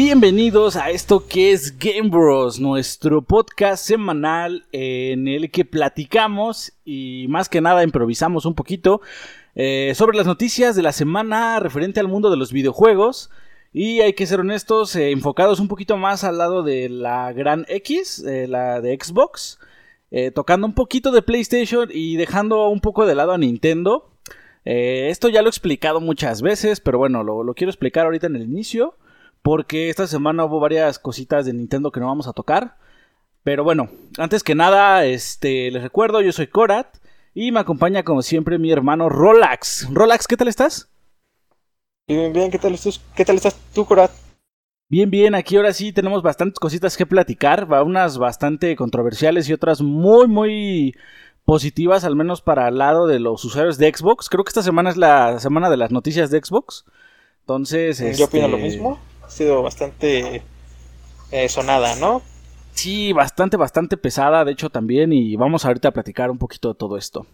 Bienvenidos 0.00 0.76
a 0.76 0.90
esto 0.90 1.26
que 1.26 1.50
es 1.50 1.76
Game 1.76 2.08
Bros, 2.08 2.60
nuestro 2.60 3.20
podcast 3.20 3.84
semanal 3.84 4.64
en 4.70 5.26
el 5.26 5.50
que 5.50 5.64
platicamos 5.64 6.72
y 6.84 7.26
más 7.28 7.48
que 7.48 7.60
nada 7.60 7.82
improvisamos 7.82 8.46
un 8.46 8.54
poquito 8.54 9.00
eh, 9.56 9.90
sobre 9.96 10.16
las 10.16 10.28
noticias 10.28 10.76
de 10.76 10.82
la 10.82 10.92
semana 10.92 11.58
referente 11.58 11.98
al 11.98 12.06
mundo 12.06 12.30
de 12.30 12.36
los 12.36 12.52
videojuegos. 12.52 13.30
Y 13.72 13.98
hay 13.98 14.12
que 14.12 14.26
ser 14.26 14.38
honestos, 14.38 14.94
eh, 14.94 15.10
enfocados 15.10 15.58
un 15.58 15.66
poquito 15.66 15.96
más 15.96 16.22
al 16.22 16.38
lado 16.38 16.62
de 16.62 16.88
la 16.88 17.32
gran 17.32 17.66
X, 17.66 18.22
eh, 18.24 18.46
la 18.46 18.80
de 18.80 18.96
Xbox, 19.02 19.58
tocando 20.32 20.68
un 20.68 20.74
poquito 20.74 21.10
de 21.10 21.22
PlayStation 21.22 21.88
y 21.92 22.14
dejando 22.14 22.68
un 22.68 22.80
poco 22.80 23.04
de 23.04 23.16
lado 23.16 23.32
a 23.32 23.38
Nintendo. 23.38 24.12
esto 24.64 25.28
ya 25.28 25.42
lo 25.42 25.48
he 25.48 25.50
explicado 25.50 26.00
muchas 26.00 26.40
veces, 26.40 26.78
pero 26.78 26.98
bueno, 26.98 27.24
lo, 27.24 27.42
lo 27.42 27.54
quiero 27.54 27.70
explicar 27.72 28.04
ahorita 28.04 28.28
en 28.28 28.36
el 28.36 28.42
inicio 28.42 28.94
porque 29.42 29.90
esta 29.90 30.06
semana 30.06 30.44
hubo 30.44 30.60
varias 30.60 30.98
cositas 30.98 31.46
de 31.46 31.52
Nintendo 31.52 31.90
que 31.90 32.00
no 32.00 32.06
vamos 32.06 32.26
a 32.28 32.32
tocar. 32.32 32.76
Pero 33.44 33.64
bueno, 33.64 33.88
antes 34.18 34.42
que 34.42 34.54
nada, 34.54 35.04
este, 35.06 35.70
les 35.70 35.82
recuerdo, 35.82 36.20
yo 36.20 36.32
soy 36.32 36.48
Korat 36.48 36.98
y 37.34 37.52
me 37.52 37.60
acompaña 37.60 38.02
como 38.02 38.22
siempre 38.22 38.58
mi 38.58 38.70
hermano 38.70 39.08
Rolax. 39.08 39.88
Rolax, 39.90 40.26
¿qué 40.26 40.36
tal 40.36 40.48
estás? 40.48 40.90
Bien, 42.06 42.32
bien, 42.32 42.50
¿qué 42.50 42.58
tal 42.58 42.74
estás, 42.74 43.00
qué 43.14 43.24
tal 43.24 43.36
estás 43.36 43.56
tú, 43.74 43.84
Korat? 43.84 44.10
Bien, 44.90 45.10
bien, 45.10 45.34
aquí 45.34 45.56
ahora 45.56 45.72
sí 45.72 45.92
tenemos 45.92 46.22
bastantes 46.22 46.58
cositas 46.58 46.96
que 46.96 47.04
platicar, 47.04 47.68
unas 47.84 48.16
bastante 48.16 48.74
controversiales 48.74 49.48
y 49.48 49.52
otras 49.52 49.82
muy, 49.82 50.26
muy 50.26 50.94
positivas, 51.44 52.04
al 52.04 52.16
menos 52.16 52.40
para 52.40 52.68
el 52.68 52.78
lado 52.78 53.06
de 53.06 53.18
los 53.18 53.44
usuarios 53.44 53.76
de 53.78 53.94
Xbox. 53.94 54.28
Creo 54.30 54.44
que 54.44 54.50
esta 54.50 54.62
semana 54.62 54.90
es 54.90 54.96
la 54.96 55.38
semana 55.40 55.68
de 55.68 55.76
las 55.76 55.90
noticias 55.90 56.30
de 56.30 56.42
Xbox. 56.42 56.84
Entonces, 57.40 58.18
yo 58.18 58.26
opino 58.26 58.48
lo 58.48 58.56
este, 58.56 58.68
mismo 58.68 58.98
ha 59.28 59.30
sido 59.30 59.62
bastante 59.62 60.42
eh, 61.30 61.48
sonada, 61.50 61.96
¿no? 61.96 62.22
Sí, 62.72 63.12
bastante, 63.12 63.58
bastante 63.58 63.98
pesada, 63.98 64.44
de 64.44 64.52
hecho 64.52 64.70
también, 64.70 65.12
y 65.12 65.36
vamos 65.36 65.64
ahorita 65.66 65.88
a 65.88 65.92
platicar 65.92 66.30
un 66.30 66.38
poquito 66.38 66.68
de 66.68 66.74
todo 66.74 66.96
esto. 66.96 67.26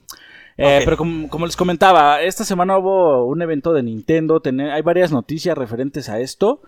Eh, 0.57 0.83
pero 0.85 0.97
como, 0.97 1.47
les 1.47 1.57
comentaba, 1.57 2.21
esta 2.23 2.45
semana 2.45 2.79
hubo 2.79 3.25
un 3.27 3.43
evento 3.43 3.73
de 3.73 3.83
Nintendo, 3.85 4.43
hay 4.73 4.83
varias 4.83 5.13
noticias 5.13 5.57
referentes 5.57 6.09
a 6.09 6.19
esto, 6.19 6.63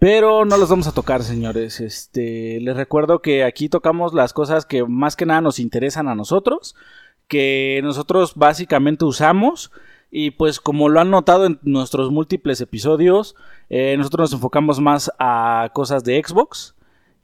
pero 0.00 0.44
no 0.44 0.56
las 0.56 0.68
vamos 0.68 0.88
a 0.88 0.92
tocar, 0.92 1.22
señores. 1.22 1.80
Este, 1.80 2.58
les 2.60 2.76
recuerdo 2.76 3.20
que 3.20 3.44
aquí 3.44 3.68
tocamos 3.68 4.14
las 4.14 4.32
cosas 4.32 4.66
que 4.66 4.84
más 4.84 5.14
que 5.14 5.26
nada 5.26 5.40
nos 5.40 5.60
interesan 5.60 6.08
a 6.08 6.16
nosotros, 6.16 6.74
que 7.28 7.80
nosotros 7.84 8.34
básicamente 8.34 9.04
usamos 9.04 9.70
y 10.14 10.32
pues 10.32 10.60
como 10.60 10.90
lo 10.90 11.00
han 11.00 11.10
notado 11.10 11.46
en 11.46 11.58
nuestros 11.62 12.10
múltiples 12.10 12.60
episodios, 12.60 13.34
eh, 13.70 13.96
nosotros 13.96 14.30
nos 14.30 14.34
enfocamos 14.34 14.78
más 14.78 15.10
a 15.18 15.70
cosas 15.72 16.04
de 16.04 16.22
Xbox. 16.22 16.74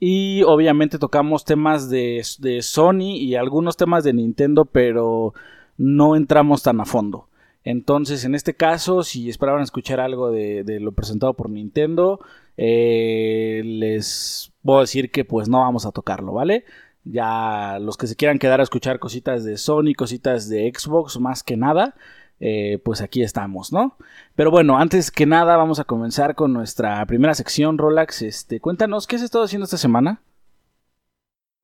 Y 0.00 0.42
obviamente 0.44 0.98
tocamos 0.98 1.44
temas 1.44 1.91
de, 1.91 2.22
Sony 2.62 3.16
y 3.19 3.34
algunos 3.34 3.77
temas 3.77 4.05
de 4.05 4.14
Nintendo, 4.14 4.64
pero 4.64 5.34
no 5.77 6.16
entramos 6.16 6.62
tan 6.62 6.81
a 6.81 6.86
fondo. 6.86 7.28
Entonces, 7.62 8.25
en 8.25 8.34
este 8.34 8.55
caso, 8.55 9.03
si 9.03 9.28
esperaban 9.28 9.62
escuchar 9.62 10.00
algo 10.00 10.31
de, 10.31 10.78
lo 10.81 10.92
presentado 10.92 11.34
por 11.34 11.50
Nintendo, 11.50 12.20
eh, 12.56 13.61
les 13.66 14.50
puedo 14.62 14.81
decir 14.81 15.11
que 15.11 15.27
pues 15.27 15.50
no 15.50 15.61
vamos 15.61 15.84
a 15.84 15.92
tocarlo, 15.92 16.33
¿vale? 16.33 16.64
Ya 17.05 17.78
los 17.81 17.98
que 17.98 18.06
se 18.06 18.16
quieran 18.16 18.39
quedar 18.39 18.61
a 18.61 18.62
escuchar 18.62 18.98
cositas 18.98 19.44
de 19.44 19.59
Sony, 19.59 19.92
cositas 19.94 20.48
de 20.48 20.72
Xbox, 20.75 21.20
más 21.20 21.42
que 21.42 21.59
nada, 21.59 21.94
eh, 22.41 22.78
pues 22.84 23.00
aquí 23.00 23.22
estamos, 23.22 23.72
¿no? 23.72 23.97
Pero 24.36 24.50
bueno, 24.50 24.78
antes 24.78 25.11
que 25.11 25.27
nada 25.27 25.56
vamos 25.56 25.81
a 25.81 25.84
comenzar 25.84 26.34
con 26.34 26.53
nuestra 26.53 27.05
primera 27.06 27.34
sección, 27.34 27.78
Rolax. 27.78 28.22
Este, 28.22 28.61
cuéntanos, 28.61 29.06
¿qué 29.06 29.16
has 29.16 29.22
estado 29.22 29.44
haciendo 29.44 29.65
esta 29.65 29.78
semana? 29.78 30.21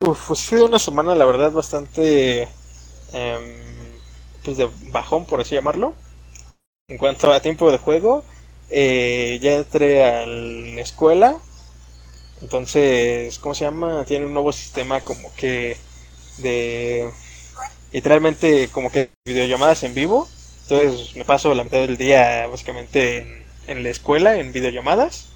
Uf, 0.01 0.29
pues 0.29 0.45
fue 0.45 0.63
una 0.63 0.79
semana, 0.79 1.15
la 1.15 1.25
verdad, 1.25 1.53
bastante, 1.53 2.43
em, 3.13 3.43
pues 4.45 4.57
de 4.57 4.69
bajón, 4.91 5.25
por 5.27 5.41
así 5.41 5.55
llamarlo. 5.55 5.95
En 6.89 6.99
cuanto 6.99 7.33
a 7.33 7.41
tiempo 7.41 7.71
de 7.71 7.79
juego, 7.79 8.25
eh, 8.71 9.39
ya 9.41 9.55
entré 9.55 10.05
a 10.05 10.27
la 10.27 10.81
escuela, 10.81 11.39
entonces, 12.43 13.39
¿cómo 13.39 13.55
se 13.55 13.65
llama? 13.65 14.05
Tiene 14.05 14.27
un 14.27 14.35
nuevo 14.35 14.53
sistema 14.53 15.01
como 15.01 15.33
que 15.35 15.79
de 16.39 17.11
literalmente 17.93 18.69
como 18.73 18.91
que 18.91 19.11
videollamadas 19.25 19.85
en 19.85 19.95
vivo 19.95 20.29
entonces 20.69 21.15
me 21.15 21.25
paso 21.25 21.55
la 21.55 21.65
mitad 21.65 21.79
del 21.79 21.99
día 21.99 22.47
básicamente 22.47 23.45
en, 23.67 23.83
la 23.83 23.91
escuela, 23.91 24.37
en 24.37 24.53
videollamadas. 24.53 25.31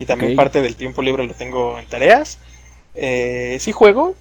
Y 0.00 0.06
también 0.06 0.34
parte 0.34 0.62
del 0.62 0.76
tiempo 0.76 1.02
libre 1.02 1.26
lo 1.26 1.34
tengo 1.34 1.78
en 1.78 1.86
tareas. 1.86 2.38
Eh, 2.94 3.58
sí 3.60 3.70
juego, 3.70 4.14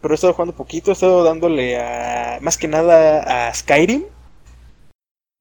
pero 0.00 0.14
he 0.14 0.16
estado 0.16 0.32
jugando 0.32 0.54
poquito. 0.54 0.90
He 0.90 0.94
estado 0.94 1.22
dándole 1.22 1.78
a, 1.78 2.38
más 2.40 2.56
que 2.56 2.68
nada 2.68 3.48
a 3.48 3.54
Skyrim. 3.54 4.04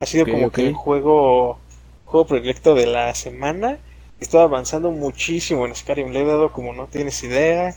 Ha 0.01 0.05
sido 0.05 0.25
como 0.25 0.51
que 0.51 0.67
el 0.67 0.73
juego, 0.73 1.59
juego 2.05 2.27
proyecto 2.27 2.75
de 2.75 2.87
la 2.87 3.15
semana. 3.15 3.77
He 4.19 4.23
estado 4.23 4.43
avanzando 4.43 4.91
muchísimo 4.91 5.65
en 5.65 5.75
Skyrim. 5.75 6.09
Le 6.09 6.21
he 6.21 6.25
dado 6.25 6.51
como 6.51 6.73
no 6.73 6.87
tienes 6.87 7.23
idea. 7.23 7.75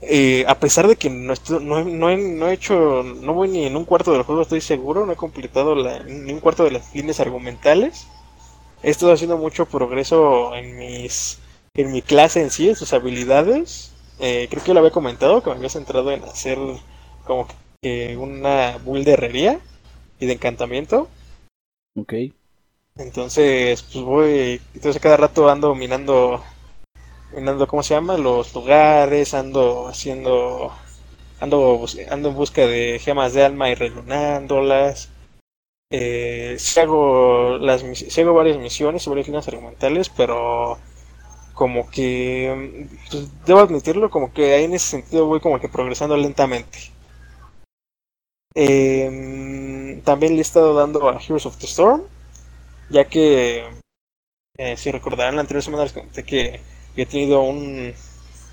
Eh, 0.00 0.44
a 0.46 0.60
pesar 0.60 0.86
de 0.86 0.96
que 0.96 1.10
no, 1.10 1.34
no, 1.60 1.84
no, 1.84 2.48
he, 2.48 2.52
hecho, 2.52 3.02
no 3.02 3.34
voy 3.34 3.48
ni 3.48 3.66
en 3.66 3.76
un 3.76 3.84
cuarto 3.84 4.12
del 4.12 4.22
juego, 4.22 4.42
estoy 4.42 4.60
seguro, 4.60 5.04
no 5.04 5.12
he 5.12 5.16
completado 5.16 5.74
ni 6.04 6.32
un 6.32 6.40
cuarto 6.40 6.64
de 6.64 6.72
las 6.72 6.94
líneas 6.94 7.20
argumentales. 7.20 8.06
He 8.82 8.90
estado 8.90 9.12
haciendo 9.12 9.38
mucho 9.38 9.66
progreso 9.66 10.54
en 10.54 10.76
mis, 10.76 11.40
en 11.74 11.90
mi 11.90 12.00
clase 12.02 12.40
en 12.42 12.50
sí, 12.50 12.68
en 12.68 12.76
sus 12.76 12.92
habilidades. 12.92 13.92
Eh, 14.20 14.46
creo 14.50 14.62
que 14.62 14.72
lo 14.72 14.80
había 14.80 14.92
comentado, 14.92 15.42
que 15.42 15.50
me 15.50 15.56
había 15.56 15.68
centrado 15.68 16.12
en 16.12 16.22
hacer 16.24 16.58
como 17.24 17.48
que 17.82 18.16
una 18.16 18.78
build 18.84 19.04
de 19.04 19.12
herrería 19.12 19.60
y 20.20 20.26
de 20.26 20.32
encantamiento. 20.32 21.08
Ok. 21.96 22.14
Entonces, 22.96 23.82
pues 23.82 24.04
voy, 24.04 24.60
entonces 24.74 25.00
cada 25.00 25.16
rato 25.16 25.48
ando 25.48 25.74
minando 25.74 26.42
ando, 27.36 27.66
¿cómo 27.66 27.82
se 27.82 27.94
llama? 27.94 28.16
Los 28.16 28.54
lugares, 28.54 29.34
ando 29.34 29.88
haciendo, 29.88 30.72
ando, 31.40 31.84
ando 32.10 32.28
en 32.30 32.34
busca 32.34 32.66
de 32.66 32.98
gemas 32.98 33.32
de 33.34 33.44
alma 33.44 33.70
y 33.70 33.74
rellenándolas. 33.74 35.10
Eh, 35.90 36.58
hago, 36.76 37.58
las, 37.58 37.82
hago 38.18 38.34
varias 38.34 38.58
misiones, 38.58 39.06
varias 39.06 39.26
líneas 39.26 39.48
argumentales, 39.48 40.10
pero 40.10 40.78
como 41.54 41.90
que, 41.90 42.88
pues, 43.10 43.28
debo 43.46 43.60
admitirlo, 43.60 44.10
como 44.10 44.32
que 44.32 44.54
ahí 44.54 44.64
en 44.64 44.74
ese 44.74 44.88
sentido 44.88 45.26
voy 45.26 45.40
como 45.40 45.60
que 45.60 45.68
progresando 45.68 46.16
lentamente. 46.16 46.78
Em, 48.54 50.00
también 50.02 50.32
le 50.32 50.38
he 50.38 50.42
estado 50.42 50.74
dando 50.74 51.08
a 51.08 51.20
Heroes 51.20 51.46
of 51.46 51.56
the 51.58 51.66
Storm, 51.66 52.02
ya 52.90 53.04
que, 53.08 53.64
eh, 54.58 54.76
si 54.76 54.90
recordarán 54.90 55.36
la 55.36 55.42
anterior 55.42 55.62
semana 55.62 55.84
les 55.84 55.92
comenté 55.92 56.24
que 56.24 56.60
he 57.02 57.06
tenido 57.06 57.42
un, 57.42 57.92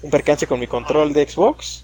un 0.02 0.10
percance 0.12 0.48
con 0.48 0.60
mi 0.60 0.68
control 0.68 1.14
de 1.14 1.28
Xbox. 1.28 1.84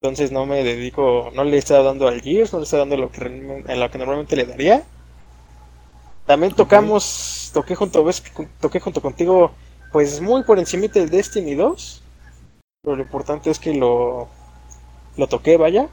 Entonces 0.00 0.32
no 0.32 0.46
me 0.46 0.64
dedico, 0.64 1.30
no 1.32 1.44
le 1.44 1.56
he 1.56 1.58
estado 1.58 1.84
dando 1.84 2.08
al 2.08 2.20
Gears, 2.20 2.52
no 2.52 2.58
le 2.58 2.64
estado 2.64 2.82
dando 2.82 2.96
lo 2.96 3.12
que, 3.12 3.24
en 3.24 3.80
lo 3.80 3.90
que 3.90 3.98
normalmente 3.98 4.34
le 4.34 4.46
daría. 4.46 4.82
También 6.26 6.54
tocamos, 6.54 7.50
toqué 7.54 7.74
junto, 7.74 8.02
ves, 8.02 8.22
toqué 8.60 8.80
junto 8.80 9.00
contigo, 9.00 9.52
pues 9.92 10.20
muy 10.20 10.42
por 10.44 10.58
encima 10.58 10.88
del 10.88 11.08
Destiny 11.08 11.54
2. 11.54 12.02
Pero 12.82 12.96
lo 12.96 13.02
importante 13.02 13.50
es 13.50 13.60
que 13.60 13.74
lo, 13.74 14.28
lo 15.16 15.26
toqué, 15.28 15.56
vaya. 15.56 15.88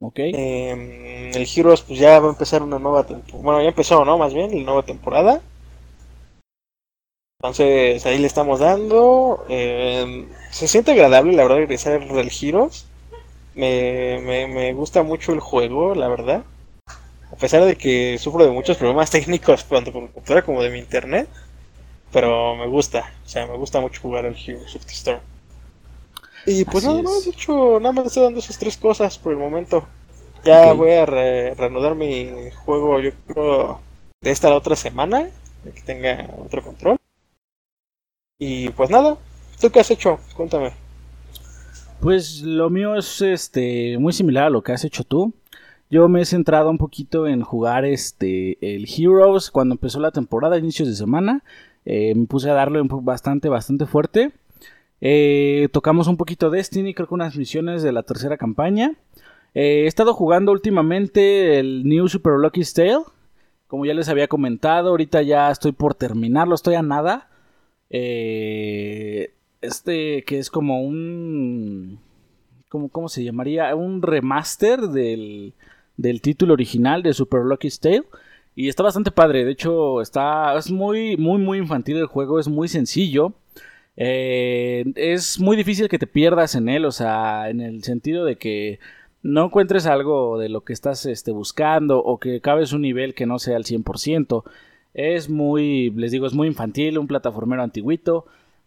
Ok. 0.00 0.18
Em, 0.18 1.32
el 1.34 1.48
Heroes 1.52 1.82
pues 1.82 1.98
ya 1.98 2.20
va 2.20 2.28
a 2.28 2.30
empezar 2.30 2.62
una 2.62 2.78
nueva 2.78 3.04
temporada. 3.06 3.42
Bueno, 3.42 3.62
ya 3.62 3.68
empezó, 3.68 4.04
¿no? 4.04 4.18
Más 4.18 4.34
bien, 4.34 4.56
la 4.56 4.64
nueva 4.64 4.84
temporada. 4.84 5.40
Entonces 7.44 8.06
ahí 8.06 8.16
le 8.16 8.26
estamos 8.26 8.60
dando. 8.60 9.44
Eh, 9.50 10.26
se 10.50 10.66
siente 10.66 10.92
agradable, 10.92 11.34
la 11.34 11.42
verdad, 11.42 11.58
regresar 11.58 12.00
al 12.00 12.30
Heroes. 12.30 12.86
Me, 13.54 14.18
me, 14.48 14.72
gusta 14.72 15.02
mucho 15.02 15.34
el 15.34 15.40
juego, 15.40 15.94
la 15.94 16.08
verdad. 16.08 16.42
A 16.86 17.36
pesar 17.36 17.62
de 17.66 17.76
que 17.76 18.16
sufro 18.18 18.46
de 18.46 18.50
muchos 18.50 18.78
problemas 18.78 19.10
técnicos 19.18 19.66
tanto 19.66 19.92
por 19.92 20.04
computadora 20.04 20.42
como 20.42 20.62
de 20.62 20.70
mi 20.70 20.78
internet. 20.78 21.28
Pero 22.12 22.56
me 22.56 22.66
gusta, 22.66 23.12
o 23.26 23.28
sea, 23.28 23.46
me 23.46 23.58
gusta 23.58 23.78
mucho 23.78 24.00
jugar 24.00 24.24
al 24.24 24.36
Heroes 24.36 24.74
of 24.74 24.86
the 24.86 24.92
Storm. 24.92 25.20
Y 26.46 26.64
pues 26.64 26.82
nada 26.84 27.02
más, 27.02 27.26
de 27.26 27.30
hecho, 27.30 27.78
nada 27.78 27.92
más 27.92 28.06
estoy 28.06 28.22
dando 28.22 28.40
esas 28.40 28.58
tres 28.58 28.78
cosas 28.78 29.18
por 29.18 29.32
el 29.32 29.38
momento. 29.38 29.86
Ya 30.44 30.72
voy 30.72 30.92
a 30.92 31.04
reanudar 31.04 31.94
mi 31.94 32.50
juego, 32.64 33.00
yo 33.00 33.10
creo, 33.26 33.80
de 34.22 34.30
esta 34.30 34.48
la 34.48 34.56
otra 34.56 34.76
semana, 34.76 35.28
que 35.62 35.82
tenga 35.82 36.30
otro 36.42 36.62
control. 36.62 36.98
Y 38.38 38.70
pues 38.70 38.90
nada, 38.90 39.16
¿tú 39.60 39.70
qué 39.70 39.80
has 39.80 39.90
hecho? 39.90 40.18
Cuéntame. 40.36 40.72
Pues 42.00 42.42
lo 42.42 42.68
mío 42.68 42.96
es 42.96 43.22
este 43.22 43.96
muy 43.98 44.12
similar 44.12 44.46
a 44.46 44.50
lo 44.50 44.62
que 44.62 44.72
has 44.72 44.84
hecho 44.84 45.04
tú. 45.04 45.32
Yo 45.88 46.08
me 46.08 46.20
he 46.20 46.24
centrado 46.24 46.68
un 46.68 46.78
poquito 46.78 47.28
en 47.28 47.42
jugar 47.42 47.84
este 47.84 48.58
el 48.74 48.86
Heroes 48.88 49.50
cuando 49.52 49.74
empezó 49.74 50.00
la 50.00 50.10
temporada, 50.10 50.58
inicios 50.58 50.88
de 50.88 50.96
semana. 50.96 51.44
Eh, 51.84 52.14
me 52.16 52.26
puse 52.26 52.50
a 52.50 52.54
darle 52.54 52.80
bastante, 52.82 53.48
bastante 53.48 53.86
fuerte. 53.86 54.32
Eh, 55.00 55.68
tocamos 55.72 56.08
un 56.08 56.16
poquito 56.16 56.50
Destiny, 56.50 56.92
creo 56.92 57.06
que 57.06 57.14
unas 57.14 57.36
misiones 57.36 57.82
de 57.82 57.92
la 57.92 58.02
tercera 58.02 58.36
campaña. 58.36 58.96
he 59.54 59.86
estado 59.86 60.12
jugando 60.12 60.50
últimamente 60.50 61.60
el 61.60 61.84
New 61.84 62.08
Super 62.08 62.34
Lucky 62.34 62.62
Tale. 62.64 63.04
Como 63.68 63.86
ya 63.86 63.94
les 63.94 64.08
había 64.08 64.26
comentado, 64.26 64.90
ahorita 64.90 65.22
ya 65.22 65.50
estoy 65.50 65.72
por 65.72 65.94
terminarlo, 65.94 66.56
estoy 66.56 66.74
a 66.74 66.82
nada. 66.82 67.28
Este 67.90 68.74
que 70.24 70.38
es 70.38 70.50
como 70.50 70.82
un... 70.82 72.00
Como, 72.68 72.88
¿Cómo 72.88 73.08
se 73.08 73.22
llamaría? 73.22 73.74
Un 73.76 74.02
remaster 74.02 74.80
del, 74.80 75.54
del 75.96 76.20
título 76.20 76.54
original 76.54 77.02
de 77.02 77.14
Super 77.14 77.42
Lucky 77.42 77.68
Tale. 77.70 78.04
Y 78.56 78.68
está 78.68 78.82
bastante 78.82 79.10
padre. 79.10 79.44
De 79.44 79.52
hecho, 79.52 80.00
está. 80.00 80.56
Es 80.56 80.70
muy, 80.70 81.16
muy, 81.16 81.38
muy 81.38 81.58
infantil 81.58 81.96
el 81.96 82.06
juego. 82.06 82.38
Es 82.38 82.48
muy 82.48 82.68
sencillo. 82.68 83.34
Eh, 83.96 84.84
es 84.96 85.40
muy 85.40 85.56
difícil 85.56 85.88
que 85.88 85.98
te 85.98 86.06
pierdas 86.06 86.54
en 86.54 86.68
él. 86.68 86.84
O 86.84 86.92
sea, 86.92 87.50
en 87.50 87.60
el 87.60 87.82
sentido 87.82 88.24
de 88.24 88.36
que 88.36 88.78
no 89.22 89.46
encuentres 89.46 89.86
algo 89.86 90.38
de 90.38 90.48
lo 90.48 90.62
que 90.62 90.72
estás 90.72 91.04
este, 91.06 91.32
buscando. 91.32 91.98
O 91.98 92.18
que 92.18 92.40
cabes 92.40 92.72
un 92.72 92.82
nivel 92.82 93.14
que 93.14 93.26
no 93.26 93.38
sea 93.38 93.56
al 93.56 93.64
100%. 93.64 94.44
Es 94.94 95.28
muy. 95.28 95.90
Les 95.90 96.12
digo, 96.12 96.26
es 96.26 96.34
muy 96.34 96.48
infantil. 96.48 96.98
Un 96.98 97.08
plataformero 97.08 97.62
antiguito. 97.62 98.26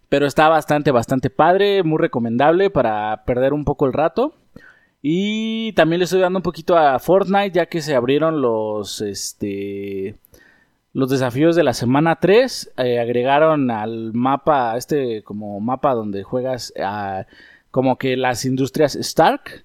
Pero 0.09 0.25
está 0.25 0.49
bastante, 0.49 0.91
bastante 0.91 1.29
padre. 1.29 1.83
Muy 1.83 1.97
recomendable 1.97 2.69
para 2.69 3.23
perder 3.25 3.53
un 3.53 3.65
poco 3.65 3.85
el 3.85 3.93
rato. 3.93 4.35
Y 5.01 5.71
también 5.73 5.99
le 5.99 6.05
estoy 6.05 6.19
dando 6.19 6.39
un 6.39 6.43
poquito 6.43 6.77
a 6.77 6.99
Fortnite, 6.99 7.51
ya 7.51 7.65
que 7.67 7.81
se 7.81 7.95
abrieron 7.95 8.41
los, 8.41 8.99
este, 9.01 10.15
los 10.93 11.09
desafíos 11.09 11.55
de 11.55 11.63
la 11.63 11.73
semana 11.73 12.17
3. 12.19 12.73
Eh, 12.77 12.99
agregaron 12.99 13.71
al 13.71 14.13
mapa, 14.13 14.75
este 14.75 15.23
como 15.23 15.59
mapa 15.59 15.93
donde 15.93 16.23
juegas 16.23 16.73
como 17.71 17.97
que 17.97 18.17
las 18.17 18.43
industrias 18.43 18.95
Stark, 18.95 19.63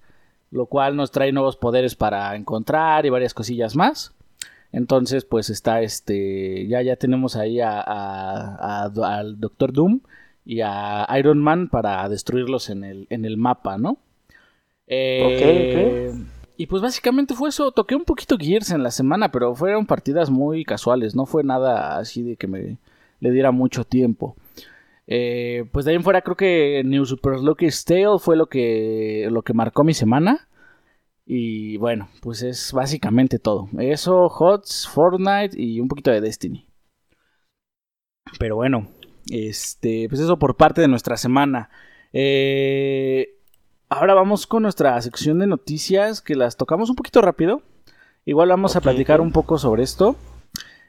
lo 0.51 0.67
cual 0.67 0.97
nos 0.97 1.11
trae 1.11 1.33
nuevos 1.33 1.57
poderes 1.57 1.95
para 1.97 2.37
encontrar 2.37 3.07
y 3.07 3.11
varias 3.11 3.35
cosillas 3.35 3.75
más. 3.75 4.15
Entonces, 4.73 5.25
pues 5.25 5.51
está 5.51 5.83
este, 5.83 6.67
ya 6.67 6.83
ya 6.83 6.97
tenemos 6.97 7.37
ahí 7.37 7.61
a, 7.61 7.81
al 7.81 9.39
Doctor 9.39 9.73
Doom 9.73 10.01
y 10.45 10.61
a 10.63 11.07
Iron 11.19 11.43
Man 11.43 11.69
para 11.69 12.09
destruirlos 12.09 12.71
en 12.71 12.85
el, 12.85 13.07
en 13.11 13.25
el 13.25 13.37
mapa, 13.37 13.77
¿no? 13.77 13.99
Eh, 14.87 16.13
y 16.57 16.67
pues 16.67 16.83
básicamente 16.83 17.35
fue 17.35 17.51
eso. 17.51 17.73
Toqué 17.73 17.95
un 17.95 18.05
poquito 18.05 18.37
Gears 18.39 18.71
en 18.71 18.83
la 18.83 18.91
semana, 18.91 19.31
pero 19.31 19.55
fueron 19.55 19.87
partidas 19.87 20.31
muy 20.31 20.65
casuales. 20.65 21.15
No 21.15 21.27
fue 21.27 21.45
nada 21.45 21.99
así 21.99 22.23
de 22.23 22.37
que 22.37 22.47
me 22.47 22.79
le 23.21 23.31
diera 23.31 23.53
mucho 23.53 23.85
tiempo. 23.85 24.37
Eh, 25.07 25.65
pues 25.73 25.85
de 25.85 25.91
ahí 25.91 25.97
en 25.97 26.03
fuera 26.03 26.23
creo 26.23 26.37
que 26.37 26.83
New 26.85 27.05
Super 27.05 27.41
Lucky 27.41 27.69
Tale 27.85 28.19
fue 28.19 28.37
lo 28.37 28.47
que, 28.47 29.29
lo 29.31 29.43
que 29.43 29.55
marcó 29.55 29.85
mi 29.85 29.95
semana. 29.95 30.49
Y 31.25 31.77
bueno, 31.77 32.09
pues 32.21 32.43
es 32.43 32.73
básicamente 32.73 33.39
todo. 33.39 33.69
Eso, 33.79 34.27
HOTS, 34.27 34.89
Fortnite 34.89 35.61
y 35.61 35.81
un 35.81 35.89
poquito 35.89 36.11
de 36.11 36.21
Destiny. 36.21 36.69
Pero 38.39 38.57
bueno, 38.57 38.89
este, 39.31 40.09
pues 40.09 40.21
eso 40.21 40.39
por 40.39 40.57
parte 40.57 40.81
de 40.81 40.89
nuestra 40.89 41.17
semana. 41.17 41.71
Eh, 42.13 43.39
Ahora 43.95 44.15
vamos 44.15 44.47
con 44.47 44.63
nuestra 44.63 44.99
sección 45.03 45.39
de 45.39 45.47
noticias 45.47 46.23
que 46.23 46.35
las 46.35 46.57
tocamos 46.57 46.89
un 46.89 46.97
poquito 46.97 47.21
rápido. 47.21 47.61
Igual 48.25 48.49
vamos 48.49 48.75
a 48.75 48.81
platicar 48.81 49.21
un 49.21 49.33
poco 49.33 49.59
sobre 49.59 49.83
esto. 49.83 50.17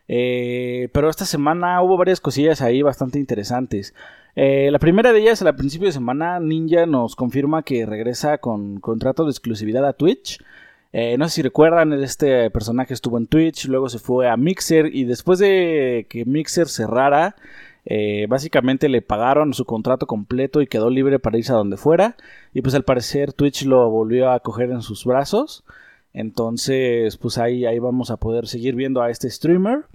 Eh, 0.08 0.88
pero 0.94 1.10
esta 1.10 1.26
semana 1.26 1.82
hubo 1.82 1.98
varias 1.98 2.22
cosillas 2.22 2.62
ahí 2.62 2.82
bastante 2.82 3.20
interesantes. 3.20 3.94
Eh, 4.36 4.70
la 4.72 4.80
primera 4.80 5.14
de 5.14 5.20
ellas, 5.20 5.42
al 5.42 5.56
principio 5.56 5.88
de 5.88 5.94
semana, 5.94 6.40
Ninja 6.40 6.86
nos 6.86 7.16
confirma 7.16 7.64
que 7.64 7.86
regresa 7.86 8.40
con 8.40 8.80
contrato 8.80 9.26
de 9.26 9.32
exclusividad 9.32 9.86
a 9.86 9.94
Twitch. 9.94 10.40
Eh, 10.92 11.18
no 11.18 11.28
sé 11.28 11.36
si 11.36 11.42
recuerdan, 11.42 11.94
este 11.94 12.50
personaje 12.52 12.94
estuvo 12.94 13.18
en 13.18 13.28
Twitch, 13.28 13.66
luego 13.66 13.90
se 13.90 14.00
fue 14.00 14.30
a 14.30 14.38
Mixer 14.38 14.96
y 14.96 15.06
después 15.06 15.40
de 15.40 16.06
que 16.10 16.26
Mixer 16.26 16.68
cerrara, 16.68 17.36
eh, 17.86 18.28
básicamente 18.30 18.90
le 18.90 19.02
pagaron 19.02 19.54
su 19.54 19.66
contrato 19.66 20.08
completo 20.08 20.62
y 20.62 20.68
quedó 20.68 20.90
libre 20.90 21.20
para 21.20 21.38
irse 21.38 21.52
a 21.52 21.56
donde 21.56 21.78
fuera. 21.78 22.16
Y 22.54 22.62
pues 22.62 22.76
al 22.76 22.84
parecer 22.84 23.34
Twitch 23.34 23.66
lo 23.66 23.90
volvió 23.90 24.32
a 24.32 24.40
coger 24.40 24.72
en 24.72 24.82
sus 24.82 25.06
brazos. 25.06 25.64
Entonces, 26.14 27.18
pues 27.18 27.38
ahí, 27.38 27.66
ahí 27.66 27.80
vamos 27.80 28.12
a 28.12 28.18
poder 28.18 28.48
seguir 28.48 28.76
viendo 28.76 29.02
a 29.02 29.10
este 29.10 29.30
streamer. 29.30 29.86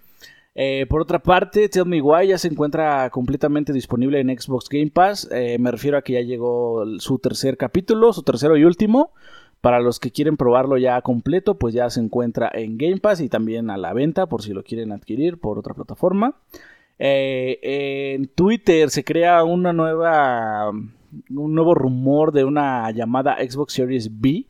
Eh, 0.60 0.86
por 0.88 1.00
otra 1.00 1.20
parte, 1.20 1.68
Tell 1.68 1.86
Me 1.86 2.02
Why 2.02 2.26
ya 2.26 2.36
se 2.36 2.48
encuentra 2.48 3.08
completamente 3.10 3.72
disponible 3.72 4.18
en 4.18 4.36
Xbox 4.36 4.68
Game 4.68 4.90
Pass. 4.90 5.28
Eh, 5.30 5.56
me 5.60 5.70
refiero 5.70 5.96
a 5.96 6.02
que 6.02 6.14
ya 6.14 6.20
llegó 6.20 6.84
su 6.98 7.20
tercer 7.20 7.56
capítulo, 7.56 8.12
su 8.12 8.24
tercero 8.24 8.56
y 8.56 8.64
último. 8.64 9.12
Para 9.60 9.78
los 9.78 10.00
que 10.00 10.10
quieren 10.10 10.36
probarlo 10.36 10.76
ya 10.76 11.00
completo, 11.00 11.58
pues 11.58 11.74
ya 11.74 11.88
se 11.90 12.00
encuentra 12.00 12.50
en 12.52 12.76
Game 12.76 12.98
Pass 12.98 13.20
y 13.20 13.28
también 13.28 13.70
a 13.70 13.76
la 13.76 13.92
venta 13.92 14.26
por 14.26 14.42
si 14.42 14.52
lo 14.52 14.64
quieren 14.64 14.90
adquirir 14.90 15.38
por 15.38 15.60
otra 15.60 15.74
plataforma. 15.74 16.34
Eh, 16.98 17.60
en 18.16 18.26
Twitter 18.26 18.90
se 18.90 19.04
crea 19.04 19.44
una 19.44 19.72
nueva, 19.72 20.70
un 20.70 21.54
nuevo 21.54 21.76
rumor 21.76 22.32
de 22.32 22.42
una 22.42 22.90
llamada 22.90 23.36
Xbox 23.48 23.74
Series 23.74 24.20
B, 24.20 24.46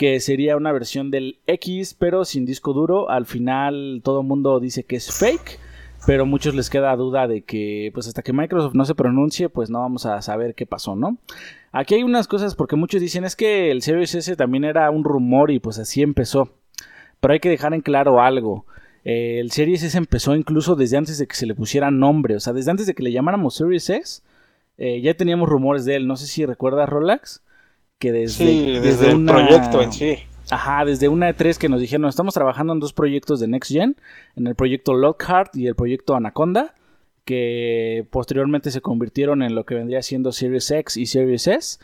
que 0.00 0.18
sería 0.18 0.56
una 0.56 0.72
versión 0.72 1.10
del 1.10 1.40
X, 1.46 1.92
pero 1.92 2.24
sin 2.24 2.46
disco 2.46 2.72
duro. 2.72 3.10
Al 3.10 3.26
final 3.26 4.00
todo 4.02 4.22
el 4.22 4.26
mundo 4.26 4.58
dice 4.58 4.84
que 4.84 4.96
es 4.96 5.12
fake, 5.12 5.60
pero 6.06 6.24
muchos 6.24 6.54
les 6.54 6.70
queda 6.70 6.96
duda 6.96 7.28
de 7.28 7.42
que, 7.42 7.90
pues 7.92 8.08
hasta 8.08 8.22
que 8.22 8.32
Microsoft 8.32 8.72
no 8.72 8.86
se 8.86 8.94
pronuncie, 8.94 9.50
pues 9.50 9.68
no 9.68 9.80
vamos 9.80 10.06
a 10.06 10.22
saber 10.22 10.54
qué 10.54 10.64
pasó, 10.64 10.96
¿no? 10.96 11.18
Aquí 11.70 11.96
hay 11.96 12.02
unas 12.02 12.28
cosas 12.28 12.54
porque 12.54 12.76
muchos 12.76 13.02
dicen 13.02 13.26
es 13.26 13.36
que 13.36 13.70
el 13.70 13.82
Series 13.82 14.14
S 14.14 14.36
también 14.36 14.64
era 14.64 14.90
un 14.90 15.04
rumor 15.04 15.50
y 15.50 15.58
pues 15.58 15.78
así 15.78 16.00
empezó. 16.00 16.48
Pero 17.20 17.34
hay 17.34 17.40
que 17.40 17.50
dejar 17.50 17.74
en 17.74 17.82
claro 17.82 18.22
algo. 18.22 18.64
Eh, 19.04 19.38
el 19.38 19.50
Series 19.50 19.82
S 19.82 19.98
empezó 19.98 20.34
incluso 20.34 20.76
desde 20.76 20.96
antes 20.96 21.18
de 21.18 21.26
que 21.26 21.36
se 21.36 21.44
le 21.44 21.54
pusiera 21.54 21.90
nombre, 21.90 22.36
o 22.36 22.40
sea, 22.40 22.54
desde 22.54 22.70
antes 22.70 22.86
de 22.86 22.94
que 22.94 23.02
le 23.02 23.12
llamáramos 23.12 23.56
Series 23.56 23.90
S, 23.90 24.22
eh, 24.78 25.02
ya 25.02 25.12
teníamos 25.12 25.46
rumores 25.46 25.84
de 25.84 25.96
él. 25.96 26.06
No 26.06 26.16
sé 26.16 26.26
si 26.26 26.46
recuerdas, 26.46 26.88
Rolex, 26.88 27.42
que 28.00 28.12
desde, 28.12 28.80
desde, 28.80 29.10
el 29.10 29.24
proyecto 29.26 29.82
en 29.82 29.92
sí. 29.92 30.18
Ajá, 30.50 30.84
desde 30.84 31.08
una 31.08 31.28
E3 31.30 31.58
que 31.58 31.68
nos 31.68 31.80
dijeron, 31.80 32.08
estamos 32.08 32.34
trabajando 32.34 32.72
en 32.72 32.80
dos 32.80 32.94
proyectos 32.94 33.38
de 33.38 33.46
Next 33.46 33.70
Gen, 33.70 33.94
en 34.36 34.46
el 34.46 34.56
proyecto 34.56 34.94
Lockhart 34.94 35.54
y 35.54 35.66
el 35.66 35.76
proyecto 35.76 36.16
Anaconda, 36.16 36.74
que 37.26 38.06
posteriormente 38.10 38.70
se 38.70 38.80
convirtieron 38.80 39.42
en 39.42 39.54
lo 39.54 39.64
que 39.64 39.74
vendría 39.74 40.02
siendo 40.02 40.32
Series 40.32 40.70
X 40.70 40.96
y 40.96 41.06
Series 41.06 41.46
S. 41.46 41.78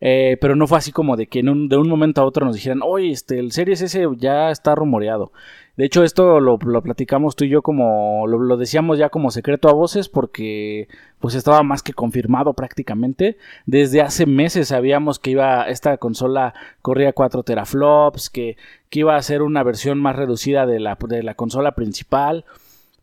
Eh, 0.00 0.36
pero 0.40 0.54
no 0.54 0.68
fue 0.68 0.78
así 0.78 0.92
como 0.92 1.16
de 1.16 1.26
que 1.26 1.42
de 1.42 1.76
un 1.76 1.88
momento 1.88 2.20
a 2.20 2.24
otro 2.24 2.46
nos 2.46 2.54
dijeran, 2.54 2.82
oye, 2.84 3.10
este, 3.10 3.38
el 3.38 3.50
Series 3.52 3.82
S 3.82 4.06
ya 4.18 4.50
está 4.50 4.74
rumoreado. 4.74 5.32
De 5.76 5.84
hecho, 5.84 6.02
esto 6.02 6.40
lo, 6.40 6.58
platicamos 6.58 7.36
tú 7.36 7.44
y 7.44 7.50
yo 7.50 7.62
como, 7.62 8.26
lo, 8.26 8.56
decíamos 8.56 8.98
ya 8.98 9.10
como 9.10 9.30
secreto 9.30 9.68
a 9.68 9.72
voces 9.72 10.08
porque 10.08 10.88
pues 11.20 11.36
estaba 11.36 11.62
más 11.62 11.84
que 11.84 11.92
confirmado 11.92 12.52
prácticamente. 12.52 13.36
Desde 13.64 14.00
hace 14.00 14.26
meses 14.26 14.68
sabíamos 14.68 15.20
que 15.20 15.30
iba, 15.30 15.68
esta 15.68 15.96
consola 15.98 16.52
corría 16.82 17.12
4 17.12 17.44
teraflops, 17.44 18.28
que, 18.28 18.56
que 18.90 19.00
iba 19.00 19.16
a 19.16 19.22
ser 19.22 19.42
una 19.42 19.62
versión 19.62 20.00
más 20.00 20.16
reducida 20.16 20.66
de 20.66 20.80
la, 20.80 20.98
de 21.08 21.22
la 21.22 21.34
consola 21.34 21.76
principal. 21.76 22.44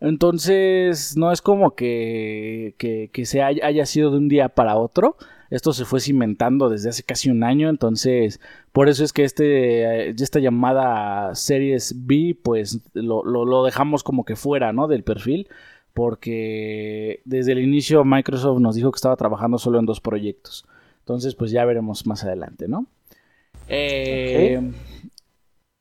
Entonces, 0.01 1.15
no 1.15 1.31
es 1.31 1.41
como 1.41 1.75
que, 1.75 2.75
que, 2.77 3.09
que 3.13 3.25
se 3.25 3.41
haya 3.41 3.85
sido 3.85 4.11
de 4.11 4.17
un 4.17 4.27
día 4.27 4.49
para 4.49 4.75
otro. 4.75 5.15
Esto 5.49 5.73
se 5.73 5.85
fue 5.85 5.99
cimentando 5.99 6.69
desde 6.69 6.89
hace 6.89 7.03
casi 7.03 7.29
un 7.29 7.43
año, 7.43 7.69
entonces 7.69 8.39
por 8.71 8.89
eso 8.89 9.03
es 9.03 9.13
que 9.13 9.23
este, 9.23 10.09
esta 10.09 10.39
llamada 10.39 11.33
Series 11.35 12.05
B, 12.05 12.37
pues 12.41 12.81
lo, 12.93 13.23
lo, 13.23 13.63
dejamos 13.63 14.03
como 14.03 14.25
que 14.25 14.35
fuera, 14.35 14.73
¿no? 14.73 14.87
Del 14.87 15.03
perfil, 15.03 15.47
porque 15.93 17.21
desde 17.25 17.53
el 17.53 17.59
inicio 17.59 18.03
Microsoft 18.03 18.59
nos 18.59 18.75
dijo 18.75 18.91
que 18.91 18.97
estaba 18.97 19.15
trabajando 19.15 19.57
solo 19.57 19.79
en 19.79 19.85
dos 19.85 20.01
proyectos. 20.01 20.65
Entonces, 20.99 21.35
pues 21.35 21.51
ya 21.51 21.63
veremos 21.65 22.07
más 22.07 22.23
adelante, 22.23 22.67
¿no? 22.67 22.87
Eh, 23.67 24.59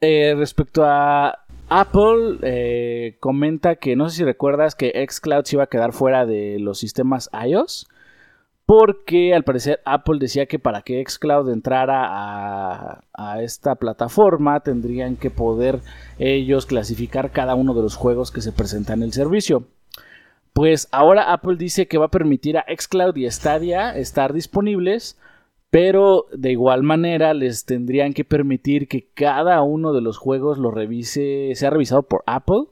eh, 0.00 0.35
respecto 0.37 0.85
a 0.85 1.44
Apple, 1.68 2.38
eh, 2.42 3.16
comenta 3.21 3.76
que 3.76 3.97
no 3.97 4.09
sé 4.09 4.18
si 4.18 4.25
recuerdas 4.25 4.75
que 4.75 5.04
Xcloud 5.09 5.44
se 5.44 5.56
iba 5.56 5.64
a 5.64 5.68
quedar 5.68 5.92
fuera 5.92 6.26
de 6.26 6.59
los 6.59 6.78
sistemas 6.78 7.30
iOS 7.47 7.88
porque 8.66 9.35
al 9.35 9.44
parecer 9.44 9.80
Apple 9.85 10.18
decía 10.18 10.47
que 10.47 10.59
para 10.59 10.83
que 10.83 11.04
Xcloud 11.06 11.50
entrara 11.50 13.02
a, 13.12 13.42
esta 13.42 13.75
plataforma 13.75 14.61
tendrían 14.61 15.16
que 15.16 15.30
poder 15.30 15.80
ellos 16.18 16.64
clasificar 16.66 17.30
cada 17.30 17.54
uno 17.54 17.75
de 17.75 17.83
los 17.83 17.97
juegos 17.97 18.30
que 18.30 18.40
se 18.40 18.52
presentan 18.52 19.00
en 19.00 19.04
el 19.04 19.12
servicio. 19.12 19.64
Pues 20.54 20.88
ahora 20.92 21.33
Apple 21.33 21.56
dice 21.56 21.88
que 21.88 21.99
va 21.99 22.06
a 22.06 22.11
permitir 22.11 22.56
a 22.56 22.64
Xcloud 22.75 23.16
y 23.16 23.30
Stadia 23.30 23.97
estar 23.97 24.33
disponibles, 24.33 25.18
pero 25.71 26.26
de 26.33 26.52
igual 26.52 26.85
manera 26.85 27.35
les 27.35 27.64
tendrían 27.64 28.14
que 28.14 28.25
permitir 28.25 28.88
que 28.88 29.09
cada 29.14 29.61
uno 29.62 29.92
de 29.92 30.00
los 30.00 30.16
juegos 30.16 30.59
lo 30.59 30.71
revise, 30.71 31.50
sea 31.54 31.71
revisado 31.71 32.04
por 32.04 32.23
Apple 32.26 32.66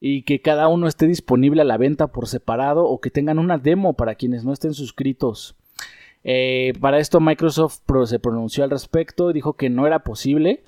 y 0.00 0.22
que 0.22 0.40
cada 0.40 0.68
uno 0.68 0.88
esté 0.88 1.06
disponible 1.06 1.60
a 1.60 1.66
la 1.66 1.76
venta 1.76 2.08
por 2.08 2.26
separado 2.26 2.86
o 2.86 3.00
que 3.00 3.10
tengan 3.10 3.38
una 3.38 3.58
demo 3.58 3.92
para 3.92 4.14
quienes 4.14 4.44
no 4.44 4.52
estén 4.52 4.72
suscritos. 4.72 5.54
Eh, 6.24 6.72
para 6.80 6.98
esto 6.98 7.20
Microsoft 7.20 7.80
se 8.06 8.18
pronunció 8.18 8.64
al 8.64 8.70
respecto 8.70 9.30
y 9.30 9.34
dijo 9.34 9.54
que 9.54 9.68
no 9.70 9.86
era 9.86 10.00
posible, 10.00 10.62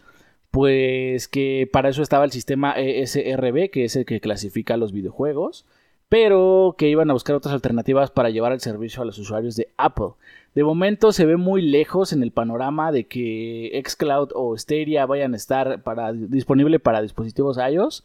pues 0.50 1.28
que 1.28 1.68
para 1.72 1.88
eso 1.88 2.02
estaba 2.02 2.26
el 2.26 2.30
sistema 2.30 2.72
ESRB, 2.72 3.70
que 3.70 3.84
es 3.84 3.96
el 3.96 4.04
que 4.04 4.20
clasifica 4.20 4.76
los 4.76 4.92
videojuegos, 4.92 5.64
pero 6.10 6.74
que 6.76 6.90
iban 6.90 7.08
a 7.08 7.14
buscar 7.14 7.34
otras 7.34 7.54
alternativas 7.54 8.10
para 8.10 8.28
llevar 8.28 8.52
el 8.52 8.60
servicio 8.60 9.00
a 9.00 9.06
los 9.06 9.18
usuarios 9.18 9.56
de 9.56 9.68
Apple. 9.78 10.10
De 10.54 10.62
momento 10.62 11.10
se 11.12 11.24
ve 11.24 11.38
muy 11.38 11.62
lejos 11.62 12.12
en 12.12 12.22
el 12.22 12.32
panorama 12.32 12.92
de 12.92 13.06
que 13.06 13.82
xCloud 13.82 14.28
o 14.34 14.54
Stadia 14.58 15.06
vayan 15.06 15.32
a 15.32 15.38
estar 15.38 15.82
para, 15.82 16.12
disponible 16.12 16.78
para 16.78 17.00
dispositivos 17.00 17.56
iOS, 17.56 18.04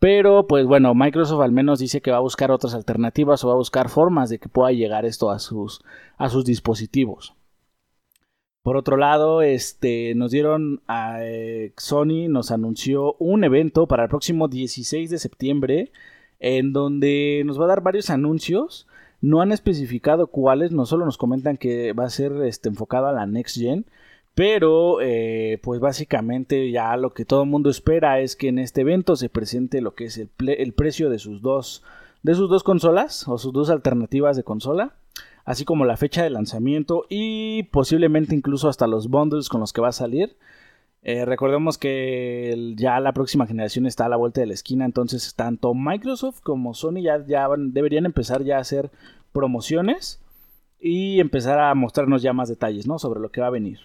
pero 0.00 0.46
pues 0.46 0.66
bueno, 0.66 0.94
Microsoft 0.94 1.42
al 1.42 1.52
menos 1.52 1.78
dice 1.78 2.00
que 2.00 2.10
va 2.10 2.16
a 2.16 2.20
buscar 2.20 2.50
otras 2.50 2.74
alternativas 2.74 3.44
o 3.44 3.48
va 3.48 3.54
a 3.54 3.58
buscar 3.58 3.90
formas 3.90 4.30
de 4.30 4.38
que 4.38 4.48
pueda 4.48 4.72
llegar 4.72 5.04
esto 5.04 5.30
a 5.30 5.38
sus, 5.38 5.82
a 6.16 6.30
sus 6.30 6.44
dispositivos. 6.46 7.34
Por 8.62 8.76
otro 8.76 8.96
lado, 8.96 9.42
este, 9.42 10.14
nos 10.14 10.32
dieron 10.32 10.82
a 10.86 11.24
eh, 11.24 11.72
Sony, 11.76 12.28
nos 12.28 12.50
anunció 12.50 13.14
un 13.18 13.44
evento 13.44 13.86
para 13.86 14.04
el 14.04 14.08
próximo 14.08 14.48
16 14.48 15.10
de 15.10 15.18
septiembre, 15.18 15.92
en 16.40 16.72
donde 16.72 17.42
nos 17.46 17.60
va 17.60 17.64
a 17.64 17.68
dar 17.68 17.82
varios 17.82 18.10
anuncios. 18.10 18.86
No 19.22 19.42
han 19.42 19.52
especificado 19.52 20.28
cuáles, 20.28 20.72
no 20.72 20.86
solo 20.86 21.04
nos 21.04 21.18
comentan 21.18 21.58
que 21.58 21.92
va 21.92 22.04
a 22.04 22.10
ser 22.10 22.32
este, 22.44 22.70
enfocado 22.70 23.06
a 23.06 23.12
la 23.12 23.26
Next 23.26 23.58
Gen, 23.58 23.86
pero, 24.34 25.00
eh, 25.00 25.58
pues 25.62 25.80
básicamente 25.80 26.70
ya 26.70 26.96
lo 26.96 27.12
que 27.12 27.24
todo 27.24 27.42
el 27.42 27.48
mundo 27.48 27.68
espera 27.68 28.20
es 28.20 28.36
que 28.36 28.48
en 28.48 28.58
este 28.58 28.82
evento 28.82 29.16
se 29.16 29.28
presente 29.28 29.80
lo 29.80 29.94
que 29.94 30.04
es 30.04 30.18
el, 30.18 30.72
precio 30.72 31.10
de 31.10 31.18
sus, 31.18 31.42
dos, 31.42 31.82
de 32.22 32.34
sus 32.34 32.48
dos 32.48 32.62
consolas 32.62 33.26
o 33.28 33.38
sus 33.38 33.52
dos 33.52 33.70
alternativas 33.70 34.36
de 34.36 34.44
consola, 34.44 34.94
así 35.44 35.64
como 35.64 35.84
la 35.84 35.96
fecha 35.96 36.22
de 36.22 36.30
lanzamiento 36.30 37.06
y 37.08 37.64
posiblemente 37.64 38.34
incluso 38.34 38.68
hasta 38.68 38.86
los 38.86 39.08
bundles 39.08 39.48
con 39.48 39.60
los 39.60 39.72
que 39.72 39.80
va 39.80 39.88
a 39.88 39.92
salir. 39.92 40.36
Eh, 41.02 41.24
recordemos 41.24 41.78
que 41.78 42.74
ya 42.76 43.00
la 43.00 43.12
próxima 43.12 43.46
generación 43.46 43.86
está 43.86 44.06
a 44.06 44.10
la 44.10 44.16
vuelta 44.16 44.42
de 44.42 44.46
la 44.46 44.54
esquina, 44.54 44.84
entonces 44.84 45.34
tanto 45.34 45.74
Microsoft 45.74 46.40
como 46.42 46.74
Sony 46.74 47.02
ya 47.02 47.18
deberían 47.18 48.04
empezar 48.04 48.44
ya 48.44 48.58
a 48.58 48.60
hacer 48.60 48.90
promociones 49.32 50.20
y 50.78 51.20
empezar 51.20 51.58
a 51.58 51.74
mostrarnos 51.74 52.22
ya 52.22 52.32
más 52.32 52.48
detalles 52.48 52.86
¿no? 52.86 52.98
sobre 52.98 53.20
lo 53.20 53.30
que 53.30 53.40
va 53.40 53.48
a 53.48 53.50
venir. 53.50 53.80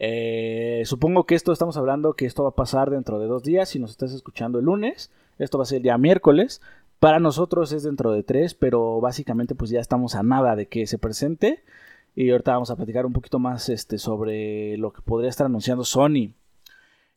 Eh, 0.00 0.82
supongo 0.84 1.24
que 1.24 1.34
esto 1.34 1.52
estamos 1.52 1.76
hablando 1.76 2.14
que 2.14 2.24
esto 2.24 2.44
va 2.44 2.50
a 2.50 2.54
pasar 2.54 2.90
dentro 2.90 3.18
de 3.18 3.26
dos 3.26 3.42
días. 3.42 3.68
Si 3.68 3.78
nos 3.78 3.90
estás 3.90 4.12
escuchando 4.12 4.58
el 4.58 4.64
lunes, 4.64 5.10
esto 5.38 5.58
va 5.58 5.62
a 5.62 5.66
ser 5.66 5.78
el 5.78 5.82
día 5.82 5.98
miércoles. 5.98 6.60
Para 7.00 7.20
nosotros 7.20 7.72
es 7.72 7.82
dentro 7.82 8.12
de 8.12 8.22
tres, 8.22 8.54
pero 8.54 9.00
básicamente 9.00 9.54
pues 9.54 9.70
ya 9.70 9.80
estamos 9.80 10.14
a 10.14 10.22
nada 10.22 10.56
de 10.56 10.66
que 10.66 10.86
se 10.86 10.98
presente. 10.98 11.62
Y 12.14 12.30
ahorita 12.30 12.52
vamos 12.52 12.70
a 12.70 12.76
platicar 12.76 13.06
un 13.06 13.12
poquito 13.12 13.38
más 13.38 13.68
este, 13.68 13.98
sobre 13.98 14.76
lo 14.76 14.92
que 14.92 15.02
podría 15.02 15.30
estar 15.30 15.46
anunciando 15.46 15.84
Sony. 15.84 16.32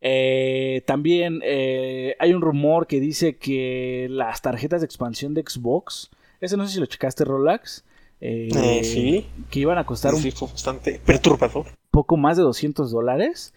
Eh, 0.03 0.83
también 0.85 1.41
eh, 1.43 2.15
hay 2.19 2.33
un 2.33 2.41
rumor 2.41 2.87
que 2.87 2.99
dice 2.99 3.37
que 3.37 4.07
las 4.09 4.41
tarjetas 4.41 4.81
de 4.81 4.85
expansión 4.85 5.33
de 5.33 5.43
Xbox, 5.47 6.09
ese 6.39 6.57
no 6.57 6.67
sé 6.67 6.73
si 6.73 6.79
lo 6.79 6.87
checaste 6.87 7.23
Rolex, 7.23 7.83
sí. 8.19 9.27
que 9.49 9.59
iban 9.59 9.77
a 9.77 9.85
costar 9.85 10.13
un 10.13 10.23
bastante 10.23 10.99
perturbador 11.03 11.65
poco 11.91 12.17
más 12.17 12.37
de 12.37 12.43
200 12.43 12.91
dólares, 12.91 13.53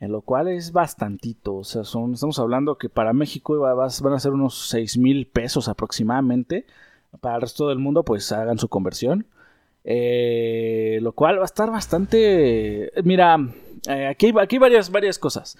en 0.00 0.12
lo 0.12 0.22
cual 0.22 0.48
es 0.48 0.72
bastantito. 0.72 1.56
O 1.56 1.64
sea, 1.64 1.82
estamos 1.82 2.38
hablando 2.38 2.78
que 2.78 2.88
para 2.88 3.12
México 3.12 3.58
van 3.58 4.14
a 4.14 4.20
ser 4.20 4.32
unos 4.32 4.68
6 4.70 4.98
mil 4.98 5.26
pesos 5.26 5.68
aproximadamente. 5.68 6.66
Para 7.20 7.36
el 7.36 7.42
resto 7.42 7.68
del 7.68 7.78
mundo, 7.78 8.04
pues 8.04 8.32
hagan 8.32 8.58
su 8.58 8.68
conversión. 8.68 9.26
Eh, 9.84 10.98
lo 11.02 11.12
cual 11.12 11.38
va 11.38 11.42
a 11.42 11.46
estar 11.46 11.70
bastante. 11.70 12.90
Mira, 13.04 13.36
eh, 13.88 14.06
aquí, 14.08 14.26
hay, 14.26 14.32
aquí 14.40 14.58
varias, 14.58 14.90
varias 14.90 15.18
cosas. 15.18 15.58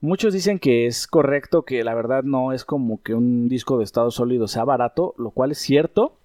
Muchos 0.00 0.32
dicen 0.32 0.58
que 0.58 0.86
es 0.86 1.06
correcto, 1.06 1.62
que 1.64 1.84
la 1.84 1.94
verdad 1.94 2.24
no 2.24 2.52
es 2.52 2.64
como 2.64 3.02
que 3.02 3.14
un 3.14 3.48
disco 3.48 3.78
de 3.78 3.84
estado 3.84 4.10
sólido 4.10 4.48
sea 4.48 4.64
barato, 4.64 5.14
lo 5.16 5.30
cual 5.30 5.52
es 5.52 5.58
cierto. 5.58 6.18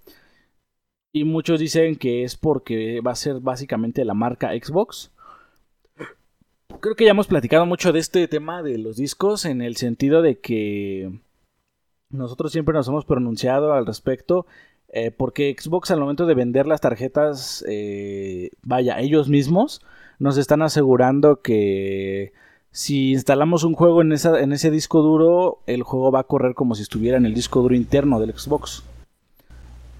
Y 1.12 1.24
muchos 1.24 1.60
dicen 1.60 1.96
que 1.96 2.22
es 2.24 2.36
porque 2.36 3.00
va 3.00 3.12
a 3.12 3.16
ser 3.16 3.40
básicamente 3.40 4.04
la 4.04 4.14
marca 4.14 4.50
Xbox 4.50 5.12
creo 6.80 6.94
que 6.94 7.04
ya 7.04 7.10
hemos 7.10 7.26
platicado 7.26 7.66
mucho 7.66 7.92
de 7.92 7.98
este 7.98 8.28
tema 8.28 8.62
de 8.62 8.78
los 8.78 8.96
discos 8.96 9.44
en 9.44 9.62
el 9.62 9.76
sentido 9.76 10.22
de 10.22 10.38
que 10.38 11.20
nosotros 12.10 12.52
siempre 12.52 12.74
nos 12.74 12.88
hemos 12.88 13.04
pronunciado 13.04 13.72
al 13.72 13.86
respecto 13.86 14.46
eh, 14.90 15.10
porque 15.10 15.54
Xbox 15.58 15.90
al 15.90 16.00
momento 16.00 16.24
de 16.24 16.34
vender 16.34 16.66
las 16.66 16.80
tarjetas, 16.80 17.62
eh, 17.68 18.50
vaya, 18.62 18.98
ellos 19.00 19.28
mismos 19.28 19.82
nos 20.18 20.38
están 20.38 20.62
asegurando 20.62 21.42
que 21.42 22.32
si 22.70 23.12
instalamos 23.12 23.64
un 23.64 23.74
juego 23.74 24.00
en, 24.00 24.12
ese 24.12 24.70
disco 24.70 25.02
duro, 25.02 25.58
el 25.66 25.82
juego 25.82 26.10
va 26.10 26.20
a 26.20 26.24
correr 26.24 26.54
como 26.54 26.74
si 26.74 26.82
estuviera 26.82 27.18
en 27.18 27.26
el 27.26 27.34
disco 27.34 27.60
duro 27.60 27.74
interno 27.74 28.18
del 28.18 28.32
Xbox 28.32 28.82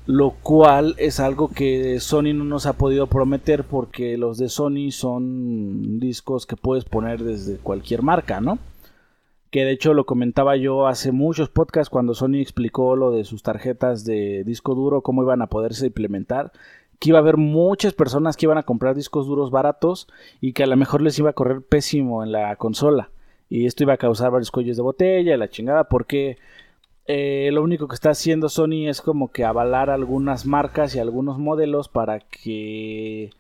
lo 0.09 0.31
cual 0.31 0.95
es 0.97 1.21
algo 1.21 1.49
que 1.49 2.01
Sony 2.01 2.33
no 2.33 2.45
nos 2.45 2.65
ha 2.65 2.79
podido 2.79 3.09
prometer 3.09 3.65
porque 3.65 4.17
los 4.17 4.39
de 4.39 4.49
Sony 4.49 4.91
son 4.91 6.01
discos 6.01 6.47
que 6.47 6.57
puedes 6.57 6.87
poner 6.87 7.23
desde 7.23 7.59
cualquier 7.59 8.01
marca, 8.01 8.41
¿no? 8.41 8.59
Que 9.51 9.67
de 9.67 9.73
hecho 9.73 9.93
lo 9.93 10.07
comentaba 10.07 10.57
yo 10.57 10.87
hace 10.87 11.13
muchos 11.13 11.51
podcasts 11.51 11.91
cuando 11.91 12.15
Sony 12.15 12.37
explicó 12.37 12.97
lo 12.97 13.11
de 13.11 13.25
sus 13.25 13.43
tarjetas 13.43 14.07
de 14.07 14.45
disco 14.45 14.75
duro, 14.75 15.03
cómo 15.03 15.23
iban 15.23 15.43
a 15.43 15.49
poderse 15.49 15.89
implementar, 15.89 16.53
que 16.99 17.11
iba 17.11 17.19
a 17.19 17.21
haber 17.21 17.37
muchas 17.37 17.93
personas 17.93 18.39
que 18.39 18.47
iban 18.47 18.57
a 18.57 18.63
comprar 18.63 18.95
discos 18.95 19.27
duros 19.27 19.51
baratos 19.51 20.09
y 20.41 20.55
que 20.55 20.63
a 20.63 20.69
lo 20.69 20.77
mejor 20.79 21.03
les 21.03 21.19
iba 21.19 21.29
a 21.29 21.35
correr 21.35 21.61
pésimo 21.61 22.25
en 22.25 22.33
la 22.33 22.57
consola. 22.57 23.11
Y 23.51 23.67
esto 23.67 23.83
iba 23.83 23.93
a 23.93 23.99
causar 23.99 24.31
varios 24.31 24.51
cuellos 24.51 24.79
de 24.79 24.83
botella 24.83 25.37
la 25.37 25.51
chingada 25.51 25.85
porque 25.85 26.39
eh, 27.11 27.49
lo 27.53 27.63
único 27.63 27.89
que 27.89 27.95
está 27.95 28.11
haciendo 28.11 28.51
Sony 28.51 28.87
es 28.87 29.01
como 29.01 29.33
que 29.33 29.43
avalar 29.43 29.89
algunas 29.89 30.45
marcas 30.45 30.95
y 30.95 30.99
algunos 30.99 31.39
modelos 31.39 31.89
para 31.89 32.21
que 32.21 33.31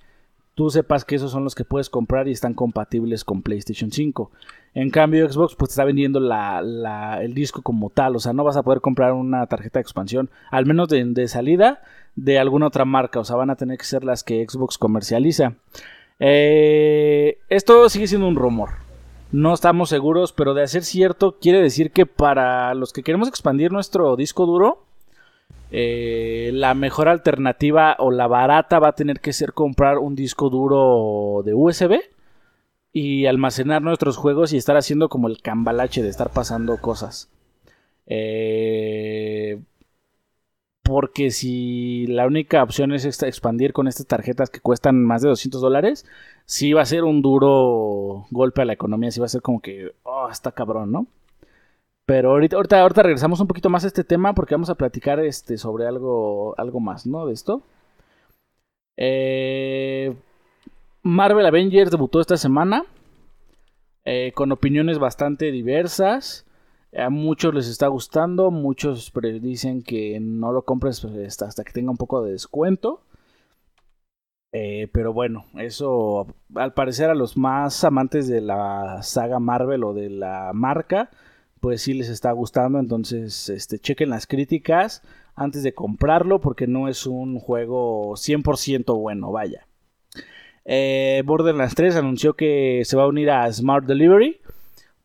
tú 0.54 0.70
sepas 0.70 1.04
que 1.04 1.16
esos 1.16 1.30
son 1.30 1.44
los 1.44 1.54
que 1.54 1.66
puedes 1.66 1.90
comprar 1.90 2.28
y 2.28 2.32
están 2.32 2.54
compatibles 2.54 3.24
con 3.24 3.42
PlayStation 3.42 3.92
5. 3.92 4.30
En 4.72 4.88
cambio, 4.88 5.30
Xbox 5.30 5.54
pues 5.54 5.72
está 5.72 5.84
vendiendo 5.84 6.18
el 6.18 7.34
disco 7.34 7.60
como 7.60 7.90
tal, 7.90 8.16
o 8.16 8.20
sea, 8.20 8.32
no 8.32 8.42
vas 8.42 8.56
a 8.56 8.62
poder 8.62 8.80
comprar 8.80 9.12
una 9.12 9.46
tarjeta 9.46 9.78
de 9.78 9.82
expansión, 9.82 10.30
al 10.50 10.64
menos 10.64 10.88
de, 10.88 11.28
salida, 11.28 11.82
de 12.16 12.38
alguna 12.38 12.68
otra 12.68 12.86
marca, 12.86 13.20
o 13.20 13.24
sea, 13.24 13.36
van 13.36 13.50
a 13.50 13.56
tener 13.56 13.76
que 13.76 13.84
ser 13.84 14.02
las 14.02 14.24
que 14.24 14.46
Xbox 14.48 14.78
comercializa. 14.78 15.56
Eh, 16.20 17.38
esto 17.50 17.86
sigue 17.90 18.06
siendo 18.06 18.28
un 18.28 18.36
rumor. 18.36 18.87
No 19.30 19.52
estamos 19.52 19.90
seguros, 19.90 20.32
pero 20.32 20.54
de 20.54 20.66
ser 20.68 20.84
cierto, 20.84 21.38
quiere 21.38 21.60
decir 21.60 21.90
que 21.90 22.06
para 22.06 22.74
los 22.74 22.92
que 22.92 23.02
queremos 23.02 23.28
expandir 23.28 23.72
nuestro 23.72 24.16
disco 24.16 24.46
duro, 24.46 24.86
eh, 25.70 26.50
la 26.54 26.72
mejor 26.72 27.08
alternativa 27.08 27.94
o 27.98 28.10
la 28.10 28.26
barata 28.26 28.78
va 28.78 28.88
a 28.88 28.94
tener 28.94 29.20
que 29.20 29.34
ser 29.34 29.52
comprar 29.52 29.98
un 29.98 30.14
disco 30.14 30.48
duro 30.48 31.42
de 31.44 31.52
USB 31.52 32.00
y 32.92 33.26
almacenar 33.26 33.82
nuestros 33.82 34.16
juegos 34.16 34.54
y 34.54 34.56
estar 34.56 34.78
haciendo 34.78 35.10
como 35.10 35.28
el 35.28 35.42
cambalache 35.42 36.02
de 36.02 36.08
estar 36.08 36.30
pasando 36.30 36.78
cosas. 36.78 37.28
Eh, 38.06 39.60
porque 40.88 41.30
si 41.30 42.06
la 42.06 42.26
única 42.26 42.62
opción 42.62 42.94
es 42.94 43.04
expandir 43.22 43.74
con 43.74 43.88
estas 43.88 44.06
tarjetas 44.06 44.48
que 44.48 44.60
cuestan 44.60 45.04
más 45.04 45.20
de 45.20 45.28
200 45.28 45.60
dólares, 45.60 46.06
sí 46.46 46.72
va 46.72 46.80
a 46.80 46.86
ser 46.86 47.04
un 47.04 47.20
duro 47.20 48.26
golpe 48.30 48.62
a 48.62 48.64
la 48.64 48.72
economía, 48.72 49.10
sí 49.10 49.20
va 49.20 49.26
a 49.26 49.28
ser 49.28 49.42
como 49.42 49.60
que, 49.60 49.92
oh, 50.04 50.30
está 50.30 50.50
cabrón, 50.52 50.90
¿no? 50.90 51.06
Pero 52.06 52.30
ahorita, 52.30 52.56
ahorita, 52.56 53.02
regresamos 53.02 53.38
un 53.40 53.48
poquito 53.48 53.68
más 53.68 53.84
a 53.84 53.88
este 53.88 54.02
tema 54.02 54.32
porque 54.34 54.54
vamos 54.54 54.70
a 54.70 54.76
platicar 54.76 55.20
este, 55.20 55.58
sobre 55.58 55.86
algo, 55.86 56.54
algo 56.56 56.80
más, 56.80 57.06
¿no? 57.06 57.26
De 57.26 57.34
esto. 57.34 57.60
Eh, 58.96 60.16
Marvel 61.02 61.44
Avengers 61.44 61.90
debutó 61.90 62.18
esta 62.18 62.38
semana 62.38 62.86
eh, 64.06 64.32
con 64.34 64.52
opiniones 64.52 64.98
bastante 64.98 65.52
diversas. 65.52 66.46
A 66.96 67.10
muchos 67.10 67.54
les 67.54 67.68
está 67.68 67.88
gustando, 67.88 68.50
muchos 68.50 69.12
dicen 69.42 69.82
que 69.82 70.18
no 70.20 70.52
lo 70.52 70.62
compres 70.62 71.00
pues, 71.00 71.42
hasta 71.42 71.64
que 71.64 71.72
tenga 71.72 71.90
un 71.90 71.98
poco 71.98 72.22
de 72.22 72.32
descuento. 72.32 73.02
Eh, 74.52 74.88
pero 74.92 75.12
bueno, 75.12 75.44
eso 75.58 76.26
al 76.54 76.72
parecer 76.72 77.10
a 77.10 77.14
los 77.14 77.36
más 77.36 77.84
amantes 77.84 78.28
de 78.28 78.40
la 78.40 79.02
saga 79.02 79.38
Marvel 79.38 79.84
o 79.84 79.92
de 79.92 80.08
la 80.08 80.52
marca, 80.54 81.10
pues 81.60 81.82
sí 81.82 81.92
les 81.92 82.08
está 82.08 82.32
gustando. 82.32 82.78
Entonces, 82.78 83.50
este, 83.50 83.78
chequen 83.78 84.08
las 84.10 84.26
críticas 84.26 85.02
antes 85.34 85.62
de 85.62 85.74
comprarlo 85.74 86.40
porque 86.40 86.66
no 86.66 86.88
es 86.88 87.06
un 87.06 87.38
juego 87.38 88.16
100% 88.16 88.98
bueno, 88.98 89.30
vaya. 89.30 89.66
Eh, 90.64 91.22
Borderlands 91.24 91.74
3 91.74 91.96
anunció 91.96 92.34
que 92.34 92.82
se 92.84 92.96
va 92.96 93.04
a 93.04 93.08
unir 93.08 93.30
a 93.30 93.50
Smart 93.52 93.86
Delivery 93.86 94.40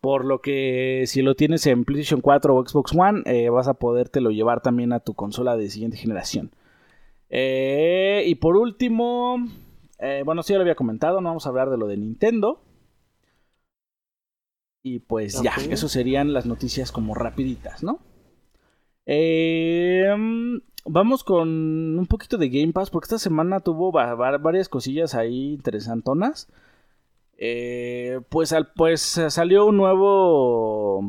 Por 0.03 0.25
lo 0.25 0.41
que 0.41 1.05
si 1.07 1.21
lo 1.21 1.33
tienes 1.33 1.65
en 1.65 1.85
PlayStation 1.85 2.19
4 2.19 2.53
o 2.53 2.67
Xbox 2.67 2.93
One, 2.93 3.21
eh, 3.25 3.47
vas 3.47 3.69
a 3.69 3.75
podértelo 3.75 4.31
llevar 4.31 4.59
también 4.59 4.91
a 4.91 4.99
tu 4.99 5.13
consola 5.13 5.55
de 5.55 5.69
siguiente 5.69 5.95
generación. 5.95 6.51
Eh, 7.29 8.25
y 8.27 8.35
por 8.35 8.57
último, 8.57 9.37
eh, 9.99 10.23
bueno, 10.25 10.43
sí 10.43 10.51
ya 10.51 10.57
lo 10.57 10.63
había 10.63 10.75
comentado, 10.75 11.21
no 11.21 11.29
vamos 11.29 11.45
a 11.45 11.49
hablar 11.49 11.69
de 11.69 11.77
lo 11.77 11.87
de 11.87 11.95
Nintendo. 11.95 12.61
Y 14.81 14.99
pues 14.99 15.41
ya, 15.41 15.53
eso 15.69 15.87
serían 15.87 16.33
las 16.33 16.45
noticias 16.45 16.91
como 16.91 17.15
rapiditas, 17.15 17.81
¿no? 17.81 18.01
vamos 20.85 21.23
con 21.23 21.47
un 21.97 22.07
poquito 22.07 22.37
de 22.37 22.49
Game 22.49 22.73
Pass, 22.73 22.89
porque 22.89 23.05
esta 23.05 23.19
semana 23.19 23.61
tuvo 23.61 23.93
varias 23.93 24.67
cosillas 24.67 25.15
ahí 25.15 25.53
interesantonas. 25.53 26.49
Eh, 27.45 28.21
pues, 28.29 28.55
pues 28.73 29.01
salió 29.01 29.65
un 29.65 29.75
nuevo. 29.75 30.99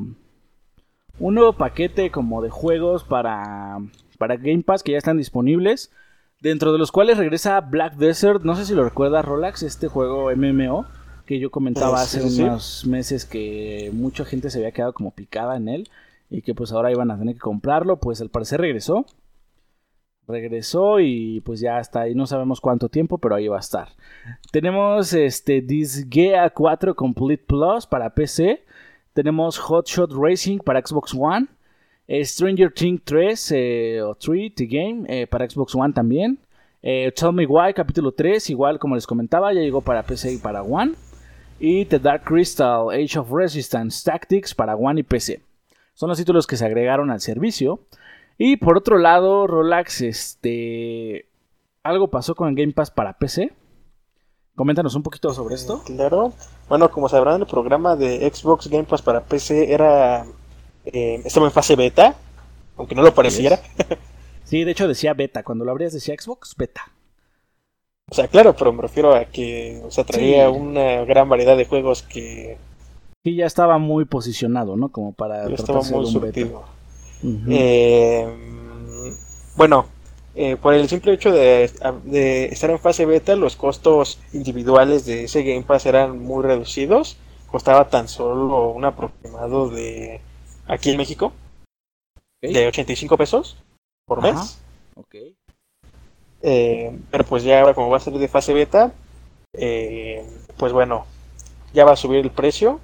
Un 1.20 1.34
nuevo 1.34 1.52
paquete 1.52 2.10
como 2.10 2.42
de 2.42 2.50
juegos 2.50 3.04
para, 3.04 3.78
para 4.18 4.34
Game 4.36 4.64
Pass 4.64 4.82
que 4.82 4.92
ya 4.92 4.98
están 4.98 5.16
disponibles. 5.16 5.92
Dentro 6.40 6.72
de 6.72 6.78
los 6.78 6.90
cuales 6.90 7.18
regresa 7.18 7.60
Black 7.60 7.94
Desert. 7.94 8.42
No 8.42 8.56
sé 8.56 8.64
si 8.64 8.74
lo 8.74 8.82
recuerda 8.82 9.22
Rolax, 9.22 9.62
este 9.62 9.86
juego 9.86 10.28
MMO. 10.34 10.86
Que 11.24 11.38
yo 11.38 11.52
comentaba 11.52 12.02
hace 12.02 12.20
unos 12.20 12.84
meses 12.84 13.26
que 13.26 13.90
mucha 13.92 14.24
gente 14.24 14.50
se 14.50 14.58
había 14.58 14.72
quedado 14.72 14.92
como 14.92 15.12
picada 15.12 15.56
en 15.56 15.68
él. 15.68 15.88
Y 16.30 16.42
que 16.42 16.52
pues 16.52 16.72
ahora 16.72 16.90
iban 16.90 17.12
a 17.12 17.18
tener 17.18 17.34
que 17.36 17.40
comprarlo. 17.42 18.00
Pues 18.00 18.20
al 18.20 18.30
parecer 18.30 18.60
regresó 18.60 19.06
regresó 20.26 21.00
y 21.00 21.40
pues 21.40 21.60
ya 21.60 21.78
está 21.78 22.02
ahí, 22.02 22.14
no 22.14 22.26
sabemos 22.26 22.60
cuánto 22.60 22.88
tiempo, 22.88 23.18
pero 23.18 23.34
ahí 23.34 23.48
va 23.48 23.56
a 23.56 23.60
estar. 23.60 23.88
Tenemos 24.50 25.12
este 25.12 25.60
Disgaea 25.60 26.50
4 26.50 26.94
Complete 26.94 27.44
Plus 27.46 27.86
para 27.86 28.10
PC, 28.10 28.64
tenemos 29.12 29.58
Hotshot 29.58 30.12
Racing 30.12 30.58
para 30.58 30.84
Xbox 30.84 31.14
One, 31.14 31.46
eh, 32.06 32.24
Stranger 32.24 32.72
Things 32.72 33.02
3 33.04 33.52
eh, 33.52 34.02
o 34.02 34.14
3 34.14 34.54
The 34.54 34.66
Game 34.66 35.04
eh, 35.08 35.26
para 35.26 35.48
Xbox 35.48 35.74
One 35.74 35.92
también. 35.92 36.38
Tell 36.82 37.32
Me 37.32 37.46
Why 37.46 37.72
capítulo 37.72 38.12
3, 38.12 38.50
igual 38.50 38.78
como 38.78 38.94
les 38.94 39.06
comentaba, 39.06 39.54
ya 39.54 39.62
llegó 39.62 39.80
para 39.80 40.02
PC 40.02 40.34
y 40.34 40.36
para 40.36 40.62
One. 40.62 40.92
Y 41.58 41.86
The 41.86 41.98
Dark 41.98 42.24
Crystal 42.24 42.90
Age 42.90 43.18
of 43.18 43.30
Resistance 43.32 44.04
Tactics 44.04 44.54
para 44.54 44.76
One 44.76 45.00
y 45.00 45.02
PC. 45.02 45.40
Son 45.94 46.10
los 46.10 46.18
títulos 46.18 46.46
que 46.46 46.56
se 46.56 46.66
agregaron 46.66 47.10
al 47.10 47.20
servicio. 47.20 47.80
Y 48.38 48.56
por 48.56 48.76
otro 48.76 48.98
lado, 48.98 49.46
Rolax, 49.46 50.00
este. 50.02 51.28
Algo 51.82 52.08
pasó 52.08 52.34
con 52.34 52.48
el 52.48 52.54
Game 52.54 52.72
Pass 52.72 52.90
para 52.90 53.18
PC. 53.18 53.52
Coméntanos 54.56 54.94
un 54.94 55.02
poquito 55.02 55.32
sobre 55.34 55.54
esto. 55.54 55.82
Claro. 55.84 56.32
Bueno, 56.68 56.90
como 56.90 57.08
sabrán, 57.08 57.40
el 57.40 57.46
programa 57.46 57.96
de 57.96 58.30
Xbox 58.32 58.68
Game 58.68 58.84
Pass 58.84 59.02
para 59.02 59.24
PC 59.24 59.72
era. 59.72 60.24
Eh, 60.86 61.22
estaba 61.24 61.46
en 61.46 61.52
fase 61.52 61.76
beta, 61.76 62.14
aunque 62.76 62.94
no 62.94 63.02
lo 63.02 63.14
pareciera. 63.14 63.58
Sí, 64.44 64.62
de 64.62 64.72
hecho 64.72 64.86
decía 64.86 65.14
beta. 65.14 65.42
Cuando 65.42 65.64
lo 65.64 65.70
abrías 65.70 65.94
decía 65.94 66.14
Xbox 66.18 66.54
beta. 66.54 66.92
O 68.10 68.14
sea, 68.14 68.28
claro, 68.28 68.54
pero 68.54 68.72
me 68.72 68.82
refiero 68.82 69.14
a 69.14 69.24
que 69.24 69.80
o 69.84 69.90
sea, 69.90 70.04
traía 70.04 70.50
una 70.50 71.04
gran 71.04 71.28
variedad 71.28 71.56
de 71.56 71.64
juegos 71.64 72.02
que. 72.02 72.58
Sí, 73.24 73.36
ya 73.36 73.46
estaba 73.46 73.78
muy 73.78 74.04
posicionado, 74.04 74.76
¿no? 74.76 74.90
Como 74.90 75.12
para. 75.12 75.48
Ya 75.48 75.54
estaba 75.54 75.80
muy 75.80 76.06
surtido. 76.06 76.62
Eh, 77.48 78.26
bueno, 79.56 79.86
eh, 80.34 80.56
por 80.56 80.74
el 80.74 80.88
simple 80.88 81.14
hecho 81.14 81.32
de, 81.32 81.64
estar 81.64 82.70
en 82.70 82.78
fase 82.78 83.06
beta, 83.06 83.34
los 83.36 83.56
costos 83.56 84.20
individuales 84.32 85.06
de 85.06 85.24
ese 85.24 85.42
Game 85.42 85.62
Pass 85.62 85.86
eran 85.86 86.18
muy 86.18 86.42
reducidos. 86.42 87.16
Costaba 87.50 87.88
tan 87.88 88.08
solo 88.08 88.70
un 88.70 88.84
aproximado 88.84 89.70
de, 89.70 90.20
aquí 90.66 90.90
en 90.90 90.96
México, 90.96 91.32
de 92.42 92.66
85 92.66 93.16
pesos 93.16 93.56
por 94.06 94.22
mes. 94.22 94.60
Eh, 96.42 96.98
pero 97.10 97.24
pues 97.24 97.42
ya 97.42 97.60
ahora 97.60 97.74
como 97.74 97.88
va 97.88 97.96
a 97.96 98.00
ser 98.00 98.12
de 98.14 98.28
fase 98.28 98.52
beta, 98.52 98.92
pues 99.52 100.72
bueno, 100.72 101.06
ya 101.72 101.84
va 101.84 101.92
a 101.92 101.96
subir 101.96 102.18
el 102.18 102.30
precio 102.30 102.80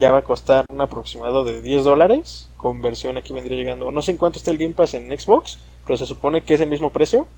ya 0.00 0.10
va 0.10 0.18
a 0.18 0.22
costar 0.22 0.64
un 0.70 0.80
aproximado 0.80 1.44
de 1.44 1.60
10 1.60 1.84
dólares. 1.84 2.48
Conversión 2.56 3.18
aquí 3.18 3.34
vendría 3.34 3.58
llegando. 3.58 3.92
No 3.92 4.00
sé 4.00 4.12
en 4.12 4.16
cuánto 4.16 4.38
está 4.38 4.50
el 4.50 4.56
Game 4.56 4.72
Pass 4.72 4.94
en 4.94 5.16
Xbox, 5.16 5.58
pero 5.86 5.98
se 5.98 6.06
supone 6.06 6.42
que 6.42 6.54
es 6.54 6.60
el 6.60 6.70
mismo 6.70 6.90
precio. 6.90 7.28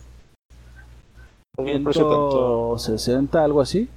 El 1.58 1.82
precio 1.82 2.08
tanto... 2.08 2.78
60, 2.78 3.44
algo 3.44 3.60
así. 3.60 3.88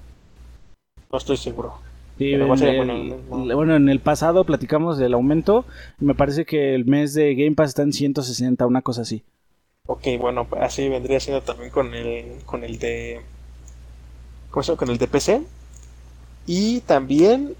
No 1.11 1.19
estoy 1.19 1.37
seguro. 1.37 1.75
bueno, 2.17 3.75
en 3.75 3.87
el 3.87 3.99
pasado 3.99 4.43
platicamos 4.45 4.97
del 4.97 5.13
aumento. 5.13 5.65
Me 5.99 6.15
parece 6.15 6.45
que 6.45 6.73
el 6.73 6.85
mes 6.85 7.13
de 7.13 7.35
Game 7.35 7.55
Pass 7.55 7.69
está 7.69 7.83
en 7.83 7.93
160, 7.93 8.65
una 8.65 8.81
cosa 8.81 9.03
así. 9.03 9.23
Ok, 9.87 10.07
bueno, 10.19 10.47
así 10.59 10.89
vendría 10.89 11.19
siendo 11.19 11.43
también 11.43 11.69
con 11.69 11.93
el, 11.93 12.43
con 12.45 12.63
el 12.63 12.79
de. 12.79 13.21
¿Cómo 14.49 14.63
se 14.63 14.71
llama? 14.71 14.79
Con 14.79 14.89
el 14.89 14.97
de 14.97 15.07
PC. 15.07 15.43
Y 16.47 16.81
también 16.81 17.55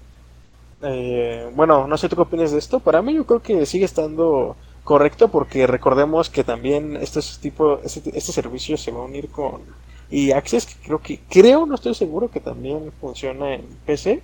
eh, 0.86 1.50
bueno, 1.54 1.86
no 1.86 1.96
sé 1.96 2.08
tú 2.08 2.16
qué 2.16 2.22
opinas 2.22 2.52
de 2.52 2.58
esto. 2.58 2.80
Para 2.80 3.02
mí 3.02 3.14
yo 3.14 3.26
creo 3.26 3.42
que 3.42 3.66
sigue 3.66 3.84
estando 3.84 4.56
correcto 4.84 5.28
porque 5.28 5.66
recordemos 5.66 6.30
que 6.30 6.44
también 6.44 6.96
estos 6.96 7.38
tipo, 7.40 7.80
este, 7.84 8.16
este 8.16 8.32
servicio 8.32 8.76
se 8.76 8.92
va 8.92 9.00
a 9.00 9.04
unir 9.04 9.28
con 9.28 9.62
y 10.08 10.30
Access, 10.30 10.66
que 10.66 10.74
creo 10.84 11.00
que 11.00 11.20
creo, 11.28 11.66
no 11.66 11.74
estoy 11.74 11.94
seguro 11.94 12.30
que 12.30 12.40
también 12.40 12.92
funciona 13.00 13.54
en 13.54 13.66
PC. 13.84 14.22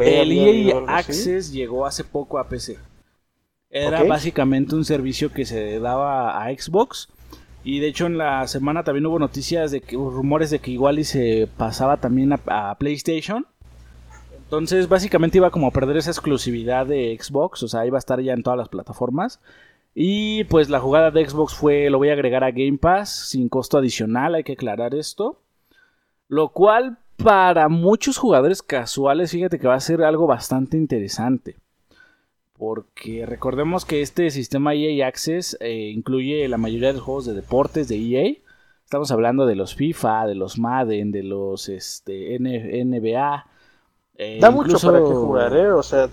el 0.00 0.32
EA 0.32 0.84
Access 0.88 1.52
llegó 1.52 1.86
hace 1.86 2.02
poco 2.02 2.38
a 2.38 2.48
PC. 2.48 2.76
Era 3.70 4.02
básicamente 4.04 4.74
un 4.74 4.84
servicio 4.84 5.32
que 5.32 5.44
se 5.44 5.78
daba 5.78 6.44
a 6.44 6.50
Xbox. 6.50 7.08
Y 7.62 7.80
de 7.80 7.88
hecho 7.88 8.06
en 8.06 8.16
la 8.16 8.46
semana 8.46 8.84
también 8.84 9.06
hubo 9.06 9.18
noticias 9.18 9.70
de 9.72 9.80
que 9.80 9.96
rumores 9.96 10.50
de 10.50 10.60
que 10.60 10.70
igual 10.70 11.00
y 11.00 11.04
se 11.04 11.48
pasaba 11.56 11.96
también 11.98 12.32
a 12.32 12.74
PlayStation. 12.78 13.46
Entonces, 14.46 14.88
básicamente 14.88 15.38
iba 15.38 15.50
como 15.50 15.66
a 15.66 15.72
perder 15.72 15.96
esa 15.96 16.12
exclusividad 16.12 16.86
de 16.86 17.18
Xbox, 17.20 17.64
o 17.64 17.68
sea, 17.68 17.84
iba 17.84 17.98
a 17.98 17.98
estar 17.98 18.20
ya 18.20 18.32
en 18.32 18.44
todas 18.44 18.56
las 18.56 18.68
plataformas. 18.68 19.40
Y 19.92 20.44
pues 20.44 20.70
la 20.70 20.78
jugada 20.78 21.10
de 21.10 21.28
Xbox 21.28 21.54
fue, 21.54 21.90
lo 21.90 21.98
voy 21.98 22.10
a 22.10 22.12
agregar 22.12 22.44
a 22.44 22.52
Game 22.52 22.78
Pass 22.78 23.30
sin 23.30 23.48
costo 23.48 23.76
adicional, 23.78 24.36
hay 24.36 24.44
que 24.44 24.52
aclarar 24.52 24.94
esto. 24.94 25.40
Lo 26.28 26.50
cual 26.50 26.98
para 27.16 27.68
muchos 27.68 28.18
jugadores 28.18 28.62
casuales, 28.62 29.32
fíjate 29.32 29.58
que 29.58 29.66
va 29.66 29.74
a 29.74 29.80
ser 29.80 30.02
algo 30.02 30.28
bastante 30.28 30.76
interesante. 30.76 31.56
Porque 32.56 33.26
recordemos 33.26 33.84
que 33.84 34.00
este 34.00 34.30
sistema 34.30 34.74
EA 34.74 35.08
Access 35.08 35.56
eh, 35.60 35.90
incluye 35.92 36.46
la 36.46 36.56
mayoría 36.56 36.92
de 36.92 37.00
juegos 37.00 37.26
de 37.26 37.34
deportes 37.34 37.88
de 37.88 37.96
EA. 37.96 38.36
Estamos 38.84 39.10
hablando 39.10 39.44
de 39.44 39.56
los 39.56 39.74
FIFA, 39.74 40.26
de 40.28 40.36
los 40.36 40.56
Madden, 40.56 41.10
de 41.10 41.24
los 41.24 41.68
este, 41.68 42.38
NBA, 42.38 43.46
eh, 44.18 44.38
da 44.40 44.50
mucho 44.50 44.78
para 44.80 44.98
que 44.98 45.12
jugar, 45.12 45.56
¿eh? 45.56 45.72
O 45.72 45.82
sea, 45.82 46.08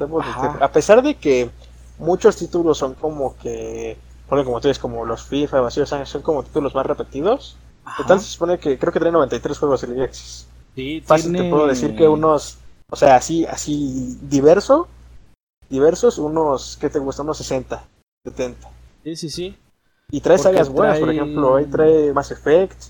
a 0.60 0.72
pesar 0.72 1.02
de 1.02 1.16
que 1.16 1.50
muchos 1.98 2.36
títulos 2.36 2.78
son 2.78 2.96
como 2.96 3.38
que, 3.38 3.98
como 4.28 4.60
tú 4.60 4.68
dices, 4.68 4.80
como 4.80 5.06
los 5.06 5.24
FIFA, 5.24 5.62
vacíos, 5.62 5.94
son 6.06 6.22
como 6.22 6.44
títulos 6.44 6.76
más 6.76 6.86
repetidos. 6.86 7.58
Total, 7.98 8.20
se 8.20 8.28
supone 8.28 8.58
que 8.60 8.78
creo 8.78 8.94
que 8.94 9.00
trae 9.00 9.12
93 9.12 9.58
juegos 9.58 9.84
en 9.84 10.02
Access. 10.02 10.48
Sí, 10.76 11.02
Fácil 11.06 11.34
te 11.34 11.50
puedo 11.50 11.68
decir 11.68 11.96
que 11.96 12.08
unos, 12.08 12.58
o 12.90 12.96
sea, 12.96 13.16
así, 13.16 13.46
así 13.46 14.18
diverso, 14.22 14.88
diversos, 15.70 16.18
unos, 16.18 16.78
¿qué 16.80 16.90
te 16.90 17.00
gusta? 17.00 17.22
Unos 17.22 17.38
60, 17.38 17.84
70. 18.26 18.70
Sí, 19.04 19.16
sí, 19.16 19.30
sí. 19.30 19.58
Y 20.12 20.22
trae 20.22 20.38
sagas 20.38 20.70
buenas, 20.70 21.00
por 21.00 21.10
ejemplo, 21.10 21.56
ahí 21.56 21.66
trae 21.66 22.14
Mass 22.14 22.32
Effect, 22.32 22.82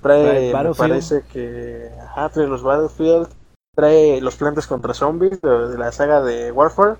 trae, 0.00 0.52
me 0.52 0.74
parece 0.74 1.24
que, 1.32 1.90
ajá, 2.04 2.28
trae 2.28 2.46
los 2.46 2.62
Battlefield, 2.62 3.28
Trae 3.74 4.20
los 4.20 4.36
plantas 4.36 4.66
contra 4.66 4.92
zombies 4.92 5.40
de, 5.40 5.78
la 5.78 5.90
saga 5.92 6.20
de 6.20 6.52
Warfare. 6.52 6.98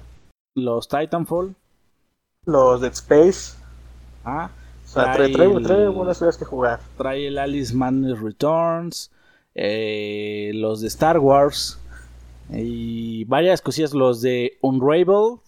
Los 0.54 0.88
Titanfall. 0.88 1.54
Los 2.46 2.80
Dead 2.80 2.92
Space. 2.92 3.58
Ah. 4.24 4.50
O 4.82 4.88
sea, 4.88 5.12
trae, 5.12 5.30
trae, 5.30 5.88
buenas 5.88 6.18
cosas 6.18 6.38
que 6.38 6.46
jugar. 6.46 6.80
Trae 6.96 7.26
el 7.26 7.36
Alice 7.36 7.74
Man 7.74 8.16
Returns. 8.16 9.10
Eh, 9.54 10.52
los 10.54 10.80
de 10.80 10.88
Star 10.88 11.18
Wars. 11.18 11.78
Y 12.50 13.24
varias 13.24 13.60
cosillas. 13.60 13.92
Los 13.92 14.22
de 14.22 14.56
Unravel. 14.62 15.40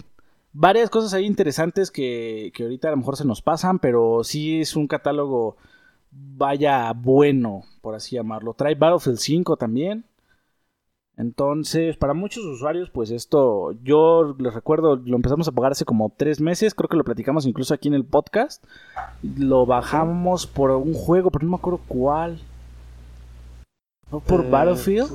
Varias 0.53 0.91
cosas 0.91 1.15
ahí 1.15 1.25
interesantes 1.25 1.91
que, 1.91 2.53
que 2.55 2.65
ahorita 2.65 2.89
a 2.89 2.91
lo 2.91 2.99
mejor 2.99 3.17
se 3.17 3.25
nos 3.25 3.41
pasan. 3.41 3.79
Pero 3.79 4.25
sí 4.25 4.61
es 4.61 4.77
un 4.77 4.87
catálogo. 4.87 5.57
Vaya 6.11 6.93
bueno, 6.93 7.63
por 7.81 7.95
así 7.95 8.17
llamarlo. 8.17 8.53
Trae 8.53 8.75
Battlefield 8.75 9.19
5 9.19 9.57
también. 9.57 10.05
Entonces, 11.17 11.97
para 11.97 12.13
muchos 12.13 12.45
usuarios, 12.45 12.91
pues 12.91 13.11
esto, 13.11 13.73
yo 13.85 14.35
les 14.39 14.53
recuerdo, 14.53 14.97
lo 14.97 15.15
empezamos 15.15 15.47
a 15.47 15.53
pagar 15.53 15.73
hace 15.73 15.85
como 15.85 16.13
tres 16.17 16.41
meses, 16.41 16.75
creo 16.75 16.89
que 16.89 16.97
lo 16.97 17.05
platicamos 17.05 17.47
incluso 17.47 17.73
aquí 17.73 17.87
en 17.87 17.95
el 17.95 18.05
podcast. 18.05 18.65
Lo 19.23 19.65
bajamos 19.65 20.47
por 20.47 20.73
un 20.73 20.93
juego, 20.93 21.31
pero 21.31 21.45
no 21.45 21.53
me 21.53 21.57
acuerdo 21.57 21.81
cuál. 21.87 22.41
¿No 24.11 24.21
por 24.21 24.45
eh, 24.45 24.51
Battlefield? 24.51 25.13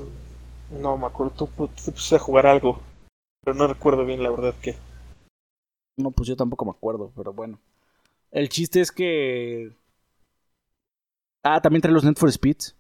No, 0.82 0.98
me 0.98 1.08
acuerdo, 1.08 1.34
tú, 1.34 1.48
pusiste 1.48 2.16
a 2.16 2.20
jugar 2.20 2.48
algo. 2.48 2.80
Pero 3.44 3.58
no 3.58 3.68
recuerdo 3.68 4.06
bien 4.06 4.24
la 4.24 4.30
verdad 4.30 4.54
que. 4.62 4.78
No, 5.98 6.12
pues 6.12 6.30
yo 6.30 6.38
tampoco 6.38 6.64
me 6.64 6.72
acuerdo, 6.72 7.12
pero 7.16 7.34
bueno. 7.34 7.60
El 8.32 8.48
chiste 8.48 8.80
es 8.80 8.92
que. 8.92 9.74
Ah, 11.44 11.62
también 11.62 11.82
trae 11.82 11.94
los 11.94 12.06
Net 12.06 12.18
for 12.18 12.32
Speeds. 12.32 12.76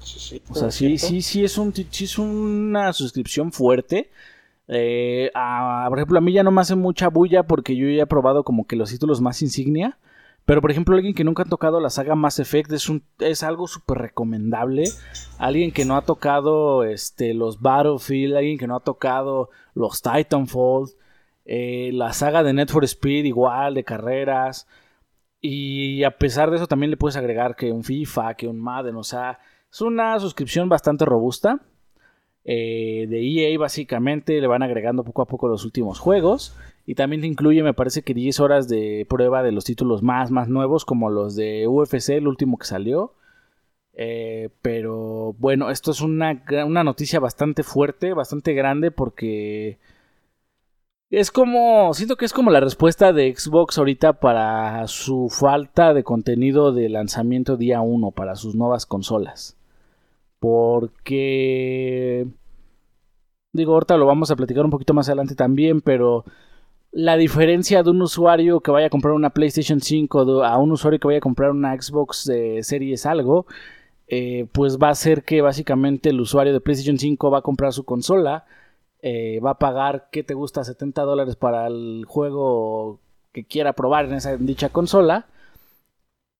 Sí, 0.00 0.18
sí, 0.20 0.42
O 0.50 0.54
sea, 0.54 0.70
sí, 0.70 0.98
sí, 0.98 1.22
sí 1.22 1.44
es, 1.44 1.56
un, 1.56 1.72
sí 1.74 2.04
es 2.04 2.18
una 2.18 2.92
suscripción 2.92 3.50
fuerte. 3.50 4.10
Eh, 4.68 5.30
a- 5.34 5.86
por 5.88 5.98
ejemplo, 5.98 6.18
a 6.18 6.20
mí 6.20 6.32
ya 6.32 6.42
no 6.42 6.50
me 6.50 6.60
hace 6.60 6.74
mucha 6.74 7.08
bulla 7.08 7.44
porque 7.44 7.74
yo 7.76 7.88
ya 7.88 8.02
he 8.02 8.06
probado 8.06 8.44
como 8.44 8.66
que 8.66 8.76
los 8.76 8.90
títulos 8.90 9.20
más 9.20 9.40
insignia. 9.42 9.98
Pero, 10.44 10.60
por 10.60 10.70
ejemplo, 10.70 10.94
alguien 10.94 11.14
que 11.14 11.24
nunca 11.24 11.44
ha 11.44 11.46
tocado 11.46 11.80
la 11.80 11.88
saga 11.88 12.14
Mass 12.14 12.38
Effect 12.38 12.70
es, 12.72 12.90
un, 12.90 13.02
es 13.18 13.42
algo 13.42 13.66
súper 13.66 13.96
recomendable. 13.96 14.84
Alguien 15.38 15.72
que 15.72 15.86
no 15.86 15.96
ha 15.96 16.02
tocado 16.02 16.84
este, 16.84 17.32
los 17.32 17.62
Battlefield, 17.62 18.36
alguien 18.36 18.58
que 18.58 18.66
no 18.66 18.76
ha 18.76 18.80
tocado 18.80 19.48
los 19.74 20.02
Titanfall, 20.02 20.90
eh, 21.46 21.90
la 21.94 22.12
saga 22.12 22.42
de 22.42 22.52
Net 22.52 22.68
for 22.68 22.84
Speed 22.84 23.24
igual, 23.24 23.72
de 23.72 23.84
carreras. 23.84 24.66
Y 25.40 26.04
a 26.04 26.10
pesar 26.18 26.50
de 26.50 26.56
eso 26.56 26.66
también 26.66 26.90
le 26.90 26.98
puedes 26.98 27.16
agregar 27.16 27.56
que 27.56 27.72
un 27.72 27.82
FIFA, 27.84 28.34
que 28.34 28.46
un 28.46 28.60
Madden, 28.60 28.96
o 28.96 29.04
sea, 29.04 29.38
es 29.74 29.80
una 29.80 30.20
suscripción 30.20 30.68
bastante 30.68 31.04
robusta. 31.04 31.58
Eh, 32.44 33.06
de 33.08 33.22
EA 33.26 33.58
básicamente 33.58 34.40
le 34.40 34.46
van 34.46 34.62
agregando 34.62 35.02
poco 35.02 35.22
a 35.22 35.26
poco 35.26 35.48
los 35.48 35.64
últimos 35.64 35.98
juegos. 35.98 36.56
Y 36.86 36.94
también 36.94 37.22
te 37.22 37.26
incluye, 37.26 37.60
me 37.64 37.74
parece 37.74 38.02
que 38.02 38.14
10 38.14 38.38
horas 38.38 38.68
de 38.68 39.04
prueba 39.08 39.42
de 39.42 39.50
los 39.50 39.64
títulos 39.64 40.00
más, 40.00 40.30
más 40.30 40.48
nuevos, 40.48 40.84
como 40.84 41.10
los 41.10 41.34
de 41.34 41.66
UFC, 41.66 42.10
el 42.10 42.28
último 42.28 42.56
que 42.56 42.66
salió. 42.66 43.14
Eh, 43.94 44.50
pero 44.62 45.34
bueno, 45.40 45.70
esto 45.70 45.90
es 45.90 46.00
una, 46.00 46.44
una 46.64 46.84
noticia 46.84 47.18
bastante 47.18 47.64
fuerte, 47.64 48.12
bastante 48.12 48.52
grande, 48.54 48.92
porque 48.92 49.80
es 51.10 51.32
como, 51.32 51.92
siento 51.94 52.16
que 52.16 52.26
es 52.26 52.32
como 52.32 52.52
la 52.52 52.60
respuesta 52.60 53.12
de 53.12 53.34
Xbox 53.34 53.76
ahorita 53.78 54.14
para 54.20 54.86
su 54.86 55.28
falta 55.30 55.94
de 55.94 56.04
contenido 56.04 56.72
de 56.72 56.88
lanzamiento 56.88 57.56
día 57.56 57.80
1 57.80 58.12
para 58.12 58.36
sus 58.36 58.54
nuevas 58.54 58.86
consolas. 58.86 59.56
Porque... 60.40 62.26
Digo, 63.52 63.74
ahorita 63.74 63.96
lo 63.96 64.06
vamos 64.06 64.30
a 64.30 64.36
platicar 64.36 64.64
un 64.64 64.70
poquito 64.70 64.94
más 64.94 65.08
adelante 65.08 65.34
también, 65.36 65.80
pero 65.80 66.24
la 66.90 67.16
diferencia 67.16 67.82
de 67.82 67.90
un 67.90 68.02
usuario 68.02 68.60
que 68.60 68.70
vaya 68.72 68.88
a 68.88 68.90
comprar 68.90 69.14
una 69.14 69.30
PlayStation 69.30 69.80
5 69.80 70.24
de- 70.24 70.46
a 70.46 70.58
un 70.58 70.72
usuario 70.72 70.98
que 70.98 71.06
vaya 71.08 71.18
a 71.18 71.20
comprar 71.20 71.50
una 71.50 71.80
Xbox 71.80 72.30
Series 72.62 73.06
algo, 73.06 73.46
eh, 74.08 74.46
pues 74.52 74.78
va 74.78 74.90
a 74.90 74.94
ser 74.94 75.22
que 75.24 75.40
básicamente 75.40 76.10
el 76.10 76.20
usuario 76.20 76.52
de 76.52 76.60
PlayStation 76.60 76.98
5 76.98 77.30
va 77.30 77.38
a 77.38 77.42
comprar 77.42 77.72
su 77.72 77.84
consola, 77.84 78.44
eh, 79.02 79.40
va 79.40 79.50
a 79.50 79.58
pagar, 79.58 80.08
¿qué 80.10 80.22
te 80.24 80.34
gusta? 80.34 80.64
70 80.64 81.02
dólares 81.02 81.36
para 81.36 81.66
el 81.68 82.04
juego 82.06 82.98
que 83.32 83.44
quiera 83.44 83.72
probar 83.72 84.06
en 84.06 84.14
esa 84.14 84.32
en 84.32 84.46
dicha 84.46 84.68
consola. 84.70 85.26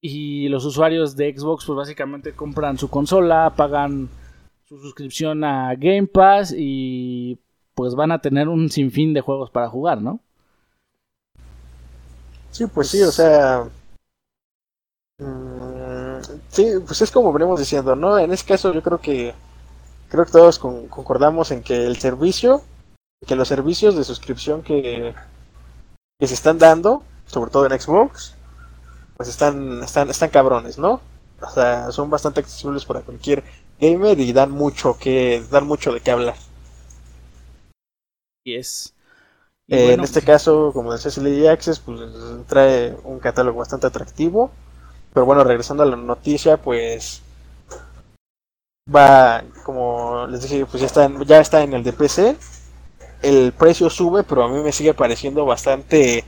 Y 0.06 0.50
los 0.50 0.66
usuarios 0.66 1.16
de 1.16 1.34
Xbox 1.34 1.64
pues 1.64 1.78
básicamente 1.78 2.34
compran 2.34 2.76
su 2.76 2.90
consola, 2.90 3.54
pagan 3.56 4.10
su 4.68 4.78
suscripción 4.78 5.42
a 5.44 5.74
Game 5.76 6.06
Pass 6.08 6.54
y 6.54 7.38
pues 7.74 7.94
van 7.94 8.12
a 8.12 8.20
tener 8.20 8.48
un 8.48 8.68
sinfín 8.70 9.14
de 9.14 9.22
juegos 9.22 9.50
para 9.50 9.70
jugar, 9.70 10.02
¿no? 10.02 10.20
Sí, 12.50 12.66
pues 12.66 12.88
sí, 12.88 13.00
o 13.02 13.10
sea. 13.10 13.64
mm, 15.18 16.20
sí, 16.48 16.66
pues 16.86 17.00
es 17.00 17.10
como 17.10 17.32
venimos 17.32 17.58
diciendo, 17.58 17.96
¿no? 17.96 18.18
En 18.18 18.30
ese 18.30 18.44
caso 18.44 18.74
yo 18.74 18.82
creo 18.82 19.00
que. 19.00 19.32
Creo 20.10 20.26
que 20.26 20.32
todos 20.32 20.58
con- 20.58 20.86
concordamos 20.88 21.50
en 21.50 21.62
que 21.62 21.86
el 21.86 21.96
servicio. 21.96 22.60
Que 23.26 23.36
los 23.36 23.48
servicios 23.48 23.96
de 23.96 24.04
suscripción 24.04 24.60
que. 24.62 25.14
Que 26.20 26.26
se 26.26 26.34
están 26.34 26.58
dando, 26.58 27.02
sobre 27.24 27.50
todo 27.50 27.64
en 27.64 27.80
Xbox. 27.80 28.33
Pues 29.16 29.28
están, 29.28 29.82
están, 29.82 30.10
están 30.10 30.30
cabrones, 30.30 30.78
¿no? 30.78 31.00
O 31.40 31.50
sea, 31.50 31.90
son 31.92 32.10
bastante 32.10 32.40
accesibles 32.40 32.84
para 32.84 33.00
cualquier 33.02 33.44
gamer 33.80 34.18
y 34.20 34.32
dan 34.32 34.50
mucho 34.50 34.96
que. 34.98 35.42
dan 35.50 35.66
mucho 35.66 35.92
de 35.92 36.00
qué 36.00 36.10
hablar. 36.10 36.36
Y 39.66 39.76
Eh, 39.76 39.76
bueno, 39.78 40.04
En 40.04 40.04
este 40.04 40.22
caso, 40.22 40.70
como 40.72 40.92
decía 40.92 41.10
Silly 41.10 41.46
Access, 41.46 41.80
pues 41.80 42.00
trae 42.46 42.96
un 43.04 43.18
catálogo 43.18 43.58
bastante 43.60 43.86
atractivo. 43.86 44.50
Pero 45.12 45.26
bueno, 45.26 45.44
regresando 45.44 45.82
a 45.84 45.86
la 45.86 45.96
noticia, 45.96 46.56
pues 46.58 47.22
va, 48.94 49.42
como 49.64 50.26
les 50.28 50.42
dije, 50.42 50.66
pues 50.66 50.80
ya 50.80 50.86
está, 50.86 51.04
en, 51.04 51.22
ya 51.24 51.40
está 51.40 51.62
en 51.62 51.72
el 51.74 51.82
de 51.84 51.92
PC. 51.92 52.36
El 53.22 53.52
precio 53.52 53.90
sube, 53.90 54.24
pero 54.24 54.44
a 54.44 54.48
mí 54.48 54.60
me 54.62 54.72
sigue 54.72 54.94
pareciendo 54.94 55.46
bastante, 55.46 56.24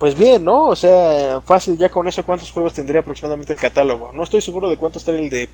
pues 0.00 0.18
bien, 0.18 0.42
¿no? 0.42 0.68
O 0.68 0.74
sea, 0.76 1.42
fácil, 1.42 1.76
ya 1.76 1.90
con 1.90 2.08
eso, 2.08 2.24
¿cuántos 2.24 2.50
juegos 2.50 2.72
tendría 2.72 3.02
aproximadamente 3.02 3.52
el 3.52 3.58
catálogo? 3.58 4.10
No 4.12 4.22
estoy 4.24 4.40
seguro 4.40 4.70
de 4.70 4.78
cuánto 4.78 4.98
está 4.98 5.12
el 5.12 5.28
de, 5.28 5.48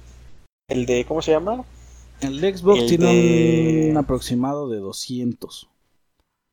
el 0.69 0.87
de, 0.87 1.05
¿cómo 1.05 1.21
se 1.21 1.33
llama? 1.33 1.65
el 2.21 2.41
de 2.41 2.57
Xbox 2.57 2.81
el 2.83 2.89
tiene 2.89 3.07
de- 3.13 3.89
un 3.91 3.97
aproximado 3.97 4.69
de 4.71 4.79
200. 4.79 5.69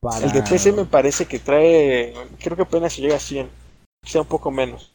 Para... 0.01 0.25
El 0.25 0.32
de 0.34 0.41
PC 0.41 0.73
me 0.73 0.86
parece 0.86 1.27
que 1.27 1.38
trae, 1.38 2.13
creo 2.41 2.58
que 2.58 2.63
apenas 2.63 2.97
llega 2.97 3.15
a 3.15 3.19
100, 3.19 3.47
quizá 4.03 4.21
un 4.21 4.27
poco 4.27 4.49
menos. 4.49 4.91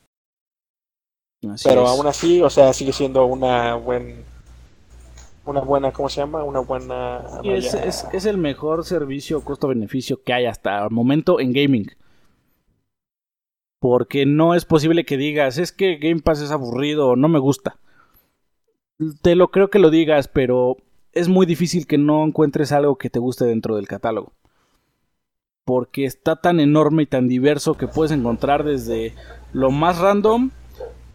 Así 1.49 1.69
Pero 1.69 1.85
es. 1.85 1.89
aún 1.89 2.07
así, 2.09 2.43
o 2.43 2.51
sea, 2.51 2.73
sigue 2.73 2.93
siendo 2.93 3.25
una 3.25 3.77
buen 3.77 4.25
una 5.47 5.61
buena, 5.61 5.93
¿cómo 5.93 6.09
se 6.11 6.21
llama? 6.21 6.43
Una 6.43 6.59
buena 6.59 7.23
es- 7.45 8.07
es 8.13 8.27
el 8.27 8.37
mejor 8.39 8.85
servicio 8.85 9.43
costo-beneficio 9.43 10.21
que 10.23 10.33
hay 10.35 10.45
hasta 10.47 10.85
el 10.85 10.91
momento 10.91 11.39
en 11.41 11.53
gaming. 11.53 11.91
Porque 13.81 14.27
no 14.27 14.55
es 14.55 14.65
posible 14.65 15.05
que 15.05 15.17
digas, 15.17 15.59
es 15.59 15.73
que 15.73 15.97
Game 15.97 16.21
Pass 16.21 16.41
es 16.41 16.51
aburrido 16.51 17.17
no 17.17 17.29
me 17.29 17.39
gusta. 17.39 17.79
Te 19.23 19.37
lo 19.37 19.51
creo 19.51 19.71
que 19.71 19.79
lo 19.79 19.91
digas, 19.91 20.27
pero 20.27 20.77
es 21.13 21.29
muy 21.29 21.47
difícil 21.47 21.87
que 21.87 21.99
no 21.99 22.25
encuentres 22.25 22.73
algo 22.73 22.97
que 22.97 23.11
te 23.11 23.19
guste 23.19 23.45
dentro 23.45 23.77
del 23.77 23.87
catálogo. 23.87 24.33
Porque 25.65 26.05
está 26.05 26.37
tan 26.37 26.61
enorme 26.61 27.05
y 27.05 27.07
tan 27.07 27.29
diverso 27.29 27.75
que 27.75 27.87
puedes 27.87 28.11
encontrar 28.13 28.65
desde 28.65 29.15
lo 29.53 29.71
más 29.71 29.99
random, 29.99 30.51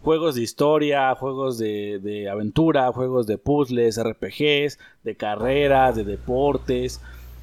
juegos 0.02 0.34
de 0.34 0.42
historia, 0.42 1.14
juegos 1.14 1.58
de, 1.58 1.98
de 2.02 2.28
aventura, 2.28 2.92
juegos 2.92 3.26
de 3.26 3.38
puzzles, 3.38 3.98
RPGs, 4.02 4.78
de 5.02 5.16
carreras, 5.16 5.96
de 5.96 6.04
deportes, 6.04 7.00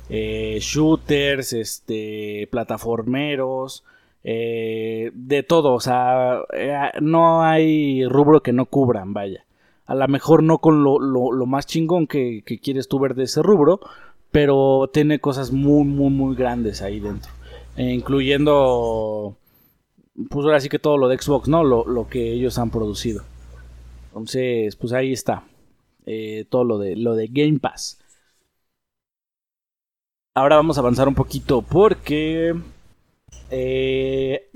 eh, 0.10 0.58
shooters, 0.62 1.54
este, 1.54 2.48
plataformeros, 2.52 3.84
eh, 4.24 5.12
de 5.14 5.44
todo. 5.44 5.74
O 5.74 5.80
sea, 5.80 6.42
eh, 6.54 6.92
no 7.02 7.44
hay 7.44 8.06
rubro 8.06 8.42
que 8.42 8.54
no 8.54 8.66
cubran, 8.66 9.14
vaya. 9.14 9.46
A 9.86 9.96
lo 9.96 10.08
mejor 10.08 10.44
no 10.44 10.60
con 10.60 10.84
lo, 10.84 11.46
más 11.46 11.66
chingón 11.68 12.08
que, 12.08 12.44
quieres 12.62 12.88
tú 12.88 13.00
ver 13.00 13.16
de 13.16 13.24
ese 13.24 13.42
rubro, 13.42 13.82
pero 14.32 14.90
tiene 14.94 15.20
cosas 15.20 15.52
muy, 15.52 15.84
muy, 15.84 16.10
muy 16.10 16.36
grandes 16.36 16.82
ahí 16.82 17.00
dentro. 17.00 17.32
Eh, 17.78 17.92
incluyendo, 17.94 19.36
pues 20.30 20.46
ahora 20.46 20.60
sí 20.60 20.70
que 20.70 20.80
todo 20.80 20.98
lo 20.98 21.08
de 21.10 21.18
Xbox, 21.18 21.50
¿no? 21.50 21.64
Lo, 21.64 21.86
lo 21.86 22.08
que 22.08 22.32
ellos 22.32 22.58
han 22.58 22.70
producido. 22.70 23.24
Entonces, 24.10 24.76
pues 24.76 24.94
ahí 24.94 25.12
está. 25.14 25.44
Todo 26.50 26.64
lo 26.66 26.78
de, 26.78 26.98
lo 26.98 27.16
de 27.16 27.28
Game 27.28 27.60
Pass. 27.60 28.02
Ahora 30.34 30.56
vamos 30.58 30.78
a 30.78 30.82
avanzar 30.82 31.08
un 31.08 31.16
poquito 31.16 31.62
porque 31.62 32.56
eh, 33.52 34.50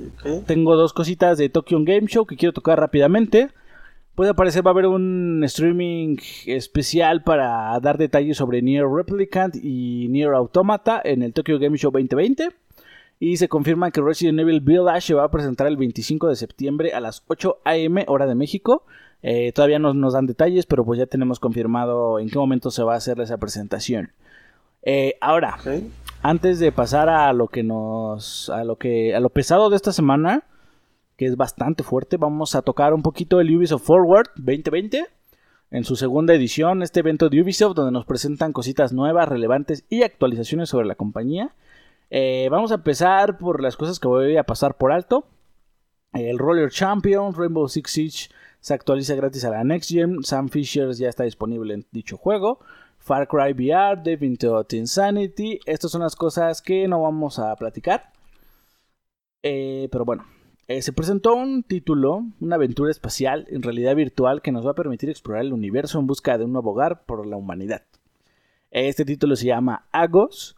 tengo 0.47 0.75
dos 0.75 0.93
cositas 0.93 1.37
de 1.37 1.49
Tokyo 1.49 1.79
Game 1.83 2.07
Show 2.07 2.25
que 2.25 2.37
quiero 2.37 2.53
tocar 2.53 2.79
rápidamente. 2.79 3.49
Puede 4.15 4.31
aparecer, 4.31 4.65
va 4.65 4.71
a 4.71 4.73
haber 4.73 4.87
un 4.87 5.43
streaming 5.43 6.15
especial 6.45 7.21
para 7.23 7.77
dar 7.81 7.97
detalles 7.97 8.37
sobre 8.37 8.61
Nier 8.61 8.87
Replicant 8.87 9.55
y 9.55 10.07
Nier 10.09 10.33
Automata 10.33 11.01
en 11.03 11.21
el 11.21 11.33
Tokyo 11.33 11.59
Game 11.59 11.77
Show 11.77 11.91
2020. 11.91 12.49
Y 13.19 13.37
se 13.37 13.49
confirma 13.49 13.91
que 13.91 14.01
Resident 14.01 14.39
Evil 14.39 14.61
Village 14.61 15.01
se 15.01 15.13
va 15.13 15.25
a 15.25 15.31
presentar 15.31 15.67
el 15.67 15.75
25 15.75 16.29
de 16.29 16.35
septiembre 16.37 16.93
a 16.93 17.01
las 17.01 17.23
8 17.27 17.59
am 17.65 17.97
hora 18.07 18.25
de 18.25 18.35
México. 18.35 18.85
Eh, 19.21 19.51
todavía 19.53 19.79
no 19.79 19.93
nos 19.93 20.13
dan 20.13 20.27
detalles, 20.27 20.65
pero 20.65 20.85
pues 20.85 20.99
ya 20.99 21.05
tenemos 21.05 21.39
confirmado 21.39 22.19
en 22.19 22.29
qué 22.29 22.37
momento 22.37 22.71
se 22.71 22.83
va 22.83 22.93
a 22.93 22.97
hacer 22.97 23.19
esa 23.19 23.37
presentación. 23.37 24.11
Eh, 24.83 25.17
ahora. 25.19 25.57
Antes 26.27 26.57
de 26.57 26.71
pasar 26.71 27.07
a 27.07 27.31
lo 27.33 27.49
que 27.49 27.61
nos 27.61 28.49
a 28.49 28.63
lo 28.63 28.77
que 28.77 29.15
a 29.15 29.19
lo 29.19 29.29
pesado 29.29 29.69
de 29.69 29.75
esta 29.75 29.91
semana 29.91 30.43
que 31.17 31.27
es 31.27 31.37
bastante 31.37 31.83
fuerte 31.83 32.17
vamos 32.17 32.55
a 32.55 32.63
tocar 32.63 32.95
un 32.95 33.03
poquito 33.03 33.39
el 33.39 33.55
Ubisoft 33.55 33.83
Forward 33.83 34.29
2020 34.37 35.05
en 35.69 35.83
su 35.83 35.95
segunda 35.95 36.33
edición 36.33 36.81
este 36.81 37.01
evento 37.01 37.29
de 37.29 37.43
Ubisoft 37.43 37.75
donde 37.75 37.91
nos 37.91 38.07
presentan 38.07 38.53
cositas 38.53 38.91
nuevas 38.91 39.29
relevantes 39.29 39.85
y 39.87 40.01
actualizaciones 40.01 40.69
sobre 40.69 40.87
la 40.87 40.95
compañía. 40.95 41.53
Eh, 42.09 42.47
vamos 42.49 42.71
a 42.71 42.75
empezar 42.75 43.37
por 43.37 43.61
las 43.61 43.77
cosas 43.77 43.99
que 43.99 44.07
voy 44.07 44.37
a 44.37 44.43
pasar 44.45 44.77
por 44.77 44.91
alto. 44.91 45.27
El 46.13 46.39
Roller 46.39 46.71
Champion 46.71 47.35
Rainbow 47.35 47.67
Six 47.67 47.91
Siege 47.91 48.29
se 48.61 48.73
actualiza 48.73 49.13
gratis 49.13 49.45
a 49.45 49.51
la 49.51 49.63
Next 49.63 49.91
Gen 49.91 50.23
Sam 50.23 50.49
Fisher 50.49 50.91
ya 50.93 51.09
está 51.09 51.23
disponible 51.23 51.75
en 51.75 51.85
dicho 51.91 52.17
juego 52.17 52.61
Far 53.05 53.27
Cry 53.27 53.53
VR, 53.53 54.01
Devin 54.01 54.35
Insanity. 54.71 55.59
Estas 55.67 55.91
son 55.91 56.01
las 56.01 56.15
cosas 56.15 56.59
que 56.59 56.87
no 56.87 57.03
vamos 57.03 57.37
a 57.37 57.55
platicar. 57.55 58.11
Eh, 59.43 59.87
pero 59.91 60.05
bueno, 60.05 60.25
eh, 60.67 60.81
se 60.81 60.91
presentó 60.91 61.35
un 61.35 61.61
título, 61.61 62.25
una 62.39 62.55
aventura 62.55 62.89
espacial 62.89 63.45
en 63.49 63.61
realidad 63.61 63.95
virtual 63.95 64.41
que 64.41 64.51
nos 64.51 64.65
va 64.65 64.71
a 64.71 64.75
permitir 64.75 65.11
explorar 65.11 65.45
el 65.45 65.53
universo 65.53 65.99
en 65.99 66.07
busca 66.07 66.39
de 66.39 66.45
un 66.45 66.53
nuevo 66.53 66.71
hogar 66.71 67.05
por 67.05 67.27
la 67.27 67.37
humanidad. 67.37 67.83
Este 68.71 69.05
título 69.05 69.35
se 69.35 69.45
llama 69.45 69.85
Agos. 69.91 70.55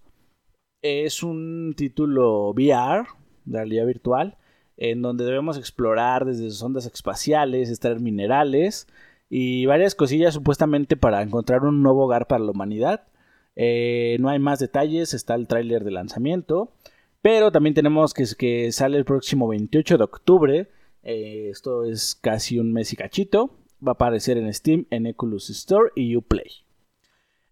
Es 0.81 1.23
un 1.23 1.73
título 1.75 2.51
VR, 2.51 3.07
de 3.43 3.57
realidad 3.57 3.87
virtual, 3.87 4.37
en 4.77 5.01
donde 5.01 5.25
debemos 5.25 5.57
explorar 5.57 6.23
desde 6.23 6.65
ondas 6.65 6.85
espaciales, 6.85 7.69
extraer 7.69 7.99
minerales 7.99 8.87
y 9.29 9.65
varias 9.65 9.95
cosillas 9.95 10.33
supuestamente 10.33 10.97
para 10.97 11.21
encontrar 11.21 11.63
un 11.63 11.81
nuevo 11.81 12.05
hogar 12.05 12.27
para 12.27 12.43
la 12.43 12.51
humanidad. 12.51 13.07
Eh, 13.55 14.17
no 14.19 14.29
hay 14.29 14.39
más 14.39 14.59
detalles, 14.59 15.13
está 15.13 15.35
el 15.35 15.47
tráiler 15.47 15.83
de 15.83 15.91
lanzamiento. 15.91 16.73
Pero 17.21 17.51
también 17.51 17.73
tenemos 17.73 18.13
que, 18.13 18.71
sale 18.71 18.97
el 18.97 19.05
próximo 19.05 19.47
28 19.47 19.97
de 19.97 20.03
octubre. 20.03 20.67
Eh, 21.03 21.49
esto 21.51 21.83
es 21.83 22.15
casi 22.15 22.59
un 22.59 22.71
mes 22.71 22.93
y 22.93 22.95
cachito. 22.95 23.57
Va 23.85 23.91
a 23.91 23.95
aparecer 23.95 24.37
en 24.37 24.53
Steam, 24.53 24.85
en 24.89 25.07
Oculus 25.07 25.49
Store 25.49 25.91
y 25.95 26.15
Uplay. 26.15 26.49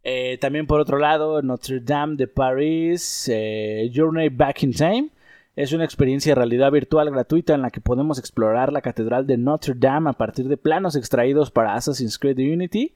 Eh, 0.04 0.38
también 0.40 0.68
por 0.68 0.80
otro 0.80 1.00
lado, 1.00 1.42
Notre 1.42 1.80
Dame 1.80 2.16
de 2.16 2.28
París, 2.28 3.30
eh, 3.34 3.92
Journey 3.94 4.30
Back 4.30 4.64
in 4.64 4.72
Time. 4.72 5.10
Es 5.56 5.72
una 5.72 5.86
experiencia 5.86 6.32
de 6.32 6.36
realidad 6.36 6.70
virtual 6.70 7.10
gratuita 7.12 7.54
en 7.54 7.62
la 7.62 7.72
que 7.72 7.80
podemos 7.80 8.20
explorar 8.20 8.74
la 8.74 8.82
Catedral 8.82 9.26
de 9.26 9.38
Notre 9.38 9.74
Dame 9.74 10.10
a 10.10 10.14
partir 10.14 10.50
de 10.50 10.58
planos 10.58 10.98
extraídos 10.98 11.50
para 11.50 11.76
Assassin's 11.76 12.20
Creed 12.20 12.40
Unity. 12.40 12.94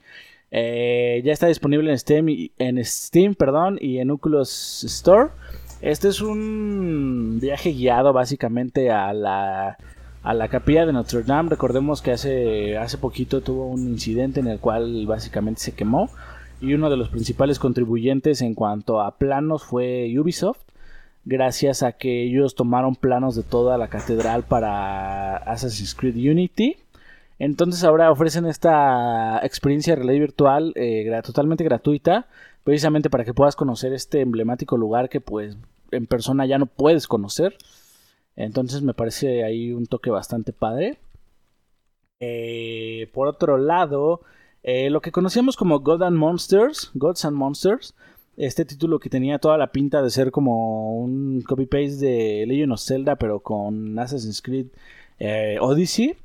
ya 0.51 1.31
está 1.31 1.47
disponible 1.47 1.89
en 1.89 1.97
Steam, 1.97 2.27
en 2.57 2.83
Steam 2.83 3.35
perdón, 3.35 3.77
y 3.79 3.99
en 3.99 4.11
Oculus 4.11 4.83
Store. 4.83 5.29
Este 5.79 6.09
es 6.09 6.19
un 6.19 7.39
viaje 7.41 7.71
guiado 7.71 8.11
básicamente 8.11 8.91
a 8.91 9.13
la, 9.13 9.77
a 10.21 10.33
la 10.33 10.49
capilla 10.49 10.85
de 10.85 10.91
Notre 10.91 11.23
Dame. 11.23 11.51
Recordemos 11.51 12.01
que 12.01 12.11
hace, 12.11 12.77
hace 12.77 12.97
poquito 12.97 13.39
tuvo 13.39 13.67
un 13.67 13.87
incidente 13.87 14.41
en 14.41 14.47
el 14.47 14.59
cual 14.59 15.05
básicamente 15.07 15.61
se 15.61 15.75
quemó. 15.75 16.09
Y 16.59 16.73
uno 16.73 16.89
de 16.89 16.97
los 16.97 17.07
principales 17.07 17.57
contribuyentes 17.57 18.41
en 18.41 18.53
cuanto 18.53 18.99
a 18.99 19.17
planos 19.17 19.63
fue 19.63 20.13
Ubisoft. 20.19 20.68
Gracias 21.25 21.83
a 21.83 21.91
que 21.93 22.23
ellos 22.23 22.55
tomaron 22.55 22.95
planos 22.95 23.35
de 23.35 23.43
toda 23.43 23.77
la 23.77 23.89
catedral 23.89 24.43
para 24.43 25.37
Assassin's 25.37 25.93
Creed 25.93 26.15
Unity. 26.15 26.77
Entonces 27.37 27.83
ahora 27.83 28.11
ofrecen 28.11 28.45
esta 28.45 29.39
experiencia 29.43 29.93
de 29.93 30.01
realidad 30.01 30.21
virtual 30.21 30.73
eh, 30.75 31.09
totalmente 31.23 31.63
gratuita 31.63 32.27
precisamente 32.63 33.09
para 33.09 33.23
que 33.23 33.33
puedas 33.33 33.55
conocer 33.55 33.93
este 33.93 34.21
emblemático 34.21 34.77
lugar 34.77 35.09
que 35.09 35.21
pues 35.21 35.57
en 35.91 36.05
persona 36.05 36.45
ya 36.45 36.57
no 36.57 36.65
puedes 36.65 37.07
conocer. 37.07 37.57
Entonces 38.35 38.81
me 38.81 38.93
parece 38.93 39.43
ahí 39.43 39.71
un 39.71 39.85
toque 39.85 40.09
bastante 40.09 40.53
padre. 40.53 40.99
Eh, 42.19 43.09
por 43.13 43.27
otro 43.27 43.57
lado, 43.57 44.21
eh, 44.63 44.89
lo 44.89 45.01
que 45.01 45.11
conocíamos 45.11 45.55
como 45.55 45.79
God 45.79 46.03
and 46.03 46.17
Monsters, 46.17 46.91
Gods 46.93 47.25
and 47.25 47.35
Monsters, 47.35 47.95
este 48.39 48.63
título 48.63 48.99
que 48.99 49.09
tenía 49.09 49.37
toda 49.37 49.57
la 49.57 49.73
pinta 49.73 50.01
de 50.01 50.09
ser 50.09 50.31
como 50.31 50.95
un 50.97 51.41
copy-paste 51.41 51.97
de 52.05 52.45
Legend 52.47 52.71
of 52.71 52.81
Zelda, 52.81 53.17
pero 53.17 53.41
con 53.41 53.99
Assassin's 53.99 54.41
Creed 54.41 54.67
eh, 55.19 55.57
Odyssey, 55.59 56.15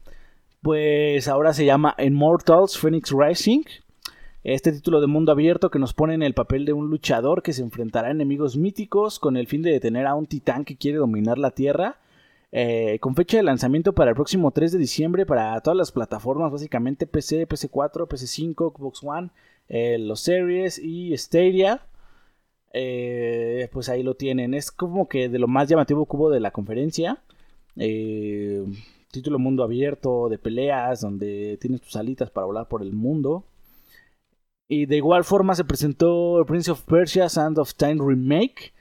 pues 0.62 1.26
ahora 1.26 1.52
se 1.52 1.64
llama 1.64 1.96
Immortals 1.98 2.78
Phoenix 2.78 3.10
Rising. 3.10 3.64
Este 4.44 4.70
título 4.70 5.00
de 5.00 5.08
mundo 5.08 5.32
abierto 5.32 5.70
que 5.70 5.80
nos 5.80 5.92
pone 5.92 6.14
en 6.14 6.22
el 6.22 6.34
papel 6.34 6.64
de 6.64 6.72
un 6.72 6.88
luchador 6.88 7.42
que 7.42 7.52
se 7.52 7.62
enfrentará 7.62 8.08
a 8.08 8.12
enemigos 8.12 8.56
míticos 8.56 9.18
con 9.18 9.36
el 9.36 9.48
fin 9.48 9.62
de 9.62 9.72
detener 9.72 10.06
a 10.06 10.14
un 10.14 10.26
titán 10.26 10.64
que 10.64 10.76
quiere 10.76 10.98
dominar 10.98 11.36
la 11.36 11.50
Tierra. 11.50 11.98
Eh, 12.52 12.98
con 13.00 13.16
fecha 13.16 13.38
de 13.38 13.42
lanzamiento 13.42 13.92
para 13.92 14.10
el 14.10 14.14
próximo 14.14 14.52
3 14.52 14.70
de 14.70 14.78
diciembre 14.78 15.26
para 15.26 15.60
todas 15.62 15.76
las 15.76 15.90
plataformas, 15.90 16.52
básicamente 16.52 17.08
PC, 17.08 17.48
PC4, 17.48 18.06
PC5, 18.06 18.72
Xbox 18.72 19.02
One, 19.02 19.30
eh, 19.68 19.98
los 19.98 20.20
Series 20.20 20.78
y 20.78 21.16
Stadia. 21.16 21.80
Eh, 22.74 23.68
pues 23.72 23.88
ahí 23.88 24.02
lo 24.02 24.14
tienen. 24.14 24.52
Es 24.52 24.70
como 24.70 25.08
que 25.08 25.28
de 25.28 25.38
lo 25.38 25.48
más 25.48 25.68
llamativo 25.68 26.06
que 26.06 26.16
hubo 26.16 26.30
de 26.30 26.40
la 26.40 26.50
conferencia. 26.50 27.22
título 29.10 29.38
mundo 29.38 29.62
abierto 29.62 30.28
de 30.28 30.38
peleas, 30.38 31.00
donde 31.00 31.56
tienes 31.60 31.80
tus 31.80 31.96
alitas 31.96 32.30
para 32.30 32.46
volar 32.46 32.68
por 32.68 32.82
el 32.82 32.92
mundo. 32.92 33.44
Y 34.68 34.86
de 34.86 34.96
igual 34.96 35.24
forma 35.24 35.54
se 35.54 35.64
presentó 35.64 36.42
Prince 36.46 36.70
of 36.70 36.82
Persia 36.82 37.28
Sand 37.28 37.58
of 37.58 37.74
Time 37.74 37.98
Remake. 38.04 38.72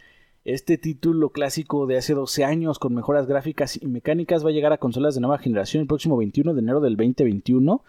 Este 0.46 0.78
título 0.78 1.30
clásico 1.30 1.86
de 1.88 1.98
hace 1.98 2.14
12 2.14 2.44
años 2.44 2.80
con 2.80 2.94
mejoras 2.94 3.28
gráficas 3.28 3.82
y 3.82 3.88
mecánicas 3.88 4.44
va 4.44 4.50
a 4.50 4.54
llegar 4.54 4.74
a 4.74 4.78
consolas 4.78 5.16
de 5.16 5.22
nueva 5.22 5.38
generación 5.38 5.82
el 5.82 5.88
próximo 5.88 6.18
21 6.18 6.54
de 6.54 6.60
enero 6.60 6.82
del 6.82 6.98
2021. 6.98 7.82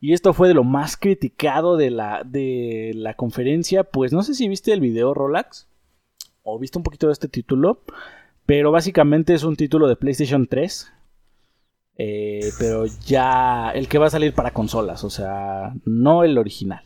Y 0.00 0.14
esto 0.14 0.32
fue 0.32 0.48
de 0.48 0.54
lo 0.54 0.64
más 0.64 0.96
criticado 0.96 1.76
de 1.76 1.90
la, 1.90 2.22
de 2.24 2.92
la 2.94 3.14
conferencia. 3.14 3.84
Pues 3.84 4.12
no 4.12 4.22
sé 4.22 4.34
si 4.34 4.48
viste 4.48 4.72
el 4.72 4.80
video, 4.80 5.14
Rolax. 5.14 5.68
O 6.42 6.58
viste 6.58 6.78
un 6.78 6.84
poquito 6.84 7.06
de 7.06 7.12
este 7.12 7.28
título. 7.28 7.82
Pero 8.46 8.72
básicamente 8.72 9.34
es 9.34 9.44
un 9.44 9.56
título 9.56 9.88
de 9.88 9.96
PlayStation 9.96 10.46
3. 10.46 10.92
Eh, 11.96 12.50
pero 12.58 12.86
ya 13.04 13.70
el 13.72 13.88
que 13.88 13.98
va 13.98 14.06
a 14.06 14.10
salir 14.10 14.32
para 14.32 14.52
consolas. 14.52 15.04
O 15.04 15.10
sea, 15.10 15.74
no 15.84 16.24
el 16.24 16.38
original 16.38 16.84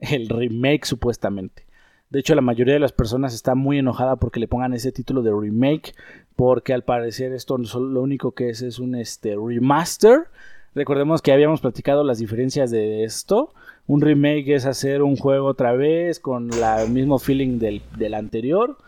el 0.00 0.28
remake 0.28 0.84
supuestamente. 0.84 1.66
De 2.08 2.20
hecho, 2.20 2.34
la 2.34 2.40
mayoría 2.40 2.74
de 2.74 2.80
las 2.80 2.92
personas 2.92 3.34
está 3.34 3.54
muy 3.54 3.78
enojada 3.78 4.16
porque 4.16 4.40
le 4.40 4.48
pongan 4.48 4.72
ese 4.74 4.90
título 4.90 5.22
de 5.22 5.32
remake, 5.32 5.94
porque 6.34 6.72
al 6.72 6.82
parecer 6.82 7.32
esto 7.32 7.56
lo 7.56 8.02
único 8.02 8.32
que 8.32 8.48
es 8.48 8.62
es 8.62 8.80
un 8.80 8.96
este, 8.96 9.36
remaster. 9.36 10.24
Recordemos 10.74 11.20
que 11.20 11.32
habíamos 11.32 11.60
platicado 11.60 12.04
las 12.04 12.18
diferencias 12.18 12.70
de 12.70 13.04
esto. 13.04 13.52
Un 13.86 14.00
remake 14.00 14.54
es 14.54 14.66
hacer 14.66 15.02
un 15.02 15.16
juego 15.16 15.48
otra 15.48 15.72
vez 15.72 16.20
con 16.20 16.50
el 16.52 16.90
mismo 16.90 17.18
feeling 17.18 17.58
del, 17.58 18.14
anterior, 18.14 18.78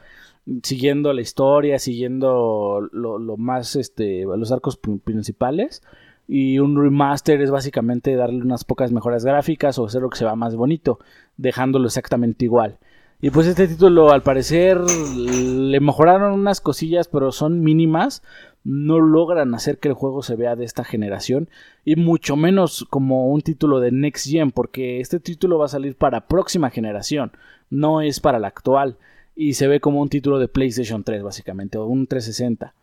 siguiendo 0.63 1.13
la 1.13 1.23
historia, 1.23 1.81
siguiendo 1.81 2.89
lo, 2.93 3.19
lo 3.19 3.37
más, 3.37 3.75
este, 3.75 4.23
los 4.25 4.53
arcos 4.53 4.79
principales. 5.05 5.83
Y 6.29 6.61
un 6.61 6.81
remaster 6.81 7.43
es 7.43 7.51
básicamente 7.51 8.15
darle 8.15 8.43
unas 8.43 8.65
pocas 8.65 8.93
mejoras 8.93 9.25
gráficas 9.25 9.77
o 9.79 9.87
hacer 9.87 10.03
lo 10.03 10.11
que 10.11 10.19
se 10.19 10.25
va 10.25 10.37
más 10.37 10.55
bonito, 10.55 11.01
dejándolo 11.37 11.87
exactamente 11.87 12.45
igual. 12.45 12.79
Y 13.25 13.31
pues 13.31 13.47
este 13.47 13.69
título 13.69 14.11
al 14.11 14.25
parecer 14.25 14.81
le 14.81 15.79
mejoraron 15.79 16.33
unas 16.33 16.61
cosillas, 16.61 17.07
pero 17.07 17.31
son 17.31 17.61
mínimas. 17.61 18.25
No 18.65 19.01
logran 19.01 19.55
hacer 19.55 19.79
que 19.79 19.89
el 19.89 19.95
juego 19.95 20.23
se 20.23 20.37
vea 20.37 20.57
de 20.57 20.65
esta 20.65 20.85
generación. 20.85 21.49
Y 21.85 21.97
mucho 21.97 22.37
menos 22.37 22.87
como 22.91 23.29
un 23.29 23.41
título 23.41 23.81
de 23.81 23.91
Next 23.91 24.29
Gen, 24.29 24.51
porque 24.53 25.01
este 25.01 25.21
título 25.21 25.59
va 25.59 25.67
a 25.67 25.69
salir 25.69 25.97
para 25.97 26.27
próxima 26.29 26.71
generación. 26.71 27.33
No 27.71 28.01
es 28.01 28.21
para 28.21 28.39
la 28.39 28.49
actual. 28.49 28.97
Y 29.35 29.55
se 29.55 29.67
ve 29.67 29.81
como 29.81 30.01
un 30.01 30.09
título 30.09 30.39
de 30.39 30.49
PlayStation 30.49 31.05
3 31.05 31.23
básicamente, 31.23 31.79
o 31.79 31.87
un 31.87 32.07
360. 32.07 32.75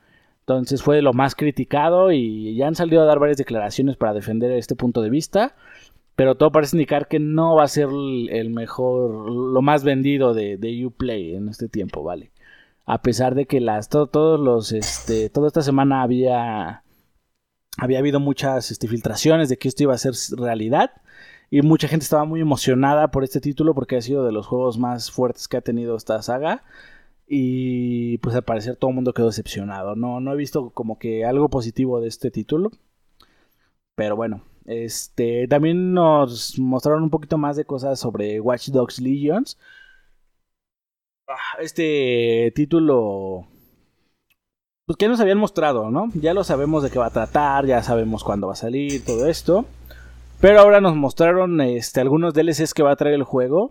Entonces 0.42 0.82
fue 0.82 1.02
lo 1.04 1.14
más 1.14 1.36
criticado 1.36 2.12
y 2.12 2.56
ya 2.56 2.68
han 2.68 2.74
salido 2.74 3.04
a 3.04 3.06
dar 3.06 3.20
varias 3.20 3.38
declaraciones 3.38 3.98
para 3.98 4.14
defender 4.14 4.52
este 4.52 4.76
punto 4.76 5.02
de 5.02 5.12
vista. 5.12 5.56
Pero 6.16 6.36
todo 6.36 6.52
parece 6.52 6.76
indicar 6.76 7.08
que 7.08 7.20
no 7.20 7.56
va 7.56 7.64
a 7.64 7.68
ser 7.68 7.88
el 7.88 8.50
mejor, 8.50 9.32
lo 9.32 9.62
más 9.62 9.84
vendido 9.84 10.34
de, 10.34 10.58
de 10.58 10.86
Uplay 10.86 11.36
en 11.36 11.48
este 11.48 11.70
tiempo, 11.70 12.04
¿vale? 12.04 12.32
A 12.90 13.04
pesar 13.04 13.36
de 13.36 13.46
que 13.46 13.60
las, 13.60 13.88
todos 13.88 14.40
los, 14.40 14.72
este, 14.72 15.30
toda 15.30 15.46
esta 15.46 15.62
semana 15.62 16.02
había, 16.02 16.84
había 17.78 18.00
habido 18.00 18.20
muchas 18.20 18.72
este, 18.72 18.88
filtraciones 18.88 19.48
de 19.48 19.58
que 19.60 19.68
esto 19.68 19.84
iba 19.84 19.94
a 19.94 19.98
ser 20.00 20.14
realidad. 20.36 20.90
Y 21.52 21.62
mucha 21.62 21.88
gente 21.88 22.04
estaba 22.04 22.26
muy 22.26 22.42
emocionada 22.42 23.12
por 23.12 23.24
este 23.24 23.42
título 23.42 23.76
porque 23.76 23.98
ha 23.98 24.02
sido 24.02 24.26
de 24.26 24.32
los 24.32 24.48
juegos 24.48 24.80
más 24.80 25.12
fuertes 25.12 25.48
que 25.48 25.58
ha 25.58 25.62
tenido 25.62 25.96
esta 25.96 26.20
saga. 26.24 26.64
Y 27.28 28.18
pues 28.20 28.36
al 28.36 28.42
parecer 28.44 28.76
todo 28.76 28.90
el 28.90 28.96
mundo 28.96 29.14
quedó 29.14 29.28
decepcionado. 29.28 29.96
No, 29.96 30.20
no 30.20 30.34
he 30.34 30.36
visto 30.36 30.72
como 30.72 30.98
que 30.98 31.26
algo 31.26 31.48
positivo 31.48 32.02
de 32.02 32.08
este 32.08 32.32
título. 32.32 32.72
Pero 33.94 34.16
bueno, 34.16 34.46
este 34.66 35.48
también 35.48 35.94
nos 35.94 36.58
mostraron 36.58 37.04
un 37.04 37.12
poquito 37.12 37.38
más 37.38 37.56
de 37.56 37.66
cosas 37.66 38.00
sobre 38.00 38.40
Watch 38.40 38.70
Dogs 38.70 39.00
Legions. 39.00 39.60
Ah, 41.30 41.62
este 41.62 42.52
título 42.56 43.48
pues 44.90 44.98
que 44.98 45.08
nos 45.08 45.20
habían 45.20 45.38
mostrado, 45.38 45.92
¿no? 45.92 46.10
Ya 46.16 46.34
lo 46.34 46.44
sabemos 46.44 46.82
de 46.82 46.90
qué 46.90 46.98
va 46.98 47.06
a 47.06 47.12
tratar, 47.12 47.68
ya 47.68 47.84
sabemos 47.84 48.24
cuándo 48.24 48.48
va 48.48 48.54
a 48.54 48.56
salir, 48.56 49.06
todo 49.06 49.28
esto. 49.30 49.66
Pero 50.42 50.60
ahora 50.60 50.82
nos 50.82 50.96
mostraron 50.96 51.62
este, 51.62 52.02
algunos 52.02 52.34
DLCs 52.34 52.74
que 52.74 52.82
va 52.82 52.94
a 52.94 52.96
traer 52.96 53.14
el 53.14 53.22
juego. 53.22 53.70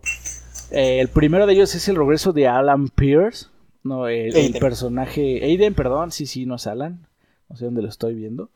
Eh, 0.70 1.00
el 1.00 1.08
primero 1.08 1.46
de 1.46 1.54
ellos 1.54 1.74
es 1.74 1.88
el 1.88 1.96
regreso 1.96 2.32
de 2.32 2.46
Alan 2.46 2.86
Pierce. 2.86 3.46
No, 3.82 4.06
el, 4.06 4.52
personaje. 4.60 5.42
Aiden, 5.42 5.74
perdón, 5.74 6.12
sí, 6.12 6.26
sí, 6.26 6.46
no 6.46 6.54
es 6.54 6.68
Alan. 6.68 7.08
No 7.48 7.56
sé 7.56 7.64
dónde 7.64 7.82
lo 7.82 7.88
estoy 7.88 8.14
viendo. 8.14 8.50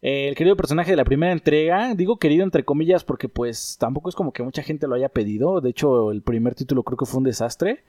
el 0.00 0.34
querido 0.36 0.56
personaje 0.56 0.92
de 0.92 0.96
la 0.96 1.04
primera 1.04 1.32
entrega, 1.32 1.94
digo 1.94 2.18
querido 2.18 2.44
entre 2.44 2.64
comillas 2.64 3.04
porque 3.04 3.28
pues 3.28 3.76
tampoco 3.78 4.08
es 4.08 4.14
como 4.14 4.32
que 4.32 4.42
mucha 4.42 4.62
gente 4.62 4.86
lo 4.86 4.94
haya 4.94 5.10
pedido, 5.10 5.60
de 5.60 5.68
hecho 5.68 6.12
el 6.12 6.22
primer 6.22 6.54
título 6.54 6.82
creo 6.82 6.96
que 6.96 7.04
fue 7.04 7.18
un 7.18 7.24
desastre. 7.24 7.84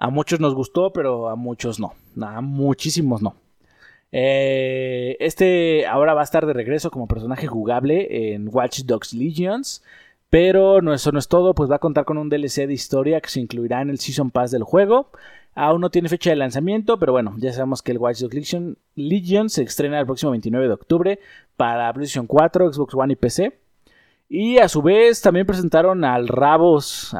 A 0.00 0.10
muchos 0.10 0.40
nos 0.40 0.54
gustó, 0.54 0.92
pero 0.92 1.28
a 1.28 1.36
muchos 1.36 1.78
no, 1.78 1.92
a 2.20 2.40
muchísimos 2.40 3.22
no. 3.22 3.34
Eh, 4.12 5.16
este 5.20 5.86
ahora 5.86 6.14
va 6.14 6.22
a 6.22 6.24
estar 6.24 6.44
de 6.44 6.52
regreso 6.52 6.90
como 6.90 7.06
personaje 7.06 7.46
jugable 7.46 8.32
en 8.34 8.48
Watch 8.52 8.80
Dogs 8.80 9.12
Legions. 9.12 9.82
Pero 10.30 10.80
no, 10.80 10.94
eso 10.94 11.10
no 11.12 11.18
es 11.18 11.28
todo, 11.28 11.54
pues 11.54 11.70
va 11.70 11.76
a 11.76 11.80
contar 11.80 12.04
con 12.04 12.16
un 12.16 12.28
DLC 12.28 12.66
de 12.66 12.72
historia 12.72 13.20
que 13.20 13.28
se 13.28 13.40
incluirá 13.40 13.82
en 13.82 13.90
el 13.90 13.98
Season 13.98 14.30
Pass 14.30 14.52
del 14.52 14.62
juego. 14.62 15.10
Aún 15.54 15.80
no 15.80 15.90
tiene 15.90 16.08
fecha 16.08 16.30
de 16.30 16.36
lanzamiento, 16.36 16.98
pero 16.98 17.12
bueno, 17.12 17.34
ya 17.38 17.52
sabemos 17.52 17.82
que 17.82 17.92
el 17.92 17.98
Watch 17.98 18.20
Dogs 18.20 18.76
Legion, 18.94 19.50
se 19.50 19.62
estrena 19.64 19.98
el 19.98 20.06
próximo 20.06 20.30
29 20.30 20.68
de 20.68 20.72
octubre 20.72 21.18
para 21.56 21.92
PlayStation 21.92 22.26
4, 22.26 22.72
Xbox 22.72 22.94
One 22.94 23.12
y 23.12 23.16
PC. 23.16 23.58
Y 24.32 24.58
a 24.58 24.68
su 24.68 24.80
vez 24.80 25.20
también 25.20 25.44
presentaron 25.44 26.04
al 26.04 26.28
Rabos, 26.28 27.12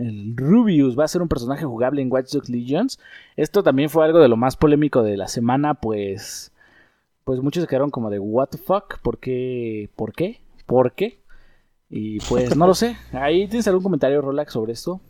el 0.00 0.36
Rubius, 0.36 0.98
va 0.98 1.04
a 1.04 1.08
ser 1.08 1.22
un 1.22 1.28
personaje 1.28 1.64
jugable 1.64 2.02
en 2.02 2.10
Watch 2.10 2.32
Dogs 2.32 2.48
Legions. 2.48 2.98
Esto 3.36 3.62
también 3.62 3.88
fue 3.88 4.04
algo 4.04 4.18
de 4.18 4.26
lo 4.26 4.36
más 4.36 4.56
polémico 4.56 5.04
de 5.04 5.16
la 5.16 5.28
semana, 5.28 5.74
pues 5.74 6.52
pues 7.22 7.40
muchos 7.40 7.62
se 7.62 7.68
quedaron 7.68 7.92
como 7.92 8.10
de 8.10 8.18
what 8.18 8.48
the 8.48 8.58
fuck, 8.58 8.98
¿por 8.98 9.18
qué? 9.18 9.88
¿Por 9.94 10.12
qué? 10.12 10.40
¿Por 10.66 10.92
qué? 10.92 11.20
Y 11.88 12.18
pues 12.18 12.56
no 12.56 12.66
lo 12.66 12.74
sé. 12.74 12.96
Ahí 13.12 13.46
tienes 13.46 13.68
algún 13.68 13.84
comentario, 13.84 14.20
Rolax, 14.20 14.52
sobre 14.52 14.72
esto. 14.72 15.00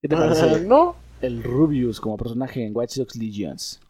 ¿Qué 0.00 0.08
te 0.08 0.16
parece? 0.16 0.64
no. 0.64 0.96
El 1.20 1.42
Rubius 1.42 2.00
como 2.00 2.16
personaje 2.16 2.64
en 2.64 2.74
Watch 2.74 2.96
Dogs 2.96 3.16
Legions. 3.16 3.80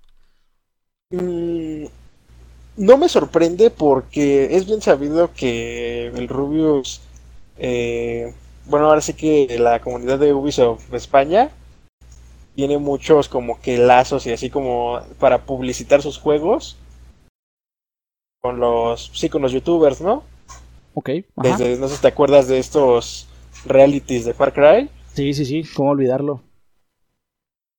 Mm, 1.10 1.84
no 2.78 2.96
me 2.96 3.08
sorprende 3.08 3.70
porque 3.70 4.56
es 4.56 4.66
bien 4.66 4.80
sabido 4.80 5.32
que 5.34 6.06
el 6.06 6.28
Rubius. 6.28 7.00
Eh, 7.58 8.32
bueno, 8.66 8.86
ahora 8.86 9.00
sí 9.00 9.14
que 9.14 9.58
la 9.58 9.80
comunidad 9.80 10.18
de 10.18 10.32
Ubisoft 10.32 10.94
España 10.94 11.50
tiene 12.54 12.78
muchos 12.78 13.28
como 13.28 13.60
que 13.60 13.78
lazos 13.78 14.26
y 14.26 14.32
así 14.32 14.48
como 14.48 15.00
para 15.18 15.44
publicitar 15.44 16.02
sus 16.02 16.18
juegos 16.18 16.76
con 18.40 18.60
los 18.60 19.10
sí 19.14 19.28
con 19.28 19.42
los 19.42 19.52
youtubers, 19.52 20.00
¿no? 20.00 20.22
Ok. 20.94 21.10
Desde, 21.36 21.76
no 21.78 21.88
sé 21.88 21.96
si 21.96 22.02
te 22.02 22.08
acuerdas 22.08 22.46
de 22.46 22.58
estos 22.58 23.26
realities 23.64 24.24
de 24.24 24.34
Far 24.34 24.52
Cry. 24.52 24.88
Sí, 25.14 25.34
sí, 25.34 25.44
sí, 25.44 25.64
cómo 25.74 25.90
olvidarlo. 25.90 26.42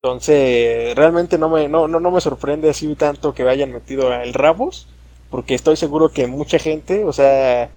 Entonces, 0.01 0.95
realmente 0.95 1.37
no 1.37 1.49
me, 1.49 1.67
no, 1.67 1.87
no, 1.87 2.11
me 2.11 2.21
sorprende 2.21 2.69
así 2.69 2.95
tanto 2.95 3.33
que 3.33 3.43
hayan 3.43 3.73
metido 3.73 4.13
el 4.13 4.33
Rabos, 4.33 4.87
porque 5.29 5.55
estoy 5.55 5.75
seguro 5.75 6.09
que 6.09 6.25
mucha 6.25 6.57
gente, 6.57 7.03
o 7.03 7.11
sea, 7.11 7.69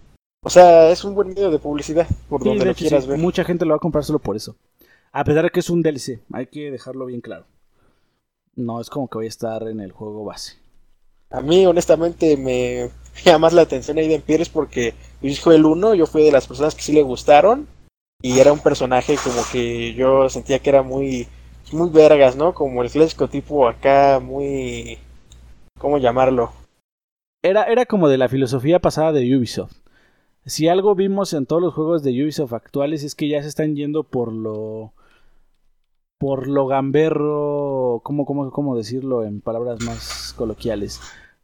o 0.44 0.50
sea, 0.50 0.90
es 0.90 1.02
un 1.02 1.16
buen 1.16 1.28
medio 1.28 1.50
de 1.50 1.58
publicidad, 1.58 2.06
por 2.28 2.44
donde 2.44 2.64
lo 2.64 2.74
quieras 2.74 3.06
ver. 3.06 3.18
Mucha 3.18 3.42
gente 3.42 3.64
lo 3.64 3.70
va 3.70 3.76
a 3.76 3.80
comprar 3.80 4.04
solo 4.04 4.20
por 4.20 4.36
eso. 4.36 4.56
A 5.10 5.24
pesar 5.24 5.44
de 5.44 5.50
que 5.50 5.60
es 5.60 5.68
un 5.68 5.82
DLC, 5.82 6.20
hay 6.32 6.46
que 6.46 6.70
dejarlo 6.70 7.06
bien 7.06 7.20
claro. 7.20 7.44
No 8.54 8.80
es 8.80 8.88
como 8.88 9.08
que 9.08 9.18
voy 9.18 9.26
a 9.26 9.28
estar 9.28 9.66
en 9.66 9.80
el 9.80 9.90
juego 9.90 10.24
base. 10.24 10.58
A 11.30 11.40
mí, 11.40 11.66
honestamente, 11.66 12.36
me 12.36 12.90
llama 13.24 13.38
más 13.38 13.52
la 13.52 13.62
atención 13.62 13.98
Aiden 13.98 14.22
Pierce 14.22 14.50
porque 14.52 14.94
hijo 15.22 15.50
el 15.50 15.64
1, 15.64 15.94
yo 15.94 16.06
fui 16.06 16.22
de 16.22 16.32
las 16.32 16.46
personas 16.46 16.74
que 16.74 16.82
sí 16.82 16.92
le 16.92 17.02
gustaron 17.02 17.66
y 18.20 18.38
era 18.38 18.52
un 18.52 18.60
personaje 18.60 19.16
como 19.22 19.42
que 19.50 19.94
yo 19.94 20.28
sentía 20.28 20.60
que 20.60 20.70
era 20.70 20.82
muy 20.82 21.26
muy 21.72 21.90
vergas, 21.90 22.36
¿no? 22.36 22.54
Como 22.54 22.82
el 22.82 22.90
clásico 22.90 23.28
tipo 23.28 23.68
acá 23.68 24.20
muy 24.22 24.98
¿cómo 25.78 25.98
llamarlo? 25.98 26.52
Era 27.42 27.64
era 27.64 27.86
como 27.86 28.08
de 28.08 28.18
la 28.18 28.28
filosofía 28.28 28.78
pasada 28.78 29.12
de 29.12 29.36
Ubisoft. 29.36 29.76
Si 30.44 30.68
algo 30.68 30.94
vimos 30.94 31.32
en 31.34 31.46
todos 31.46 31.62
los 31.62 31.74
juegos 31.74 32.02
de 32.02 32.10
Ubisoft 32.22 32.52
actuales 32.52 33.04
es 33.04 33.14
que 33.14 33.28
ya 33.28 33.42
se 33.42 33.48
están 33.48 33.76
yendo 33.76 34.04
por 34.04 34.32
lo 34.32 34.92
por 36.18 36.46
lo 36.46 36.66
gamberro, 36.68 38.00
¿cómo, 38.04 38.24
cómo, 38.26 38.50
cómo 38.52 38.76
decirlo 38.76 39.24
en 39.24 39.40
palabras 39.40 39.82
más 39.82 40.32
coloquiales? 40.36 41.00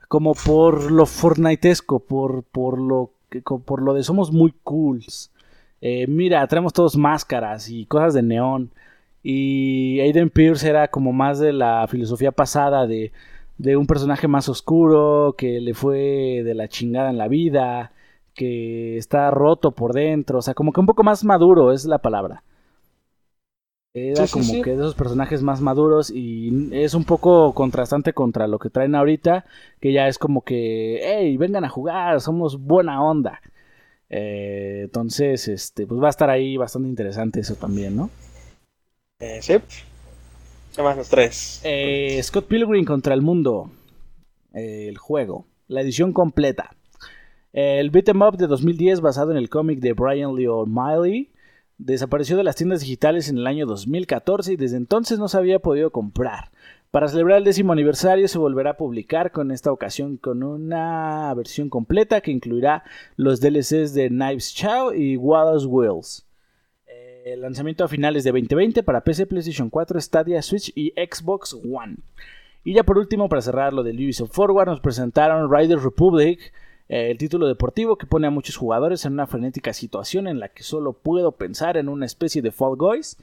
como 0.08 0.34
por 0.34 0.90
lo 0.90 1.06
fortnitesco, 1.06 2.00
por, 2.00 2.42
por, 2.42 2.80
lo, 2.80 3.12
por 3.64 3.82
lo 3.82 3.94
de 3.94 4.02
somos 4.02 4.32
muy 4.32 4.52
cools. 4.64 5.30
Eh, 5.80 6.06
mira, 6.08 6.44
traemos 6.48 6.72
todos 6.72 6.96
máscaras 6.96 7.68
y 7.68 7.86
cosas 7.86 8.14
de 8.14 8.22
neón. 8.22 8.72
Y 9.30 10.00
Aiden 10.00 10.30
Pierce 10.30 10.66
era 10.66 10.88
como 10.88 11.12
más 11.12 11.38
de 11.38 11.52
la 11.52 11.86
filosofía 11.86 12.32
pasada 12.32 12.86
de, 12.86 13.12
de 13.58 13.76
un 13.76 13.86
personaje 13.86 14.26
más 14.26 14.48
oscuro, 14.48 15.34
que 15.36 15.60
le 15.60 15.74
fue 15.74 16.40
de 16.42 16.54
la 16.54 16.66
chingada 16.68 17.10
en 17.10 17.18
la 17.18 17.28
vida, 17.28 17.92
que 18.32 18.96
está 18.96 19.30
roto 19.30 19.72
por 19.72 19.92
dentro, 19.92 20.38
o 20.38 20.40
sea, 20.40 20.54
como 20.54 20.72
que 20.72 20.80
un 20.80 20.86
poco 20.86 21.02
más 21.02 21.24
maduro 21.24 21.72
es 21.72 21.84
la 21.84 21.98
palabra. 21.98 22.42
Era 23.92 24.26
como 24.28 24.62
que 24.62 24.70
de 24.70 24.76
esos 24.76 24.94
personajes 24.94 25.42
más 25.42 25.60
maduros 25.60 26.10
y 26.10 26.70
es 26.72 26.94
un 26.94 27.04
poco 27.04 27.52
contrastante 27.52 28.14
contra 28.14 28.46
lo 28.46 28.58
que 28.58 28.70
traen 28.70 28.94
ahorita, 28.94 29.44
que 29.78 29.92
ya 29.92 30.08
es 30.08 30.16
como 30.16 30.40
que, 30.40 31.00
hey, 31.02 31.36
vengan 31.36 31.66
a 31.66 31.68
jugar, 31.68 32.22
somos 32.22 32.58
buena 32.58 33.04
onda. 33.04 33.42
Eh, 34.08 34.84
entonces, 34.84 35.48
este, 35.48 35.86
pues 35.86 36.02
va 36.02 36.06
a 36.06 36.16
estar 36.16 36.30
ahí 36.30 36.56
bastante 36.56 36.88
interesante 36.88 37.40
eso 37.40 37.56
también, 37.56 37.94
¿no? 37.94 38.08
Eh, 39.20 39.40
sí. 39.42 39.54
¿Qué 40.74 40.82
más 40.82 40.96
los 40.96 41.08
tres? 41.08 41.60
Eh, 41.64 42.20
Scott 42.22 42.46
Pilgrim 42.46 42.84
contra 42.84 43.14
el 43.14 43.22
mundo. 43.22 43.70
el 44.52 44.96
juego. 44.96 45.46
La 45.66 45.80
edición 45.80 46.12
completa. 46.12 46.74
El 47.52 47.90
beat'em 47.90 48.22
up 48.22 48.36
de 48.36 48.46
2010 48.46 49.00
basado 49.00 49.30
en 49.30 49.36
el 49.36 49.48
cómic 49.48 49.80
de 49.80 49.92
Brian 49.92 50.34
Lee 50.34 50.46
O'Malley 50.46 51.30
Desapareció 51.78 52.36
de 52.36 52.42
las 52.42 52.56
tiendas 52.56 52.80
digitales 52.80 53.28
en 53.28 53.38
el 53.38 53.46
año 53.46 53.64
2014 53.64 54.54
y 54.54 54.56
desde 54.56 54.76
entonces 54.76 55.20
no 55.20 55.28
se 55.28 55.38
había 55.38 55.60
podido 55.60 55.92
comprar. 55.92 56.50
Para 56.90 57.06
celebrar 57.06 57.38
el 57.38 57.44
décimo 57.44 57.72
aniversario 57.72 58.26
se 58.26 58.38
volverá 58.38 58.70
a 58.70 58.76
publicar 58.76 59.30
con 59.30 59.52
esta 59.52 59.70
ocasión 59.70 60.16
con 60.16 60.42
una 60.42 61.32
versión 61.34 61.70
completa 61.70 62.20
que 62.20 62.32
incluirá 62.32 62.82
los 63.14 63.40
DLCs 63.40 63.94
de 63.94 64.08
Knives 64.08 64.52
Chow 64.54 64.92
y 64.92 65.16
Wallace 65.16 65.66
Wills. 65.66 66.27
El 67.32 67.42
lanzamiento 67.42 67.84
a 67.84 67.88
finales 67.88 68.24
de 68.24 68.30
2020 68.30 68.82
para 68.82 69.02
PC, 69.02 69.26
PlayStation 69.26 69.68
4, 69.68 70.00
Stadia, 70.00 70.40
Switch 70.40 70.72
y 70.74 70.94
Xbox 70.96 71.52
One. 71.52 71.96
Y 72.64 72.72
ya 72.72 72.84
por 72.84 72.96
último, 72.96 73.28
para 73.28 73.42
cerrar 73.42 73.74
lo 73.74 73.82
del 73.82 73.96
Ubisoft 73.96 74.32
Forward, 74.32 74.68
nos 74.68 74.80
presentaron 74.80 75.52
Rider 75.54 75.78
Republic, 75.78 76.54
eh, 76.88 77.10
el 77.10 77.18
título 77.18 77.46
deportivo 77.46 77.98
que 77.98 78.06
pone 78.06 78.26
a 78.26 78.30
muchos 78.30 78.56
jugadores 78.56 79.04
en 79.04 79.12
una 79.12 79.26
frenética 79.26 79.74
situación 79.74 80.26
en 80.26 80.40
la 80.40 80.48
que 80.48 80.62
solo 80.62 80.94
puedo 80.94 81.32
pensar 81.32 81.76
en 81.76 81.90
una 81.90 82.06
especie 82.06 82.40
de 82.40 82.50
Fall 82.50 82.76
Guys. 82.76 83.18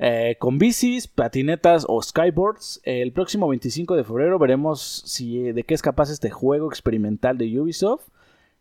Eh, 0.00 0.34
con 0.40 0.58
bicis, 0.58 1.06
patinetas 1.06 1.86
o 1.88 2.02
skyboards. 2.02 2.80
el 2.82 3.12
próximo 3.12 3.46
25 3.46 3.94
de 3.94 4.02
febrero 4.02 4.40
veremos 4.40 5.04
si, 5.06 5.52
de 5.52 5.62
qué 5.62 5.74
es 5.74 5.82
capaz 5.82 6.10
este 6.10 6.30
juego 6.30 6.68
experimental 6.68 7.38
de 7.38 7.60
Ubisoft. 7.60 8.08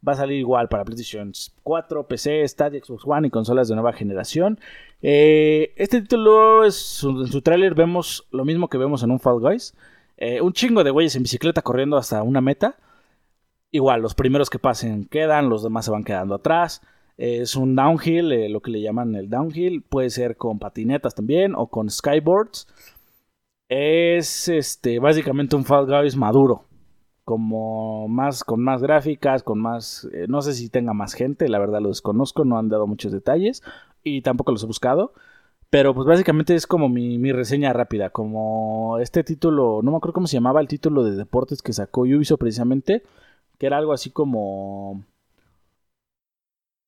Va 0.07 0.13
a 0.13 0.15
salir 0.15 0.37
igual 0.37 0.69
para 0.69 0.85
PlayStation 0.85 1.31
4, 1.63 2.07
PC, 2.07 2.47
Stadia, 2.47 2.79
Xbox 2.83 3.03
One 3.05 3.27
y 3.27 3.31
consolas 3.31 3.67
de 3.67 3.75
nueva 3.75 3.93
generación. 3.93 4.59
Eh, 5.01 5.73
este 5.77 6.01
título, 6.01 6.63
es, 6.63 7.03
en 7.03 7.27
su 7.27 7.41
tráiler 7.41 7.73
vemos 7.73 8.27
lo 8.31 8.45
mismo 8.45 8.69
que 8.69 8.77
vemos 8.77 9.03
en 9.03 9.11
un 9.11 9.19
Fall 9.19 9.39
Guys. 9.39 9.73
un 10.41 10.53
chingo 10.53 10.83
de 10.83 10.91
güeyes 10.91 11.15
en 11.15 11.23
bicicleta 11.23 11.61
corriendo 11.61 11.97
hasta 11.97 12.21
una 12.23 12.41
meta. 12.41 12.77
Igual, 13.71 14.01
los 14.01 14.15
primeros 14.15 14.49
que 14.49 14.57
pasen 14.57 15.05
quedan, 15.05 15.49
los 15.49 15.61
demás 15.63 15.85
se 15.85 15.91
van 15.91 16.05
quedando 16.05 16.35
atrás. 16.35 16.81
Es 17.17 17.55
un 17.55 17.75
downhill, 17.75 18.31
eh, 18.31 18.49
lo 18.49 18.61
que 18.61 18.71
le 18.71 18.81
llaman 18.81 19.15
el 19.15 19.29
downhill. 19.29 19.81
Puede 19.81 20.09
ser 20.09 20.37
con 20.37 20.59
patinetas 20.59 21.15
también 21.15 21.55
o 21.55 21.67
con 21.67 21.89
skyboards. 21.89 22.67
Es 23.67 24.47
este, 24.47 24.99
básicamente 24.99 25.55
un 25.55 25.65
Fall 25.65 25.87
Guys 25.87 26.15
maduro. 26.15 26.65
Como 27.25 28.07
más, 28.07 28.43
con 28.43 28.63
más 28.63 28.81
gráficas, 28.81 29.43
con 29.43 29.59
más. 29.59 30.07
Eh, 30.13 30.27
no 30.29 30.41
sé 30.41 30.53
si 30.53 30.69
tenga 30.69 30.93
más 30.93 31.13
gente, 31.13 31.49
la 31.49 31.59
verdad 31.59 31.82
lo 31.82 31.89
desconozco, 31.89 32.45
no 32.45 32.57
han 32.57 32.69
dado 32.69 32.88
muchos 32.88 33.11
detalles. 33.11 33.63
Y 34.03 34.21
tampoco 34.21 34.51
los 34.51 34.63
he 34.63 34.67
buscado. 34.67 35.13
Pero 35.69 35.93
pues 35.95 36.07
básicamente 36.07 36.55
es 36.55 36.67
como 36.67 36.89
mi, 36.89 37.17
mi, 37.17 37.32
reseña 37.34 37.73
rápida. 37.73 38.11
Como 38.11 38.99
este 38.99 39.23
título, 39.23 39.82
no 39.84 39.91
me 39.91 39.97
acuerdo 39.97 40.13
cómo 40.13 40.28
se 40.28 40.38
llamaba 40.38 40.61
el 40.61 40.67
título 40.67 41.03
de 41.03 41.15
deportes 41.15 41.61
que 41.61 41.73
sacó 41.73 42.01
Ubisoft 42.01 42.39
precisamente 42.39 43.03
que 43.57 43.67
era 43.67 43.78
algo 43.78 43.93
así 43.93 44.11
como 44.11 45.03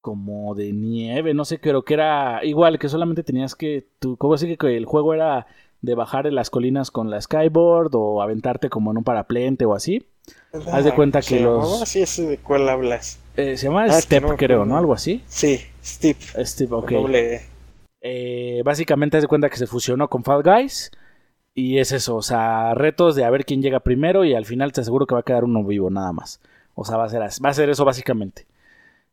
como 0.01 0.55
de 0.55 0.71
nieve, 0.71 1.33
no 1.33 1.43
sé, 1.43 1.59
pero 1.59 1.83
que 1.83 1.95
era 1.95 2.43
igual, 2.45 2.79
que 2.79 2.87
solamente 2.87 3.23
tenías 3.23 3.55
que, 3.55 3.87
tú, 3.99 4.15
¿cómo 4.17 4.33
decir 4.35 4.57
que 4.57 4.77
el 4.77 4.85
juego 4.85 5.13
era 5.13 5.47
de 5.81 5.95
bajar 5.95 6.27
en 6.27 6.35
las 6.35 6.49
colinas 6.49 6.91
con 6.91 7.09
la 7.09 7.21
skyboard 7.21 7.91
o 7.93 8.21
aventarte 8.21 8.69
como 8.69 8.91
en 8.91 8.97
un 8.97 9.03
paraplente 9.03 9.65
o 9.65 9.73
así? 9.73 10.07
Haz 10.71 10.83
de 10.83 10.93
cuenta 10.93 11.21
que 11.21 11.39
los... 11.39 11.87
Sí, 11.87 12.01
ese 12.01 12.27
de 12.27 12.37
cuál 12.37 12.67
hablas. 12.67 13.19
Eh, 13.35 13.57
se 13.57 13.67
llama 13.67 13.83
ah, 13.83 14.01
Step, 14.01 14.25
creo, 14.37 14.65
¿no? 14.65 14.77
Algo 14.77 14.93
así. 14.93 15.23
Sí, 15.27 15.61
Step. 15.83 16.17
Step, 16.43 16.71
ok. 16.73 16.91
Eh, 18.01 18.61
básicamente 18.63 19.17
haz 19.17 19.23
de 19.23 19.27
cuenta 19.27 19.49
que 19.49 19.57
se 19.57 19.67
fusionó 19.67 20.09
con 20.09 20.23
Fall 20.23 20.43
Guys. 20.43 20.91
Y 21.53 21.79
es 21.79 21.91
eso, 21.91 22.15
o 22.15 22.21
sea, 22.21 22.75
retos 22.75 23.15
de 23.15 23.25
a 23.25 23.31
ver 23.31 23.43
quién 23.43 23.63
llega 23.63 23.79
primero 23.79 24.23
y 24.23 24.35
al 24.35 24.45
final 24.45 24.71
te 24.73 24.81
aseguro 24.81 25.07
que 25.07 25.15
va 25.15 25.21
a 25.21 25.23
quedar 25.23 25.43
uno 25.43 25.63
vivo 25.63 25.89
nada 25.89 26.13
más. 26.13 26.39
O 26.75 26.85
sea, 26.85 26.97
va 26.97 27.05
a 27.05 27.09
ser, 27.09 27.21
va 27.21 27.49
a 27.49 27.53
ser 27.53 27.69
eso 27.69 27.83
básicamente. 27.83 28.45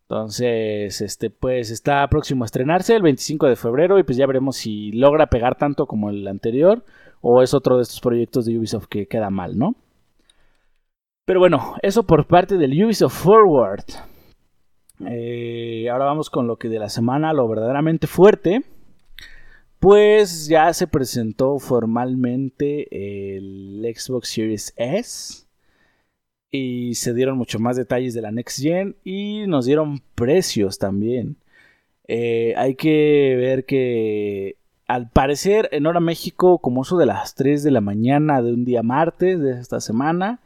Entonces, 0.08 1.00
este, 1.00 1.30
pues 1.30 1.70
está 1.70 2.06
próximo 2.08 2.44
a 2.44 2.46
estrenarse 2.46 2.94
el 2.94 3.02
25 3.02 3.46
de 3.46 3.56
febrero 3.56 3.98
y 3.98 4.02
pues 4.02 4.18
ya 4.18 4.26
veremos 4.26 4.56
si 4.56 4.92
logra 4.92 5.28
pegar 5.28 5.56
tanto 5.56 5.86
como 5.86 6.10
el 6.10 6.28
anterior 6.28 6.84
o 7.22 7.42
es 7.42 7.54
otro 7.54 7.76
de 7.76 7.82
estos 7.82 8.00
proyectos 8.00 8.44
de 8.44 8.58
Ubisoft 8.58 8.86
que 8.86 9.06
queda 9.06 9.30
mal, 9.30 9.58
¿no? 9.58 9.76
Pero 11.24 11.40
bueno, 11.40 11.74
eso 11.80 12.02
por 12.02 12.26
parte 12.26 12.58
del 12.58 12.84
Ubisoft 12.84 13.14
Forward. 13.14 13.84
Eh, 15.06 15.88
ahora 15.90 16.04
vamos 16.04 16.28
con 16.28 16.46
lo 16.46 16.58
que 16.58 16.68
de 16.68 16.78
la 16.78 16.90
semana, 16.90 17.32
lo 17.32 17.48
verdaderamente 17.48 18.06
fuerte. 18.06 18.62
Pues 19.78 20.48
ya 20.48 20.72
se 20.74 20.86
presentó 20.86 21.58
formalmente 21.58 22.88
el 23.36 23.90
Xbox 23.96 24.28
Series 24.28 24.74
S. 24.76 25.43
Y 26.56 26.94
se 26.94 27.14
dieron 27.14 27.36
mucho 27.36 27.58
más 27.58 27.76
detalles 27.76 28.14
de 28.14 28.22
la 28.22 28.30
Next 28.30 28.60
Gen. 28.62 28.94
Y 29.02 29.44
nos 29.48 29.66
dieron 29.66 30.00
precios 30.14 30.78
también. 30.78 31.34
Eh, 32.06 32.54
hay 32.56 32.76
que 32.76 33.34
ver 33.36 33.64
que 33.64 34.54
al 34.86 35.10
parecer 35.10 35.68
en 35.72 35.84
hora 35.86 35.98
México, 35.98 36.58
como 36.58 36.82
eso 36.82 36.96
de 36.96 37.06
las 37.06 37.34
3 37.34 37.64
de 37.64 37.72
la 37.72 37.80
mañana 37.80 38.40
de 38.40 38.52
un 38.52 38.64
día 38.64 38.84
martes 38.84 39.40
de 39.40 39.58
esta 39.58 39.80
semana, 39.80 40.38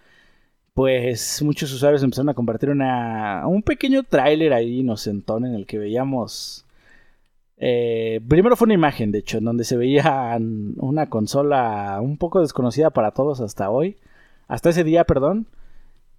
pues 0.73 1.43
muchos 1.43 1.71
usuarios 1.75 2.03
empezaron 2.03 2.31
a 2.31 2.35
compartir 2.35 2.71
una, 2.71 3.47
un 3.47 3.63
pequeño 3.63 4.03
tráiler 4.03 4.55
ahí 4.55 4.79
inocentón 4.81 5.45
en 5.45 5.55
el 5.55 5.67
que 5.67 5.77
veíamos... 5.79 6.65
Eh, 7.59 8.23
primero 8.27 8.57
fue 8.57 8.65
una 8.65 8.75
imagen, 8.75 9.13
de 9.13 9.19
hecho, 9.19 9.37
en 9.37 9.45
donde 9.45 9.65
se 9.65 9.77
veía 9.77 10.39
una 10.79 11.11
consola 11.11 11.99
un 12.01 12.17
poco 12.17 12.41
desconocida 12.41 12.89
para 12.89 13.11
todos 13.11 13.43
hasta 13.43 13.69
hoy, 13.69 13.99
hasta 14.47 14.71
ese 14.71 14.85
día, 14.85 15.05
perdón, 15.05 15.47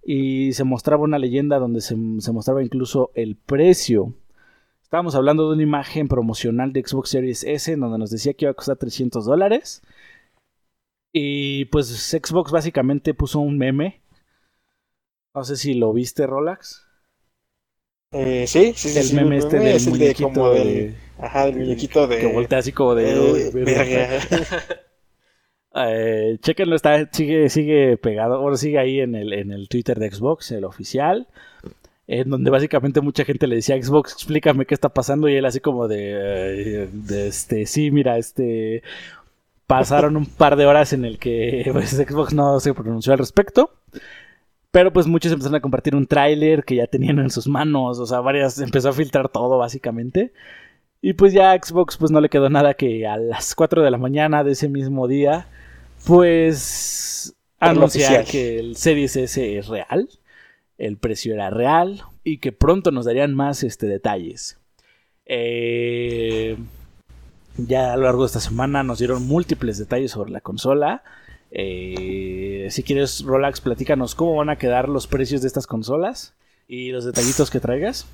y 0.02 0.52
se 0.52 0.64
mostraba 0.64 1.04
una 1.04 1.18
leyenda 1.18 1.58
donde 1.58 1.80
se, 1.80 1.96
se 2.18 2.32
mostraba 2.32 2.62
incluso 2.62 3.10
el 3.14 3.36
precio 3.36 4.14
Estábamos 4.90 5.14
hablando 5.14 5.46
de 5.46 5.54
una 5.54 5.62
imagen 5.62 6.08
promocional 6.08 6.72
de 6.72 6.82
Xbox 6.84 7.10
Series 7.10 7.44
S 7.44 7.70
en 7.70 7.78
donde 7.78 7.96
nos 7.96 8.10
decía 8.10 8.34
que 8.34 8.46
iba 8.46 8.50
a 8.50 8.54
costar 8.54 8.76
300 8.76 9.24
dólares. 9.24 9.82
Y 11.12 11.66
pues 11.66 11.86
Xbox 11.86 12.50
básicamente 12.50 13.14
puso 13.14 13.38
un 13.38 13.56
meme. 13.56 14.02
No 15.32 15.44
sé 15.44 15.54
si 15.54 15.74
lo 15.74 15.92
viste, 15.92 16.26
Rolax. 16.26 16.88
Eh, 18.10 18.48
sí, 18.48 18.72
sí, 18.74 18.88
sí. 18.88 18.98
El 18.98 19.14
meme 19.14 19.36
este 19.36 19.60
del 19.60 19.80
muñequito 19.90 20.54
de, 20.54 20.96
Ajá, 21.18 21.46
el 21.46 21.56
muñequito 21.56 22.08
de. 22.08 22.18
Que 22.18 22.32
voltea 22.32 22.58
así 22.58 22.72
como 22.72 22.96
de. 22.96 23.52
Eh, 23.54 24.20
eh, 25.74 26.38
chequenlo, 26.40 26.76
está, 26.76 27.08
sigue, 27.12 27.48
sigue 27.48 27.96
pegado. 27.96 28.36
Ahora 28.36 28.56
sigue 28.56 28.78
ahí 28.78 29.00
en 29.00 29.14
el, 29.14 29.32
en 29.32 29.52
el 29.52 29.68
Twitter 29.68 29.98
de 29.98 30.10
Xbox, 30.10 30.52
el 30.52 30.64
oficial 30.64 31.28
en 32.12 32.28
donde 32.28 32.50
básicamente 32.50 33.00
mucha 33.00 33.24
gente 33.24 33.46
le 33.46 33.54
decía 33.54 33.80
Xbox, 33.80 34.14
explícame 34.14 34.66
qué 34.66 34.74
está 34.74 34.88
pasando 34.88 35.28
y 35.28 35.36
él 35.36 35.44
así 35.44 35.60
como 35.60 35.86
de, 35.86 36.88
este, 37.08 37.66
sí, 37.66 37.92
mira, 37.92 38.18
este, 38.18 38.82
pasaron 39.70 40.16
un 40.16 40.26
par 40.26 40.56
de 40.56 40.66
horas 40.66 40.92
en 40.92 41.04
el 41.04 41.20
que 41.20 41.68
pues, 41.72 41.90
Xbox 41.90 42.34
no 42.34 42.58
se 42.58 42.74
pronunció 42.74 43.12
al 43.12 43.20
respecto. 43.20 43.70
Pero 44.72 44.92
pues 44.92 45.06
muchos 45.06 45.32
empezaron 45.32 45.56
a 45.56 45.60
compartir 45.60 45.96
un 45.96 46.06
tráiler 46.06 46.64
que 46.64 46.76
ya 46.76 46.86
tenían 46.86 47.18
en 47.18 47.30
sus 47.30 47.48
manos, 47.48 47.98
o 47.98 48.06
sea, 48.06 48.20
varias, 48.20 48.60
empezó 48.60 48.90
a 48.90 48.92
filtrar 48.92 49.28
todo 49.28 49.58
básicamente. 49.58 50.32
Y 51.00 51.14
pues 51.14 51.32
ya 51.32 51.56
Xbox 51.60 51.96
pues 51.96 52.10
no 52.10 52.20
le 52.20 52.28
quedó 52.28 52.50
nada 52.50 52.74
que 52.74 53.06
a 53.06 53.16
las 53.16 53.54
4 53.54 53.82
de 53.82 53.90
la 53.90 53.98
mañana 53.98 54.44
de 54.44 54.52
ese 54.52 54.68
mismo 54.68 55.08
día, 55.08 55.48
pues 56.06 57.34
anunciar 57.58 58.24
que 58.24 58.58
el 58.58 58.76
Series 58.76 59.16
S 59.16 59.58
es 59.58 59.68
real 59.68 60.08
el 60.80 60.96
precio 60.96 61.34
era 61.34 61.50
real 61.50 62.02
y 62.24 62.38
que 62.38 62.52
pronto 62.52 62.90
nos 62.90 63.04
darían 63.04 63.34
más 63.34 63.62
este, 63.62 63.86
detalles. 63.86 64.58
Eh, 65.26 66.56
ya 67.56 67.92
a 67.92 67.96
lo 67.96 68.04
largo 68.04 68.22
de 68.22 68.28
esta 68.28 68.40
semana 68.40 68.82
nos 68.82 68.98
dieron 68.98 69.26
múltiples 69.28 69.78
detalles 69.78 70.10
sobre 70.10 70.32
la 70.32 70.40
consola. 70.40 71.02
Eh, 71.50 72.68
si 72.70 72.82
quieres, 72.82 73.22
Rolex, 73.22 73.60
platícanos 73.60 74.14
cómo 74.14 74.36
van 74.36 74.48
a 74.48 74.56
quedar 74.56 74.88
los 74.88 75.06
precios 75.06 75.42
de 75.42 75.48
estas 75.48 75.66
consolas 75.66 76.32
y 76.66 76.90
los 76.92 77.04
detallitos 77.04 77.50
que 77.50 77.60
traigas. 77.60 78.06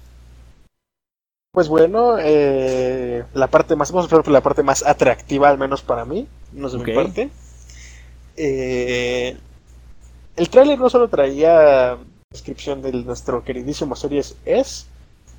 Pues 1.53 1.69
bueno, 1.69 2.17
eh, 2.19 3.25
la 3.33 3.47
parte 3.47 3.77
más, 3.77 3.93
vamos 3.93 4.13
a 4.13 4.23
por 4.23 4.29
la 4.29 4.43
parte 4.43 4.63
más 4.63 4.85
atractiva, 4.85 5.49
al 5.49 5.57
menos 5.57 5.83
para 5.83 6.05
mí, 6.05 6.27
no 6.53 6.69
sé 6.69 6.79
mi 6.79 6.93
parte. 6.93 7.31
El 8.37 9.39
tráiler 10.51 10.79
no 10.79 10.91
solo 10.91 11.09
traía 11.09 11.99
descripción 12.31 12.83
de 12.83 12.93
nuestro 12.93 13.45
queridísimo 13.45 13.97
Series 13.97 14.37
S, 14.45 14.87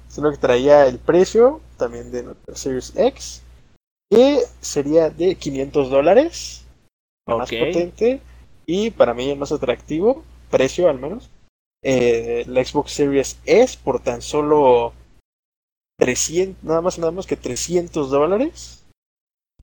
sino 0.08 0.32
que 0.32 0.38
traía 0.38 0.88
el 0.88 1.00
precio 1.00 1.62
también 1.78 2.12
de 2.12 2.24
nuestro 2.24 2.56
Series 2.56 2.94
X, 2.96 3.42
que 4.10 4.42
sería 4.62 5.10
de 5.10 5.36
500 5.36 5.90
dólares, 5.90 6.66
más 7.28 7.50
potente, 7.50 8.22
y 8.66 8.92
para 8.92 9.14
mí 9.14 9.30
el 9.30 9.38
más 9.38 9.52
atractivo, 9.52 10.24
precio 10.50 10.90
al 10.90 11.00
menos, 11.00 11.30
eh, 11.84 12.44
la 12.48 12.64
Xbox 12.64 12.92
Series 12.92 13.38
S 13.46 13.78
por 13.84 14.02
tan 14.02 14.22
solo 14.22 14.94
300, 16.00 16.64
nada 16.64 16.82
más 16.82 16.98
nada 16.98 17.12
más 17.12 17.28
que 17.28 17.36
300 17.36 18.10
dólares. 18.10 18.77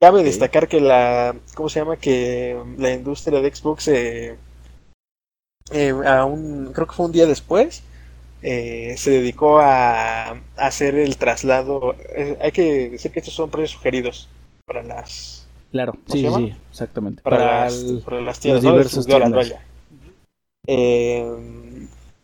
Cabe 0.05 0.23
destacar 0.23 0.69
que 0.69 0.83
la, 0.83 1.35
¿cómo 1.55 1.71
se 1.71 1.81
llama? 1.81 1.97
Que 1.97 2.63
la 2.77 2.93
industria 2.93 3.41
de 3.41 3.55
Xbox 3.55 3.89
eh, 3.89 4.37
eh, 5.73 5.95
a 6.05 6.27
un, 6.27 6.75
creo 6.75 6.87
que 6.87 6.93
fue 6.93 7.07
un 7.07 7.13
día 7.13 7.25
después, 7.25 7.83
eh, 8.43 8.97
se 8.99 9.13
dedicó 9.13 9.61
a, 9.61 10.37
hacer 10.59 10.97
el 10.97 11.17
traslado. 11.17 11.97
Eh, 12.15 12.37
hay 12.39 12.53
que 12.53 12.91
decir 12.91 13.13
que 13.13 13.21
estos 13.21 13.33
son 13.33 13.49
precios 13.49 13.79
sugeridos 13.79 14.29
para 14.67 14.83
las. 14.83 15.49
Claro, 15.73 15.95
sí, 16.07 16.29
sí, 16.37 16.55
exactamente. 16.71 17.23
Para, 17.23 17.65
las, 17.65 17.83
para 18.05 18.21
las 18.21 18.39
tiendas, 18.39 18.63
¿no? 18.63 18.73
diversas 18.73 19.07
tiendas. 19.07 19.55
Eh, 20.67 21.25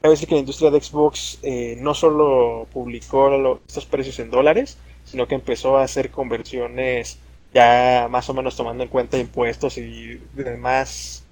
cabe 0.02 0.12
decir 0.12 0.28
que 0.28 0.34
la 0.34 0.40
industria 0.40 0.70
de 0.70 0.82
Xbox 0.82 1.38
no 1.78 1.94
solo 1.94 2.66
publicó 2.74 3.58
estos 3.66 3.86
precios 3.86 4.18
en 4.18 4.30
dólares, 4.30 4.76
sino 5.06 5.26
que 5.26 5.34
empezó 5.34 5.78
a 5.78 5.84
hacer 5.84 6.10
conversiones 6.10 7.18
ya 7.52 8.08
más 8.10 8.28
o 8.28 8.34
menos 8.34 8.56
tomando 8.56 8.82
en 8.82 8.88
cuenta 8.88 9.18
impuestos 9.18 9.78
y 9.78 10.20
demás, 10.34 11.24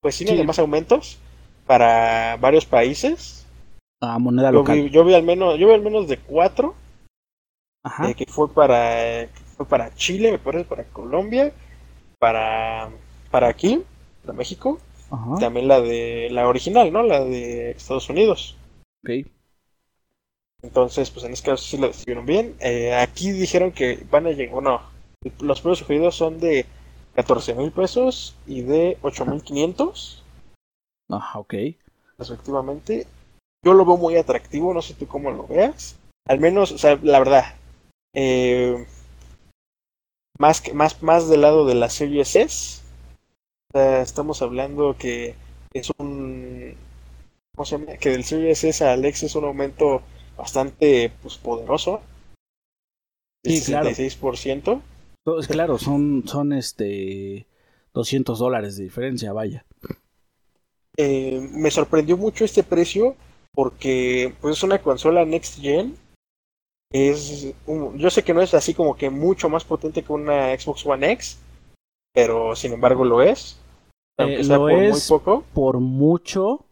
pues 0.00 0.14
sí, 0.14 0.24
demás 0.24 0.58
aumentos 0.58 1.18
para 1.66 2.36
varios 2.36 2.66
países. 2.66 3.46
A 4.00 4.18
moneda 4.18 4.50
local. 4.50 4.90
yo 4.90 5.04
vi 5.04 5.14
al 5.14 5.22
menos, 5.22 5.58
yo 5.58 5.68
vi 5.68 5.74
al 5.74 5.82
menos 5.82 6.08
de 6.08 6.18
cuatro. 6.18 6.74
Ajá. 7.84 8.10
Eh, 8.10 8.14
que 8.14 8.26
fue 8.26 8.52
para, 8.52 9.28
fue 9.56 9.66
para 9.66 9.94
Chile, 9.94 10.32
me 10.32 10.38
parece, 10.38 10.64
para 10.64 10.84
Colombia, 10.84 11.52
para, 12.18 12.90
para 13.30 13.48
aquí, 13.48 13.82
para 14.24 14.36
México. 14.36 14.78
Ajá. 15.10 15.36
También 15.38 15.68
la 15.68 15.80
de 15.80 16.28
la 16.30 16.48
original, 16.48 16.92
¿no? 16.92 17.02
La 17.02 17.24
de 17.24 17.72
Estados 17.72 18.08
Unidos. 18.08 18.56
Ok. 19.04 19.26
Entonces, 20.62 21.10
pues 21.10 21.24
en 21.24 21.32
este 21.32 21.50
caso 21.50 21.64
sí 21.64 21.76
lo 21.76 21.88
decidieron 21.88 22.24
bien. 22.24 22.54
Eh, 22.60 22.94
aquí 22.94 23.32
dijeron 23.32 23.72
que 23.72 24.04
van 24.10 24.26
a 24.26 24.30
llegar, 24.30 24.54
bueno, 24.54 24.80
los 25.40 25.60
precios 25.60 25.78
sugeridos 25.78 26.16
son 26.16 26.40
de 26.40 26.66
14 27.14 27.54
mil 27.54 27.70
pesos 27.72 28.34
y 28.46 28.62
de 28.62 28.98
8 29.02 29.26
mil 29.26 29.42
500. 29.42 30.22
Ah, 31.10 31.38
ok. 31.38 31.54
Respectivamente. 32.18 33.06
Yo 33.64 33.74
lo 33.74 33.84
veo 33.84 33.96
muy 33.96 34.16
atractivo, 34.16 34.74
no 34.74 34.82
sé 34.82 34.94
tú 34.94 35.06
cómo 35.06 35.30
lo 35.30 35.46
veas. 35.46 35.96
Al 36.26 36.40
menos, 36.40 36.72
o 36.72 36.78
sea, 36.78 36.98
la 37.02 37.18
verdad. 37.18 37.44
Eh, 38.14 38.86
más, 40.38 40.60
que, 40.60 40.72
más, 40.72 41.02
más 41.02 41.28
del 41.28 41.42
lado 41.42 41.66
de 41.66 41.74
la 41.74 41.88
serie 41.88 42.22
S. 42.22 42.80
estamos 43.72 44.42
hablando 44.42 44.96
que 44.98 45.34
es 45.72 45.90
un. 45.98 46.74
¿Cómo 47.54 47.66
se 47.66 47.78
llama? 47.78 47.96
Que 47.98 48.10
del 48.10 48.24
Series 48.24 48.64
S 48.64 48.84
al 48.84 49.04
X 49.04 49.24
es 49.24 49.34
un 49.34 49.44
aumento 49.44 50.02
bastante 50.36 51.12
pues, 51.22 51.36
poderoso. 51.36 52.00
Sí, 53.44 53.60
66%. 53.60 54.62
Claro. 54.62 54.82
Claro, 55.48 55.78
son, 55.78 56.24
son 56.26 56.52
este 56.52 57.46
200 57.94 58.38
dólares 58.38 58.76
de 58.76 58.84
diferencia, 58.84 59.32
vaya. 59.32 59.64
Eh, 60.96 61.48
me 61.52 61.70
sorprendió 61.70 62.16
mucho 62.16 62.44
este 62.44 62.62
precio 62.62 63.16
porque 63.54 64.34
pues 64.40 64.58
es 64.58 64.62
una 64.62 64.80
consola 64.80 65.24
next 65.24 65.60
gen. 65.60 65.96
Es 66.90 67.54
yo 67.94 68.10
sé 68.10 68.22
que 68.22 68.34
no 68.34 68.42
es 68.42 68.52
así 68.52 68.74
como 68.74 68.96
que 68.96 69.08
mucho 69.08 69.48
más 69.48 69.64
potente 69.64 70.02
que 70.02 70.12
una 70.12 70.58
Xbox 70.58 70.84
One 70.84 71.12
X, 71.12 71.38
pero 72.12 72.54
sin 72.54 72.74
embargo 72.74 73.04
lo 73.04 73.22
es. 73.22 73.58
Aunque 74.18 74.40
eh, 74.40 74.44
sea 74.44 74.58
por 74.58 74.72
muy 74.72 74.92
poco. 75.08 75.44
Por 75.54 75.80
mucho, 75.80 76.66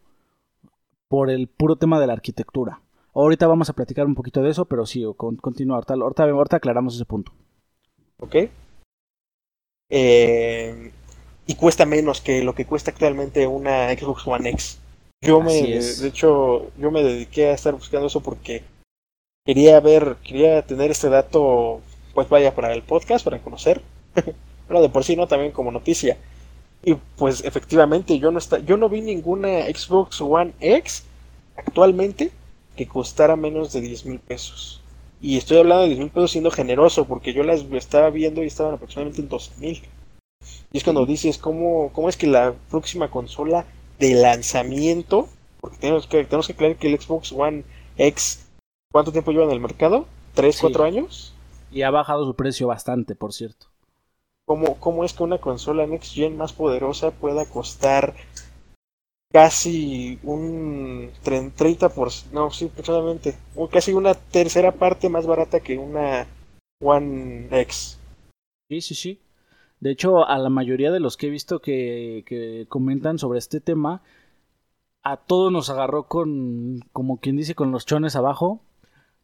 por 1.08 1.30
el 1.30 1.48
puro 1.48 1.76
tema 1.76 1.98
de 1.98 2.06
la 2.06 2.12
arquitectura. 2.12 2.80
Ahorita 3.14 3.46
vamos 3.46 3.70
a 3.70 3.72
platicar 3.72 4.06
un 4.06 4.14
poquito 4.14 4.42
de 4.42 4.50
eso, 4.50 4.66
pero 4.66 4.84
sí, 4.84 5.04
continúa. 5.16 5.76
Ahorita, 5.76 5.94
ahorita, 5.94 6.24
ahorita 6.24 6.56
aclaramos 6.56 6.94
ese 6.94 7.06
punto. 7.06 7.32
Ok. 8.20 8.36
Eh, 9.90 10.92
y 11.46 11.54
cuesta 11.56 11.84
menos 11.84 12.20
que 12.20 12.42
lo 12.42 12.54
que 12.54 12.66
cuesta 12.66 12.90
actualmente 12.90 13.46
una 13.46 13.92
Xbox 13.92 14.26
One 14.26 14.50
X. 14.50 14.78
Yo 15.22 15.40
me, 15.40 15.52
de 15.52 16.08
hecho, 16.08 16.70
yo 16.78 16.90
me 16.90 17.02
dediqué 17.02 17.48
a 17.48 17.54
estar 17.54 17.74
buscando 17.74 18.06
eso 18.06 18.22
porque 18.22 18.62
quería 19.44 19.78
ver, 19.80 20.16
quería 20.24 20.62
tener 20.62 20.90
este 20.90 21.08
dato, 21.10 21.80
pues 22.14 22.28
vaya 22.28 22.54
para 22.54 22.72
el 22.72 22.82
podcast, 22.82 23.24
para 23.24 23.40
conocer. 23.40 23.82
bueno, 24.68 24.80
de 24.80 24.88
por 24.88 25.04
sí, 25.04 25.16
¿no? 25.16 25.26
También 25.26 25.52
como 25.52 25.70
noticia. 25.70 26.16
Y 26.82 26.94
pues 27.16 27.44
efectivamente, 27.44 28.18
yo 28.18 28.30
no 28.30 28.38
está, 28.38 28.60
yo 28.60 28.76
no 28.76 28.88
vi 28.88 29.02
ninguna 29.02 29.64
Xbox 29.66 30.20
One 30.20 30.54
X 30.60 31.04
actualmente 31.56 32.30
que 32.76 32.86
costara 32.86 33.36
menos 33.36 33.72
de 33.72 33.82
10 33.82 34.06
mil 34.06 34.20
pesos. 34.20 34.79
Y 35.20 35.36
estoy 35.36 35.58
hablando 35.58 35.82
de 35.82 35.88
10 35.88 35.98
mil 35.98 36.10
pesos 36.10 36.30
siendo 36.30 36.50
generoso, 36.50 37.06
porque 37.06 37.32
yo 37.32 37.42
las 37.42 37.60
estaba 37.72 38.10
viendo 38.10 38.42
y 38.42 38.46
estaban 38.46 38.74
aproximadamente 38.74 39.20
en 39.20 39.28
12 39.28 39.50
mil. 39.58 39.82
Y 40.72 40.78
es 40.78 40.84
cuando 40.84 41.04
dices, 41.04 41.36
¿cómo, 41.36 41.90
¿cómo 41.92 42.08
es 42.08 42.16
que 42.16 42.26
la 42.26 42.54
próxima 42.70 43.10
consola 43.10 43.66
de 43.98 44.14
lanzamiento, 44.14 45.28
porque 45.60 45.76
tenemos 45.76 46.06
que, 46.06 46.24
tenemos 46.24 46.46
que 46.46 46.54
aclarar 46.54 46.76
que 46.76 46.88
el 46.88 46.98
Xbox 46.98 47.32
One 47.32 47.64
X, 47.98 48.46
¿cuánto 48.90 49.12
tiempo 49.12 49.30
lleva 49.30 49.44
en 49.44 49.50
el 49.50 49.60
mercado? 49.60 50.06
¿Tres, 50.34 50.58
cuatro 50.60 50.84
años? 50.84 51.34
Y 51.70 51.82
ha 51.82 51.90
bajado 51.90 52.24
su 52.24 52.34
precio 52.34 52.66
bastante, 52.66 53.14
por 53.14 53.34
cierto. 53.34 53.66
¿Cómo, 54.46 54.76
¿Cómo 54.80 55.04
es 55.04 55.12
que 55.12 55.22
una 55.22 55.38
consola 55.38 55.86
Next 55.86 56.14
Gen 56.14 56.36
más 56.36 56.52
poderosa 56.52 57.10
pueda 57.10 57.44
costar 57.44 58.14
casi 59.32 60.18
un 60.22 61.10
30%, 61.24 62.30
no, 62.32 62.50
sí, 62.50 62.66
aproximadamente, 62.66 63.36
casi 63.70 63.92
una 63.92 64.14
tercera 64.14 64.72
parte 64.72 65.08
más 65.08 65.26
barata 65.26 65.60
que 65.60 65.78
una 65.78 66.26
One 66.82 67.48
X. 67.50 67.98
Sí, 68.68 68.80
sí, 68.80 68.94
sí. 68.94 69.20
De 69.80 69.90
hecho, 69.90 70.26
a 70.26 70.38
la 70.38 70.50
mayoría 70.50 70.90
de 70.90 71.00
los 71.00 71.16
que 71.16 71.28
he 71.28 71.30
visto 71.30 71.60
que, 71.60 72.66
comentan 72.68 73.18
sobre 73.18 73.38
este 73.38 73.60
tema, 73.60 74.02
a 75.02 75.16
todos 75.16 75.50
nos 75.50 75.70
agarró 75.70 76.04
con, 76.04 76.80
como 76.92 77.18
quien 77.18 77.36
dice, 77.36 77.54
con 77.54 77.72
los 77.72 77.86
chones 77.86 78.16
abajo, 78.16 78.60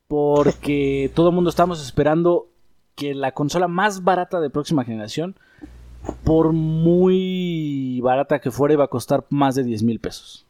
porque 0.09 1.11
todo 1.15 1.29
el 1.29 1.35
mundo 1.35 1.51
estamos 1.51 1.85
esperando 1.85 2.49
que 2.95 3.15
la 3.15 3.33
consola 3.33 3.69
más 3.69 4.05
barata 4.05 4.41
de 4.41 4.51
próxima 4.51 4.85
generación, 4.85 5.37
por 6.25 6.53
muy 6.53 8.01
barata 8.03 8.41
que 8.41 8.51
fuera, 8.51 8.75
iba 8.75 8.85
a 8.85 8.89
costar 8.89 9.25
más 9.31 9.55
de 9.55 9.65
10 9.65 9.83
mil 9.83 10.01
pesos. 10.01 10.47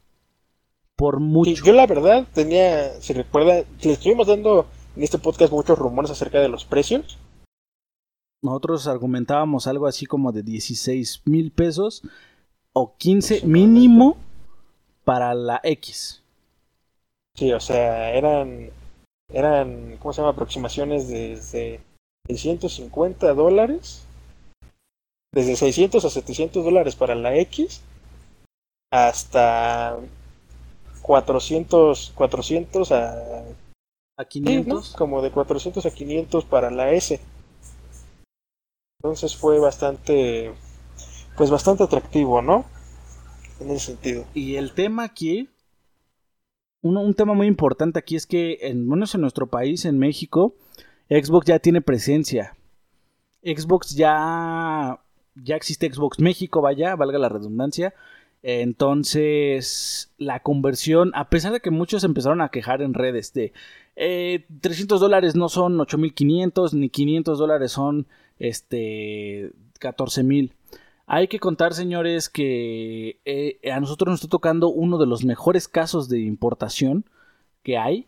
Por 0.97 1.21
mucho. 1.21 1.65
yo 1.65 1.73
la 1.73 1.87
verdad 1.87 2.27
tenía, 2.33 3.01
si 3.01 3.13
recuerda, 3.13 3.65
le 3.83 3.93
estuvimos 3.93 4.27
dando 4.27 4.67
en 4.97 5.03
este 5.03 5.19
podcast 5.19 5.53
muchos 5.53 5.79
rumores 5.79 6.11
acerca 6.11 6.41
de 6.41 6.49
los 6.49 6.65
precios 6.65 7.19
nosotros 8.47 8.87
argumentábamos 8.87 9.67
algo 9.67 9.87
así 9.87 10.07
como 10.07 10.33
de 10.33 10.43
16 10.43 11.23
mil 11.25 11.51
pesos 11.51 12.03
o 12.73 12.95
15 12.97 13.45
mínimo 13.47 14.17
para 15.05 15.35
la 15.35 15.61
X. 15.63 16.23
Sí, 17.35 17.53
o 17.53 17.61
sea, 17.61 18.13
eran, 18.13 18.71
eran, 19.33 19.97
¿cómo 19.99 20.13
se 20.13 20.21
llama? 20.21 20.33
Aproximaciones 20.33 21.09
desde 21.09 21.81
650 22.29 23.35
dólares, 23.35 24.06
desde 25.37 25.55
600 25.55 26.03
a 26.03 26.09
700 26.09 26.65
dólares 26.65 26.97
para 26.97 27.15
la 27.15 27.37
X, 27.37 27.83
hasta 28.91 29.99
400, 31.03 32.13
400 32.15 32.93
a... 32.93 33.45
A 34.17 34.25
500. 34.25 34.95
Como 34.97 35.21
de 35.21 35.31
400 35.31 35.85
a 35.85 35.91
500 35.91 36.47
para 36.47 36.71
la 36.71 36.91
S. 36.93 37.21
Entonces 38.99 39.37
fue 39.37 39.59
bastante, 39.59 40.55
pues 41.37 41.51
bastante 41.51 41.85
atractivo, 41.85 42.41
¿no? 42.41 42.65
En 43.61 43.73
ese 43.73 43.93
sentido. 43.93 44.25
Y 44.33 44.57
el 44.57 44.73
tema 44.73 45.05
aquí, 45.05 45.51
un, 46.81 47.13
tema 47.13 47.35
muy 47.35 47.47
importante 47.47 47.99
aquí 47.99 48.17
es 48.17 48.25
que, 48.27 48.57
en, 48.63 48.89
menos 48.89 49.15
en 49.15 49.21
nuestro 49.21 49.49
país, 49.49 49.85
en 49.85 49.99
México, 49.99 50.55
Xbox 51.11 51.45
ya 51.47 51.59
tiene 51.59 51.83
presencia. 51.83 52.57
Xbox 53.43 53.95
ya, 53.95 54.99
ya 55.37 55.57
existe 55.57 55.93
Xbox 55.93 56.19
México, 56.21 56.61
vaya, 56.61 56.97
valga 56.97 57.19
la 57.19 57.29
redundancia. 57.29 57.95
Entonces, 58.43 60.13
la 60.19 60.41
conversión, 60.41 61.11
a 61.15 61.29
pesar 61.31 61.53
de 61.53 61.61
que 61.61 61.71
muchos 61.71 62.05
empezaron 62.05 62.41
a 62.41 62.51
quejar 62.51 62.83
en 62.83 62.95
redes 62.95 63.33
de 63.33 63.53
300 63.97 63.97
eh, 63.97 65.01
dólares 65.01 65.35
no 65.37 65.49
son 65.49 65.81
8500, 65.81 66.75
ni 66.75 66.89
500 66.91 67.39
dólares 67.39 67.73
son 67.73 68.07
este, 68.39 69.53
14 69.79 70.23
mil. 70.23 70.55
Hay 71.07 71.29
que 71.29 71.39
contar, 71.39 71.73
señores, 71.73 72.29
que 72.29 73.21
eh, 73.25 73.59
a 73.71 73.81
nosotros 73.81 74.11
nos 74.13 74.21
está 74.21 74.29
tocando 74.29 74.69
uno 74.69 74.99
de 74.99 75.07
los 75.07 75.25
mejores 75.25 75.69
casos 75.69 76.09
de 76.09 76.21
importación 76.21 77.05
que 77.63 77.79
hay. 77.79 78.07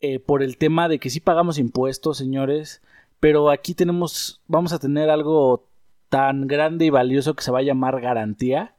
Eh, 0.00 0.20
por 0.20 0.42
el 0.42 0.58
tema 0.58 0.88
de 0.88 0.98
que 0.98 1.08
sí 1.08 1.20
pagamos 1.20 1.58
impuestos, 1.58 2.18
señores. 2.18 2.82
Pero 3.20 3.50
aquí 3.50 3.74
tenemos, 3.74 4.42
vamos 4.46 4.72
a 4.72 4.78
tener 4.78 5.08
algo 5.08 5.66
tan 6.08 6.46
grande 6.46 6.84
y 6.84 6.90
valioso 6.90 7.34
que 7.34 7.42
se 7.42 7.50
va 7.50 7.60
a 7.60 7.62
llamar 7.62 8.00
garantía 8.00 8.74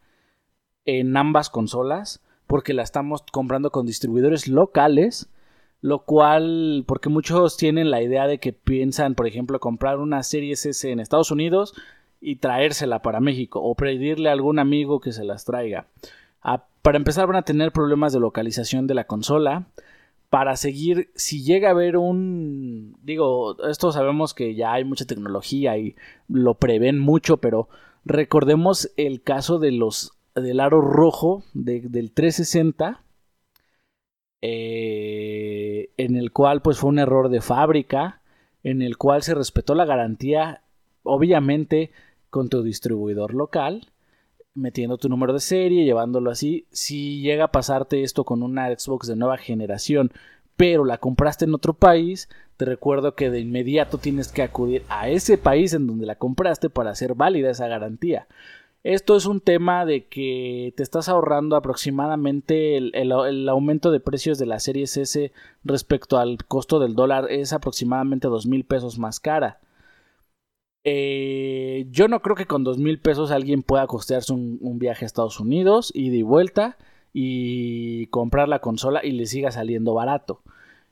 en 0.86 1.16
ambas 1.18 1.50
consolas. 1.50 2.22
Porque 2.48 2.74
la 2.74 2.84
estamos 2.84 3.24
comprando 3.32 3.72
con 3.72 3.88
distribuidores 3.88 4.48
locales 4.48 5.30
lo 5.86 6.00
cual, 6.00 6.84
porque 6.88 7.10
muchos 7.10 7.58
tienen 7.58 7.92
la 7.92 8.02
idea 8.02 8.26
de 8.26 8.40
que 8.40 8.54
piensan, 8.54 9.14
por 9.14 9.28
ejemplo, 9.28 9.60
comprar 9.60 10.00
una 10.00 10.24
serie 10.24 10.54
S 10.54 10.92
en 10.92 11.00
Estados 11.00 11.30
Unidos 11.30 11.76
y 12.20 12.38
traérsela 12.38 13.04
para 13.04 13.20
México 13.20 13.62
o 13.62 13.76
pedirle 13.76 14.30
a 14.30 14.32
algún 14.32 14.58
amigo 14.58 15.00
que 15.00 15.12
se 15.12 15.24
las 15.24 15.46
traiga. 15.46 15.86
Ah, 16.42 16.66
para 16.82 16.98
empezar 16.98 17.28
van 17.28 17.36
a 17.36 17.44
tener 17.44 17.72
problemas 17.72 18.14
de 18.14 18.20
localización 18.20 18.88
de 18.88 18.96
la 18.96 19.04
consola. 19.04 19.68
Para 20.30 20.56
seguir, 20.56 21.12
si 21.16 21.44
llega 21.44 21.70
a 21.70 21.72
haber 21.72 21.98
un... 21.98 22.98
Digo, 23.04 23.58
esto 23.68 23.92
sabemos 23.92 24.34
que 24.34 24.56
ya 24.56 24.74
hay 24.74 24.84
mucha 24.84 25.06
tecnología 25.06 25.78
y 25.78 25.96
lo 26.28 26.56
prevén 26.56 27.00
mucho, 27.00 27.38
pero 27.38 27.70
recordemos 28.04 28.92
el 28.98 29.22
caso 29.22 29.60
de 29.60 29.72
los 29.72 30.12
del 30.36 30.60
aro 30.60 30.82
rojo 30.82 31.44
del 31.54 32.12
360 32.12 33.06
eh, 34.48 35.90
en 35.98 36.16
el 36.16 36.32
cual 36.32 36.62
pues 36.62 36.78
fue 36.78 36.90
un 36.90 37.00
error 37.00 37.30
de 37.30 37.42
fábrica, 37.42 38.22
en 38.62 38.84
el 38.84 38.96
cual 38.96 39.24
se 39.24 39.34
respetó 39.34 39.74
la 39.74 39.86
garantía, 39.86 40.62
obviamente 41.02 41.92
con 42.30 42.50
tu 42.50 42.62
distribuidor 42.62 43.34
local, 43.34 43.92
metiendo 44.56 44.98
tu 44.98 45.10
número 45.10 45.34
de 45.34 45.40
serie, 45.40 45.86
llevándolo 45.86 46.32
así. 46.32 46.66
Si 46.72 47.22
llega 47.22 47.46
a 47.46 47.52
pasarte 47.52 48.04
esto 48.04 48.24
con 48.24 48.42
una 48.42 48.68
Xbox 48.76 49.08
de 49.08 49.16
nueva 49.16 49.38
generación, 49.38 50.12
pero 50.56 50.86
la 50.86 50.98
compraste 50.98 51.46
en 51.46 51.54
otro 51.54 51.74
país, 51.74 52.30
te 52.58 52.66
recuerdo 52.66 53.16
que 53.16 53.30
de 53.30 53.42
inmediato 53.42 53.98
tienes 53.98 54.30
que 54.32 54.42
acudir 54.42 54.84
a 54.90 55.10
ese 55.10 55.38
país 55.38 55.74
en 55.74 55.88
donde 55.88 56.06
la 56.06 56.16
compraste 56.16 56.70
para 56.70 56.92
hacer 56.92 57.14
válida 57.14 57.52
esa 57.52 57.68
garantía. 57.68 58.28
Esto 58.84 59.18
es 59.18 59.26
un 59.26 59.42
tema 59.42 59.84
de 59.84 60.06
que 60.06 60.72
te 60.78 60.84
estás 60.84 61.10
ahorrando 61.10 61.56
aproximadamente 61.56 62.78
el, 62.78 63.50
aumento 63.50 63.90
de 63.90 64.00
precios 64.00 64.38
de 64.38 64.46
la 64.46 64.60
serie 64.60 64.84
S 64.84 65.32
respecto 65.64 66.20
al 66.20 66.46
costo 66.46 66.80
del 66.80 66.94
dólar 66.94 67.32
es 67.32 67.52
aproximadamente 67.52 68.28
dos 68.28 68.46
mil 68.46 68.64
pesos 68.64 69.00
más 69.00 69.20
cara. 69.20 69.60
Eh, 70.88 71.88
yo 71.90 72.08
no 72.08 72.22
creo 72.22 72.36
que 72.36 72.46
con 72.46 72.64
dos 72.64 72.78
mil 72.78 73.00
pesos 73.00 73.32
alguien 73.32 73.64
pueda 73.64 73.88
costearse 73.88 74.32
un, 74.34 74.80
viaje 74.80 75.04
a 75.04 75.08
Estados 75.08 75.40
Unidos 75.40 75.92
y 75.96 76.12
de 76.12 76.22
vuelta 76.22 76.78
y 77.12 78.06
comprar 78.08 78.48
la 78.48 78.60
consola 78.60 79.04
y 79.04 79.12
le 79.12 79.26
siga 79.26 79.52
saliendo 79.52 79.96
barato. 79.96 80.42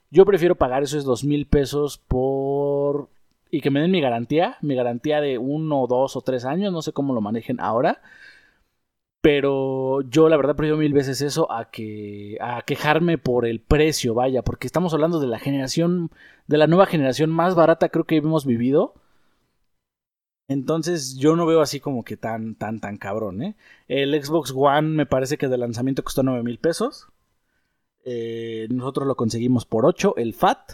Yo 0.10 0.26
prefiero 0.26 0.56
pagar 0.56 0.84
esos 0.84 1.06
dos 1.06 1.24
mil 1.24 1.46
pesos 1.48 2.00
por 2.00 3.10
y 3.52 3.62
que 3.62 3.70
me 3.72 3.82
den 3.82 3.92
mi 3.92 4.02
garantía, 4.02 4.58
mi 4.62 4.76
garantía 4.76 5.22
de 5.22 5.38
uno, 5.38 5.86
dos 5.88 6.16
o 6.16 6.22
tres 6.22 6.46
años, 6.46 6.74
no 6.74 6.82
sé 6.82 6.92
cómo 6.92 7.14
lo 7.14 7.22
manejen 7.22 7.60
ahora. 7.60 8.02
Pero 9.22 10.02
yo 10.02 10.28
la 10.28 10.38
verdad 10.38 10.56
prefiero 10.56 10.78
mil 10.78 10.92
veces 10.94 11.22
eso 11.22 11.52
a 11.52 11.72
que 11.72 12.38
a 12.42 12.64
quejarme 12.64 13.18
por 13.18 13.46
el 13.46 13.62
precio, 13.62 14.14
vaya, 14.14 14.42
porque 14.44 14.68
estamos 14.68 14.94
hablando 14.94 15.20
de 15.20 15.28
la 15.28 15.40
generación, 15.40 16.12
de 16.48 16.58
la 16.58 16.68
nueva 16.68 16.88
generación 16.88 17.30
más 17.30 17.56
barata 17.56 17.90
creo 17.90 18.06
que 18.06 18.18
hemos 18.18 18.46
vivido. 18.46 18.96
Entonces 20.48 21.16
yo 21.16 21.36
no 21.36 21.46
veo 21.46 21.62
así 21.62 21.80
como 21.80 22.04
que 22.04 22.18
tan, 22.18 22.56
tan, 22.56 22.80
tan 22.80 22.98
cabrón, 22.98 23.42
¿eh? 23.42 23.56
El 23.88 24.22
Xbox 24.22 24.54
One 24.56 24.90
me 24.90 25.06
parece 25.06 25.38
que 25.38 25.48
de 25.48 25.58
lanzamiento 25.58 26.04
costó 26.04 26.24
9 26.24 26.44
mil 26.44 26.60
pesos. 26.60 27.08
Eh, 28.06 28.68
nosotros 28.70 29.08
lo 29.08 29.16
conseguimos 29.16 29.66
por 29.66 29.86
8, 29.86 30.16
el 30.18 30.34
FAT. 30.34 30.74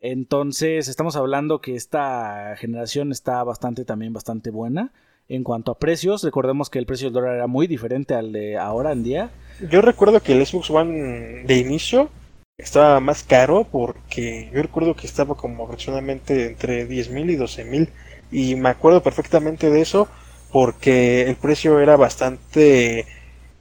Entonces, 0.00 0.88
estamos 0.88 1.16
hablando 1.16 1.60
que 1.60 1.74
esta 1.74 2.54
generación 2.58 3.12
está 3.12 3.42
bastante, 3.44 3.84
también 3.84 4.12
bastante 4.12 4.50
buena. 4.50 4.92
En 5.28 5.42
cuanto 5.42 5.72
a 5.72 5.78
precios, 5.78 6.22
recordemos 6.22 6.70
que 6.70 6.78
el 6.78 6.86
precio 6.86 7.06
del 7.08 7.14
dólar 7.14 7.34
era 7.34 7.46
muy 7.46 7.66
diferente 7.66 8.14
al 8.14 8.32
de 8.32 8.56
ahora 8.56 8.92
en 8.92 9.02
día. 9.02 9.30
Yo 9.70 9.80
recuerdo 9.80 10.20
que 10.20 10.32
el 10.32 10.46
Xbox 10.46 10.70
One 10.70 11.44
de 11.44 11.58
inicio 11.58 12.10
estaba 12.58 13.00
más 13.00 13.22
caro 13.22 13.66
porque 13.70 14.50
yo 14.52 14.62
recuerdo 14.62 14.94
que 14.94 15.06
estaba 15.06 15.34
como 15.34 15.64
aproximadamente 15.64 16.46
entre 16.46 16.86
10 16.86 17.10
mil 17.10 17.30
y 17.30 17.36
12 17.36 17.64
mil. 17.64 17.88
Y 18.30 18.56
me 18.56 18.68
acuerdo 18.68 19.02
perfectamente 19.02 19.70
de 19.70 19.80
eso 19.80 20.08
porque 20.52 21.22
el 21.22 21.36
precio 21.36 21.80
era 21.80 21.96
bastante 21.96 23.06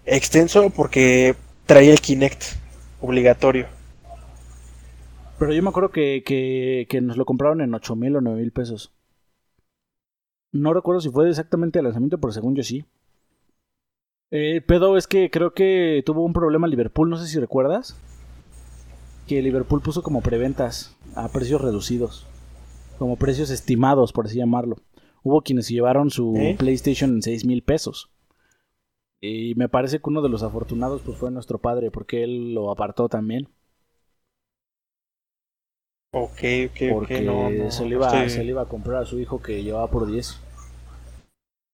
extenso 0.05 0.69
porque 0.69 1.35
traía 1.65 1.91
el 1.91 2.01
Kinect 2.01 2.43
obligatorio. 3.01 3.67
Pero 5.37 5.53
yo 5.53 5.61
me 5.61 5.69
acuerdo 5.69 5.89
que, 5.89 6.23
que, 6.89 7.01
nos 7.01 7.17
lo 7.17 7.25
compraron 7.25 7.61
en 7.61 7.73
8 7.73 7.95
mil 7.95 8.15
o 8.15 8.21
9 8.21 8.39
mil 8.39 8.51
pesos. 8.51 8.93
No 10.53 10.73
recuerdo 10.73 11.01
si 11.01 11.09
fue 11.09 11.29
exactamente 11.29 11.79
el 11.79 11.85
lanzamiento, 11.85 12.17
pero 12.19 12.31
según 12.31 12.55
yo 12.55 12.63
sí. 12.63 12.85
El 14.31 14.63
pedo 14.63 14.97
es 14.97 15.07
que 15.07 15.29
creo 15.29 15.53
que 15.53 16.01
tuvo 16.05 16.23
un 16.23 16.33
problema 16.33 16.67
Liverpool, 16.67 17.09
no 17.09 17.17
sé 17.17 17.27
si 17.27 17.39
recuerdas. 17.39 17.97
Que 19.27 19.41
Liverpool 19.41 19.81
puso 19.81 20.03
como 20.03 20.21
preventas 20.21 20.95
a 21.15 21.27
precios 21.29 21.61
reducidos. 21.61 22.25
Como 22.97 23.17
precios 23.17 23.49
estimados, 23.49 24.13
por 24.13 24.25
así 24.25 24.37
llamarlo. 24.37 24.77
Hubo 25.23 25.41
quienes 25.41 25.67
llevaron 25.67 26.09
su 26.11 26.35
¿Eh? 26.37 26.55
PlayStation 26.57 27.15
en 27.15 27.21
6 27.21 27.45
mil 27.45 27.63
pesos. 27.63 28.11
Y 29.21 29.55
me 29.55 29.69
parece 29.69 29.99
que 29.99 30.09
uno 30.09 30.21
de 30.21 30.29
los 30.29 30.43
afortunados 30.43 31.01
pues 31.03 31.17
fue 31.17 31.31
nuestro 31.31 31.57
padre, 31.57 31.89
porque 31.89 32.23
él 32.23 32.53
lo 32.53 32.71
apartó 32.71 33.09
también. 33.09 33.49
Ok, 36.13 36.43
ok, 36.69 36.93
porque 36.93 37.21
no, 37.21 37.71
se, 37.71 37.83
le 37.83 37.95
iba, 37.95 38.29
se 38.29 38.43
le 38.43 38.51
iba 38.51 38.61
a 38.61 38.69
comprar 38.69 39.01
a 39.01 39.05
su 39.05 39.19
hijo 39.19 39.41
que 39.41 39.63
llevaba 39.63 39.89
por 39.89 40.09
10. 40.09 40.39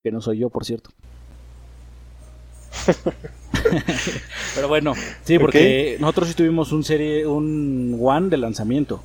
Que 0.04 0.12
no 0.12 0.22
soy 0.22 0.40
yo, 0.40 0.50
por 0.50 0.66
cierto. 0.66 0.90
Pero 4.56 4.68
bueno, 4.68 4.94
sí, 5.24 5.38
porque 5.38 5.98
nosotros 6.00 6.30
sí 6.30 6.34
tuvimos 6.34 6.72
un 6.72 6.84
serie, 6.84 7.28
un 7.28 8.00
One 8.02 8.30
de 8.30 8.38
lanzamiento. 8.38 9.04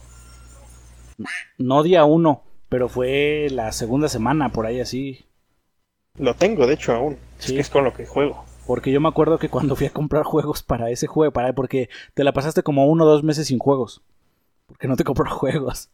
No 1.59 1.83
día 1.83 2.05
uno, 2.05 2.43
pero 2.69 2.89
fue 2.89 3.49
la 3.51 3.73
segunda 3.73 4.09
semana, 4.09 4.51
por 4.51 4.67
ahí 4.67 4.81
así. 4.81 5.25
Lo 6.19 6.35
tengo, 6.35 6.67
de 6.67 6.75
hecho, 6.75 6.93
aún. 6.93 7.19
Sí. 7.39 7.59
Es, 7.59 7.71
con 7.71 7.85
lo 7.85 7.95
que 7.95 8.07
juego. 8.07 8.45
Porque 8.67 8.91
yo 8.91 9.01
me 9.01 9.09
acuerdo 9.09 9.39
que 9.39 9.49
cuando 9.49 9.77
fui 9.77 9.87
a 9.87 9.93
comprar 9.93 10.25
juegos 10.25 10.63
para 10.63 10.91
ese 10.91 11.07
juego, 11.07 11.33
para 11.33 11.53
porque 11.53 11.89
te 12.15 12.25
la 12.25 12.33
pasaste 12.33 12.63
como 12.63 12.87
uno 12.87 13.05
o 13.05 13.09
dos 13.09 13.23
meses 13.23 13.47
sin 13.47 13.59
juegos. 13.59 14.03
Porque 14.67 14.89
no 14.89 14.97
te 14.97 15.05
compró 15.05 15.31
juegos. 15.31 15.91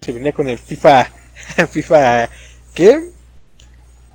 Se 0.00 0.12
venía 0.12 0.32
con 0.32 0.48
el 0.48 0.58
FIFA. 0.58 1.04
FIFA. 1.70 2.28
¿Qué? 2.74 3.16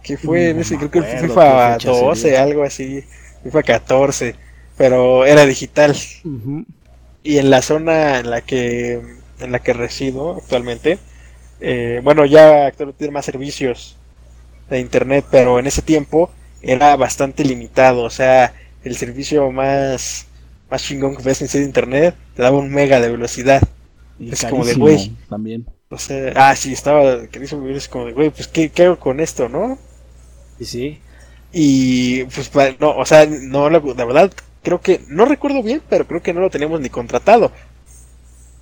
que 0.03 0.17
fue 0.17 0.49
en 0.49 0.59
ese, 0.59 0.77
creo 0.77 0.91
que 0.91 1.01
fue 1.01 1.19
FIFA 1.19 1.77
12, 1.77 2.37
algo 2.37 2.63
así, 2.63 3.03
FIFA 3.43 3.63
14, 3.63 4.35
pero 4.77 5.25
era 5.25 5.45
digital. 5.45 5.95
Y 7.23 7.37
en 7.37 7.49
la 7.49 7.61
zona 7.61 8.19
en 8.19 8.29
la 8.29 8.41
que 8.41 9.01
en 9.43 9.51
la 9.51 9.59
que 9.59 9.73
resido 9.73 10.35
actualmente, 10.37 10.99
eh, 11.59 12.01
bueno, 12.03 12.25
ya 12.25 12.67
actualmente 12.67 12.99
tiene 12.99 13.13
más 13.13 13.25
servicios 13.25 13.97
de 14.69 14.79
internet, 14.79 15.25
pero 15.29 15.59
en 15.59 15.67
ese 15.67 15.81
tiempo 15.81 16.31
era 16.61 16.95
bastante 16.95 17.43
limitado, 17.43 18.03
o 18.03 18.09
sea, 18.09 18.53
el 18.83 18.95
servicio 18.95 19.51
más 19.51 20.27
más 20.71 20.83
chingón 20.83 21.17
que 21.17 21.23
ves 21.23 21.41
en 21.53 21.63
internet 21.63 22.15
te 22.33 22.41
daba 22.41 22.57
un 22.57 22.71
mega 22.71 23.01
de 23.01 23.09
velocidad. 23.09 23.61
es 24.19 24.45
como 24.45 24.65
de 24.65 24.75
güey. 24.75 25.11
También. 25.29 25.65
O 25.89 25.97
sea, 25.97 26.31
ah, 26.35 26.55
sí, 26.55 26.71
estaba, 26.71 27.27
carísimo, 27.27 27.67
es 27.67 27.89
como 27.89 28.05
de 28.05 28.13
güey, 28.13 28.29
pues 28.29 28.47
¿qué, 28.47 28.69
¿qué 28.69 28.85
hago 28.85 28.97
con 28.97 29.19
esto, 29.19 29.49
no? 29.49 29.77
sí. 30.61 30.99
Y 31.51 32.23
pues 32.25 32.49
no, 32.79 32.95
o 32.95 33.05
sea, 33.05 33.25
no, 33.25 33.69
la, 33.69 33.79
verdad, 33.79 34.31
creo 34.63 34.79
que, 34.79 35.01
no 35.09 35.25
recuerdo 35.25 35.61
bien, 35.61 35.81
pero 35.89 36.07
creo 36.07 36.21
que 36.21 36.33
no 36.33 36.39
lo 36.39 36.49
teníamos 36.49 36.79
ni 36.79 36.89
contratado. 36.89 37.51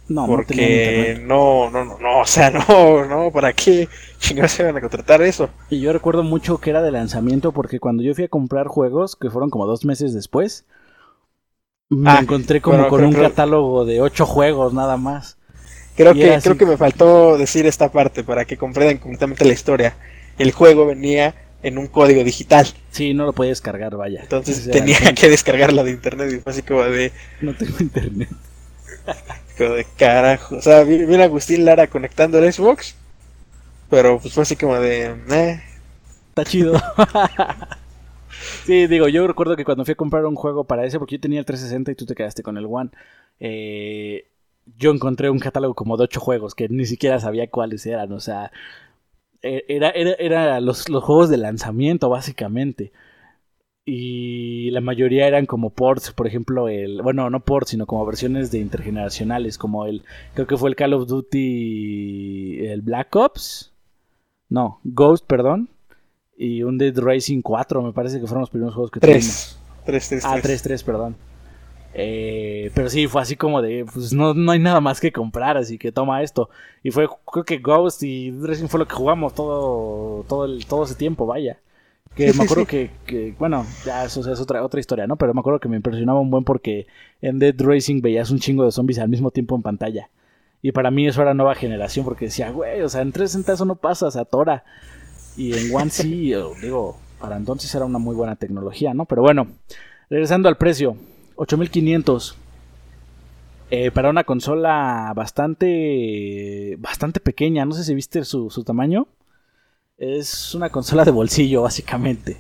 No, 0.09 0.25
porque 0.25 1.21
no, 1.23 1.69
no, 1.69 1.85
no, 1.85 1.99
no, 1.99 2.19
o 2.21 2.25
sea, 2.25 2.49
no, 2.67 3.05
no, 3.05 3.31
¿para 3.31 3.53
qué 3.53 3.87
chingados 4.17 4.51
se 4.51 4.63
van 4.63 4.75
a 4.75 4.81
contratar 4.81 5.21
eso? 5.21 5.49
Y 5.69 5.79
yo 5.79 5.93
recuerdo 5.93 6.23
mucho 6.23 6.57
que 6.57 6.71
era 6.71 6.81
de 6.81 6.91
lanzamiento 6.91 7.51
porque 7.51 7.79
cuando 7.79 8.01
yo 8.01 8.15
fui 8.15 8.23
a 8.23 8.27
comprar 8.27 8.67
juegos, 8.67 9.15
que 9.15 9.29
fueron 9.29 9.51
como 9.51 9.67
dos 9.67 9.85
meses 9.85 10.13
después, 10.13 10.65
me 11.89 12.09
ah, 12.09 12.19
encontré 12.21 12.59
como 12.59 12.87
con 12.87 13.03
un 13.05 13.13
catálogo 13.13 13.85
de 13.85 14.01
ocho 14.01 14.25
juegos 14.25 14.73
nada 14.73 14.97
más. 14.97 15.37
Creo 15.95 16.13
que, 16.13 16.39
creo 16.41 16.57
que 16.57 16.65
me 16.65 16.77
faltó 16.77 17.37
decir 17.37 17.67
esta 17.67 17.91
parte 17.91 18.23
para 18.23 18.45
que 18.45 18.57
comprendan 18.57 18.97
completamente 18.97 19.45
la 19.45 19.53
historia. 19.53 19.95
El 20.37 20.53
juego 20.53 20.85
venía 20.85 21.35
en 21.61 21.77
un 21.77 21.87
código 21.87 22.23
digital. 22.23 22.67
Sí, 22.89 23.13
no 23.13 23.25
lo 23.25 23.33
podía 23.33 23.49
descargar, 23.49 23.95
vaya. 23.95 24.21
Entonces 24.21 24.69
tenía 24.71 25.13
que 25.13 25.29
descargarla 25.29 25.83
de 25.83 25.91
internet 25.91 26.31
y 26.31 26.39
fue 26.39 26.53
así 26.53 26.61
como 26.61 26.83
de... 26.83 27.11
No 27.41 27.53
tengo 27.53 27.75
internet. 27.79 28.29
como 29.59 29.75
de 29.75 29.85
carajo. 29.97 30.55
O 30.55 30.61
sea, 30.61 30.83
viene 30.83 31.23
Agustín 31.23 31.65
Lara 31.65 31.87
conectando 31.87 32.39
el 32.39 32.51
Xbox, 32.51 32.95
pero 33.89 34.19
pues 34.19 34.33
fue 34.33 34.43
así 34.43 34.55
como 34.55 34.79
de... 34.79 35.59
Está 36.29 36.45
chido. 36.45 36.73
sí, 38.65 38.87
digo, 38.87 39.09
yo 39.09 39.27
recuerdo 39.27 39.55
que 39.55 39.65
cuando 39.65 39.83
fui 39.83 39.91
a 39.91 39.95
comprar 39.95 40.25
un 40.25 40.35
juego 40.35 40.63
para 40.63 40.85
ese, 40.85 40.97
porque 40.97 41.15
yo 41.15 41.21
tenía 41.21 41.39
el 41.39 41.45
360 41.45 41.91
y 41.91 41.95
tú 41.95 42.05
te 42.05 42.15
quedaste 42.15 42.41
con 42.41 42.57
el 42.57 42.65
One, 42.65 42.91
eh, 43.39 44.27
yo 44.77 44.91
encontré 44.91 45.29
un 45.29 45.39
catálogo 45.39 45.75
como 45.75 45.97
de 45.97 46.05
ocho 46.05 46.19
juegos 46.19 46.55
que 46.55 46.69
ni 46.69 46.85
siquiera 46.85 47.19
sabía 47.19 47.49
cuáles 47.49 47.85
eran, 47.85 48.11
o 48.13 48.19
sea, 48.19 48.51
eh, 49.41 49.65
era, 49.67 49.89
era, 49.89 50.13
era 50.13 50.61
los, 50.61 50.89
los, 50.89 51.03
juegos 51.03 51.29
de 51.29 51.37
lanzamiento, 51.37 52.09
básicamente. 52.09 52.91
Y 53.91 54.69
la 54.69 54.81
mayoría 54.81 55.27
eran 55.27 55.47
como 55.47 55.71
ports, 55.71 56.11
por 56.11 56.27
ejemplo, 56.27 56.67
el. 56.69 57.01
Bueno, 57.01 57.27
no 57.31 57.39
ports, 57.39 57.71
sino 57.71 57.87
como 57.87 58.05
versiones 58.05 58.51
de 58.51 58.59
intergeneracionales, 58.59 59.57
como 59.57 59.87
el. 59.87 60.03
Creo 60.35 60.45
que 60.45 60.57
fue 60.57 60.69
el 60.69 60.75
Call 60.75 60.93
of 60.93 61.07
Duty. 61.07 62.67
El 62.67 62.81
Black 62.81 63.15
Ops. 63.15 63.73
No, 64.47 64.79
Ghost, 64.83 65.25
perdón. 65.25 65.69
Y 66.37 66.61
un 66.61 66.77
Dead 66.77 66.95
Racing 66.95 67.41
4, 67.41 67.81
me 67.81 67.91
parece 67.91 68.19
que 68.19 68.27
fueron 68.27 68.41
los 68.41 68.51
primeros 68.51 68.75
juegos 68.75 68.91
que 68.91 68.99
tuvimos. 68.99 69.59
3, 69.85 70.09
3, 70.09 70.25
Ah, 70.25 70.37
3, 70.39 70.61
3, 70.61 70.83
perdón. 70.83 71.15
Eh, 71.95 72.69
pero 72.75 72.89
sí, 72.91 73.07
fue 73.07 73.23
así 73.23 73.35
como 73.35 73.61
de, 73.63 73.85
pues 73.91 74.13
no, 74.13 74.35
no 74.35 74.51
hay 74.51 74.59
nada 74.59 74.79
más 74.81 74.99
que 74.99 75.11
comprar, 75.11 75.57
así 75.57 75.79
que 75.79 75.91
toma 75.91 76.21
esto. 76.21 76.49
Y 76.83 76.91
fue, 76.91 77.07
creo 77.25 77.43
que 77.43 77.57
Ghost 77.57 78.03
y 78.03 78.29
Dressing 78.29 78.69
fue 78.69 78.79
lo 78.79 78.87
que 78.87 78.93
jugamos 78.93 79.33
todo, 79.33 80.23
todo, 80.29 80.45
el, 80.45 80.67
todo 80.67 80.83
ese 80.83 80.93
tiempo, 80.93 81.25
vaya. 81.25 81.59
Que 82.25 82.33
me 82.33 82.43
acuerdo 82.43 82.65
que, 82.67 82.91
que, 83.05 83.33
bueno, 83.37 83.65
ya 83.85 84.05
eso 84.05 84.19
es 84.31 84.39
otra, 84.39 84.63
otra 84.63 84.79
historia, 84.79 85.07
¿no? 85.07 85.15
Pero 85.15 85.33
me 85.33 85.39
acuerdo 85.39 85.59
que 85.59 85.69
me 85.69 85.77
impresionaba 85.77 86.19
un 86.19 86.29
buen 86.29 86.43
porque 86.43 86.87
en 87.21 87.39
Dead 87.39 87.55
Racing 87.57 88.01
veías 88.01 88.29
un 88.31 88.39
chingo 88.39 88.65
de 88.65 88.71
zombies 88.71 88.99
al 88.99 89.09
mismo 89.09 89.31
tiempo 89.31 89.55
en 89.55 89.61
pantalla. 89.61 90.09
Y 90.61 90.71
para 90.71 90.91
mí 90.91 91.07
eso 91.07 91.21
era 91.21 91.33
nueva 91.33 91.55
generación 91.55 92.03
porque 92.03 92.25
decía, 92.25 92.51
güey, 92.51 92.81
o 92.81 92.89
sea, 92.89 93.01
en 93.01 93.11
360 93.11 93.53
eso 93.53 93.65
no 93.65 93.75
pasa, 93.75 94.11
se 94.11 94.19
atora. 94.19 94.63
Y 95.37 95.53
en 95.57 95.73
One 95.73 95.89
sí, 95.89 96.33
digo, 96.61 96.97
para 97.19 97.37
entonces 97.37 97.73
era 97.73 97.85
una 97.85 97.99
muy 97.99 98.15
buena 98.15 98.35
tecnología, 98.35 98.93
¿no? 98.93 99.05
Pero 99.05 99.21
bueno, 99.21 99.47
regresando 100.09 100.49
al 100.49 100.57
precio. 100.57 100.97
8500. 101.35 102.35
Eh, 103.71 103.91
para 103.91 104.09
una 104.09 104.23
consola 104.23 105.13
bastante 105.15 106.75
bastante 106.79 107.19
pequeña, 107.19 107.65
no 107.65 107.73
sé 107.73 107.83
si 107.83 107.93
viste 107.93 108.25
su, 108.25 108.49
tamaño. 108.65 109.07
Es 109.99 110.55
una 110.55 110.71
consola 110.71 111.05
de 111.05 111.11
bolsillo, 111.11 111.61
básicamente. 111.61 112.37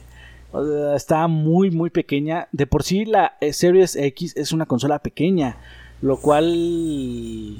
está 0.95 1.27
muy, 1.27 1.69
muy 1.69 1.91
pequeña. 1.91 2.47
De 2.51 2.65
por 2.65 2.81
sí, 2.83 3.05
la 3.05 3.37
eh, 3.41 3.53
Series 3.53 3.95
X 3.95 4.33
es 4.35 4.51
una 4.51 4.65
consola 4.65 4.99
pequeña. 4.99 5.57
Lo 6.01 6.17
cual, 6.17 7.57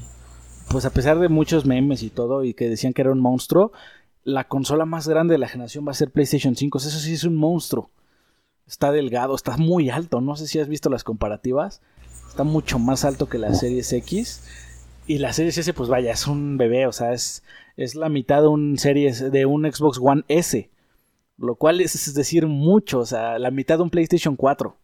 pues 0.71 0.85
a 0.85 0.89
pesar 0.89 1.19
de 1.19 1.29
muchos 1.29 1.65
memes 1.65 2.01
y 2.01 2.09
todo, 2.09 2.43
y 2.43 2.53
que 2.53 2.69
decían 2.69 2.93
que 2.93 3.01
era 3.01 3.11
un 3.11 3.19
monstruo, 3.19 3.73
la 4.23 4.47
consola 4.47 4.85
más 4.85 5.07
grande 5.07 5.33
de 5.33 5.39
la 5.39 5.49
generación 5.49 5.85
va 5.85 5.91
a 5.91 5.95
ser 5.95 6.09
PlayStation 6.09 6.55
5. 6.55 6.77
Eso 6.77 6.89
sí 6.99 7.13
es 7.13 7.25
un 7.25 7.35
monstruo 7.35 7.91
está 8.69 8.91
delgado, 8.91 9.35
está 9.35 9.57
muy 9.57 9.89
alto. 9.89 10.21
No 10.21 10.35
sé 10.35 10.47
si 10.47 10.59
has 10.59 10.69
visto 10.69 10.89
las 10.89 11.03
comparativas. 11.03 11.81
Está 12.29 12.43
mucho 12.43 12.79
más 12.79 13.03
alto 13.03 13.27
que 13.27 13.39
la 13.39 13.53
Series 13.53 13.91
X. 13.91 14.43
Y 15.09 15.17
la 15.17 15.33
Series 15.33 15.57
S, 15.57 15.73
pues 15.73 15.89
vaya, 15.89 16.11
es 16.11 16.27
un 16.27 16.59
bebé, 16.59 16.85
o 16.85 16.91
sea, 16.91 17.13
es, 17.13 17.41
es 17.77 17.95
la 17.95 18.09
mitad 18.09 18.43
de 18.43 18.47
un 18.47 18.77
Series, 18.77 19.31
de 19.31 19.47
un 19.47 19.63
Xbox 19.63 19.97
One 19.99 20.21
S. 20.27 20.69
Lo 21.39 21.55
cual 21.55 21.81
es, 21.81 22.13
decir 22.13 22.45
mucho, 22.45 22.99
o 22.99 23.05
sea, 23.07 23.39
la 23.39 23.49
mitad 23.49 23.77
de 23.77 23.81
un 23.85 23.89
PlayStation 23.89 24.35
4. 24.35 24.75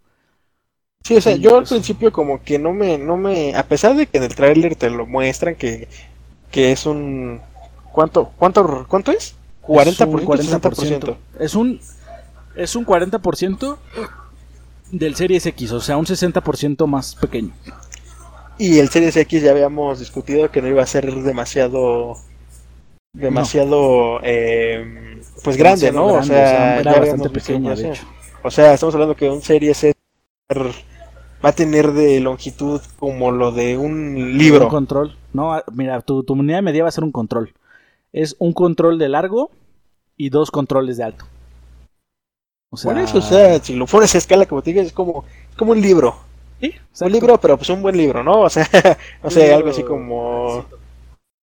Sí, 1.03 1.15
o 1.15 1.21
sea, 1.21 1.35
yo 1.35 1.59
al 1.59 1.65
principio 1.65 2.11
como 2.11 2.41
que 2.41 2.57
no 2.57 2.73
me, 2.73 2.97
no 2.97 3.17
me, 3.17 3.53
a 3.55 3.67
pesar 3.67 3.95
de 3.95 4.07
que 4.07 4.17
en 4.17 4.23
el 4.23 4.33
tráiler 4.33 4.75
te 4.75 4.89
lo 4.89 5.05
muestran 5.05 5.53
que, 5.53 5.87
que 6.49 6.71
es 6.71 6.87
un, 6.87 7.39
¿cuánto, 7.91 8.31
cuánto, 8.35 8.87
cuánto 8.87 9.11
es? 9.11 9.35
40%, 9.61 9.89
es 9.89 9.99
un 10.01 10.61
40%. 10.61 11.17
Es 11.37 11.53
un, 11.53 11.79
es 12.55 12.75
un 12.75 12.83
40% 12.83 13.77
del 14.91 15.15
Series 15.15 15.45
X, 15.45 15.71
o 15.71 15.81
sea, 15.81 15.97
un 15.97 16.07
60% 16.07 16.87
más 16.87 17.13
pequeño. 17.13 17.53
Y 18.57 18.79
el 18.79 18.89
Series 18.89 19.15
X 19.17 19.43
ya 19.43 19.51
habíamos 19.51 19.99
discutido 19.99 20.49
que 20.49 20.61
no 20.61 20.67
iba 20.67 20.81
a 20.81 20.87
ser 20.87 21.13
demasiado 21.13 22.17
demasiado 23.13 24.19
eh, 24.23 25.21
pues 25.43 25.55
grande, 25.57 25.91
¿no? 25.91 26.07
o 26.07 26.23
sea, 26.23 26.79
era 26.79 26.99
bastante 26.99 27.29
pequeño, 27.29 27.75
de 27.75 27.89
hecho. 27.89 28.03
O 28.43 28.51
sea, 28.51 28.73
estamos 28.73 28.93
hablando 28.93 29.15
que 29.15 29.29
un 29.29 29.41
Series 29.41 29.83
S 29.83 29.93
va 31.43 31.49
a 31.49 31.53
tener 31.53 31.93
de 31.93 32.19
longitud 32.19 32.81
como 32.99 33.31
lo 33.31 33.51
de 33.51 33.77
un 33.77 34.37
libro. 34.37 34.65
Un 34.65 34.69
control. 34.69 35.17
No, 35.33 35.61
mira, 35.73 36.01
tu, 36.01 36.23
tu 36.23 36.33
unidad 36.33 36.61
media 36.61 36.83
va 36.83 36.89
a 36.89 36.91
ser 36.91 37.03
un 37.03 37.11
control. 37.11 37.53
Es 38.13 38.35
un 38.39 38.53
control 38.53 38.99
de 38.99 39.09
largo 39.09 39.51
y 40.17 40.29
dos 40.29 40.51
controles 40.51 40.97
de 40.97 41.03
alto. 41.03 41.25
Por 42.83 42.97
eso, 42.97 43.19
o 43.19 43.21
sea, 43.21 43.59
si 43.59 43.75
lo 43.75 43.85
pones 43.85 44.13
a 44.15 44.17
escala, 44.17 44.45
como 44.45 44.61
te 44.61 44.71
digo, 44.71 44.81
es 44.81 44.91
como, 44.91 45.23
como 45.55 45.71
un 45.71 45.81
libro. 45.81 46.15
¿Sí? 46.59 46.73
Un 47.01 47.11
libro, 47.11 47.39
pero 47.39 47.57
pues 47.57 47.69
un 47.69 47.81
buen 47.81 47.97
libro, 47.97 48.23
¿no? 48.23 48.41
O 48.41 48.49
sea, 48.49 48.67
no 49.23 49.29
sé, 49.29 49.53
algo 49.53 49.69
así 49.69 49.83
como... 49.83 50.65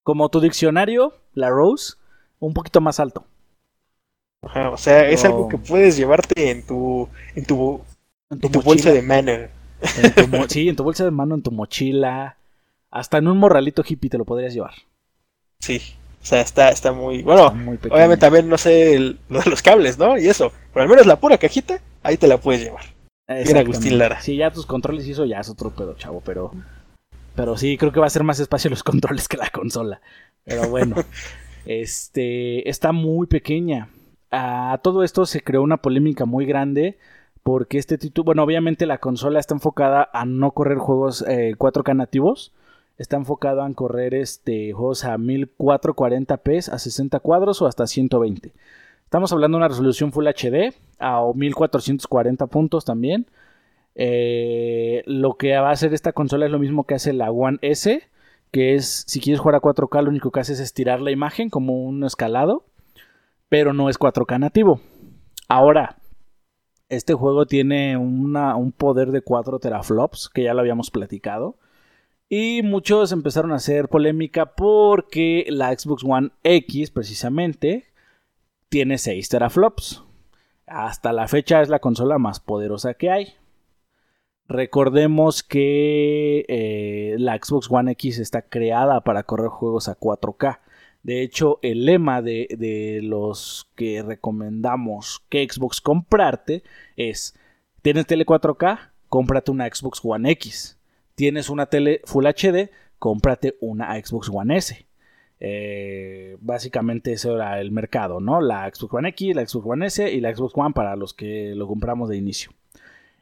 Como 0.03 0.29
tu 0.29 0.39
diccionario, 0.39 1.13
la 1.33 1.49
Rose, 1.49 1.95
un 2.39 2.53
poquito 2.53 2.81
más 2.81 2.99
alto. 2.99 3.25
o 4.41 4.77
sea, 4.77 5.09
es 5.09 5.25
algo 5.25 5.49
que 5.49 5.57
puedes 5.57 5.97
llevarte 5.97 6.51
en 6.51 6.65
tu, 6.65 7.07
en 7.35 7.45
tu, 7.45 7.81
en 8.29 8.39
tu, 8.39 8.61
bolsa 8.61 8.91
de 8.91 9.01
mano. 9.01 9.33
sí, 10.47 10.69
en 10.69 10.75
tu 10.75 10.83
bolsa 10.83 11.03
de 11.03 11.11
mano, 11.11 11.35
en 11.35 11.43
tu 11.43 11.51
mochila. 11.51 12.37
Hasta 12.89 13.17
en 13.19 13.27
un 13.27 13.37
morralito 13.37 13.83
hippie 13.87 14.09
te 14.09 14.17
lo 14.17 14.25
podrías 14.25 14.53
llevar. 14.53 14.73
Sí, 15.59 15.81
o 16.21 16.25
sea, 16.25 16.41
está, 16.41 16.69
está 16.69 16.91
muy. 16.91 17.21
Bueno, 17.21 17.47
obviamente 17.47 18.17
también 18.17 18.49
no 18.49 18.57
sé 18.57 18.97
lo 19.29 19.41
de 19.41 19.49
los 19.49 19.61
cables, 19.61 19.97
¿no? 19.97 20.17
Y 20.17 20.27
eso. 20.27 20.51
Pero 20.73 20.83
al 20.83 20.89
menos 20.89 21.05
la 21.05 21.19
pura 21.19 21.37
cajita, 21.37 21.81
ahí 22.03 22.17
te 22.17 22.27
la 22.27 22.37
puedes 22.37 22.61
llevar. 22.63 22.85
Era 23.29 23.59
Agustín 23.59 23.97
Lara. 23.97 24.19
Sí, 24.21 24.35
ya 24.35 24.51
tus 24.51 24.65
controles 24.65 25.07
eso 25.07 25.25
ya 25.25 25.39
es 25.39 25.49
otro 25.49 25.69
pedo, 25.69 25.93
chavo, 25.93 26.21
pero. 26.25 26.51
Pero 27.35 27.55
sí, 27.57 27.77
creo 27.77 27.91
que 27.91 27.99
va 27.99 28.07
a 28.07 28.09
ser 28.09 28.23
más 28.23 28.39
espacio 28.39 28.69
los 28.69 28.83
controles 28.83 29.27
que 29.27 29.37
la 29.37 29.49
consola. 29.49 30.01
Pero 30.43 30.67
bueno. 30.69 30.95
este. 31.65 32.67
Está 32.69 32.91
muy 32.91 33.27
pequeña. 33.27 33.89
A 34.31 34.79
todo 34.83 35.03
esto 35.03 35.25
se 35.25 35.41
creó 35.41 35.61
una 35.61 35.77
polémica 35.77 36.25
muy 36.25 36.45
grande. 36.45 36.97
Porque 37.43 37.77
este 37.77 37.97
título. 37.97 38.25
Bueno, 38.25 38.43
obviamente 38.43 38.85
la 38.85 38.97
consola 38.97 39.39
está 39.39 39.53
enfocada 39.53 40.09
a 40.11 40.25
no 40.25 40.51
correr 40.51 40.77
juegos 40.77 41.23
4K 41.25 41.91
eh, 41.91 41.95
nativos 41.95 42.51
está 42.99 43.15
enfocado 43.15 43.65
en 43.65 43.73
correr 43.73 44.13
este, 44.13 44.73
juegos 44.73 45.05
a 45.05 45.17
1440p, 45.17 46.69
a 46.69 46.77
60 46.77 47.19
cuadros 47.21 47.61
o 47.61 47.65
hasta 47.65 47.87
120. 47.87 48.51
Estamos 49.09 49.33
hablando 49.33 49.57
de 49.57 49.61
una 49.61 49.67
resolución 49.69 50.11
Full 50.11 50.27
HD 50.27 50.71
a 50.99 51.23
1440 51.33 52.45
puntos 52.45 52.85
también. 52.85 53.25
Eh, 53.95 55.01
lo 55.07 55.33
que 55.33 55.57
va 55.57 55.69
a 55.69 55.71
hacer 55.71 55.95
esta 55.95 56.13
consola 56.13 56.45
es 56.45 56.51
lo 56.51 56.59
mismo 56.59 56.83
que 56.83 56.93
hace 56.93 57.11
la 57.13 57.31
One 57.31 57.57
S, 57.63 58.03
que 58.51 58.75
es 58.75 59.05
si 59.07 59.19
quieres 59.19 59.39
jugar 59.39 59.55
a 59.55 59.61
4K 59.61 60.03
lo 60.03 60.11
único 60.11 60.29
que 60.29 60.41
hace 60.41 60.53
es 60.53 60.59
estirar 60.59 61.01
la 61.01 61.09
imagen 61.09 61.49
como 61.49 61.73
un 61.83 62.03
escalado, 62.03 62.65
pero 63.49 63.73
no 63.73 63.89
es 63.89 63.99
4K 63.99 64.37
nativo. 64.37 64.79
Ahora, 65.47 65.95
este 66.87 67.15
juego 67.15 67.47
tiene 67.47 67.97
un 67.97 68.71
poder 68.77 69.09
de 69.09 69.21
4 69.21 69.57
teraflops, 69.57 70.29
que 70.29 70.43
ya 70.43 70.53
lo 70.53 70.59
habíamos 70.59 70.91
platicado. 70.91 71.55
Y 72.29 72.61
muchos 72.61 73.11
empezaron 73.11 73.53
a 73.53 73.55
hacer 73.55 73.89
polémica 73.89 74.53
porque 74.53 75.47
la 75.49 75.75
Xbox 75.75 76.03
One 76.03 76.29
X, 76.43 76.91
precisamente, 76.91 77.89
tiene 78.69 78.97
6 78.97 79.27
teraflops. 79.29 80.03
Hasta 80.67 81.13
la 81.13 81.27
fecha 81.27 81.61
es 81.61 81.69
la 81.69 81.79
consola 81.79 82.17
más 82.17 82.39
poderosa 82.39 82.93
que 82.93 83.09
hay. 83.09 83.33
Recordemos 84.47 85.43
que 85.43 86.45
eh, 86.47 87.15
la 87.19 87.37
Xbox 87.37 87.69
One 87.69 87.91
X 87.91 88.19
está 88.19 88.43
creada 88.43 89.01
para 89.01 89.23
correr 89.23 89.49
juegos 89.49 89.89
a 89.89 89.99
4K. 89.99 90.59
De 91.03 91.21
hecho, 91.21 91.59
el 91.61 91.85
lema 91.85 92.21
de, 92.21 92.47
de, 92.57 93.01
los 93.01 93.69
que 93.75 94.01
recomendamos 94.01 95.23
que 95.29 95.47
Xbox 95.47 95.81
comprarte 95.81 96.63
es, 96.95 97.35
¿tienes 97.81 98.05
tele 98.05 98.25
4K? 98.25 98.91
Cómprate 99.07 99.51
una 99.51 99.67
Xbox 99.67 100.01
One 100.03 100.29
X 100.31 100.79
tienes 101.19 101.49
una 101.49 101.65
tele 101.65 101.99
Full 102.05 102.27
HD, 102.27 102.71
cómprate 102.97 103.57
una 103.59 103.93
Xbox 104.01 104.29
One 104.31 104.55
S. 104.55 104.87
Eh, 105.39 106.37
básicamente 106.41 107.13
eso 107.13 107.35
era 107.35 107.61
el 107.61 107.71
mercado, 107.71 108.19
¿no? 108.19 108.41
La 108.41 108.69
Xbox 108.73 108.93
One 108.93 109.09
X, 109.09 109.35
la 109.35 109.45
Xbox 109.45 109.65
One 109.65 109.85
S 109.85 110.11
y 110.11 110.19
la 110.19 110.35
Xbox 110.35 110.53
One 110.55 110.73
para 110.73 110.95
los 110.95 111.13
que 111.13 111.53
lo 111.55 111.67
compramos 111.67 112.09
de 112.09 112.17
inicio. 112.17 112.51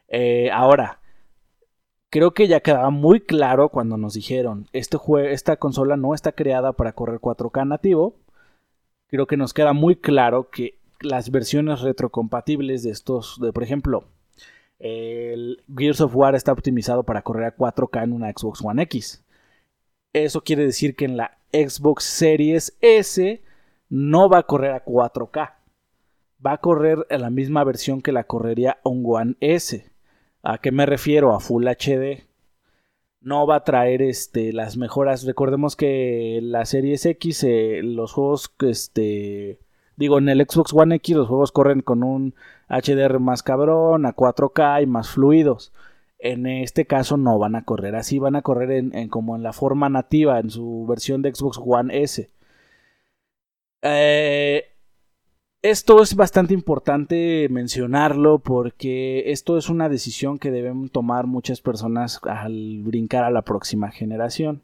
Eh, 0.08 0.50
ahora, 0.50 1.00
creo 2.10 2.34
que 2.34 2.48
ya 2.48 2.60
quedaba 2.60 2.90
muy 2.90 3.20
claro 3.20 3.68
cuando 3.68 3.96
nos 3.96 4.14
dijeron, 4.14 4.66
este 4.72 4.98
esta 5.30 5.56
consola 5.56 5.96
no 5.96 6.14
está 6.14 6.32
creada 6.32 6.72
para 6.72 6.92
correr 6.92 7.20
4K 7.20 7.66
nativo. 7.66 8.16
Creo 9.08 9.26
que 9.26 9.36
nos 9.36 9.54
queda 9.54 9.72
muy 9.72 9.96
claro 9.96 10.50
que 10.50 10.78
las 11.00 11.30
versiones 11.30 11.80
retrocompatibles 11.80 12.82
de 12.82 12.90
estos, 12.90 13.38
de 13.40 13.52
por 13.52 13.62
ejemplo, 13.62 14.04
el 14.78 15.62
Gears 15.76 16.00
of 16.00 16.14
War 16.14 16.34
está 16.34 16.52
optimizado 16.52 17.04
para 17.04 17.22
correr 17.22 17.46
a 17.46 17.56
4K 17.56 18.04
en 18.04 18.12
una 18.12 18.30
Xbox 18.30 18.62
One 18.62 18.82
X. 18.82 19.24
Eso 20.12 20.42
quiere 20.42 20.64
decir 20.64 20.96
que 20.96 21.04
en 21.04 21.16
la 21.16 21.38
Xbox 21.52 22.04
Series 22.04 22.76
S 22.80 23.42
no 23.88 24.28
va 24.28 24.38
a 24.38 24.42
correr 24.44 24.72
a 24.72 24.84
4K. 24.84 25.54
Va 26.44 26.52
a 26.52 26.58
correr 26.58 27.06
en 27.10 27.22
la 27.22 27.30
misma 27.30 27.64
versión 27.64 28.00
que 28.00 28.12
la 28.12 28.24
correría 28.24 28.78
un 28.84 29.02
One 29.04 29.36
S. 29.40 29.90
¿A 30.42 30.58
qué 30.58 30.72
me 30.72 30.86
refiero? 30.86 31.34
A 31.34 31.40
Full 31.40 31.66
HD. 31.66 32.26
No 33.20 33.46
va 33.46 33.56
a 33.56 33.64
traer 33.64 34.02
este, 34.02 34.52
las 34.52 34.76
mejoras. 34.76 35.24
Recordemos 35.24 35.74
que 35.74 36.38
la 36.42 36.64
Series 36.64 37.04
X, 37.04 37.44
eh, 37.44 37.80
los 37.82 38.12
juegos, 38.12 38.54
este, 38.60 39.58
digo, 39.96 40.18
en 40.18 40.28
el 40.28 40.40
Xbox 40.48 40.72
One 40.72 40.94
X 40.96 41.16
los 41.16 41.28
juegos 41.28 41.50
corren 41.50 41.80
con 41.80 42.04
un 42.04 42.34
HDR 42.68 43.18
más 43.18 43.42
cabrón, 43.42 44.06
a 44.06 44.14
4K 44.14 44.82
y 44.82 44.86
más 44.86 45.10
fluidos. 45.10 45.72
En 46.18 46.46
este 46.46 46.86
caso 46.86 47.16
no 47.16 47.38
van 47.38 47.54
a 47.54 47.64
correr 47.64 47.94
así, 47.94 48.18
van 48.18 48.36
a 48.36 48.42
correr 48.42 48.72
en, 48.72 49.08
como 49.08 49.36
en 49.36 49.42
la 49.42 49.52
forma 49.52 49.88
nativa, 49.88 50.40
en 50.40 50.50
su 50.50 50.84
versión 50.88 51.22
de 51.22 51.34
Xbox 51.34 51.60
One 51.64 52.02
S. 52.02 52.30
Eh, 53.82 54.64
esto 55.62 56.02
es 56.02 56.14
bastante 56.14 56.54
importante 56.54 57.48
mencionarlo 57.50 58.40
porque 58.40 59.30
esto 59.32 59.58
es 59.58 59.68
una 59.68 59.88
decisión 59.88 60.38
que 60.38 60.50
deben 60.50 60.88
tomar 60.88 61.26
muchas 61.26 61.60
personas 61.60 62.20
al 62.24 62.82
brincar 62.82 63.24
a 63.24 63.30
la 63.30 63.42
próxima 63.42 63.90
generación. 63.90 64.62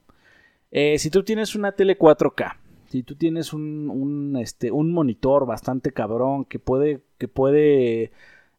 Eh, 0.71 0.99
si 0.99 1.11
tú 1.11 1.23
tienes 1.25 1.55
una 1.55 1.73
tele 1.73 1.99
4K, 1.99 2.57
si 2.89 3.03
tú 3.03 3.17
tienes 3.17 3.53
un, 3.53 4.37
este, 4.41 4.71
un 4.71 4.93
monitor 4.93 5.47
bastante 5.47 5.93
cabrón 5.93 6.45
que 6.45 6.59
puede, 6.59 7.03
que 7.19 7.27
puede 7.29 8.13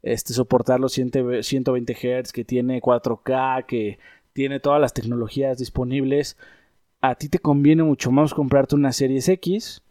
este, 0.05 0.33
soportar 0.33 0.79
los 0.79 0.93
120 0.93 1.93
Hz, 1.93 2.31
que 2.31 2.45
tiene 2.45 2.79
4K, 2.79 3.65
que 3.65 3.97
tiene 4.33 4.59
todas 4.59 4.79
las 4.79 4.93
tecnologías 4.93 5.57
disponibles, 5.57 6.37
a 7.01 7.15
ti 7.15 7.27
te 7.27 7.39
conviene 7.39 7.83
mucho 7.83 8.11
más 8.11 8.33
comprarte 8.33 8.75
una 8.75 8.91
Series 8.91 9.27
X 9.29 9.81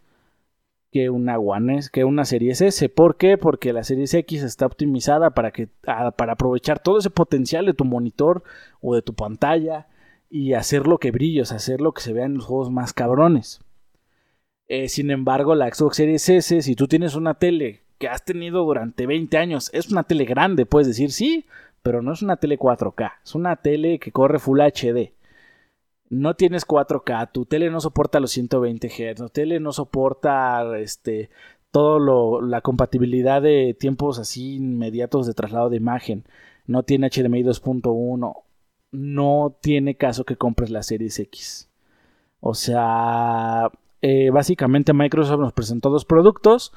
que 0.92 1.10
una 1.10 1.38
One 1.40 1.80
que 1.92 2.04
una 2.04 2.24
Series 2.24 2.60
S. 2.60 2.88
¿Por 2.88 3.16
qué? 3.16 3.36
Porque 3.36 3.72
la 3.72 3.82
Series 3.82 4.14
X 4.14 4.44
está 4.44 4.66
optimizada 4.66 5.30
para 5.30 5.50
que 5.50 5.66
para 5.82 6.32
aprovechar 6.32 6.80
todo 6.80 6.98
ese 6.98 7.10
potencial 7.10 7.66
de 7.66 7.74
tu 7.74 7.84
monitor 7.84 8.44
o 8.80 8.94
de 8.94 9.02
tu 9.02 9.14
pantalla 9.14 9.88
y 10.30 10.52
hacerlo 10.52 10.98
que 10.98 11.10
brille, 11.10 11.42
o 11.42 11.44
sea, 11.44 11.56
hacerlo 11.56 11.92
que 11.92 12.02
se 12.02 12.12
vean 12.12 12.34
los 12.34 12.44
juegos 12.44 12.70
más 12.70 12.92
cabrones. 12.92 13.60
Eh, 14.68 14.88
sin 14.88 15.10
embargo, 15.10 15.56
la 15.56 15.72
Xbox 15.72 15.96
Series 15.96 16.28
S, 16.28 16.62
si 16.62 16.76
tú 16.76 16.86
tienes 16.86 17.16
una 17.16 17.34
tele 17.34 17.83
que 17.98 18.08
has 18.08 18.24
tenido 18.24 18.64
durante 18.64 19.06
20 19.06 19.36
años, 19.38 19.70
es 19.72 19.90
una 19.90 20.04
tele 20.04 20.24
grande, 20.24 20.66
puedes 20.66 20.88
decir 20.88 21.12
sí, 21.12 21.46
pero 21.82 22.02
no 22.02 22.12
es 22.12 22.22
una 22.22 22.36
tele 22.36 22.58
4K, 22.58 23.12
es 23.24 23.34
una 23.34 23.56
tele 23.56 23.98
que 23.98 24.12
corre 24.12 24.38
Full 24.38 24.60
HD. 24.60 25.12
No 26.10 26.34
tienes 26.34 26.66
4K, 26.66 27.32
tu 27.32 27.46
tele 27.46 27.70
no 27.70 27.80
soporta 27.80 28.20
los 28.20 28.30
120 28.32 28.88
Hz, 28.88 29.16
tu 29.16 29.28
tele 29.28 29.60
no 29.60 29.72
soporta 29.72 30.78
este 30.78 31.30
todo 31.74 32.40
la 32.40 32.60
compatibilidad 32.60 33.42
de 33.42 33.76
tiempos 33.78 34.20
así 34.20 34.54
inmediatos 34.54 35.26
de 35.26 35.34
traslado 35.34 35.70
de 35.70 35.76
imagen. 35.76 36.24
No 36.66 36.84
tiene 36.84 37.10
HDMI 37.10 37.42
2.1. 37.42 38.42
No 38.92 39.56
tiene 39.60 39.96
caso 39.96 40.24
que 40.24 40.36
compres 40.36 40.70
la 40.70 40.84
Series 40.84 41.18
X. 41.18 41.68
O 42.38 42.54
sea, 42.54 43.72
eh, 44.02 44.30
básicamente 44.30 44.92
Microsoft 44.92 45.40
nos 45.40 45.52
presentó 45.52 45.90
dos 45.90 46.04
productos 46.04 46.72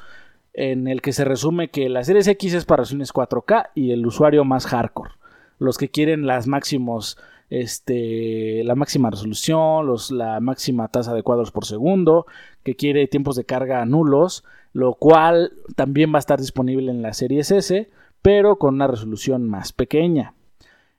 en 0.58 0.88
el 0.88 1.04
que 1.04 1.14
se 1.14 1.24
resume 1.24 1.70
que 1.70 1.88
la 1.88 2.04
Series 2.04 2.28
X 2.28 2.56
es 2.56 2.66
para 2.66 2.82
versiones 2.82 3.14
4K 3.14 3.70
y 3.76 3.92
el 3.92 4.06
usuario 4.06 4.44
más 4.44 4.66
hardcore. 4.66 5.12
Los 5.60 5.78
que 5.78 5.90
quieren 5.90 6.26
las 6.26 6.48
máximos, 6.48 7.20
este, 7.52 8.64
la 8.64 8.74
máxima 8.74 9.12
resolución, 9.12 9.86
los, 9.86 10.10
la 10.10 10.40
máxima 10.40 10.88
tasa 10.88 11.14
de 11.14 11.22
cuadros 11.22 11.52
por 11.52 11.66
segundo, 11.66 12.26
que 12.64 12.76
quiere 12.76 13.08
tiempos 13.08 13.36
de 13.36 13.46
carga 13.46 13.86
nulos, 13.86 14.44
lo 14.74 14.96
cual 14.96 15.54
también 15.76 16.12
va 16.12 16.18
a 16.18 16.26
estar 16.26 16.40
disponible 16.40 16.90
en 16.90 17.04
la 17.04 17.14
Series 17.14 17.52
S, 17.52 17.88
pero 18.24 18.58
con 18.58 18.74
una 18.74 18.88
resolución 18.88 19.48
más 19.48 19.74
pequeña. 19.74 20.34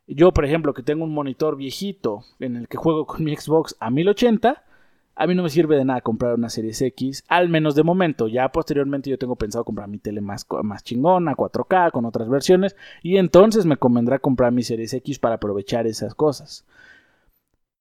Yo, 0.06 0.32
por 0.32 0.44
ejemplo, 0.44 0.72
que 0.72 0.84
tengo 0.84 1.02
un 1.02 1.12
monitor 1.12 1.56
viejito 1.56 2.22
en 2.38 2.54
el 2.54 2.68
que 2.68 2.76
juego 2.76 3.06
con 3.06 3.24
mi 3.24 3.36
Xbox 3.36 3.76
a 3.80 3.90
1080, 3.90 4.62
a 5.20 5.26
mí 5.26 5.34
no 5.34 5.42
me 5.42 5.50
sirve 5.50 5.76
de 5.76 5.84
nada 5.84 6.00
comprar 6.00 6.34
una 6.34 6.48
Series 6.48 6.80
X, 6.80 7.24
al 7.26 7.48
menos 7.48 7.74
de 7.74 7.82
momento. 7.82 8.28
Ya 8.28 8.48
posteriormente 8.52 9.10
yo 9.10 9.18
tengo 9.18 9.34
pensado 9.34 9.64
comprar 9.64 9.88
mi 9.88 9.98
tele 9.98 10.20
más, 10.20 10.46
más 10.62 10.84
chingona, 10.84 11.34
4K, 11.34 11.90
con 11.90 12.04
otras 12.04 12.28
versiones, 12.28 12.76
y 13.02 13.16
entonces 13.16 13.66
me 13.66 13.76
convendrá 13.76 14.20
comprar 14.20 14.52
mi 14.52 14.62
Series 14.62 14.94
X 14.94 15.18
para 15.18 15.34
aprovechar 15.34 15.88
esas 15.88 16.14
cosas. 16.14 16.64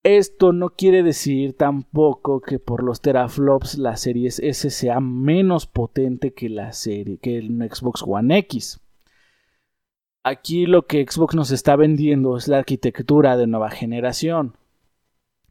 Esto 0.02 0.52
no 0.52 0.72
quiere 0.72 1.04
decir 1.04 1.56
tampoco 1.56 2.42
que 2.42 2.58
por 2.58 2.82
los 2.82 3.02
teraflops 3.02 3.78
la 3.78 3.98
Series 3.98 4.40
S 4.40 4.72
sea 4.72 5.00
menos 5.00 5.68
potente 5.68 6.34
que 6.34 6.50
la 6.50 6.74
serie 6.74 7.20
que 7.20 7.38
el 7.38 7.50
Xbox 7.70 8.04
One 8.04 8.36
X. 8.40 8.82
aquí 10.24 10.66
lo 10.66 10.88
que 10.88 11.06
Xbox 11.08 11.36
nos 11.36 11.52
está 11.52 11.76
vendiendo 11.76 12.36
es 12.36 12.48
la 12.48 12.58
arquitectura 12.58 13.38
de 13.38 13.46
nueva 13.46 13.70
generación. 13.70 14.57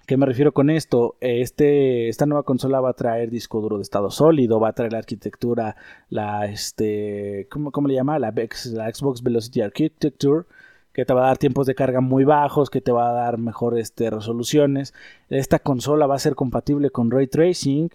¿Qué 0.07 0.17
me 0.17 0.27
refiero 0.27 0.53
con 0.53 0.71
esto? 0.71 1.17
Este, 1.21 2.09
esta 2.09 2.27
nueva 2.27 2.45
consola 2.45 2.81
va 2.81 2.91
a 2.91 2.93
traer 2.93 3.29
disco 3.29 3.61
duro 3.61 3.77
de 3.79 3.83
estado 3.83 4.13
sólido, 4.13 4.61
va 4.61 4.69
a 4.69 4.73
traer 4.73 4.93
la 4.93 4.99
arquitectura, 4.99 5.75
la, 6.11 6.47
este, 6.47 7.49
¿cómo, 7.51 7.73
cómo 7.73 7.89
le 7.89 7.95
llama? 7.95 8.21
La, 8.21 8.31
Xbox 8.31 9.23
Velocity 9.25 9.63
Architecture, 9.63 10.45
que 10.93 11.05
te 11.05 11.13
va 11.13 11.25
a 11.25 11.27
dar 11.27 11.39
tiempos 11.39 11.67
de 11.67 11.75
carga 11.75 12.01
muy 12.01 12.23
bajos, 12.23 12.71
que 12.71 12.81
te 12.81 12.93
va 12.93 13.11
a 13.11 13.13
dar 13.15 13.39
mejores 13.39 13.83
este, 13.89 14.09
resoluciones. 14.09 14.95
Esta 15.29 15.59
consola 15.59 16.07
va 16.07 16.15
a 16.15 16.21
ser 16.21 16.37
compatible 16.37 16.91
con 16.91 17.11
ray 17.11 17.27
tracing. 17.27 17.91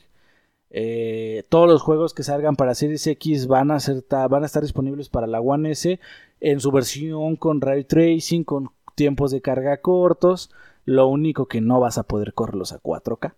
Eh, 0.70 1.46
todos 1.48 1.70
los 1.70 1.82
juegos 1.82 2.14
que 2.14 2.24
salgan 2.24 2.58
para 2.58 2.76
Series 2.76 3.08
X 3.08 3.48
van 3.48 3.72
a, 3.72 3.80
ser, 3.80 4.04
van 4.10 4.44
a 4.44 4.48
estar 4.48 4.64
disponibles 4.64 5.08
para 5.08 5.28
la 5.28 5.40
One 5.40 5.72
S 5.72 5.98
en 6.42 6.60
su 6.60 6.72
versión 6.72 7.38
con 7.38 7.62
ray 7.62 7.86
tracing, 7.86 8.44
con 8.44 8.72
tiempos 8.96 9.32
de 9.32 9.40
carga 9.40 9.78
cortos. 9.78 10.52
Lo 10.86 11.08
único 11.08 11.48
que 11.48 11.62
no 11.62 11.80
vas 11.80 11.98
a 11.98 12.04
poder 12.04 12.34
correrlos 12.34 12.74
a 12.74 12.80
4K. 12.80 13.36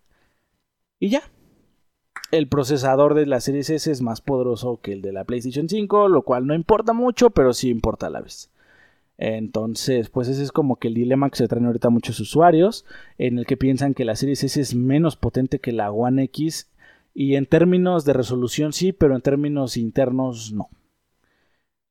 Y 0.98 1.10
ya. 1.10 1.22
El 2.30 2.48
procesador 2.48 3.14
de 3.14 3.26
la 3.26 3.40
Series 3.40 3.70
S 3.70 3.90
es 3.90 4.00
más 4.00 4.20
poderoso 4.20 4.80
que 4.80 4.92
el 4.92 5.02
de 5.02 5.12
la 5.12 5.24
PlayStation 5.24 5.68
5, 5.68 6.08
lo 6.08 6.22
cual 6.22 6.46
no 6.46 6.54
importa 6.54 6.92
mucho, 6.92 7.30
pero 7.30 7.52
sí 7.52 7.70
importa 7.70 8.06
a 8.06 8.10
la 8.10 8.20
vez. 8.20 8.50
Entonces, 9.16 10.10
pues 10.10 10.28
ese 10.28 10.42
es 10.42 10.50
como 10.50 10.76
que 10.76 10.88
el 10.88 10.94
dilema 10.94 11.30
que 11.30 11.36
se 11.36 11.46
traen 11.46 11.66
ahorita 11.66 11.90
muchos 11.90 12.18
usuarios, 12.18 12.84
en 13.18 13.38
el 13.38 13.46
que 13.46 13.56
piensan 13.56 13.94
que 13.94 14.04
la 14.04 14.16
Series 14.16 14.42
S 14.42 14.60
es 14.60 14.74
menos 14.74 15.16
potente 15.16 15.60
que 15.60 15.72
la 15.72 15.92
One 15.92 16.24
X, 16.24 16.70
y 17.14 17.36
en 17.36 17.46
términos 17.46 18.04
de 18.04 18.12
resolución 18.12 18.72
sí, 18.72 18.92
pero 18.92 19.14
en 19.14 19.22
términos 19.22 19.76
internos 19.76 20.52
no. 20.52 20.68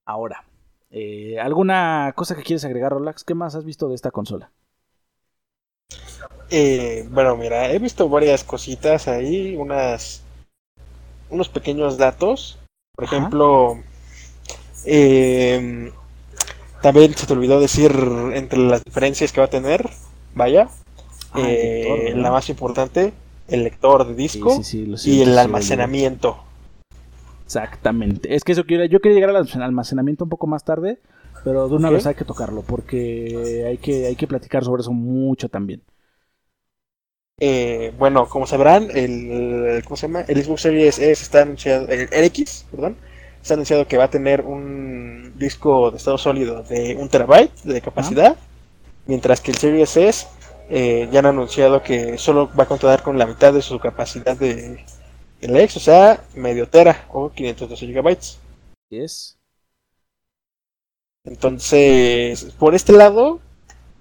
Ahora, 0.03 0.43
eh, 0.91 1.39
¿alguna 1.39 2.11
cosa 2.15 2.35
que 2.35 2.43
quieres 2.43 2.65
agregar, 2.65 2.91
Rolax? 2.91 3.23
¿Qué 3.23 3.33
más 3.33 3.55
has 3.55 3.63
visto 3.63 3.87
de 3.87 3.95
esta 3.95 4.11
consola? 4.11 4.51
Eh, 6.49 7.07
bueno, 7.09 7.35
mira, 7.35 7.71
he 7.71 7.79
visto 7.79 8.07
varias 8.09 8.43
cositas 8.43 9.07
ahí, 9.07 9.55
unas, 9.55 10.21
unos 11.29 11.49
pequeños 11.49 11.97
datos. 11.97 12.59
Por 12.95 13.05
ejemplo, 13.05 13.79
eh, 14.85 15.91
también 16.81 17.15
se 17.15 17.25
te 17.25 17.33
olvidó 17.33 17.59
decir 17.59 17.91
entre 18.33 18.59
las 18.59 18.83
diferencias 18.83 19.31
que 19.31 19.41
va 19.41 19.45
a 19.47 19.49
tener, 19.49 19.89
vaya, 20.35 20.69
ah, 21.31 21.39
eh, 21.39 22.13
la 22.15 22.29
más 22.29 22.49
importante, 22.49 23.13
el 23.47 23.63
lector 23.63 24.05
de 24.05 24.13
disco 24.13 24.61
y 25.05 25.21
el 25.21 25.37
almacenamiento. 25.37 26.37
Exactamente. 27.45 28.35
Es 28.35 28.43
que 28.43 28.51
eso 28.51 28.65
quiero, 28.65 28.85
yo 28.85 28.99
quería 28.99 29.19
llegar 29.19 29.35
al 29.35 29.61
almacenamiento 29.61 30.25
un 30.25 30.29
poco 30.29 30.45
más 30.47 30.63
tarde, 30.63 30.99
pero 31.43 31.67
de 31.67 31.75
una 31.75 31.89
vez 31.89 32.05
hay 32.05 32.15
que 32.15 32.25
tocarlo 32.25 32.61
porque 32.61 33.65
hay 33.67 33.77
que, 33.77 34.05
hay 34.05 34.15
que 34.15 34.27
platicar 34.27 34.63
sobre 34.63 34.81
eso 34.81 34.91
mucho 34.91 35.49
también. 35.49 35.81
Eh, 37.39 37.93
bueno, 37.97 38.27
como 38.29 38.47
sabrán, 38.47 38.89
el, 38.93 39.81
¿cómo 39.83 39.97
se 39.97 40.07
llama? 40.07 40.21
El 40.21 40.43
Xbox 40.43 40.61
Series 40.61 40.99
S 40.99 41.23
está 41.23 41.41
anunciado, 41.41 41.87
el, 41.87 42.07
X, 42.11 42.65
perdón, 42.71 42.95
está 43.41 43.55
anunciado 43.55 43.87
que 43.87 43.97
va 43.97 44.05
a 44.05 44.09
tener 44.09 44.41
un 44.41 45.33
disco 45.37 45.91
de 45.91 45.97
estado 45.97 46.17
sólido 46.17 46.63
de 46.63 46.95
un 46.95 47.09
terabyte 47.09 47.63
de 47.63 47.81
capacidad, 47.81 48.37
mientras 49.07 49.41
que 49.41 49.51
el 49.51 49.57
Series 49.57 49.97
S 49.97 50.27
eh, 50.69 51.09
ya 51.11 51.19
han 51.19 51.25
anunciado 51.25 51.83
que 51.83 52.17
solo 52.17 52.49
va 52.57 52.63
a 52.63 52.67
contar 52.67 53.03
con 53.03 53.17
la 53.17 53.25
mitad 53.25 53.53
de 53.53 53.61
su 53.61 53.79
capacidad 53.79 54.37
de 54.37 54.85
el 55.41 55.57
X, 55.57 55.77
o 55.77 55.79
sea, 55.81 56.23
medio 56.35 56.69
tera 56.69 57.05
o 57.11 57.29
512 57.29 57.85
gigabytes. 57.87 58.39
es 58.89 59.37
Entonces, 61.25 62.53
por 62.59 62.75
este 62.75 62.91
lado, 62.91 63.39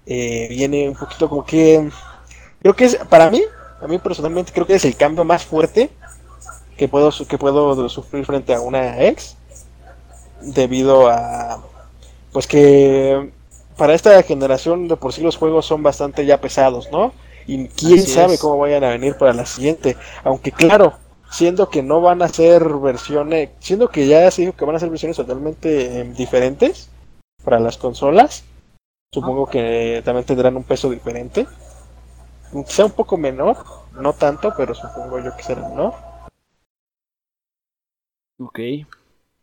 eh, 0.06 0.48
viene 0.50 0.88
un 0.88 0.96
poquito 0.96 1.28
como 1.28 1.44
que 1.46 1.88
Creo 2.60 2.74
que 2.74 2.84
es, 2.84 2.96
para 3.08 3.30
mí, 3.30 3.42
a 3.80 3.86
mí 3.86 3.98
personalmente 3.98 4.52
creo 4.52 4.66
que 4.66 4.74
es 4.74 4.84
el 4.84 4.96
cambio 4.96 5.24
más 5.24 5.44
fuerte 5.44 5.90
que 6.76 6.88
puedo, 6.88 7.10
que 7.28 7.38
puedo 7.38 7.88
sufrir 7.88 8.24
frente 8.24 8.54
a 8.54 8.60
una 8.60 9.02
ex. 9.02 9.36
Debido 10.40 11.08
a, 11.08 11.62
pues 12.32 12.48
que 12.48 13.30
para 13.76 13.94
esta 13.94 14.20
generación 14.24 14.88
de 14.88 14.96
por 14.96 15.12
sí 15.12 15.22
los 15.22 15.36
juegos 15.36 15.66
son 15.66 15.82
bastante 15.82 16.26
ya 16.26 16.40
pesados, 16.40 16.88
¿no? 16.90 17.12
Y 17.46 17.68
quién 17.68 18.04
sabe 18.04 18.38
cómo 18.38 18.58
vayan 18.58 18.84
a 18.84 18.90
venir 18.90 19.16
para 19.16 19.32
la 19.32 19.46
siguiente. 19.46 19.96
Aunque 20.24 20.52
claro, 20.52 20.94
siendo 21.30 21.68
que 21.68 21.82
no 21.82 22.00
van 22.00 22.22
a 22.22 22.28
ser 22.28 22.64
versiones, 22.64 23.50
siendo 23.60 23.88
que 23.88 24.06
ya 24.06 24.30
se 24.30 24.42
dijo 24.42 24.54
que 24.54 24.64
van 24.64 24.76
a 24.76 24.80
ser 24.80 24.90
versiones 24.90 25.16
totalmente 25.16 26.00
em, 26.00 26.14
diferentes 26.14 26.91
para 27.44 27.60
las 27.60 27.76
consolas, 27.76 28.44
supongo 29.12 29.46
que 29.46 30.02
también 30.04 30.26
tendrán 30.26 30.56
un 30.56 30.64
peso 30.64 30.90
diferente 30.90 31.46
sea 32.66 32.84
un 32.84 32.92
poco 32.92 33.16
menor, 33.16 33.56
no 33.98 34.12
tanto, 34.12 34.52
pero 34.56 34.74
supongo 34.74 35.18
yo 35.20 35.34
que 35.36 35.42
será 35.42 35.68
menor. 35.68 35.94
Ok. 38.38 38.60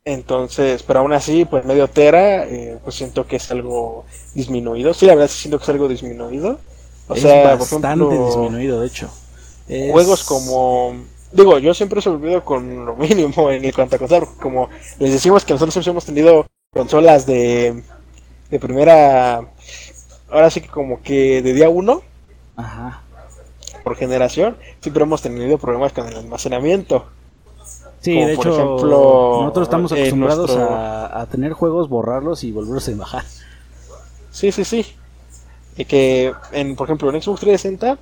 Entonces, 0.06 0.84
pero 0.84 1.00
aún 1.00 1.14
así, 1.14 1.45
pues 1.45 1.66
medio 1.66 1.88
tera, 1.88 2.45
eh, 2.45 2.80
pues 2.84 2.95
siento 2.95 3.28
que 3.28 3.38
es 3.38 3.52
algo 3.52 4.06
disminuido. 4.34 4.93
Sí, 4.93 5.06
la 5.06 5.16
verdad 5.16 5.30
siento 5.30 5.58
que 5.58 5.64
es 5.64 5.70
algo 5.70 5.88
disminuido. 5.88 6.60
O 7.08 7.16
sea, 7.16 7.56
bastante 7.56 8.18
disminuido, 8.18 8.82
de 8.82 8.88
hecho. 8.88 9.10
Juegos 9.68 10.24
como 10.24 10.95
digo, 11.32 11.60
yo 11.60 11.76
siempre 11.76 12.02
he 12.04 12.10
olvido 12.10 12.43
con 12.43 12.86
lo 12.86 12.95
mínimo 12.95 13.52
en 13.52 13.72
cuanto 13.72 13.95
a 13.95 14.00
consolas, 14.00 14.30
como 14.41 14.70
les 14.97 15.12
decimos 15.12 15.45
que 15.45 15.54
nosotros 15.54 15.86
hemos 15.86 16.06
tenido 16.06 16.47
consolas 16.72 17.26
de, 17.26 17.84
de 18.52 18.60
primera, 18.60 19.42
ahora 20.30 20.50
sí 20.52 20.62
que 20.62 20.68
como 20.68 21.02
que 21.02 21.42
de 21.42 21.54
día 21.54 21.70
uno, 21.70 22.04
Ajá. 22.56 23.02
Por 23.84 23.96
generación, 23.96 24.58
siempre 24.82 25.04
hemos 25.04 25.22
tenido 25.22 25.58
problemas 25.58 25.94
con 25.94 26.06
el 26.08 26.16
almacenamiento. 26.16 27.06
Sí, 28.02 28.14
de 28.14 28.34
hecho, 28.34 28.50
nosotros 28.50 29.64
estamos 29.64 29.92
acostumbrados 29.92 30.56
a, 30.58 31.26
tener 31.32 31.54
juegos, 31.54 31.88
borrarlos 31.90 32.44
y 32.44 32.52
volverlos 32.52 32.88
a 32.90 32.96
bajar. 32.96 33.24
Sí, 34.32 34.52
sí, 34.52 34.66
sí. 34.66 34.86
Y 35.78 35.86
que, 35.86 36.34
en, 36.52 36.76
por 36.76 36.88
ejemplo, 36.88 37.10
en 37.10 37.22
Xbox 37.22 37.40
360, 37.40 37.98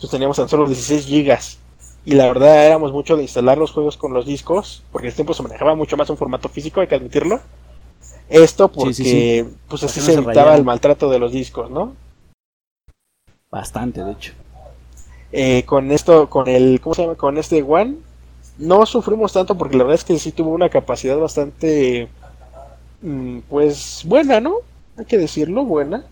pues 0.00 0.10
teníamos 0.10 0.36
tan 0.36 0.48
solo 0.48 0.66
16 0.66 1.06
gigas. 1.06 1.58
Y 2.06 2.14
la 2.14 2.26
verdad 2.26 2.66
éramos 2.66 2.92
mucho 2.92 3.16
de 3.16 3.22
instalar 3.22 3.56
los 3.56 3.72
juegos 3.72 3.96
con 3.96 4.12
los 4.12 4.26
discos, 4.26 4.82
porque 4.92 5.08
el 5.08 5.14
tiempo 5.14 5.32
se 5.32 5.42
manejaba 5.42 5.74
mucho 5.74 5.96
más 5.96 6.10
en 6.10 6.16
formato 6.16 6.48
físico, 6.48 6.80
hay 6.80 6.86
que 6.86 6.96
admitirlo. 6.96 7.40
Esto 8.28 8.68
porque, 8.68 9.46
pues 9.68 9.82
así 9.84 10.00
se 10.00 10.14
evitaba 10.14 10.54
el 10.54 10.64
maltrato 10.64 11.10
de 11.10 11.18
los 11.18 11.32
discos, 11.32 11.70
¿no? 11.70 11.94
Bastante, 13.50 14.02
de 14.02 14.12
hecho. 14.12 14.32
Eh, 15.32 15.64
con 15.64 15.90
esto, 15.92 16.28
con 16.28 16.48
el, 16.48 16.80
¿cómo 16.80 16.94
se 16.94 17.02
llama? 17.02 17.14
Con 17.14 17.38
este 17.38 17.62
One, 17.62 17.96
no 18.58 18.86
sufrimos 18.86 19.32
tanto 19.32 19.56
porque 19.56 19.76
la 19.76 19.84
verdad 19.84 20.00
es 20.00 20.04
que 20.04 20.18
sí 20.18 20.32
tuvo 20.32 20.50
una 20.50 20.68
capacidad 20.68 21.16
bastante, 21.16 22.08
mm, 23.02 23.38
pues, 23.48 24.02
buena, 24.04 24.40
¿no? 24.40 24.56
Hay 24.96 25.06
que 25.06 25.18
decirlo, 25.18 25.64
buena. 25.64 26.04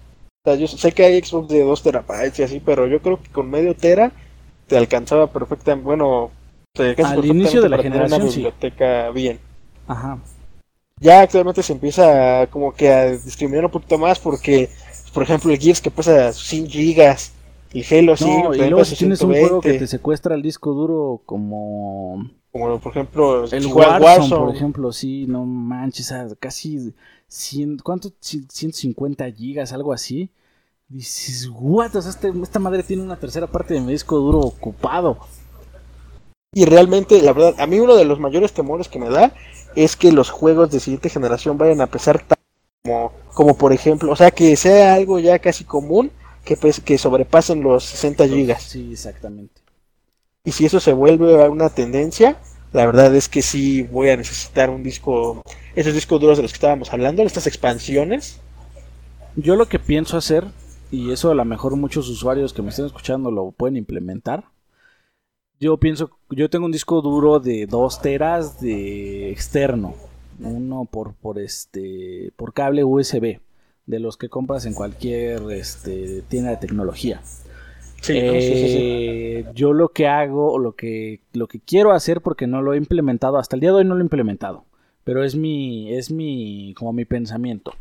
yo 0.45 0.67
sé 0.67 0.93
que 0.93 1.05
hay 1.05 1.23
Xbox 1.23 1.49
de 1.49 1.63
2 1.63 1.83
terabytes 1.83 2.39
y 2.39 2.43
así, 2.43 2.61
pero 2.61 2.87
yo 2.87 3.01
creo 3.01 3.23
que 3.23 3.31
con 3.31 3.49
medio 3.49 3.77
tera 3.77 4.13
te 4.67 4.77
alcanzaba 4.77 5.27
perfectamente, 5.27 5.85
bueno, 5.85 6.31
te 6.73 6.95
al 7.03 7.25
inicio 7.25 7.63
de 7.63 7.69
la 7.69 7.79
generación 7.79 8.23
una 8.23 8.31
biblioteca 8.31 9.11
bien. 9.11 9.39
Ajá. 9.87 10.19
Ya 11.01 11.21
actualmente 11.23 11.63
se 11.63 11.73
empieza 11.73 12.47
como 12.49 12.73
que 12.73 12.89
a 12.89 13.11
discriminar 13.11 13.65
un 13.65 13.71
poquito 13.71 13.99
más 13.99 14.19
porque 14.19 14.71
por 15.13 15.23
ejemplo, 15.23 15.53
el 15.53 15.59
Gears 15.59 15.81
que 15.81 15.91
pesa 15.91 16.33
100 16.33 16.69
gigas. 16.69 17.33
Y 17.75 17.83
Halo 17.83 18.17
sí, 18.17 18.29
y 18.29 18.59
luego 18.69 18.85
si 18.85 18.97
tienes 18.97 19.23
un 19.23 19.31
juego 19.31 19.61
que 19.61 19.75
te 19.75 19.87
secuestra 19.87 20.35
el 20.35 20.43
disco 20.43 20.73
duro 20.73 21.23
como... 21.25 22.31
Como 22.51 22.79
por 22.81 22.93
ejemplo 22.93 23.45
el 23.51 23.67
Warzone, 23.67 24.29
por 24.29 24.55
ejemplo, 24.55 24.93
sí, 24.93 25.25
no 25.27 25.47
manches, 25.47 26.13
casi 26.39 26.93
100, 27.29 27.79
¿cuánto? 27.79 28.13
150 28.21 29.31
gigas, 29.33 29.73
algo 29.73 29.95
así. 29.95 30.29
Dices, 30.93 31.49
what, 31.51 31.97
o 31.97 32.03
sea, 32.03 32.11
este, 32.11 32.31
esta 32.43 32.59
madre 32.59 32.83
tiene 32.83 33.03
una 33.03 33.17
tercera 33.17 33.47
parte 33.47 33.73
de 33.73 33.81
mi 33.81 33.93
disco 33.93 34.19
duro 34.19 34.41
ocupado. 34.41 35.17
Y 36.53 36.67
realmente, 36.67 37.23
la 37.23 37.33
verdad, 37.33 37.55
a 37.59 37.67
mí 37.67 37.81
uno 37.81 37.97
de 37.97 38.05
los 38.05 38.21
mayores 38.21 38.53
temores 38.53 38.89
que 38.89 38.99
me 38.99 39.09
da 39.09 39.33
es 39.75 39.97
que 39.97 40.13
los 40.13 40.29
juegos 40.29 40.71
de 40.71 40.81
siguiente 40.81 41.09
generación 41.09 41.57
vayan 41.57 41.81
a 41.81 41.87
pesar 41.87 42.19
tanto 42.19 42.35
como, 42.85 43.13
como 43.33 43.57
por 43.57 43.73
ejemplo, 43.73 44.13
o 44.13 44.17
sea, 44.17 44.31
que 44.33 44.55
sea 44.55 44.93
algo 44.93 45.19
ya 45.19 45.39
casi 45.39 45.65
común 45.65 46.11
que, 46.45 46.59
pues, 46.59 46.79
que 46.79 46.99
sobrepasen 46.99 47.63
los 47.63 47.85
60 47.85 48.29
gigas. 48.29 48.63
Sí, 48.63 48.91
exactamente. 48.93 49.63
Y 50.45 50.53
si 50.53 50.67
eso 50.67 50.79
se 50.79 50.93
vuelve 50.93 51.43
a 51.43 51.49
una 51.49 51.71
tendencia, 51.71 52.37
la 52.75 52.85
verdad 52.85 53.15
es 53.15 53.31
que 53.31 53.41
sí 53.41 53.81
voy 53.85 54.11
a 54.11 54.19
necesitar 54.19 54.69
un 54.69 54.83
disco, 54.83 55.41
esos 55.75 55.95
discos 55.95 56.21
duros 56.21 56.37
de 56.37 56.43
los 56.43 56.53
que 56.53 56.57
estábamos 56.57 56.93
hablando, 56.93 57.23
estas 57.23 57.47
expansiones. 57.47 58.41
Yo 59.37 59.57
lo 59.57 59.71
que 59.71 59.79
pienso 59.79 60.19
hacer, 60.19 60.45
y 60.93 61.11
eso 61.11 61.31
a 61.31 61.35
lo 61.35 61.45
mejor 61.45 61.75
muchos 61.75 62.09
usuarios 62.09 62.53
que 62.53 62.63
me 62.63 62.69
estén 62.69 62.87
escuchando 62.87 63.31
lo 63.31 63.51
pueden 63.51 63.77
implementar. 63.77 64.45
Yo 65.59 65.79
pienso, 65.79 66.11
yo 66.31 66.51
tengo 66.51 66.67
un 66.67 66.73
disco 66.73 67.01
duro 67.01 67.41
de 67.41 67.67
2 67.67 68.03
teras 68.03 68.61
de 68.61 69.31
externo 69.31 69.95
uno 70.41 70.89
por, 70.91 71.15
por 71.15 71.39
este 71.39 72.33
por 72.37 72.53
cable 72.53 72.85
USB 72.85 73.41
de 73.87 74.01
los 74.01 74.17
que 74.17 74.29
compras 74.29 74.67
en 74.67 74.75
cualquier 74.75 75.41
este, 75.51 76.23
tienda 76.29 76.51
de 76.51 76.57
tecnología. 76.59 77.21
Eh, 78.09 79.45
yo 79.55 79.73
lo 79.73 79.91
que 79.91 80.09
hago, 80.09 80.59
lo 80.59 80.73
que, 80.73 81.21
lo 81.33 81.47
que 81.47 81.61
quiero 81.61 81.93
hacer, 81.93 82.21
porque 82.21 82.47
no 82.47 82.61
lo 82.61 82.75
he 82.75 82.77
implementado, 82.77 83.39
hasta 83.39 83.57
el 83.57 83.61
día 83.61 83.71
de 83.71 83.77
hoy 83.77 83.85
no 83.85 83.95
lo 83.95 84.01
he 84.01 84.05
implementado, 84.05 84.65
pero 85.05 85.25
es 85.25 85.37
mi, 85.37 85.93
es 85.95 86.11
mi, 86.11 86.75
como 86.77 86.93
mi 86.93 87.05
pensamiento. 87.05 87.75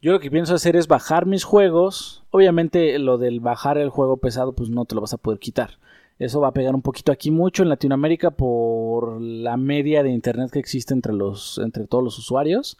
Yo 0.00 0.12
lo 0.12 0.20
que 0.20 0.30
pienso 0.30 0.54
hacer 0.54 0.76
es 0.76 0.86
bajar 0.86 1.26
mis 1.26 1.44
juegos. 1.44 2.22
Obviamente 2.30 2.98
lo 2.98 3.18
del 3.18 3.40
bajar 3.40 3.78
el 3.78 3.90
juego 3.90 4.18
pesado, 4.18 4.52
pues 4.52 4.70
no 4.70 4.84
te 4.84 4.94
lo 4.94 5.00
vas 5.00 5.14
a 5.14 5.18
poder 5.18 5.40
quitar. 5.40 5.78
Eso 6.18 6.40
va 6.40 6.48
a 6.48 6.52
pegar 6.52 6.74
un 6.74 6.82
poquito 6.82 7.12
aquí 7.12 7.30
mucho 7.30 7.62
en 7.62 7.68
Latinoamérica 7.68 8.30
por 8.30 9.20
la 9.20 9.56
media 9.56 10.02
de 10.02 10.10
internet 10.10 10.50
que 10.50 10.58
existe 10.58 10.94
entre, 10.94 11.12
los, 11.12 11.58
entre 11.58 11.86
todos 11.86 12.02
los 12.04 12.18
usuarios. 12.18 12.78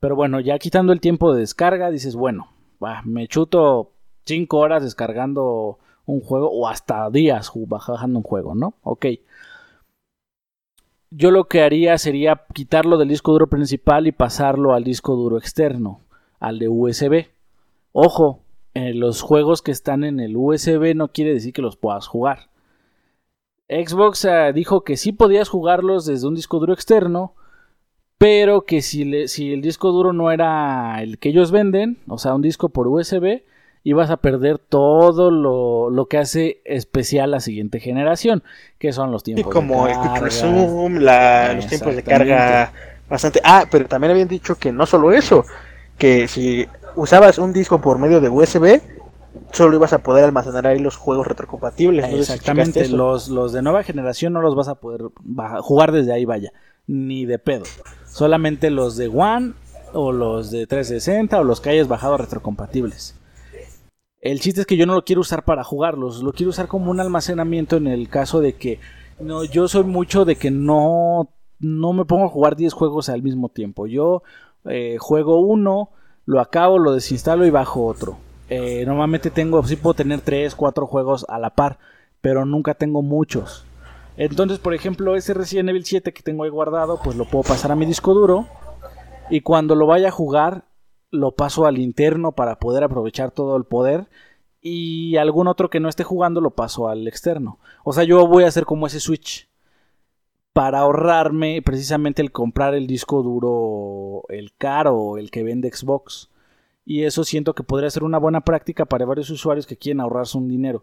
Pero 0.00 0.16
bueno, 0.16 0.40
ya 0.40 0.58
quitando 0.58 0.92
el 0.92 1.00
tiempo 1.00 1.32
de 1.32 1.40
descarga, 1.40 1.90
dices, 1.90 2.16
bueno, 2.16 2.48
me 3.04 3.28
chuto 3.28 3.92
5 4.24 4.56
horas 4.58 4.82
descargando 4.82 5.78
un 6.04 6.20
juego 6.20 6.50
o 6.50 6.68
hasta 6.68 7.10
días 7.10 7.50
bajando 7.54 8.18
un 8.18 8.24
juego, 8.24 8.54
¿no? 8.54 8.74
Ok. 8.82 9.06
Yo 11.10 11.30
lo 11.30 11.44
que 11.44 11.62
haría 11.62 11.96
sería 11.98 12.42
quitarlo 12.52 12.98
del 12.98 13.08
disco 13.08 13.32
duro 13.32 13.48
principal 13.48 14.06
y 14.06 14.12
pasarlo 14.12 14.74
al 14.74 14.84
disco 14.84 15.14
duro 15.14 15.38
externo, 15.38 16.00
al 16.40 16.58
de 16.58 16.68
USB. 16.68 17.26
Ojo, 17.92 18.40
los 18.74 19.22
juegos 19.22 19.62
que 19.62 19.72
están 19.72 20.04
en 20.04 20.20
el 20.20 20.36
USB 20.36 20.94
no 20.94 21.08
quiere 21.08 21.32
decir 21.32 21.52
que 21.52 21.62
los 21.62 21.76
puedas 21.76 22.06
jugar. 22.06 22.50
Xbox 23.68 24.24
eh, 24.24 24.52
dijo 24.54 24.82
que 24.84 24.96
sí 24.96 25.12
podías 25.12 25.48
jugarlos 25.48 26.06
desde 26.06 26.28
un 26.28 26.34
disco 26.34 26.58
duro 26.58 26.72
externo, 26.72 27.34
pero 28.18 28.64
que 28.64 28.80
si, 28.80 29.28
si 29.28 29.52
el 29.52 29.60
disco 29.60 29.90
duro 29.90 30.12
no 30.12 30.30
era 30.30 31.02
el 31.02 31.18
que 31.18 31.30
ellos 31.30 31.50
venden, 31.50 31.98
o 32.06 32.18
sea, 32.18 32.34
un 32.34 32.42
disco 32.42 32.68
por 32.68 32.86
USB, 32.86 33.42
ibas 33.82 34.10
a 34.10 34.16
perder 34.18 34.58
todo 34.58 35.30
lo, 35.30 36.06
que 36.06 36.18
hace 36.18 36.60
especial 36.64 37.30
la 37.30 37.40
siguiente 37.40 37.80
generación, 37.80 38.42
que 38.78 38.92
son 38.92 39.10
los 39.10 39.22
tiempos 39.22 39.52
como 39.52 39.86
de 39.86 39.92
carga. 39.92 40.16
el 40.16 40.22
Resume, 40.22 41.00
los 41.56 41.66
tiempos 41.66 41.96
de 41.96 42.02
carga 42.02 42.72
bastante. 43.08 43.40
Ah, 43.44 43.64
pero 43.70 43.86
también 43.86 44.12
habían 44.12 44.28
dicho 44.28 44.56
que 44.56 44.72
no 44.72 44.86
solo 44.86 45.12
eso, 45.12 45.44
que 45.98 46.28
si 46.28 46.66
usabas 46.94 47.38
un 47.38 47.52
disco 47.52 47.80
por 47.80 47.98
medio 47.98 48.20
de 48.20 48.28
USB, 48.28 48.80
solo 49.52 49.76
ibas 49.76 49.92
a 49.92 49.98
poder 49.98 50.24
almacenar 50.24 50.66
ahí 50.66 50.78
los 50.78 50.96
juegos 50.96 51.26
retrocompatibles. 51.26 52.12
Exactamente, 52.12 52.88
los, 52.88 53.28
los 53.28 53.52
de 53.52 53.62
nueva 53.62 53.82
generación 53.82 54.32
no 54.32 54.40
los 54.40 54.54
vas 54.54 54.68
a 54.68 54.76
poder 54.76 55.02
jugar 55.60 55.92
desde 55.92 56.12
ahí, 56.12 56.24
vaya, 56.24 56.52
ni 56.86 57.26
de 57.26 57.38
pedo. 57.38 57.64
Solamente 58.06 58.70
los 58.70 58.96
de 58.96 59.08
One 59.08 59.54
o 59.92 60.12
los 60.12 60.50
de 60.50 60.66
360 60.66 61.40
o 61.40 61.44
los 61.44 61.60
que 61.60 61.70
hayas 61.70 61.88
bajado 61.88 62.16
retrocompatibles. 62.16 63.14
El 64.20 64.40
chiste 64.40 64.62
es 64.62 64.66
que 64.66 64.76
yo 64.76 64.86
no 64.86 64.94
lo 64.94 65.04
quiero 65.04 65.20
usar 65.20 65.44
para 65.44 65.62
jugarlos, 65.62 66.22
lo 66.22 66.32
quiero 66.32 66.50
usar 66.50 66.66
como 66.66 66.90
un 66.90 67.00
almacenamiento 67.00 67.76
en 67.76 67.86
el 67.86 68.08
caso 68.08 68.40
de 68.40 68.54
que 68.54 68.80
no, 69.20 69.44
yo 69.44 69.68
soy 69.68 69.84
mucho 69.84 70.24
de 70.24 70.36
que 70.36 70.50
no, 70.50 71.30
no 71.60 71.92
me 71.92 72.04
pongo 72.04 72.26
a 72.26 72.30
jugar 72.30 72.56
10 72.56 72.72
juegos 72.72 73.08
al 73.08 73.22
mismo 73.22 73.48
tiempo. 73.48 73.86
Yo 73.86 74.22
eh, 74.68 74.96
juego 74.98 75.40
uno, 75.40 75.90
lo 76.24 76.40
acabo, 76.40 76.78
lo 76.78 76.92
desinstalo 76.92 77.46
y 77.46 77.50
bajo 77.50 77.84
otro 77.84 78.18
eh, 78.48 78.84
normalmente 78.86 79.30
tengo, 79.30 79.62
sí 79.64 79.76
puedo 79.76 79.94
tener 79.94 80.20
3, 80.20 80.54
4 80.54 80.86
juegos 80.86 81.26
a 81.28 81.38
la 81.38 81.50
par, 81.50 81.78
pero 82.20 82.44
nunca 82.44 82.74
tengo 82.74 83.02
muchos. 83.02 83.64
Entonces, 84.16 84.58
por 84.58 84.72
ejemplo, 84.72 85.16
ese 85.16 85.34
Resident 85.34 85.68
Evil 85.68 85.84
7 85.84 86.12
que 86.12 86.22
tengo 86.22 86.44
ahí 86.44 86.50
guardado, 86.50 87.00
pues 87.02 87.16
lo 87.16 87.26
puedo 87.26 87.44
pasar 87.44 87.72
a 87.72 87.76
mi 87.76 87.86
disco 87.86 88.14
duro. 88.14 88.46
Y 89.28 89.40
cuando 89.40 89.74
lo 89.74 89.86
vaya 89.86 90.08
a 90.08 90.12
jugar, 90.12 90.64
lo 91.10 91.32
paso 91.32 91.66
al 91.66 91.78
interno 91.78 92.32
para 92.32 92.58
poder 92.58 92.84
aprovechar 92.84 93.32
todo 93.32 93.56
el 93.56 93.64
poder. 93.64 94.06
Y 94.60 95.16
algún 95.16 95.48
otro 95.48 95.68
que 95.68 95.80
no 95.80 95.88
esté 95.88 96.04
jugando, 96.04 96.40
lo 96.40 96.50
paso 96.50 96.88
al 96.88 97.06
externo. 97.06 97.58
O 97.84 97.92
sea, 97.92 98.04
yo 98.04 98.26
voy 98.26 98.44
a 98.44 98.48
hacer 98.48 98.64
como 98.64 98.86
ese 98.86 99.00
switch. 99.00 99.45
Para 100.56 100.78
ahorrarme 100.78 101.60
precisamente 101.60 102.22
el 102.22 102.32
comprar 102.32 102.74
el 102.74 102.86
disco 102.86 103.22
duro, 103.22 104.22
el 104.30 104.54
caro, 104.56 105.18
el 105.18 105.30
que 105.30 105.42
vende 105.42 105.70
Xbox 105.70 106.30
y 106.86 107.04
eso 107.04 107.24
siento 107.24 107.54
que 107.54 107.62
podría 107.62 107.90
ser 107.90 108.04
una 108.04 108.16
buena 108.16 108.40
práctica 108.40 108.86
para 108.86 109.04
varios 109.04 109.28
usuarios 109.28 109.66
que 109.66 109.76
quieren 109.76 110.00
ahorrarse 110.00 110.38
un 110.38 110.48
dinero. 110.48 110.82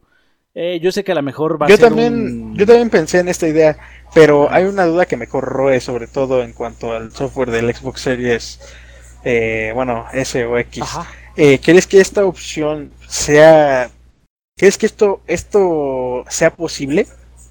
Eh, 0.54 0.80
yo 0.80 0.92
sé 0.92 1.04
que 1.04 1.12
a 1.14 1.16
lo 1.16 1.24
mejor 1.24 1.60
va 1.60 1.68
yo 1.68 1.74
a 1.74 1.78
ser 1.78 1.88
también, 1.88 2.54
Yo 2.56 2.68
también 2.68 2.92
pensé 2.92 3.18
en 3.18 3.30
esta 3.30 3.48
idea, 3.48 3.76
pero 4.14 4.52
hay 4.52 4.66
una 4.66 4.86
duda 4.86 5.08
que 5.08 5.18
me 5.18 5.26
corroe 5.26 5.80
sobre 5.80 6.06
todo 6.06 6.44
en 6.44 6.54
cuanto 6.54 6.92
al 6.92 7.12
software 7.12 7.50
del 7.50 7.74
Xbox 7.74 8.02
Series, 8.02 8.60
eh, 9.24 9.72
bueno, 9.74 10.06
S 10.14 10.46
o 10.46 10.56
X. 10.60 10.84
Eh, 11.36 11.60
¿Crees 11.64 11.88
que 11.88 12.00
esta 12.00 12.24
opción 12.28 12.92
sea... 13.08 13.90
¿Crees 14.56 14.78
que 14.78 14.86
esto, 14.86 15.22
esto 15.26 16.26
sea 16.30 16.54
posible? 16.54 17.08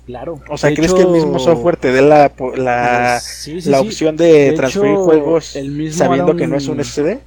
Claro. 0.06 0.40
O 0.48 0.58
sea, 0.58 0.74
¿crees 0.74 0.92
que 0.92 1.02
el 1.02 1.10
mismo 1.10 1.38
software 1.38 1.76
te 1.76 1.92
dé 1.92 2.02
la, 2.02 2.32
la, 2.56 3.20
pues, 3.20 3.66
la 3.66 3.80
opción 3.80 4.16
de, 4.16 4.52
transferir 4.56 4.96
juegos 4.96 5.56
sabiendo 5.90 6.34
que 6.34 6.46
no 6.46 6.56
es 6.56 6.66
un 6.66 6.82
SSD? 6.82 7.18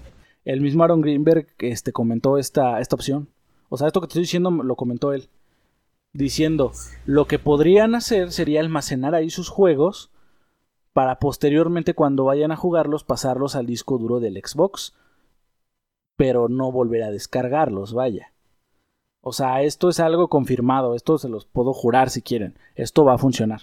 El 0.43 0.61
mismo 0.61 0.83
Aaron 0.83 1.01
Greenberg 1.01 1.47
este, 1.59 1.91
comentó 1.91 2.37
esta, 2.37 2.79
esta 2.79 2.95
opción. 2.95 3.29
O 3.69 3.77
sea, 3.77 3.87
esto 3.87 4.01
que 4.01 4.07
te 4.07 4.11
estoy 4.11 4.23
diciendo 4.23 4.51
lo 4.51 4.75
comentó 4.75 5.13
él. 5.13 5.29
Diciendo, 6.13 6.71
lo 7.05 7.25
que 7.25 7.39
podrían 7.39 7.95
hacer 7.95 8.31
sería 8.31 8.59
almacenar 8.59 9.15
ahí 9.15 9.29
sus 9.29 9.49
juegos 9.49 10.11
para 10.93 11.19
posteriormente 11.19 11.93
cuando 11.93 12.25
vayan 12.25 12.51
a 12.51 12.55
jugarlos 12.55 13.03
pasarlos 13.03 13.55
al 13.55 13.65
disco 13.65 13.97
duro 13.97 14.19
del 14.19 14.39
Xbox. 14.43 14.93
Pero 16.15 16.47
no 16.47 16.71
volver 16.71 17.03
a 17.03 17.11
descargarlos, 17.11 17.93
vaya. 17.93 18.31
O 19.27 19.33
sea, 19.33 19.63
esto 19.63 19.89
es 19.89 19.99
algo 19.99 20.27
confirmado, 20.27 20.93
esto 20.93 21.17
se 21.17 21.29
los 21.29 21.45
puedo 21.47 21.73
jurar 21.73 22.11
si 22.11 22.21
quieren. 22.21 22.53
Esto 22.75 23.03
va 23.05 23.15
a 23.15 23.17
funcionar. 23.17 23.61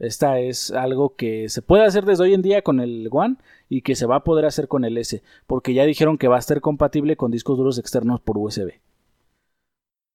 Esta 0.00 0.40
es 0.40 0.72
algo 0.72 1.14
que 1.14 1.48
se 1.48 1.62
puede 1.62 1.84
hacer 1.84 2.04
desde 2.04 2.24
hoy 2.24 2.34
en 2.34 2.42
día 2.42 2.62
con 2.62 2.80
el 2.80 3.08
One 3.12 3.36
y 3.68 3.82
que 3.82 3.94
se 3.94 4.06
va 4.06 4.16
a 4.16 4.24
poder 4.24 4.46
hacer 4.46 4.66
con 4.66 4.84
el 4.84 4.98
S, 4.98 5.22
porque 5.46 5.74
ya 5.74 5.84
dijeron 5.84 6.18
que 6.18 6.26
va 6.26 6.34
a 6.34 6.40
estar 6.40 6.60
compatible 6.60 7.16
con 7.16 7.30
discos 7.30 7.56
duros 7.56 7.78
externos 7.78 8.20
por 8.20 8.36
USB. 8.36 8.80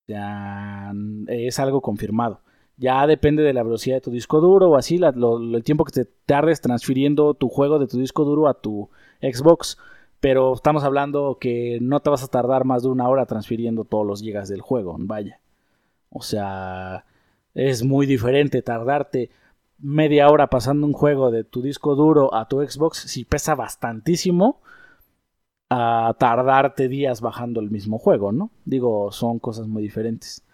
Ya 0.08 0.92
es 1.28 1.58
algo 1.58 1.80
confirmado. 1.80 2.42
Ya 2.76 3.06
depende 3.06 3.42
de 3.42 3.54
la 3.54 3.62
velocidad 3.62 3.96
de 3.96 4.00
tu 4.02 4.10
disco 4.10 4.42
duro 4.42 4.72
o 4.72 4.76
así, 4.76 5.00
el 5.02 5.64
tiempo 5.64 5.84
que 5.86 5.92
te 5.92 6.04
tardes 6.26 6.60
transfiriendo 6.60 7.32
tu 7.32 7.48
juego 7.48 7.78
de 7.78 7.86
tu 7.86 7.98
disco 7.98 8.24
duro 8.24 8.46
a 8.46 8.60
tu 8.60 8.90
Xbox. 9.22 9.78
Pero 10.22 10.54
estamos 10.54 10.84
hablando 10.84 11.38
que 11.40 11.80
no 11.82 11.98
te 11.98 12.08
vas 12.08 12.22
a 12.22 12.28
tardar 12.28 12.64
más 12.64 12.84
de 12.84 12.88
una 12.90 13.08
hora 13.08 13.26
transfiriendo 13.26 13.82
todos 13.84 14.06
los 14.06 14.22
gigas 14.22 14.48
del 14.48 14.60
juego, 14.60 14.94
vaya. 15.00 15.40
O 16.10 16.22
sea, 16.22 17.04
es 17.54 17.82
muy 17.84 18.06
diferente 18.06 18.62
tardarte 18.62 19.30
media 19.78 20.30
hora 20.30 20.46
pasando 20.48 20.86
un 20.86 20.92
juego 20.92 21.32
de 21.32 21.42
tu 21.42 21.60
disco 21.60 21.96
duro 21.96 22.32
a 22.36 22.46
tu 22.46 22.62
Xbox, 22.62 22.98
si 22.98 23.24
pesa 23.24 23.56
bastantísimo, 23.56 24.60
a 25.70 26.14
tardarte 26.20 26.86
días 26.88 27.20
bajando 27.20 27.60
el 27.60 27.70
mismo 27.72 27.98
juego, 27.98 28.30
¿no? 28.30 28.50
Digo, 28.64 29.10
son 29.10 29.40
cosas 29.40 29.66
muy 29.66 29.82
diferentes. 29.82 30.44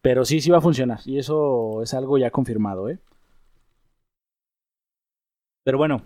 Pero 0.00 0.24
sí, 0.24 0.40
sí 0.40 0.50
va 0.50 0.58
a 0.58 0.62
funcionar. 0.62 1.00
Y 1.04 1.18
eso 1.18 1.82
es 1.82 1.92
algo 1.92 2.16
ya 2.16 2.30
confirmado, 2.30 2.88
¿eh? 2.88 2.98
Pero 5.64 5.78
bueno. 5.78 6.02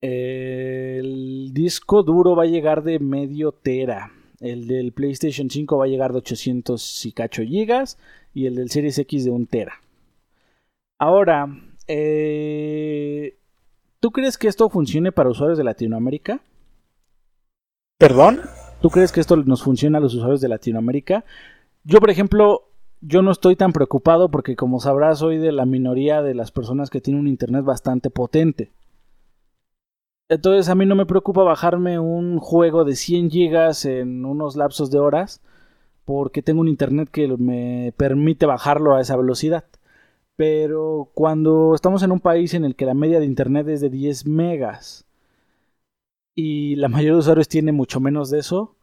El 0.00 1.50
disco 1.52 2.02
duro 2.02 2.34
va 2.34 2.44
a 2.44 2.46
llegar 2.46 2.82
de 2.82 2.98
medio 2.98 3.52
tera. 3.52 4.12
El 4.40 4.66
del 4.66 4.92
PlayStation 4.92 5.50
5 5.50 5.76
va 5.76 5.84
a 5.84 5.88
llegar 5.88 6.12
de 6.12 6.18
800 6.18 7.06
y 7.06 7.12
cacho 7.12 7.42
gigas. 7.42 7.98
Y 8.32 8.46
el 8.46 8.54
del 8.54 8.70
Series 8.70 8.98
X 8.98 9.24
de 9.24 9.30
1 9.30 9.46
tera. 9.50 9.74
Ahora, 10.98 11.48
eh, 11.88 13.36
¿tú 14.00 14.10
crees 14.10 14.38
que 14.38 14.48
esto 14.48 14.68
funcione 14.68 15.12
para 15.12 15.30
usuarios 15.30 15.58
de 15.58 15.64
Latinoamérica? 15.64 16.40
¿Perdón? 17.98 18.40
¿Tú 18.80 18.88
crees 18.88 19.12
que 19.12 19.20
esto 19.20 19.36
nos 19.36 19.62
funciona 19.62 19.98
a 19.98 20.00
los 20.00 20.14
usuarios 20.14 20.40
de 20.40 20.48
Latinoamérica? 20.48 21.24
Yo, 21.84 22.00
por 22.00 22.10
ejemplo, 22.10 22.68
yo 23.00 23.22
no 23.22 23.30
estoy 23.30 23.56
tan 23.56 23.72
preocupado 23.72 24.30
porque, 24.30 24.56
como 24.56 24.80
sabrás, 24.80 25.18
soy 25.18 25.38
de 25.38 25.52
la 25.52 25.66
minoría 25.66 26.22
de 26.22 26.34
las 26.34 26.50
personas 26.50 26.88
que 26.88 27.00
tienen 27.00 27.20
un 27.20 27.28
internet 27.28 27.64
bastante 27.64 28.08
potente. 28.08 28.70
Entonces 30.30 30.68
a 30.68 30.74
mí 30.76 30.86
no 30.86 30.94
me 30.94 31.06
preocupa 31.06 31.42
bajarme 31.42 31.98
un 31.98 32.38
juego 32.38 32.84
de 32.84 32.94
100 32.94 33.30
gigas 33.30 33.84
en 33.84 34.24
unos 34.24 34.56
lapsos 34.56 34.90
de 34.90 34.98
horas 35.00 35.42
porque 36.06 36.42
tengo 36.42 36.60
un 36.62 36.68
internet 36.68 37.10
que 37.10 37.28
me 37.38 37.92
permite 37.96 38.46
bajarlo 38.46 38.94
a 38.96 39.00
esa 39.02 39.16
velocidad. 39.16 39.64
Pero 40.36 41.10
cuando 41.14 41.74
estamos 41.74 42.02
en 42.04 42.12
un 42.12 42.20
país 42.20 42.54
en 42.54 42.64
el 42.64 42.76
que 42.76 42.86
la 42.86 42.94
media 42.94 43.20
de 43.20 43.26
internet 43.26 43.68
es 43.68 43.80
de 43.82 43.90
10 43.90 44.26
megas 44.26 45.06
y 46.34 46.76
la 46.76 46.88
mayoría 46.88 47.12
de 47.12 47.18
usuarios 47.18 47.48
tiene 47.48 47.72
mucho 47.72 48.00
menos 48.00 48.30
de 48.30 48.38
eso, 48.40 48.74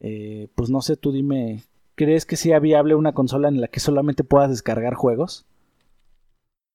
eh, 0.00 0.48
pues 0.54 0.70
no 0.70 0.82
sé, 0.82 0.96
tú 0.96 1.12
dime, 1.12 1.64
¿crees 1.96 2.26
que 2.26 2.36
sea 2.36 2.60
viable 2.60 2.94
una 2.94 3.12
consola 3.14 3.48
en 3.48 3.60
la 3.60 3.68
que 3.68 3.80
solamente 3.80 4.24
puedas 4.24 4.50
descargar 4.50 4.94
juegos? 4.94 5.46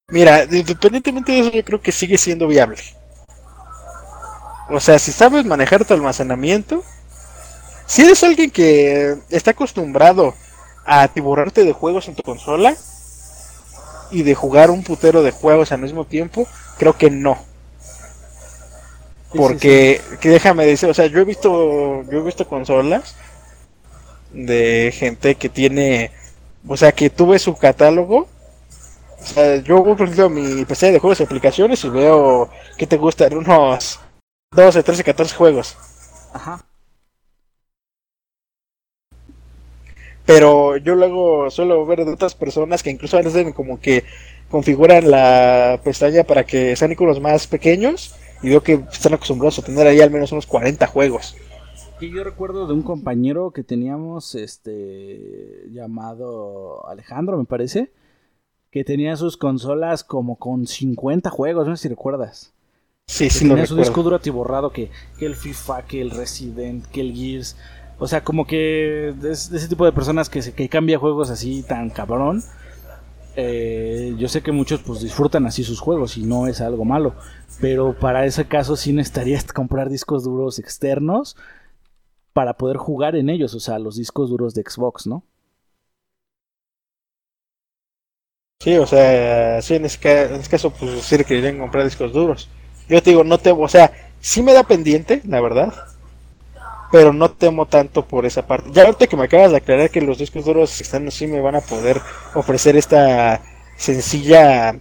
Mira, 0.10 0.46
independientemente 0.46 1.32
de 1.34 1.40
eso, 1.40 1.52
yo 1.52 1.64
creo 1.66 1.82
que 1.82 1.92
sigue 1.92 2.18
siendo 2.18 2.48
viable. 2.48 2.78
O 4.70 4.80
sea, 4.80 4.98
si 5.00 5.12
sabes 5.12 5.46
manejar 5.46 5.86
tu 5.86 5.94
almacenamiento, 5.94 6.84
si 7.86 8.04
eres 8.04 8.24
alguien 8.24 8.50
que 8.50 9.18
está 9.30 9.52
acostumbrado 9.52 10.34
a 10.86 11.08
tiburrarte 11.08 11.64
de 11.64 11.74
juegos 11.74 12.08
en 12.08 12.16
tu 12.16 12.24
consola 12.24 12.76
y 14.12 14.24
de 14.24 14.36
jugar 14.36 14.72
un 14.72 14.84
putero 14.84 15.24
de 15.24 15.32
juegos 15.32 15.72
al 15.72 15.82
mismo 15.82 16.06
tiempo, 16.06 16.48
creo 16.78 16.98
que 16.98 17.10
no. 17.10 17.38
Porque, 19.36 20.00
que 20.22 20.30
déjame 20.30 20.66
decir, 20.66 20.90
o 20.90 20.94
sea, 20.94 21.08
yo 21.08 21.20
he 21.20 21.24
visto, 21.24 22.04
yo 22.04 22.20
he 22.20 22.22
visto 22.22 22.48
consolas 22.48 23.16
de 24.32 24.94
gente 24.96 25.36
que 25.36 25.50
tiene, 25.50 26.12
o 26.68 26.78
sea, 26.78 26.92
que 26.92 27.10
tuve 27.10 27.40
su 27.40 27.56
catálogo. 27.56 28.28
O 29.22 29.26
sea, 29.26 29.56
yo 29.58 29.84
por 29.84 30.02
ejemplo 30.02 30.30
mi 30.30 30.66
PC 30.66 30.92
de 30.92 31.00
juegos 31.00 31.20
y 31.22 31.24
aplicaciones 31.24 31.84
y 31.84 31.90
veo 31.90 32.50
que 32.78 32.86
te 32.86 32.98
gustan 32.98 33.34
unos 33.38 34.00
12, 34.56 34.84
13, 34.84 35.04
14 35.04 35.36
juegos. 35.36 35.78
Ajá. 36.34 36.66
Pero 40.26 40.78
yo 40.78 40.96
luego 40.96 41.50
suelo 41.50 41.86
ver 41.86 42.06
de 42.06 42.14
otras 42.14 42.34
personas 42.34 42.82
que 42.82 42.90
incluso 42.90 43.18
a 43.18 43.22
veces 43.22 43.54
como 43.54 43.80
que 43.80 44.06
configuran 44.50 45.12
la 45.12 45.82
pestaña 45.84 46.24
para 46.24 46.46
que 46.46 46.76
sean 46.76 46.92
iconos 46.92 47.20
más 47.20 47.48
pequeños 47.48 48.16
y 48.42 48.50
veo 48.50 48.62
que 48.62 48.74
están 48.92 49.14
acostumbrados 49.14 49.60
a 49.60 49.64
tener 49.64 49.86
ahí 49.88 50.00
al 50.00 50.12
menos 50.12 50.32
unos 50.32 50.46
40 50.46 50.86
juegos. 50.88 51.36
Y 52.00 52.12
yo 52.12 52.24
recuerdo 52.24 52.68
de 52.68 52.74
un 52.74 52.84
compañero 52.84 53.52
que 53.52 53.64
teníamos 53.64 54.36
este 54.36 55.68
llamado 55.72 56.88
Alejandro, 56.88 57.38
me 57.38 57.46
parece, 57.46 57.92
que 58.72 58.84
tenía 58.84 59.16
sus 59.16 59.38
consolas 59.38 60.04
como 60.04 60.38
con 60.38 60.68
50 60.68 61.30
juegos, 61.30 61.68
no 61.68 61.76
sé 61.76 61.84
si 61.84 61.90
recuerdas. 61.90 62.54
Sí, 63.08 63.30
sí, 63.30 63.48
tenía 63.48 63.66
su 63.66 63.76
disco 63.76 64.02
duro 64.02 64.16
atiborrado 64.16 64.72
que, 64.72 64.90
que 65.18 65.26
el 65.26 65.36
FIFA, 65.36 65.84
que 65.84 66.02
el 66.02 66.12
Resident, 66.12 66.86
que 66.88 67.02
el 67.02 67.14
Gears. 67.14 67.58
O 68.00 68.08
sea, 68.08 68.24
como 68.24 68.48
que 68.48 69.14
de, 69.16 69.32
ese 69.32 69.68
tipo 69.68 69.86
de 69.86 69.92
personas 69.92 70.30
que, 70.30 70.42
se, 70.42 70.54
que 70.54 70.68
cambia 70.70 70.98
juegos 70.98 71.30
así 71.30 71.64
tan 71.64 71.90
cabrón. 71.90 72.44
Eh, 73.36 74.14
yo 74.18 74.28
sé 74.28 74.42
que 74.42 74.52
muchos 74.52 74.82
pues 74.82 75.02
disfrutan 75.02 75.46
así 75.48 75.64
sus 75.64 75.80
juegos 75.80 76.18
y 76.18 76.24
no 76.24 76.48
es 76.48 76.62
algo 76.62 76.86
malo. 76.86 77.16
Pero 77.62 77.98
para 78.00 78.26
ese 78.26 78.46
caso 78.46 78.76
sí 78.76 78.94
necesitarías 78.94 79.46
comprar 79.54 79.90
discos 79.90 80.24
duros 80.24 80.60
externos 80.60 81.36
para 82.34 82.58
poder 82.58 82.78
jugar 82.78 83.16
en 83.16 83.30
ellos, 83.30 83.54
o 83.54 83.60
sea, 83.60 83.80
los 83.80 83.96
discos 83.96 84.30
duros 84.30 84.56
de 84.56 84.64
Xbox, 84.64 85.06
¿no? 85.08 85.24
Sí, 88.60 88.76
o 88.78 88.88
sea, 88.88 89.62
sí, 89.62 89.76
en 89.76 89.86
ese, 89.86 90.00
caso, 90.00 90.72
pues 90.72 91.04
sí 91.04 91.24
querían 91.26 91.60
comprar 91.60 91.84
discos 91.84 92.14
duros. 92.14 92.50
Yo 92.88 93.02
te 93.02 93.12
digo, 93.12 93.24
no 93.24 93.38
temo, 93.38 93.64
o 93.64 93.68
sea, 93.68 93.92
sí 94.20 94.42
me 94.42 94.54
da 94.54 94.64
pendiente, 94.64 95.22
la 95.26 95.42
verdad, 95.42 95.74
pero 96.92 97.12
no 97.12 97.32
temo 97.32 97.66
tanto 97.66 98.06
por 98.06 98.26
esa 98.26 98.46
parte. 98.46 98.70
Ya 98.72 98.84
ahorita 98.84 99.08
que 99.08 99.18
me 99.18 99.24
acabas 99.24 99.52
de 99.52 99.58
aclarar 99.58 99.90
que 99.90 100.02
los 100.02 100.18
discos 100.18 100.46
duros 100.46 100.80
externos 100.80 101.14
sí 101.14 101.28
me 101.28 101.42
van 101.42 101.56
a 101.56 101.62
poder 101.62 102.00
ofrecer 102.36 102.76
esta 102.76 103.42
sencilla 103.78 104.76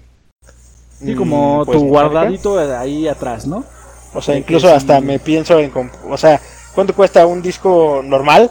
como 1.17 1.63
mm, 1.63 1.65
pues, 1.65 1.79
tu 1.79 1.89
guardadito 1.89 2.59
ahí 2.59 3.09
atrás, 3.09 3.47
¿no? 3.47 3.65
O 4.15 4.21
sea, 4.21 4.37
incluso 4.37 4.69
hasta 4.69 5.01
me 5.01 5.19
pienso 5.19 5.59
en... 5.59 5.73
O 6.09 6.17
sea, 6.17 6.41
¿cuánto 6.75 6.95
cuesta 6.95 7.27
un 7.27 7.41
disco 7.41 8.03
normal? 8.05 8.51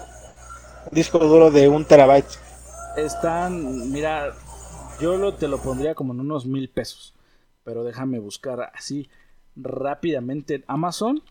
Un 0.89 0.95
disco 0.95 1.19
duro 1.19 1.51
de 1.51 1.67
un 1.67 1.85
terabyte. 1.85 2.27
Están, 2.97 3.91
mira, 3.91 4.33
yo 4.99 5.17
lo, 5.17 5.35
te 5.35 5.47
lo 5.47 5.59
pondría 5.59 5.93
como 5.93 6.13
en 6.13 6.19
unos 6.19 6.45
mil 6.45 6.67
pesos. 6.69 7.13
Pero 7.63 7.83
déjame 7.83 8.17
buscar 8.17 8.71
así 8.73 9.07
rápidamente 9.55 10.55
en 10.55 10.63
Amazon. 10.67 11.21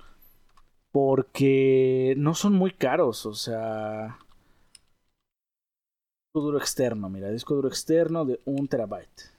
Porque 0.92 2.14
no 2.16 2.34
son 2.34 2.54
muy 2.54 2.72
caros, 2.72 3.24
o 3.26 3.34
sea... 3.34 4.18
Disco 6.32 6.40
duro 6.46 6.58
externo, 6.58 7.08
mira, 7.08 7.30
disco 7.30 7.54
duro 7.54 7.68
externo 7.68 8.24
de 8.24 8.40
un 8.44 8.66
terabyte. 8.68 9.30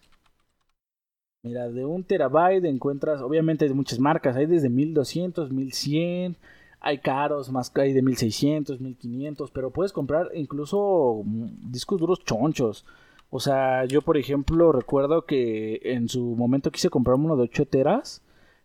Mira, 1.44 1.70
de 1.70 1.86
un 1.86 2.04
terabyte 2.04 2.66
encuentras, 2.66 3.22
obviamente, 3.22 3.68
de 3.68 3.74
muchas 3.74 4.00
marcas. 4.00 4.36
Hay 4.36 4.46
desde 4.46 4.70
1200, 4.70 5.52
1100. 5.52 6.38
Hay 6.80 6.98
caros, 7.00 7.52
más 7.52 7.72
hay 7.76 7.94
de 7.94 8.02
1600, 8.02 8.80
1500. 8.80 9.50
Pero 9.52 9.72
puedes 9.72 9.92
comprar 9.92 10.30
incluso 10.36 11.22
mm, 11.26 11.72
discos 11.72 12.00
duros 12.00 12.24
chonchos. 12.24 12.86
O 13.32 13.40
sea, 13.40 13.86
yo, 13.86 14.02
por 14.02 14.18
ejemplo, 14.18 14.72
recuerdo 14.72 15.26
que 15.26 15.80
en 15.84 16.10
su 16.10 16.36
momento 16.36 16.72
quise 16.72 16.90
comprar 16.90 17.16
uno 17.16 17.36
de 17.36 17.44
8 17.44 17.66
teras. 17.68 18.22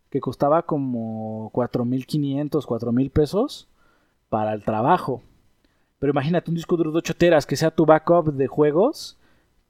Que 0.09 0.19
costaba 0.19 0.63
como 0.63 1.49
4500, 1.53 2.65
4000 2.65 3.09
pesos. 3.11 3.67
Para 4.29 4.53
el 4.53 4.63
trabajo. 4.63 5.21
Pero 5.99 6.11
imagínate 6.11 6.51
un 6.51 6.55
disco 6.55 6.75
duro 6.75 6.91
de 6.91 6.97
8 6.97 7.15
teras 7.15 7.45
que 7.45 7.55
sea 7.55 7.71
tu 7.71 7.85
backup 7.85 8.33
de 8.33 8.47
juegos 8.47 9.17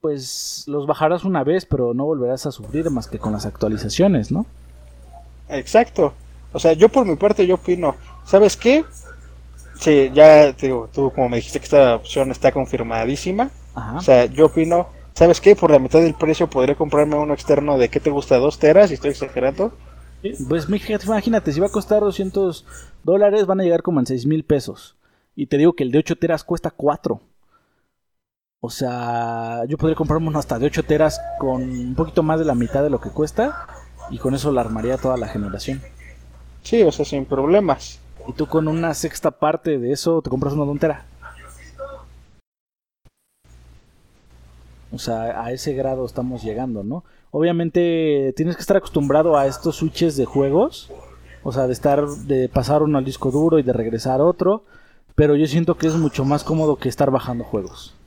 pues 0.01 0.63
los 0.67 0.85
bajarás 0.85 1.23
una 1.23 1.43
vez, 1.43 1.65
pero 1.65 1.93
no 1.93 2.05
volverás 2.05 2.45
a 2.45 2.51
sufrir 2.51 2.89
más 2.89 3.07
que 3.07 3.19
con 3.19 3.33
las 3.33 3.45
actualizaciones, 3.45 4.31
¿no? 4.31 4.45
Exacto. 5.49 6.13
O 6.53 6.59
sea, 6.59 6.73
yo 6.73 6.89
por 6.89 7.05
mi 7.05 7.15
parte 7.15 7.45
yo 7.47 7.55
opino, 7.55 7.95
¿sabes 8.25 8.55
qué? 8.55 8.85
Sí, 9.79 10.09
ya 10.13 10.53
te 10.53 10.67
digo, 10.67 10.89
tú 10.93 11.11
como 11.13 11.29
me 11.29 11.37
dijiste 11.37 11.59
que 11.59 11.65
esta 11.65 11.95
opción 11.95 12.31
está 12.31 12.51
confirmadísima. 12.51 13.49
O 13.95 14.01
sea, 14.01 14.25
yo 14.25 14.47
opino, 14.47 14.87
¿sabes 15.13 15.39
qué? 15.39 15.55
Por 15.55 15.69
la 15.69 15.77
mitad 15.77 15.99
del 15.99 16.15
precio 16.15 16.49
podré 16.49 16.75
comprarme 16.75 17.15
uno 17.15 17.33
externo 17.33 17.77
de 17.77 17.89
¿qué 17.89 17.99
te 17.99 18.09
gusta? 18.09 18.37
¿Dos 18.37 18.57
teras? 18.57 18.89
Y 18.89 18.95
estoy 18.95 19.11
exagerando. 19.11 19.71
Pues 20.21 20.67
imagínate, 20.67 21.51
si 21.51 21.59
va 21.59 21.67
a 21.67 21.71
costar 21.71 22.01
200 22.01 22.65
dólares, 23.03 23.45
van 23.45 23.61
a 23.61 23.63
llegar 23.63 23.83
como 23.83 23.99
en 23.99 24.05
6 24.05 24.25
mil 24.25 24.43
pesos. 24.43 24.95
Y 25.35 25.47
te 25.47 25.57
digo 25.57 25.73
que 25.73 25.83
el 25.83 25.91
de 25.91 25.99
8 25.99 26.15
teras 26.15 26.43
cuesta 26.43 26.71
4. 26.71 27.21
O 28.59 28.69
sea, 28.71 29.65
yo 29.65 29.77
podría 29.77 29.95
comprarme 29.95 30.27
uno 30.27 30.39
hasta 30.39 30.57
de 30.57 30.65
8 30.65 30.83
teras 30.83 31.21
con 31.37 31.61
un 31.61 31.95
poquito 31.95 32.23
más 32.23 32.39
de 32.39 32.45
la 32.45 32.55
mitad 32.55 32.81
de 32.81 32.89
lo 32.89 32.99
que 32.99 33.11
cuesta 33.11 33.67
y 34.09 34.17
con 34.17 34.33
eso 34.33 34.51
la 34.51 34.61
armaría 34.61 34.97
toda 34.97 35.17
la 35.17 35.27
generación. 35.27 35.81
Sí, 36.63 36.81
o 36.81 36.91
sea, 36.91 37.05
sin 37.05 37.25
problemas. 37.25 37.99
Y 38.27 38.33
tú 38.33 38.47
con 38.47 38.67
una 38.67 38.93
sexta 38.93 39.31
parte 39.31 39.77
de 39.77 39.91
eso 39.91 40.21
te 40.21 40.29
compras 40.29 40.53
uno 40.53 40.65
de 40.65 40.71
un 40.71 40.79
tera. 40.79 41.05
O 44.91 44.97
sea, 44.97 45.43
a 45.43 45.51
ese 45.51 45.73
grado 45.73 46.05
estamos 46.05 46.43
llegando, 46.43 46.83
¿no? 46.83 47.03
Obviamente 47.31 48.33
tienes 48.35 48.55
que 48.55 48.61
estar 48.61 48.77
acostumbrado 48.77 49.37
a 49.37 49.47
estos 49.47 49.77
switches 49.77 50.17
de 50.17 50.25
juegos. 50.25 50.89
O 51.43 51.51
sea, 51.51 51.67
de 51.67 51.73
estar, 51.73 52.05
de 52.07 52.49
pasar 52.49 52.83
uno 52.83 52.97
al 52.97 53.05
disco 53.05 53.31
duro 53.31 53.59
y 53.59 53.63
de 53.63 53.73
regresar 53.73 54.21
otro. 54.21 54.63
Pero 55.15 55.35
yo 55.35 55.47
siento 55.47 55.77
que 55.77 55.87
es 55.87 55.95
mucho 55.95 56.25
más 56.25 56.43
cómodo 56.43 56.75
que 56.75 56.89
estar 56.89 57.11
bajando 57.11 57.43
juegos 57.43 57.97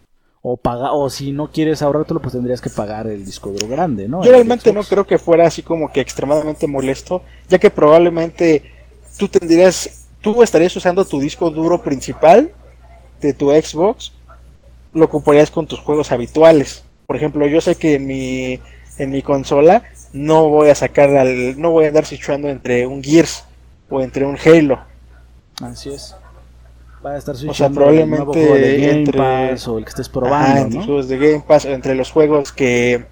o 0.43 0.57
paga, 0.57 0.93
o 0.93 1.11
si 1.11 1.33
no 1.33 1.51
quieres 1.51 1.83
ahorrártelo, 1.83 2.21
pues 2.21 2.33
tendrías 2.33 2.61
que 2.61 2.71
pagar 2.71 3.07
el 3.07 3.25
disco 3.25 3.51
duro 3.51 3.69
grande, 3.69 4.09
¿no? 4.09 4.25
Yo 4.25 4.31
realmente 4.31 4.73
no 4.73 4.83
creo 4.85 5.07
que 5.07 5.19
fuera 5.19 5.47
así 5.47 5.63
como 5.63 5.93
que 5.93 6.01
extremadamente 6.01 6.67
molesto, 6.67 7.23
ya 7.49 7.59
que 7.59 7.71
probablemente 7.71 8.63
tú 9.19 9.29
tendrías, 9.29 10.07
tú 10.23 10.43
estarías 10.43 10.75
usando 10.75 11.05
tu 11.05 11.21
disco 11.21 11.51
duro 11.51 11.83
principal 11.83 12.53
de 13.21 13.35
tu 13.35 13.51
Xbox, 13.51 14.13
lo 14.95 15.05
ocuparías 15.05 15.51
con 15.51 15.67
tus 15.67 15.79
juegos 15.81 16.11
habituales. 16.11 16.85
Por 17.07 17.17
ejemplo, 17.17 17.47
yo 17.47 17.61
sé 17.61 17.75
que 17.75 17.97
en 17.97 18.07
mi 18.07 18.61
en 19.03 19.11
mi 19.11 19.23
consola 19.23 19.83
no 20.13 20.49
voy 20.49 20.71
a 20.71 20.75
sacar 20.75 21.11
al, 21.17 21.61
no 21.61 21.71
voy 21.71 21.85
a 21.85 21.89
andar 21.89 22.07
situando 22.07 22.49
entre 22.49 22.87
un 22.87 23.03
Gears 23.03 23.45
o 23.89 24.01
entre 24.01 24.25
un 24.25 24.37
Halo. 24.37 24.81
Así 25.61 25.91
es 25.91 26.15
va 27.05 27.13
a 27.13 27.19
estar 27.19 27.35
o 27.35 27.55
sea, 27.55 27.71
probablemente 27.71 28.91
entre 28.91 29.21
o 29.67 29.79
el 29.79 29.85
que 29.85 29.91
estés 29.91 30.09
probando, 30.09 30.61
entre 30.61 30.85
juegos 30.85 31.09
de 31.09 31.19
Game 31.19 31.45
Pass, 31.47 31.65
entre 31.65 31.95
los 31.95 32.11
juegos 32.11 32.53
que 32.53 33.07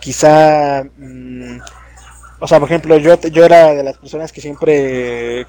quizá 0.00 0.84
mm, 0.96 1.58
o 2.40 2.46
sea, 2.46 2.58
por 2.58 2.68
ejemplo, 2.68 2.96
yo 2.96 3.20
yo 3.20 3.44
era 3.44 3.74
de 3.74 3.82
las 3.82 3.98
personas 3.98 4.32
que 4.32 4.40
siempre 4.40 5.46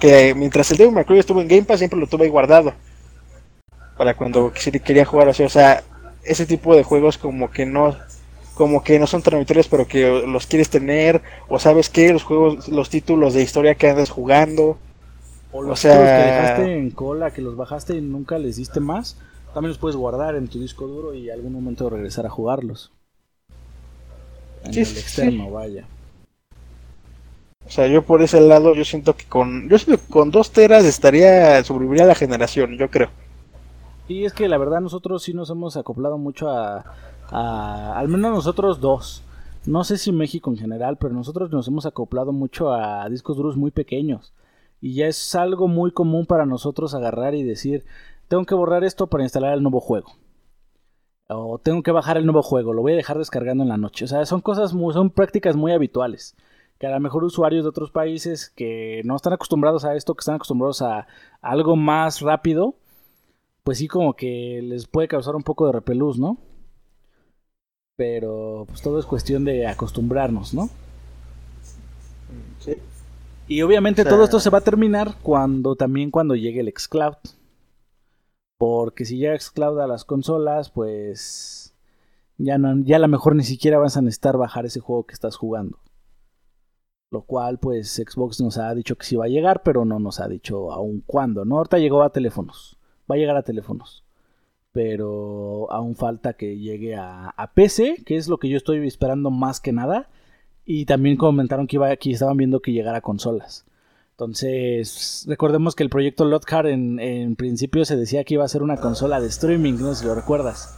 que, 0.00 0.34
mientras 0.34 0.70
el 0.70 0.76
Devil 0.76 0.94
May 0.94 1.04
Cry 1.04 1.18
estuvo 1.18 1.40
en 1.40 1.48
Game 1.48 1.62
Pass 1.62 1.78
siempre 1.78 1.98
lo 1.98 2.06
tuve 2.06 2.28
guardado 2.28 2.72
para 3.96 4.14
cuando 4.14 4.52
quería 4.52 5.04
jugar 5.04 5.28
así, 5.28 5.42
o 5.44 5.48
sea, 5.48 5.82
ese 6.24 6.46
tipo 6.46 6.74
de 6.74 6.82
juegos 6.82 7.18
como 7.18 7.50
que 7.50 7.64
no 7.64 7.96
como 8.54 8.82
que 8.82 8.98
no 8.98 9.06
son 9.06 9.22
transmitorios 9.22 9.68
pero 9.68 9.86
que 9.86 10.24
los 10.26 10.46
quieres 10.46 10.70
tener 10.70 11.22
o 11.48 11.58
sabes 11.58 11.88
que 11.90 12.12
los 12.12 12.22
juegos 12.22 12.68
los 12.68 12.88
títulos 12.88 13.34
de 13.34 13.42
historia 13.42 13.74
que 13.74 13.90
andas 13.90 14.10
jugando 14.10 14.78
o 15.54 15.62
los 15.62 15.80
que 15.82 15.88
dejaste 15.88 16.76
en 16.76 16.90
cola, 16.90 17.30
que 17.30 17.40
los 17.40 17.56
bajaste 17.56 17.94
y 17.94 18.00
nunca 18.00 18.38
les 18.38 18.56
diste 18.56 18.80
más, 18.80 19.16
también 19.54 19.68
los 19.68 19.78
puedes 19.78 19.94
guardar 19.94 20.34
en 20.34 20.48
tu 20.48 20.60
disco 20.60 20.88
duro 20.88 21.14
y 21.14 21.30
algún 21.30 21.52
momento 21.52 21.88
regresar 21.88 22.26
a 22.26 22.30
jugarlos. 22.30 22.90
En 24.64 24.72
el 24.72 24.80
externo, 24.80 25.50
vaya. 25.50 25.86
O 27.66 27.70
sea, 27.70 27.86
yo 27.86 28.02
por 28.02 28.20
ese 28.20 28.40
lado, 28.40 28.74
yo 28.74 28.84
siento 28.84 29.14
que 29.14 29.26
con, 29.26 29.68
yo 29.68 29.78
siento 29.78 30.02
que 30.02 30.12
con 30.12 30.32
dos 30.32 30.50
teras 30.50 30.84
estaría, 30.84 31.62
sobreviviría 31.62 32.04
la 32.04 32.16
generación, 32.16 32.76
yo 32.76 32.90
creo. 32.90 33.10
Y 34.08 34.24
es 34.24 34.32
que 34.32 34.48
la 34.48 34.58
verdad 34.58 34.80
nosotros 34.80 35.22
sí 35.22 35.34
nos 35.34 35.50
hemos 35.50 35.76
acoplado 35.76 36.18
mucho 36.18 36.50
a, 36.50 36.84
al 37.34 38.08
menos 38.08 38.32
nosotros 38.32 38.80
dos. 38.80 39.22
No 39.66 39.82
sé 39.82 39.98
si 39.98 40.12
México 40.12 40.50
en 40.50 40.58
general, 40.58 40.98
pero 40.98 41.14
nosotros 41.14 41.50
nos 41.50 41.68
hemos 41.68 41.86
acoplado 41.86 42.32
mucho 42.32 42.72
a 42.72 43.08
discos 43.08 43.36
duros 43.36 43.56
muy 43.56 43.70
pequeños 43.70 44.34
Y 44.80 44.94
ya 44.94 45.06
es 45.06 45.34
algo 45.34 45.68
muy 45.68 45.90
común 45.90 46.26
para 46.26 46.44
nosotros 46.44 46.94
agarrar 46.94 47.34
y 47.34 47.42
decir, 47.42 47.84
tengo 48.28 48.44
que 48.44 48.54
borrar 48.54 48.84
esto 48.84 49.06
para 49.06 49.24
instalar 49.24 49.54
el 49.54 49.62
nuevo 49.62 49.80
juego. 49.80 50.12
O 51.28 51.58
tengo 51.58 51.82
que 51.82 51.90
bajar 51.90 52.18
el 52.18 52.26
nuevo 52.26 52.42
juego, 52.42 52.74
lo 52.74 52.82
voy 52.82 52.92
a 52.92 52.96
dejar 52.96 53.16
descargando 53.18 53.62
en 53.62 53.70
la 53.70 53.78
noche. 53.78 54.04
O 54.04 54.08
sea, 54.08 54.26
son 54.26 54.42
cosas 54.42 54.74
muy, 54.74 54.92
son 54.92 55.10
prácticas 55.10 55.56
muy 55.56 55.72
habituales. 55.72 56.36
Que 56.78 56.86
a 56.86 56.90
lo 56.90 57.00
mejor 57.00 57.24
usuarios 57.24 57.64
de 57.64 57.70
otros 57.70 57.90
países 57.90 58.50
que 58.50 59.00
no 59.04 59.16
están 59.16 59.32
acostumbrados 59.32 59.84
a 59.86 59.94
esto, 59.94 60.14
que 60.14 60.20
están 60.20 60.34
acostumbrados 60.36 60.82
a 60.82 61.06
algo 61.40 61.76
más 61.76 62.20
rápido, 62.20 62.74
pues 63.62 63.78
sí 63.78 63.88
como 63.88 64.14
que 64.14 64.60
les 64.62 64.86
puede 64.86 65.08
causar 65.08 65.36
un 65.36 65.42
poco 65.42 65.66
de 65.66 65.72
repelús, 65.72 66.18
¿no? 66.18 66.36
Pero 67.96 68.64
pues 68.66 68.82
todo 68.82 68.98
es 68.98 69.06
cuestión 69.06 69.44
de 69.44 69.66
acostumbrarnos, 69.66 70.52
¿no? 70.54 70.68
Sí. 72.60 72.74
Y 73.46 73.62
obviamente 73.62 74.02
O 74.02 74.04
sea- 74.04 74.12
todo 74.12 74.24
esto 74.24 74.40
se 74.40 74.50
va 74.50 74.58
a 74.58 74.62
terminar 74.62 75.14
cuando 75.22 75.76
también 75.76 76.10
cuando 76.10 76.34
llegue 76.34 76.60
el 76.60 76.72
xCloud. 76.76 77.16
Porque 78.58 79.04
si 79.04 79.18
llega 79.18 79.38
xCloud 79.38 79.80
a 79.80 79.86
las 79.86 80.04
consolas, 80.04 80.70
pues 80.70 81.74
ya 82.38 82.58
no, 82.58 82.82
ya 82.84 82.96
a 82.96 83.00
lo 83.00 83.08
mejor 83.08 83.36
ni 83.36 83.44
siquiera 83.44 83.78
vas 83.78 83.96
a 83.96 84.02
necesitar 84.02 84.36
bajar 84.38 84.66
ese 84.66 84.80
juego 84.80 85.04
que 85.06 85.14
estás 85.14 85.36
jugando. 85.36 85.78
Lo 87.10 87.22
cual, 87.22 87.58
pues 87.58 87.94
Xbox 87.94 88.40
nos 88.40 88.58
ha 88.58 88.74
dicho 88.74 88.96
que 88.96 89.06
sí 89.06 89.14
va 89.14 89.26
a 89.26 89.28
llegar, 89.28 89.62
pero 89.62 89.84
no 89.84 90.00
nos 90.00 90.18
ha 90.20 90.26
dicho 90.26 90.72
aún 90.72 91.02
cuándo, 91.06 91.44
¿no? 91.44 91.58
Ahorita 91.58 91.78
llegó 91.78 92.02
a 92.02 92.10
teléfonos. 92.10 92.76
Va 93.08 93.14
a 93.14 93.18
llegar 93.18 93.36
a 93.36 93.42
teléfonos. 93.42 94.03
Pero 94.74 95.72
aún 95.72 95.96
falta 95.96 96.34
que 96.34 96.58
llegue 96.58 96.96
a, 96.96 97.28
a 97.28 97.52
PC, 97.52 98.02
que 98.04 98.16
es 98.16 98.28
lo 98.28 98.36
que 98.36 98.50
yo 98.50 98.58
estoy 98.58 98.86
esperando 98.86 99.30
más 99.30 99.60
que 99.60 99.72
nada. 99.72 100.10
Y 100.66 100.84
también 100.84 101.16
comentaron 101.16 101.66
que, 101.66 101.76
iba, 101.76 101.96
que 101.96 102.10
estaban 102.10 102.36
viendo 102.36 102.60
que 102.60 102.72
llegara 102.72 102.98
a 102.98 103.00
consolas. 103.00 103.64
Entonces, 104.10 105.24
recordemos 105.28 105.74
que 105.74 105.84
el 105.84 105.90
proyecto 105.90 106.24
Lockhart 106.24 106.68
en, 106.68 107.00
en 107.00 107.36
principio 107.36 107.84
se 107.84 107.96
decía 107.96 108.24
que 108.24 108.34
iba 108.34 108.44
a 108.44 108.48
ser 108.48 108.62
una 108.62 108.76
consola 108.76 109.20
de 109.20 109.28
streaming, 109.28 109.74
no 109.74 109.94
sé 109.94 110.02
si 110.02 110.06
lo 110.06 110.14
recuerdas. 110.14 110.76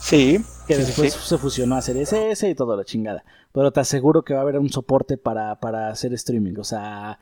Sí. 0.00 0.38
Que 0.68 0.74
sí, 0.74 0.80
después 0.82 1.12
sí. 1.14 1.18
se 1.20 1.38
fusionó 1.38 1.76
a 1.76 1.82
Series 1.82 2.12
S 2.12 2.48
y 2.48 2.54
toda 2.54 2.76
la 2.76 2.84
chingada. 2.84 3.24
Pero 3.52 3.72
te 3.72 3.80
aseguro 3.80 4.22
que 4.22 4.34
va 4.34 4.40
a 4.40 4.42
haber 4.42 4.58
un 4.58 4.70
soporte 4.70 5.16
para, 5.16 5.58
para 5.60 5.88
hacer 5.88 6.12
streaming. 6.12 6.54
O 6.58 6.64
sea, 6.64 7.18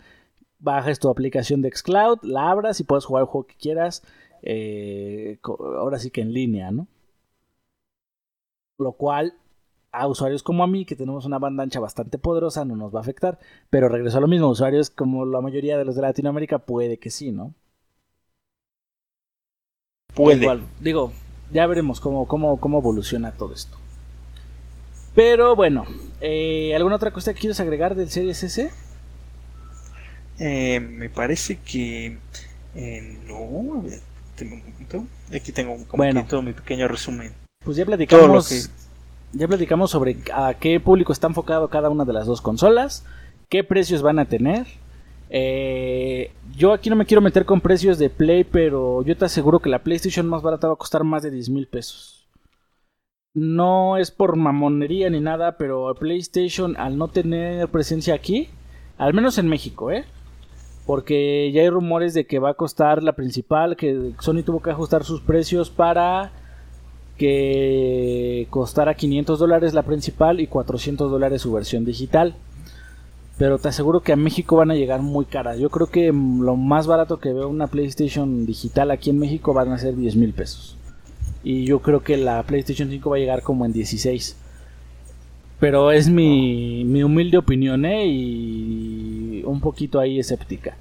bajas 0.58 0.98
tu 0.98 1.08
aplicación 1.08 1.62
de 1.62 1.70
Xcloud, 1.70 2.18
la 2.22 2.50
abras 2.50 2.80
y 2.80 2.84
puedes 2.84 3.04
jugar 3.04 3.22
el 3.22 3.28
juego 3.28 3.46
que 3.46 3.56
quieras. 3.56 4.02
Eh, 4.44 5.38
ahora 5.42 5.98
sí 5.98 6.10
que 6.10 6.20
en 6.20 6.32
línea, 6.32 6.70
¿no? 6.70 6.86
Lo 8.78 8.92
cual 8.92 9.34
a 9.92 10.06
usuarios 10.08 10.42
como 10.42 10.64
a 10.64 10.66
mí, 10.66 10.84
que 10.84 10.96
tenemos 10.96 11.24
una 11.24 11.38
banda 11.38 11.62
ancha 11.62 11.80
bastante 11.80 12.18
poderosa, 12.18 12.64
no 12.64 12.76
nos 12.76 12.94
va 12.94 12.98
a 12.98 13.02
afectar. 13.02 13.38
Pero 13.70 13.88
regreso 13.88 14.18
a 14.18 14.20
lo 14.20 14.28
mismo, 14.28 14.48
usuarios 14.48 14.90
como 14.90 15.24
la 15.24 15.40
mayoría 15.40 15.78
de 15.78 15.84
los 15.84 15.94
de 15.94 16.02
Latinoamérica, 16.02 16.58
puede 16.58 16.98
que 16.98 17.10
sí, 17.10 17.30
¿no? 17.30 17.54
Puede. 20.14 20.42
Igual, 20.42 20.62
digo, 20.80 21.12
ya 21.52 21.66
veremos 21.66 22.00
cómo, 22.00 22.26
cómo, 22.26 22.60
cómo 22.60 22.78
evoluciona 22.78 23.32
todo 23.32 23.54
esto. 23.54 23.76
Pero 25.14 25.54
bueno, 25.54 25.84
eh, 26.20 26.74
¿alguna 26.74 26.96
otra 26.96 27.12
cosa 27.12 27.32
que 27.32 27.40
quieres 27.40 27.60
agregar 27.60 27.94
del 27.94 28.10
Series 28.10 28.42
S? 28.42 28.70
Eh, 30.40 30.80
me 30.80 31.08
parece 31.08 31.60
que 31.60 32.18
eh, 32.74 33.18
no. 33.28 33.84
Tengo 34.36 34.56
un. 34.56 35.08
Aquí 35.34 35.52
tengo 35.52 35.72
un 35.72 35.86
Bueno. 35.94 36.20
completo 36.20 36.42
mi 36.42 36.52
pequeño 36.52 36.88
resumen. 36.88 37.32
Pues 37.64 37.76
ya 37.76 37.84
platicamos, 37.86 38.48
que 38.48 39.38
ya 39.38 39.48
platicamos 39.48 39.90
sobre 39.90 40.16
a 40.34 40.54
qué 40.54 40.78
público 40.80 41.12
está 41.12 41.28
enfocado 41.28 41.68
cada 41.68 41.88
una 41.88 42.04
de 42.04 42.12
las 42.12 42.26
dos 42.26 42.40
consolas, 42.40 43.04
qué 43.48 43.64
precios 43.64 44.02
van 44.02 44.18
a 44.18 44.26
tener. 44.26 44.66
Eh, 45.30 46.30
yo 46.56 46.72
aquí 46.72 46.90
no 46.90 46.96
me 46.96 47.06
quiero 47.06 47.20
meter 47.22 47.44
con 47.44 47.60
precios 47.60 47.98
de 47.98 48.10
Play, 48.10 48.44
pero 48.44 49.02
yo 49.04 49.16
te 49.16 49.24
aseguro 49.24 49.60
que 49.60 49.70
la 49.70 49.82
PlayStation 49.82 50.28
más 50.28 50.42
barata 50.42 50.68
va 50.68 50.74
a 50.74 50.78
costar 50.78 51.02
más 51.04 51.22
de 51.22 51.30
10 51.30 51.48
mil 51.50 51.66
pesos. 51.66 52.28
No 53.34 53.96
es 53.96 54.10
por 54.12 54.36
mamonería 54.36 55.10
ni 55.10 55.20
nada, 55.20 55.56
pero 55.56 55.92
PlayStation 55.98 56.76
al 56.76 56.96
no 56.98 57.08
tener 57.08 57.66
presencia 57.68 58.14
aquí, 58.14 58.48
al 58.96 59.12
menos 59.12 59.38
en 59.38 59.48
México, 59.48 59.90
¿eh? 59.90 60.04
Porque 60.86 61.50
ya 61.52 61.62
hay 61.62 61.70
rumores 61.70 62.12
de 62.14 62.26
que 62.26 62.38
va 62.38 62.50
a 62.50 62.54
costar 62.54 63.02
la 63.02 63.14
principal, 63.14 63.76
que 63.76 64.12
Sony 64.20 64.42
tuvo 64.44 64.60
que 64.60 64.70
ajustar 64.70 65.04
sus 65.04 65.20
precios 65.20 65.70
para 65.70 66.30
que 67.16 68.46
costara 68.50 68.94
500 68.94 69.38
dólares 69.38 69.72
la 69.72 69.82
principal 69.82 70.40
y 70.40 70.46
400 70.46 71.10
dólares 71.10 71.42
su 71.42 71.52
versión 71.52 71.84
digital. 71.84 72.34
Pero 73.38 73.58
te 73.58 73.68
aseguro 73.68 74.00
que 74.00 74.12
a 74.12 74.16
México 74.16 74.56
van 74.56 74.70
a 74.70 74.76
llegar 74.76 75.02
muy 75.02 75.24
caras. 75.24 75.58
Yo 75.58 75.70
creo 75.70 75.88
que 75.88 76.12
lo 76.12 76.56
más 76.56 76.86
barato 76.86 77.18
que 77.18 77.32
veo 77.32 77.48
una 77.48 77.66
PlayStation 77.66 78.46
digital 78.46 78.90
aquí 78.90 79.10
en 79.10 79.18
México 79.18 79.54
van 79.54 79.72
a 79.72 79.78
ser 79.78 79.96
10 79.96 80.16
mil 80.16 80.32
pesos. 80.32 80.76
Y 81.42 81.64
yo 81.64 81.80
creo 81.80 82.02
que 82.02 82.16
la 82.16 82.42
PlayStation 82.44 82.90
5 82.90 83.10
va 83.10 83.16
a 83.16 83.18
llegar 83.18 83.42
como 83.42 83.64
en 83.64 83.72
16. 83.72 84.36
Pero 85.64 85.92
es 85.92 86.10
mi, 86.10 86.84
mi 86.84 87.02
humilde 87.02 87.38
opinión, 87.38 87.86
¿eh? 87.86 88.04
Y 88.06 89.42
un 89.46 89.62
poquito 89.62 89.98
ahí 89.98 90.18
escéptica. 90.18 90.76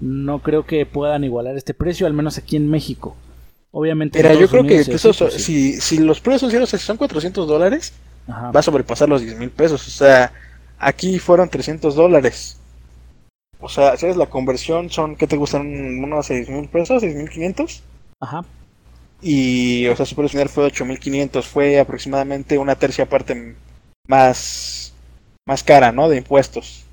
No 0.00 0.38
creo 0.38 0.64
que 0.64 0.86
puedan 0.86 1.24
igualar 1.24 1.58
este 1.58 1.74
precio, 1.74 2.06
al 2.06 2.14
menos 2.14 2.38
aquí 2.38 2.56
en 2.56 2.70
México. 2.70 3.14
Obviamente. 3.70 4.18
en 4.18 4.26
Mira, 4.26 4.40
yo 4.40 4.48
creo 4.48 4.62
que 4.62 4.80
Unidos 4.80 5.18
pues, 5.18 5.34
sí. 5.34 5.40
si, 5.40 5.72
si 5.78 5.98
los 5.98 6.20
precios 6.20 6.50
si 6.50 6.78
son 6.78 6.96
400 6.96 7.46
dólares, 7.46 7.92
Ajá. 8.26 8.50
va 8.50 8.60
a 8.60 8.62
sobrepasar 8.62 9.10
los 9.10 9.20
10 9.20 9.38
mil 9.38 9.50
pesos. 9.50 9.86
O 9.86 9.90
sea, 9.90 10.32
aquí 10.78 11.18
fueron 11.18 11.50
300 11.50 11.94
dólares. 11.94 12.56
O 13.60 13.68
sea, 13.68 13.98
si 13.98 14.06
es 14.06 14.16
la 14.16 14.24
conversión, 14.24 14.88
son, 14.88 15.16
¿qué 15.16 15.26
te 15.26 15.36
gustan? 15.36 15.66
¿Unos 16.02 16.24
6 16.24 16.48
mil 16.48 16.66
pesos? 16.70 17.02
¿6 17.02 17.14
mil 17.14 17.28
500? 17.28 17.82
Ajá. 18.20 18.42
Y, 19.20 19.86
o 19.88 19.94
sea, 19.94 20.06
su 20.06 20.16
precio 20.16 20.30
final 20.38 20.48
fue 20.48 20.64
8 20.64 20.86
mil 20.86 20.98
500. 20.98 21.46
Fue 21.46 21.78
aproximadamente 21.78 22.56
una 22.56 22.74
tercia 22.74 23.06
parte 23.06 23.54
más, 24.08 24.92
más 25.46 25.62
cara, 25.62 25.92
¿no? 25.92 26.08
De 26.08 26.18
impuestos. 26.18 26.84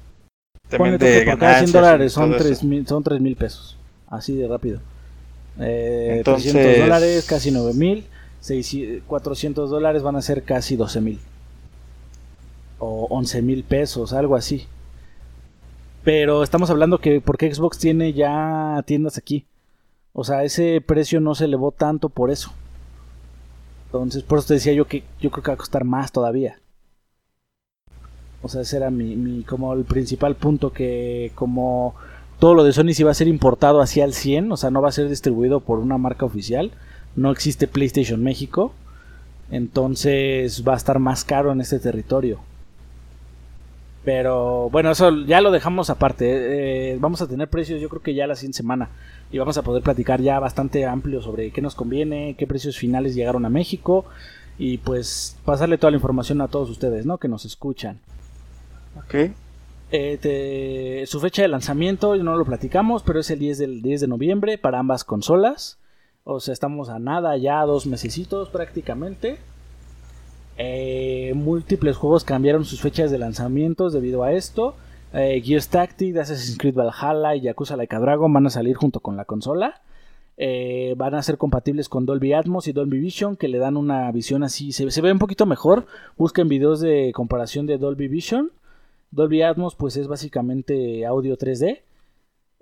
También 0.69 0.97
de 0.97 1.23
por 1.25 1.37
cada 1.37 1.37
100 1.37 1.39
ganancias 1.39 1.69
y 1.69 1.73
dólares 1.73 2.13
son 2.13 2.29
todo 2.29 2.35
eso. 2.37 2.45
3 2.45 2.63
mil, 2.63 2.87
son 2.87 3.03
3 3.03 3.21
mil 3.21 3.35
pesos. 3.35 3.77
Así 4.07 4.35
de 4.35 4.47
rápido. 4.47 4.79
Eh, 5.59 6.15
Entonces- 6.19 6.53
300 6.53 6.79
dólares, 6.85 7.25
casi 7.27 7.51
9 7.51 7.73
mil. 7.73 8.05
400 9.07 9.69
dólares 9.69 10.01
van 10.01 10.15
a 10.15 10.21
ser 10.21 10.43
casi 10.43 10.75
12 10.75 11.01
mil. 11.01 11.19
O 12.79 13.07
11 13.09 13.41
mil 13.41 13.63
pesos, 13.63 14.13
algo 14.13 14.35
así. 14.35 14.67
Pero 16.03 16.41
estamos 16.41 16.69
hablando 16.71 16.97
que 16.99 17.21
porque 17.21 17.53
Xbox 17.53 17.77
tiene 17.77 18.13
ya 18.13 18.81
tiendas 18.87 19.17
aquí. 19.17 19.45
O 20.13 20.23
sea, 20.23 20.43
ese 20.43 20.81
precio 20.81 21.19
no 21.21 21.35
se 21.35 21.45
elevó 21.45 21.71
tanto 21.71 22.09
por 22.09 22.31
eso. 22.31 22.51
Entonces, 23.85 24.23
por 24.23 24.39
eso 24.39 24.47
te 24.47 24.53
decía 24.55 24.73
yo 24.73 24.87
que 24.87 25.03
yo 25.19 25.29
creo 25.29 25.43
que 25.43 25.51
va 25.51 25.55
a 25.55 25.57
costar 25.57 25.83
más 25.83 26.11
todavía. 26.11 26.57
O 28.41 28.49
sea, 28.49 28.61
ese 28.61 28.77
era 28.77 28.89
mi, 28.89 29.15
mi 29.15 29.43
como 29.43 29.73
el 29.73 29.83
principal 29.83 30.35
punto 30.35 30.71
que 30.71 31.31
como 31.35 31.95
todo 32.39 32.55
lo 32.55 32.63
de 32.63 32.73
Sony 32.73 32.93
sí 32.93 33.03
va 33.03 33.11
a 33.11 33.15
ser 33.15 33.27
importado 33.27 33.81
hacia 33.81 34.03
el 34.03 34.13
100, 34.13 34.51
o 34.51 34.57
sea, 34.57 34.71
no 34.71 34.81
va 34.81 34.89
a 34.89 34.93
ser 34.93 35.07
distribuido 35.07 35.59
por 35.59 35.79
una 35.79 35.97
marca 35.97 36.25
oficial. 36.25 36.71
No 37.15 37.31
existe 37.31 37.67
PlayStation 37.67 38.23
México. 38.23 38.73
Entonces 39.51 40.63
va 40.65 40.73
a 40.73 40.77
estar 40.77 40.97
más 40.99 41.25
caro 41.25 41.51
en 41.51 41.61
este 41.61 41.77
territorio. 41.79 42.39
Pero 44.03 44.69
bueno, 44.71 44.91
eso 44.91 45.11
ya 45.25 45.41
lo 45.41 45.51
dejamos 45.51 45.89
aparte. 45.89 46.93
Eh, 46.93 46.97
vamos 46.99 47.21
a 47.21 47.27
tener 47.27 47.49
precios 47.49 47.79
yo 47.79 47.89
creo 47.89 48.01
que 48.01 48.15
ya 48.15 48.25
la 48.27 48.35
siguiente 48.35 48.57
semana. 48.57 48.89
Y 49.31 49.37
vamos 49.37 49.57
a 49.57 49.63
poder 49.63 49.83
platicar 49.83 50.21
ya 50.21 50.39
bastante 50.39 50.85
amplio 50.85 51.21
sobre 51.21 51.51
qué 51.51 51.61
nos 51.61 51.75
conviene, 51.75 52.35
qué 52.37 52.47
precios 52.47 52.77
finales 52.77 53.13
llegaron 53.13 53.45
a 53.45 53.49
México. 53.49 54.05
Y 54.57 54.77
pues 54.79 55.37
pasarle 55.45 55.77
toda 55.77 55.91
la 55.91 55.97
información 55.97 56.41
a 56.41 56.47
todos 56.47 56.69
ustedes, 56.69 57.05
¿no? 57.05 57.17
Que 57.17 57.27
nos 57.27 57.45
escuchan. 57.45 57.99
Ok. 58.97 59.31
Eh, 59.93 61.03
su 61.07 61.19
fecha 61.19 61.41
de 61.41 61.47
lanzamiento 61.49 62.15
no 62.15 62.37
lo 62.37 62.45
platicamos, 62.45 63.03
pero 63.03 63.19
es 63.19 63.29
el 63.29 63.39
10, 63.39 63.57
del, 63.57 63.81
10 63.81 64.01
de 64.01 64.07
noviembre 64.07 64.57
para 64.57 64.79
ambas 64.79 65.03
consolas. 65.03 65.79
O 66.23 66.39
sea, 66.39 66.53
estamos 66.53 66.89
a 66.89 66.99
nada, 66.99 67.35
ya 67.37 67.61
dos 67.65 67.87
mesecitos 67.87 68.49
prácticamente. 68.49 69.37
Eh, 70.57 71.33
múltiples 71.35 71.97
juegos 71.97 72.23
cambiaron 72.23 72.65
sus 72.65 72.81
fechas 72.81 73.09
de 73.11 73.17
lanzamientos 73.17 73.93
debido 73.93 74.23
a 74.23 74.31
esto. 74.33 74.75
Eh, 75.13 75.41
Gears 75.43 75.69
Tactics, 75.69 76.17
Assassin's 76.17 76.57
Creed 76.57 76.75
Valhalla 76.75 77.35
y 77.35 77.41
Yakuza 77.41 77.75
Like 77.75 77.95
a 77.95 77.99
Dragon 77.99 78.31
van 78.31 78.45
a 78.45 78.49
salir 78.49 78.75
junto 78.75 78.99
con 78.99 79.17
la 79.17 79.25
consola. 79.25 79.81
Eh, 80.37 80.95
van 80.97 81.15
a 81.15 81.23
ser 81.23 81.37
compatibles 81.37 81.89
con 81.89 82.05
Dolby 82.05 82.33
Atmos 82.33 82.67
y 82.67 82.73
Dolby 82.73 82.99
Vision, 82.99 83.35
que 83.35 83.47
le 83.47 83.57
dan 83.57 83.75
una 83.75 84.11
visión 84.11 84.43
así. 84.43 84.71
Se 84.71 85.01
ve 85.01 85.11
un 85.11 85.19
poquito 85.19 85.45
mejor. 85.45 85.85
Busquen 86.17 86.47
videos 86.47 86.79
de 86.79 87.11
comparación 87.13 87.65
de 87.65 87.77
Dolby 87.77 88.07
Vision. 88.07 88.51
Dolby 89.11 89.41
Atmos, 89.41 89.75
pues 89.75 89.97
es 89.97 90.07
básicamente 90.07 91.05
audio 91.05 91.37
3D. 91.37 91.81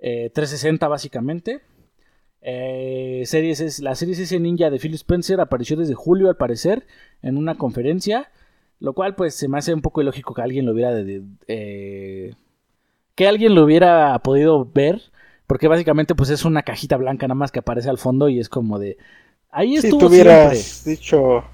eh, 0.00 0.30
360 0.34 0.88
básicamente. 0.88 1.60
Eh, 2.42 3.22
series 3.26 3.60
es, 3.60 3.80
la 3.80 3.94
serie 3.94 4.14
S 4.14 4.38
Ninja 4.40 4.70
de 4.70 4.78
Phil 4.78 4.94
Spencer 4.94 5.40
apareció 5.40 5.76
desde 5.76 5.94
julio 5.94 6.28
al 6.28 6.36
parecer 6.36 6.86
en 7.22 7.36
una 7.36 7.56
conferencia. 7.56 8.30
Lo 8.78 8.94
cual 8.94 9.14
pues 9.14 9.34
se 9.34 9.46
me 9.46 9.58
hace 9.58 9.74
un 9.74 9.82
poco 9.82 10.00
ilógico 10.00 10.32
que 10.32 10.40
alguien 10.40 10.64
lo 10.64 10.72
hubiera 10.72 10.94
de, 10.94 11.04
de- 11.04 11.22
eh, 11.48 12.34
que 13.14 13.28
alguien 13.28 13.54
lo 13.54 13.64
hubiera 13.64 14.18
podido 14.20 14.64
ver, 14.64 15.02
porque 15.46 15.68
básicamente 15.68 16.14
pues 16.14 16.30
es 16.30 16.46
una 16.46 16.62
cajita 16.62 16.96
blanca 16.96 17.26
nada 17.28 17.34
más 17.34 17.52
que 17.52 17.58
aparece 17.58 17.90
al 17.90 17.98
fondo 17.98 18.30
y 18.30 18.38
es 18.40 18.48
como 18.48 18.78
de... 18.78 18.96
Ahí 19.50 19.74
estuvo 19.74 20.00
si 20.00 20.06
tuvieras 20.06 20.84
dicho... 20.86 21.44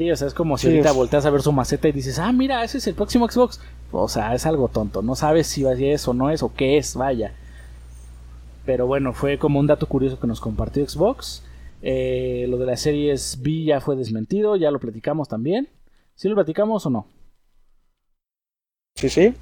Sí, 0.00 0.10
o 0.10 0.16
sea, 0.16 0.28
es 0.28 0.32
como 0.32 0.56
si 0.56 0.66
ahorita 0.66 0.92
volteas 0.92 1.26
a 1.26 1.30
ver 1.30 1.42
su 1.42 1.52
maceta 1.52 1.86
y 1.86 1.92
dices, 1.92 2.18
ah, 2.18 2.32
mira, 2.32 2.64
ese 2.64 2.78
es 2.78 2.86
el 2.86 2.94
próximo 2.94 3.30
Xbox. 3.30 3.60
O 3.92 4.08
sea, 4.08 4.34
es 4.34 4.46
algo 4.46 4.68
tonto, 4.68 5.02
no 5.02 5.14
sabes 5.14 5.46
si 5.46 5.66
es 5.66 6.08
o 6.08 6.14
no 6.14 6.30
es 6.30 6.42
o 6.42 6.54
qué 6.54 6.78
es, 6.78 6.96
vaya. 6.96 7.34
Pero 8.64 8.86
bueno, 8.86 9.12
fue 9.12 9.36
como 9.36 9.60
un 9.60 9.66
dato 9.66 9.84
curioso 9.84 10.18
que 10.18 10.26
nos 10.26 10.40
compartió 10.40 10.88
Xbox. 10.88 11.42
Eh, 11.82 12.46
lo 12.48 12.56
de 12.56 12.64
la 12.64 12.78
serie 12.78 13.14
B 13.40 13.64
ya 13.64 13.82
fue 13.82 13.94
desmentido, 13.94 14.56
ya 14.56 14.70
lo 14.70 14.80
platicamos 14.80 15.28
también. 15.28 15.68
¿Sí 16.14 16.30
lo 16.30 16.34
platicamos 16.34 16.86
o 16.86 16.88
no? 16.88 17.06
Sí, 18.94 19.10
sí. 19.10 19.34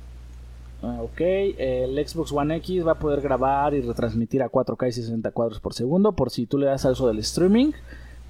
Ah, 0.82 0.98
ok, 1.02 1.20
el 1.20 2.04
Xbox 2.04 2.32
One 2.32 2.56
X 2.56 2.84
va 2.84 2.92
a 2.92 2.98
poder 2.98 3.20
grabar 3.20 3.74
y 3.74 3.80
retransmitir 3.80 4.42
a 4.42 4.50
4K 4.50 4.88
y 4.88 4.92
60 4.92 5.30
cuadros 5.30 5.60
por 5.60 5.72
segundo. 5.72 6.16
Por 6.16 6.30
si 6.30 6.46
tú 6.46 6.58
le 6.58 6.66
das 6.66 6.84
al 6.84 6.94
uso 6.94 7.06
del 7.06 7.20
streaming, 7.20 7.70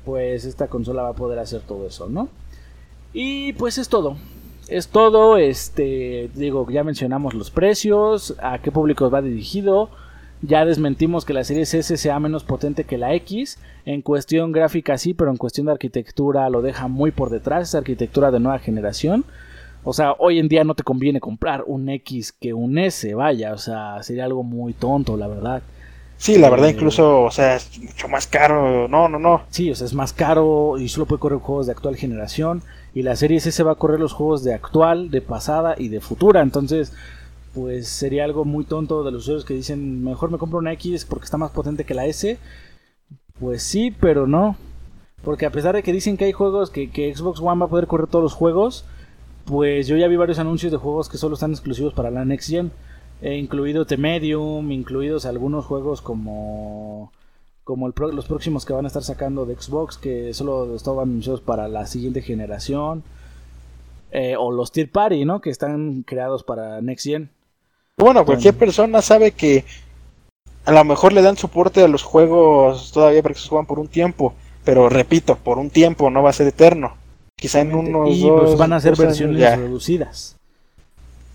pues 0.08 0.46
esta 0.46 0.68
consola 0.68 1.02
va 1.02 1.10
a 1.10 1.12
poder 1.12 1.38
hacer 1.38 1.60
todo 1.60 1.86
eso, 1.86 2.08
¿no? 2.08 2.30
Y 3.12 3.52
pues 3.52 3.76
es 3.76 3.90
todo. 3.90 4.16
Es 4.66 4.88
todo, 4.88 5.36
este, 5.36 6.30
digo, 6.34 6.66
ya 6.70 6.82
mencionamos 6.82 7.34
los 7.34 7.50
precios, 7.50 8.34
a 8.40 8.58
qué 8.62 8.72
público 8.72 9.10
va 9.10 9.20
dirigido, 9.20 9.90
ya 10.40 10.64
desmentimos 10.64 11.26
que 11.26 11.34
la 11.34 11.44
serie 11.44 11.64
S 11.64 11.82
sea 11.82 12.20
menos 12.20 12.42
potente 12.42 12.84
que 12.84 12.96
la 12.96 13.12
X. 13.16 13.58
En 13.84 14.00
cuestión 14.00 14.50
gráfica 14.50 14.96
sí, 14.96 15.12
pero 15.12 15.30
en 15.30 15.36
cuestión 15.36 15.66
de 15.66 15.72
arquitectura 15.72 16.48
lo 16.48 16.62
deja 16.62 16.88
muy 16.88 17.10
por 17.10 17.28
detrás. 17.28 17.68
Esa 17.68 17.78
arquitectura 17.78 18.30
de 18.30 18.40
nueva 18.40 18.60
generación. 18.60 19.26
O 19.84 19.92
sea, 19.92 20.14
hoy 20.18 20.38
en 20.38 20.48
día 20.48 20.64
no 20.64 20.74
te 20.74 20.84
conviene 20.84 21.20
comprar 21.20 21.64
un 21.66 21.90
X 21.90 22.32
que 22.32 22.54
un 22.54 22.78
S, 22.78 23.12
vaya. 23.14 23.52
O 23.52 23.58
sea, 23.58 24.02
sería 24.02 24.24
algo 24.24 24.42
muy 24.42 24.72
tonto, 24.72 25.18
la 25.18 25.28
verdad. 25.28 25.62
Sí, 26.18 26.36
la 26.36 26.50
verdad, 26.50 26.68
incluso, 26.68 27.22
o 27.22 27.30
sea, 27.30 27.56
es 27.56 27.78
mucho 27.78 28.08
más 28.08 28.26
caro. 28.26 28.88
No, 28.88 29.08
no, 29.08 29.18
no. 29.18 29.42
Sí, 29.50 29.70
o 29.70 29.74
sea, 29.74 29.86
es 29.86 29.94
más 29.94 30.12
caro 30.12 30.76
y 30.76 30.88
solo 30.88 31.06
puede 31.06 31.20
correr 31.20 31.38
juegos 31.38 31.66
de 31.66 31.72
actual 31.72 31.96
generación. 31.96 32.62
Y 32.92 33.02
la 33.02 33.16
serie 33.16 33.38
S 33.38 33.62
va 33.62 33.72
a 33.72 33.76
correr 33.76 34.00
los 34.00 34.12
juegos 34.12 34.42
de 34.42 34.52
actual, 34.52 35.10
de 35.10 35.22
pasada 35.22 35.76
y 35.78 35.88
de 35.88 36.00
futura. 36.00 36.42
Entonces, 36.42 36.92
pues 37.54 37.88
sería 37.88 38.24
algo 38.24 38.44
muy 38.44 38.64
tonto 38.64 39.04
de 39.04 39.12
los 39.12 39.22
usuarios 39.22 39.44
que 39.44 39.54
dicen, 39.54 40.02
mejor 40.02 40.30
me 40.30 40.38
compro 40.38 40.58
una 40.58 40.72
X 40.72 41.04
porque 41.04 41.24
está 41.24 41.36
más 41.36 41.52
potente 41.52 41.84
que 41.84 41.94
la 41.94 42.06
S. 42.06 42.36
Pues 43.38 43.62
sí, 43.62 43.94
pero 43.98 44.26
no. 44.26 44.56
Porque 45.22 45.46
a 45.46 45.50
pesar 45.50 45.74
de 45.74 45.82
que 45.82 45.92
dicen 45.92 46.16
que 46.16 46.24
hay 46.24 46.32
juegos 46.32 46.70
que, 46.70 47.14
Xbox 47.14 47.40
One 47.40 47.60
va 47.60 47.66
a 47.66 47.70
poder 47.70 47.86
correr 47.86 48.08
todos 48.08 48.22
los 48.22 48.34
juegos, 48.34 48.84
pues 49.44 49.86
yo 49.86 49.96
ya 49.96 50.08
vi 50.08 50.16
varios 50.16 50.38
anuncios 50.38 50.72
de 50.72 50.78
juegos 50.78 51.08
que 51.08 51.18
solo 51.18 51.34
están 51.34 51.52
exclusivos 51.52 51.94
para 51.94 52.10
la 52.10 52.24
Next 52.24 52.50
Gen. 52.50 52.72
He 53.20 53.36
incluido 53.36 53.84
The 53.84 53.96
Medium, 53.96 54.70
incluidos 54.70 55.26
algunos 55.26 55.64
juegos 55.64 56.00
como 56.00 57.12
como 57.64 57.86
los 57.88 58.24
próximos 58.24 58.64
que 58.64 58.72
van 58.72 58.86
a 58.86 58.88
estar 58.88 59.02
sacando 59.02 59.44
de 59.44 59.54
Xbox, 59.54 59.98
que 59.98 60.32
solo 60.32 60.74
estaban 60.74 61.10
anunciados 61.10 61.42
para 61.42 61.68
la 61.68 61.86
siguiente 61.86 62.22
generación. 62.22 63.02
Eh, 64.10 64.36
o 64.38 64.50
los 64.50 64.72
Tier 64.72 64.90
Party, 64.90 65.26
¿no? 65.26 65.42
Que 65.42 65.50
están 65.50 66.02
creados 66.02 66.44
para 66.44 66.80
Next 66.80 67.04
Gen. 67.04 67.28
Bueno, 67.98 68.24
cualquier 68.24 68.54
persona 68.54 69.02
sabe 69.02 69.32
que 69.32 69.66
a 70.64 70.72
lo 70.72 70.82
mejor 70.84 71.12
le 71.12 71.20
dan 71.20 71.36
soporte 71.36 71.82
a 71.82 71.88
los 71.88 72.02
juegos 72.02 72.90
todavía 72.90 73.22
para 73.22 73.34
que 73.34 73.40
se 73.40 73.48
juegan 73.48 73.66
por 73.66 73.78
un 73.78 73.88
tiempo, 73.88 74.32
pero 74.64 74.88
repito, 74.88 75.36
por 75.36 75.58
un 75.58 75.68
tiempo, 75.68 76.08
no 76.08 76.22
va 76.22 76.30
a 76.30 76.32
ser 76.32 76.46
eterno. 76.46 76.96
Quizá 77.36 77.60
en 77.60 77.74
unos 77.74 78.16
y 78.16 78.26
pues, 78.30 78.56
van 78.56 78.72
a 78.72 78.80
ser 78.80 78.96
versiones 78.96 79.58
reducidas. 79.58 80.37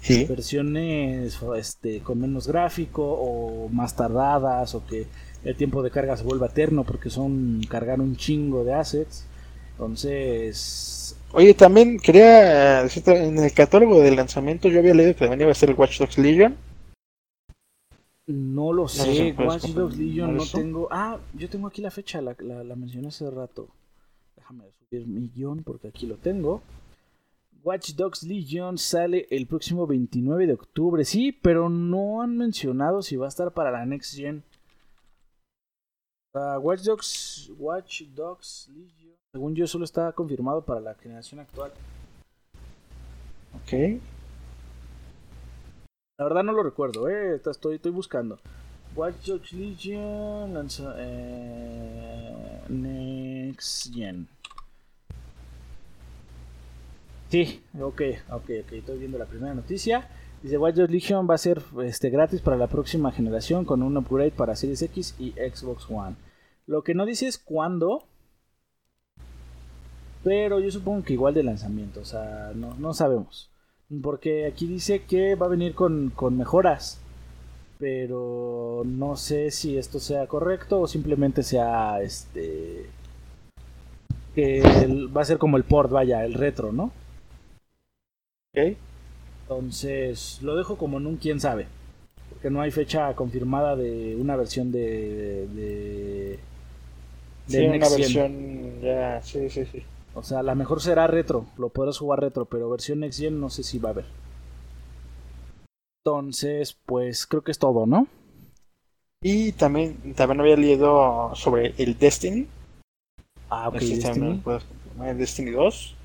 ¿Sí? 0.03 0.25
Versiones 0.25 1.39
este, 1.55 2.01
con 2.01 2.19
menos 2.19 2.45
gráfico 2.45 3.03
o 3.03 3.69
más 3.69 3.95
tardadas 3.95 4.75
o 4.75 4.85
que 4.85 5.07
el 5.45 5.55
tiempo 5.55 5.81
de 5.81 5.91
carga 5.91 6.17
se 6.17 6.25
vuelva 6.25 6.47
eterno 6.47 6.83
porque 6.83 7.09
son 7.09 7.61
cargar 7.69 8.01
un 8.01 8.17
chingo 8.17 8.65
de 8.65 8.73
assets. 8.73 9.25
Entonces... 9.71 11.15
Oye, 11.31 11.53
también 11.53 11.97
quería 11.99 12.83
decirte, 12.83 13.23
en 13.23 13.37
el 13.37 13.53
catálogo 13.53 14.01
de 14.01 14.13
lanzamiento 14.13 14.67
yo 14.67 14.79
había 14.79 14.93
leído 14.93 15.13
que 15.13 15.19
también 15.19 15.41
iba 15.41 15.51
a 15.51 15.55
ser 15.55 15.69
el 15.69 15.75
Watch 15.77 15.99
Dogs 15.99 16.17
Legion. 16.17 16.57
No 18.27 18.73
lo 18.73 18.89
sé, 18.89 19.33
Watch 19.37 19.67
Dogs 19.67 19.97
Legion 19.97 20.35
no 20.35 20.43
tengo... 20.45 20.89
Ah, 20.91 21.17
yo 21.33 21.49
tengo 21.49 21.67
aquí 21.67 21.81
la 21.81 21.91
fecha, 21.91 22.21
la, 22.21 22.35
la, 22.39 22.75
mencioné 22.75 23.07
hace 23.07 23.31
rato. 23.31 23.69
Déjame 24.35 24.65
subir 24.79 25.07
mi 25.07 25.29
guion 25.29 25.63
porque 25.63 25.87
aquí 25.87 26.07
lo 26.07 26.17
tengo. 26.17 26.61
Watch 27.63 27.93
Dogs 27.95 28.23
Legion 28.23 28.77
sale 28.77 29.25
el 29.31 29.47
próximo 29.47 29.87
29 29.87 30.47
de 30.47 30.53
octubre. 30.53 31.05
Sí, 31.05 31.31
pero 31.31 31.69
no 31.69 32.21
han 32.21 32.37
mencionado 32.37 33.01
si 33.01 33.15
va 33.15 33.27
a 33.27 33.29
estar 33.29 33.53
para 33.53 33.71
la 33.71 33.85
Next 33.85 34.15
Gen. 34.15 34.43
Uh, 36.33 36.57
Watch 36.59 36.81
Dogs, 36.81 37.51
Watch 37.57 38.01
Dogs 38.13 38.69
Legion. 38.75 39.13
Según 39.31 39.55
yo, 39.55 39.65
solo 39.65 39.85
está 39.85 40.11
confirmado 40.11 40.65
para 40.65 40.81
la 40.81 40.93
generación 40.95 41.39
actual. 41.39 41.71
Ok. 43.55 44.01
La 46.17 46.25
verdad 46.25 46.43
no 46.43 46.51
lo 46.51 46.63
recuerdo, 46.63 47.07
eh. 47.07 47.41
Estoy, 47.45 47.75
estoy 47.75 47.91
buscando. 47.91 48.39
Watch 48.93 49.25
Dogs 49.25 49.53
Legion 49.53 50.53
lanza, 50.53 50.95
eh, 50.97 52.61
Next 52.67 53.93
Gen. 53.93 54.27
Sí, 57.33 57.63
ok, 57.81 58.01
ok, 58.29 58.49
ok. 58.61 58.73
Estoy 58.73 58.99
viendo 58.99 59.17
la 59.17 59.25
primera 59.25 59.55
noticia. 59.55 60.07
Dice 60.43 60.59
Watch 60.59 60.77
Legion 60.77 61.27
va 61.27 61.33
a 61.33 61.39
ser 61.39 61.63
este, 61.83 62.11
gratis 62.11 62.41
para 62.41 62.57
la 62.57 62.67
próxima 62.67 63.11
generación 63.11 63.65
con 63.65 63.81
un 63.81 63.97
upgrade 63.97 64.29
para 64.29 64.55
Series 64.55 64.83
X 64.83 65.15
y 65.17 65.31
Xbox 65.31 65.89
One. 65.89 66.15
Lo 66.67 66.83
que 66.83 66.93
no 66.93 67.07
dice 67.07 67.25
es 67.25 67.39
cuándo, 67.39 68.03
pero 70.23 70.59
yo 70.59 70.69
supongo 70.69 71.03
que 71.03 71.13
igual 71.13 71.33
de 71.33 71.41
lanzamiento, 71.41 72.01
o 72.01 72.05
sea, 72.05 72.51
no, 72.53 72.75
no 72.75 72.93
sabemos. 72.93 73.49
Porque 74.03 74.45
aquí 74.45 74.67
dice 74.67 75.01
que 75.01 75.33
va 75.33 75.47
a 75.47 75.49
venir 75.49 75.73
con, 75.73 76.11
con 76.11 76.37
mejoras. 76.37 77.01
Pero 77.79 78.83
no 78.85 79.15
sé 79.15 79.49
si 79.49 79.75
esto 79.79 79.99
sea 79.99 80.27
correcto 80.27 80.81
o 80.81 80.87
simplemente 80.87 81.41
sea 81.41 81.99
este. 81.99 82.91
Que 84.35 84.61
va 85.07 85.21
a 85.21 85.25
ser 85.25 85.39
como 85.39 85.57
el 85.57 85.63
port, 85.63 85.89
vaya, 85.89 86.23
el 86.25 86.35
retro, 86.35 86.71
¿no? 86.71 86.91
Ok. 88.55 88.77
Entonces, 89.43 90.39
lo 90.41 90.55
dejo 90.55 90.77
como 90.77 90.97
en 90.97 91.07
un 91.07 91.17
quién 91.17 91.39
sabe. 91.39 91.67
Porque 92.29 92.49
no 92.49 92.61
hay 92.61 92.71
fecha 92.71 93.13
confirmada 93.15 93.75
de 93.75 94.15
una 94.15 94.35
versión 94.35 94.71
de. 94.71 95.47
de, 95.47 96.39
de 97.47 97.57
sí, 97.57 97.65
una 97.65 97.89
versión. 97.89 98.81
Ya, 98.81 99.21
sí, 99.21 99.49
sí, 99.49 99.65
sí. 99.65 99.83
O 100.15 100.23
sea, 100.23 100.43
la 100.43 100.53
mejor 100.55 100.81
será 100.81 101.07
retro, 101.07 101.47
lo 101.57 101.69
podrás 101.69 101.97
jugar 101.97 102.21
retro, 102.21 102.45
pero 102.45 102.69
versión 102.69 102.99
Next 102.99 103.19
Gen 103.19 103.39
no 103.39 103.49
sé 103.49 103.63
si 103.63 103.79
va 103.79 103.89
a 103.89 103.91
haber. 103.93 104.05
Entonces, 106.05 106.77
pues 106.85 107.25
creo 107.25 107.43
que 107.43 107.51
es 107.51 107.59
todo, 107.59 107.85
¿no? 107.85 108.07
Y 109.21 109.53
también, 109.53 110.13
también 110.13 110.41
había 110.41 110.57
leído 110.57 111.31
sobre 111.33 111.73
el 111.77 111.97
Destiny. 111.97 112.47
Ah, 113.49 113.69
ok. 113.69 113.79
Destiny. 113.79 114.43
el 115.05 115.17
Destiny 115.17 115.51
2. 115.51 115.95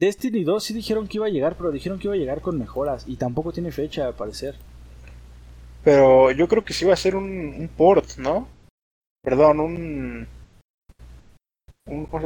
Destiny 0.00 0.44
2 0.44 0.64
sí 0.64 0.74
dijeron 0.74 1.06
que 1.06 1.18
iba 1.18 1.26
a 1.26 1.30
llegar, 1.30 1.56
pero 1.56 1.70
dijeron 1.70 1.98
que 1.98 2.08
iba 2.08 2.14
a 2.14 2.18
llegar 2.18 2.40
con 2.40 2.58
mejoras. 2.58 3.04
Y 3.06 3.16
tampoco 3.16 3.52
tiene 3.52 3.70
fecha, 3.70 4.06
al 4.06 4.14
parecer. 4.14 4.56
Pero 5.84 6.30
yo 6.30 6.48
creo 6.48 6.64
que 6.64 6.72
sí 6.72 6.86
va 6.86 6.94
a 6.94 6.96
ser 6.96 7.14
un, 7.14 7.28
un 7.28 7.68
port, 7.68 8.16
¿no? 8.16 8.48
Perdón, 9.22 9.60
un 9.60 10.26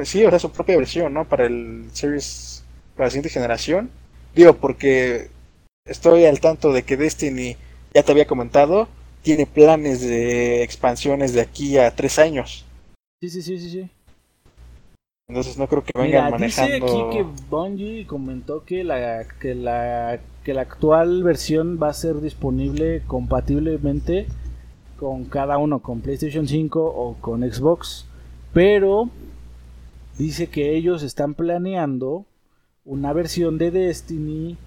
sí, 0.05 0.24
o 0.24 0.30
sea, 0.30 0.38
su 0.38 0.51
propia 0.51 0.76
versión, 0.76 1.12
¿no? 1.12 1.28
Para 1.28 1.46
el 1.46 1.86
Series, 1.92 2.64
para 2.96 3.06
la 3.06 3.10
siguiente 3.10 3.30
generación. 3.30 3.90
Digo, 4.34 4.55
porque 4.55 5.30
estoy 5.86 6.24
al 6.26 6.40
tanto 6.40 6.72
de 6.72 6.82
que 6.82 6.96
Destiny, 6.96 7.56
ya 7.94 8.02
te 8.02 8.12
había 8.12 8.26
comentado, 8.26 8.88
tiene 9.22 9.46
planes 9.46 10.01
de 10.01 10.62
expansiones 10.62 11.32
de 11.32 11.40
aquí 11.40 11.78
a 11.78 11.94
tres 11.94 12.18
años. 12.18 12.64
Sí, 13.20 13.30
sí, 13.30 13.42
sí, 13.42 13.59
sí, 13.59 13.70
sí. 13.70 13.90
Entonces 15.28 15.56
no 15.56 15.66
creo 15.66 15.82
que 15.82 15.98
vengan 15.98 16.30
manejando. 16.30 16.74
Dice 16.74 16.86
aquí 16.86 17.16
que 17.16 17.26
Bungie 17.48 18.06
comentó 18.06 18.64
que 18.64 18.84
la, 18.84 19.24
que 19.40 19.55
la 19.55 20.20
que 20.44 20.52
la 20.52 20.60
actual 20.60 21.22
versión 21.22 21.80
va 21.82 21.88
a 21.88 21.94
ser 21.94 22.20
disponible 22.20 23.02
compatiblemente 23.06 24.26
con 24.98 25.24
cada 25.24 25.56
uno, 25.59 25.80
con 25.80 26.02
PlayStation 26.02 26.46
5 26.46 26.84
o 26.84 27.16
con 27.20 27.40
Xbox, 27.51 28.06
pero 28.52 29.09
dice 30.18 30.48
que 30.48 30.76
ellos 30.76 31.02
están 31.02 31.34
planeando 31.34 32.26
una 32.84 33.12
versión 33.14 33.56
de 33.56 33.70
Destiny 33.70 34.59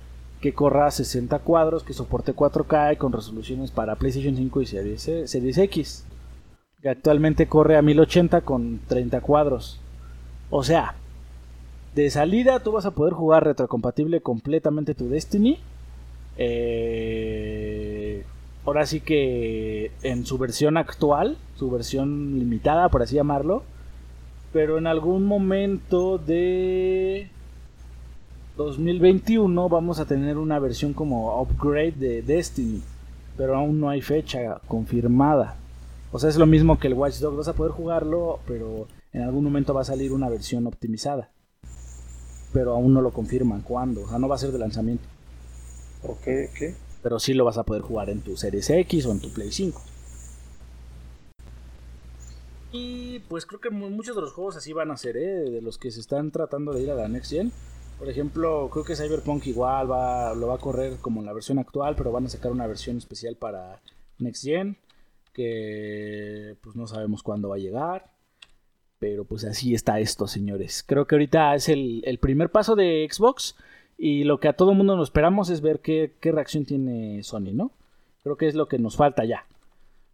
que 0.42 0.54
corra 0.54 0.88
a 0.88 0.92
60 0.92 1.40
cuadros, 1.40 1.84
que 1.84 1.94
soporte 1.94 2.36
4K 2.36 2.94
y 2.94 2.96
con 2.98 3.14
resoluciones 3.14 3.72
para 3.72 3.96
PlayStation 3.96 4.36
5 4.36 4.62
y 4.62 4.66
Series, 4.66 5.08
e, 5.08 5.28
Series 5.28 5.58
X. 5.60 6.06
Que 6.82 6.90
actualmente 6.90 7.48
corre 7.48 7.78
a 7.78 7.82
1080 7.82 8.42
con 8.42 8.80
30 8.88 9.22
cuadros. 9.22 9.80
O 10.50 10.64
sea, 10.64 10.96
de 11.96 12.10
salida 12.10 12.60
tú 12.60 12.72
vas 12.72 12.86
a 12.86 12.92
poder 12.92 13.14
jugar 13.14 13.44
retrocompatible 13.44 14.22
completamente 14.22 14.94
tu 14.94 15.10
Destiny. 15.10 15.60
Eh, 16.38 18.24
ahora 18.66 18.86
sí 18.86 19.02
que 19.02 19.92
en 20.04 20.26
su 20.26 20.38
versión 20.38 20.78
actual, 20.78 21.38
su 21.56 21.72
versión 21.72 22.38
limitada, 22.38 22.90
por 22.90 23.02
así 23.02 23.16
llamarlo, 23.16 23.64
pero 24.54 24.78
en 24.78 24.88
algún 24.88 25.26
momento 25.26 26.18
de 26.18 27.30
2021 28.58 29.70
vamos 29.70 30.00
a 30.00 30.06
tener 30.06 30.38
una 30.38 30.60
versión 30.60 30.94
como 30.94 31.42
upgrade 31.42 31.94
de 31.94 32.22
Destiny, 32.22 32.82
pero 33.36 33.56
aún 33.56 33.80
no 33.80 33.90
hay 33.90 34.02
fecha 34.02 34.60
confirmada. 34.68 35.56
O 36.12 36.20
sea, 36.20 36.30
es 36.30 36.38
lo 36.38 36.46
mismo 36.46 36.80
que 36.80 36.88
el 36.88 36.94
Watch 36.94 37.20
Dogs, 37.20 37.38
vas 37.38 37.48
a 37.48 37.54
poder 37.54 37.72
jugarlo, 37.72 38.40
pero 38.48 38.88
en 39.18 39.24
algún 39.24 39.44
momento 39.44 39.74
va 39.74 39.82
a 39.82 39.86
salir 39.86 40.14
una 40.14 40.30
versión 40.30 40.68
optimizada. 40.68 41.32
Pero 42.54 42.74
aún 42.74 42.94
no 42.94 43.02
lo 43.02 43.12
confirman 43.12 43.62
cuándo, 43.62 44.04
o 44.04 44.08
sea, 44.08 44.20
no 44.20 44.28
va 44.28 44.36
a 44.36 44.40
ser 44.40 44.52
de 44.52 44.60
lanzamiento. 44.60 45.08
Ok, 46.04 46.28
ok. 46.50 46.76
Pero 47.02 47.20
sí 47.20 47.34
lo 47.34 47.44
vas 47.44 47.58
a 47.58 47.64
poder 47.64 47.82
jugar 47.82 48.12
en 48.12 48.22
tu 48.22 48.38
Series 48.38 48.70
X 48.70 49.06
o 49.08 49.12
en 49.12 49.20
tu 49.20 49.34
Play 49.34 49.52
5. 49.52 49.82
Y 52.72 53.20
pues 53.22 53.48
creo 53.48 53.60
que 53.60 53.72
muchos 53.72 54.16
de 54.16 54.22
los 54.22 54.34
juegos 54.34 54.56
así 54.56 54.72
van 54.72 54.92
a 54.92 54.98
ser, 54.98 55.18
¿eh? 55.18 55.50
de 55.50 55.62
los 55.62 55.80
que 55.80 55.90
se 55.90 56.00
están 56.00 56.30
tratando 56.30 56.74
de 56.74 56.84
ir 56.84 56.92
a 56.92 56.96
la 56.96 57.08
Next 57.08 57.32
Gen. 57.32 57.52
Por 57.98 58.10
ejemplo, 58.10 58.70
creo 58.72 58.86
que 58.86 58.96
Cyberpunk 58.96 59.48
igual 59.48 59.90
va, 59.90 60.36
lo 60.36 60.48
va 60.48 60.56
a 60.56 60.60
correr 60.60 60.98
como 60.98 61.22
en 61.22 61.26
la 61.26 61.34
versión 61.34 61.58
actual, 61.58 61.96
pero 61.96 62.12
van 62.12 62.28
a 62.28 62.30
sacar 62.30 62.52
una 62.52 62.68
versión 62.68 62.98
especial 62.98 63.36
para 63.36 63.82
Next 64.20 64.44
Gen, 64.44 64.78
que 65.34 66.56
pues 66.62 66.76
no 66.76 66.86
sabemos 66.86 67.24
cuándo 67.24 67.50
va 67.50 67.56
a 67.56 67.60
llegar. 67.60 68.17
Pero 69.00 69.26
pues 69.26 69.44
así 69.46 69.74
está 69.74 70.00
esto, 70.00 70.28
señores. 70.28 70.84
Creo 70.86 71.06
que 71.06 71.16
ahorita 71.16 71.54
es 71.56 71.70
el, 71.70 72.18
primer 72.20 72.50
paso 72.50 72.76
de 72.76 73.08
Xbox 73.10 73.56
y 73.98 74.24
lo 74.24 74.40
que 74.40 74.48
a 74.48 74.54
todo 74.54 74.74
mundo 74.74 74.96
nos 74.96 75.10
esperamos 75.10 75.50
es 75.50 75.62
ver 75.62 75.80
qué, 75.80 76.12
reacción 76.22 76.66
tiene 76.66 77.22
Sony, 77.24 77.54
¿no? 77.54 77.72
Creo 78.24 78.38
que 78.38 78.48
es 78.48 78.56
lo 78.56 78.68
que 78.68 78.80
nos 78.80 78.96
falta 78.96 79.24
ya. 79.26 79.46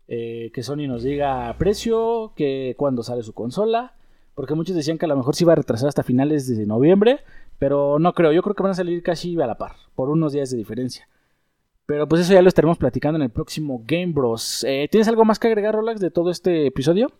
Eh, 0.08 0.52
que 0.54 0.64
Sony 0.64 0.88
nos 0.88 1.04
diga 1.04 1.56
precio, 1.58 2.34
que 2.36 2.76
cuándo 2.78 3.04
sale 3.04 3.24
su 3.24 3.34
consola. 3.34 3.94
Porque 4.36 4.56
muchos 4.56 4.76
decían 4.76 4.98
que 4.98 5.06
a 5.06 5.10
lo 5.10 5.18
mejor 5.18 5.36
se 5.36 5.44
iba 5.44 5.54
a 5.54 5.58
retrasar 5.58 5.88
hasta 5.88 6.04
finales 6.04 6.48
de 6.48 6.66
noviembre. 6.66 7.20
Pero 7.60 8.00
no 8.00 8.14
creo, 8.14 8.34
yo 8.34 8.42
creo 8.42 8.56
que 8.56 8.64
van 8.64 8.74
a 8.74 8.76
salir 8.76 9.02
casi 9.04 9.40
a 9.42 9.48
la 9.48 9.58
par, 9.58 9.76
por 9.96 10.10
unos 10.10 10.34
días 10.34 10.50
de 10.52 10.58
diferencia. 10.58 11.08
Pero 11.86 12.08
pues 12.08 12.22
eso 12.22 12.34
ya 12.34 12.42
lo 12.42 12.48
estaremos 12.48 12.78
platicando 12.78 13.18
en 13.18 13.24
el 13.24 13.30
próximo 13.30 13.84
Game 13.86 14.14
Bros. 14.14 14.64
Eh, 14.68 14.88
¿Tienes 14.90 15.08
algo 15.08 15.26
más 15.26 15.40
que 15.40 15.48
agregar, 15.48 15.76
Rolex, 15.76 16.00
de 16.00 16.12
todo 16.12 16.30
este 16.30 16.66
episodio? 16.68 17.12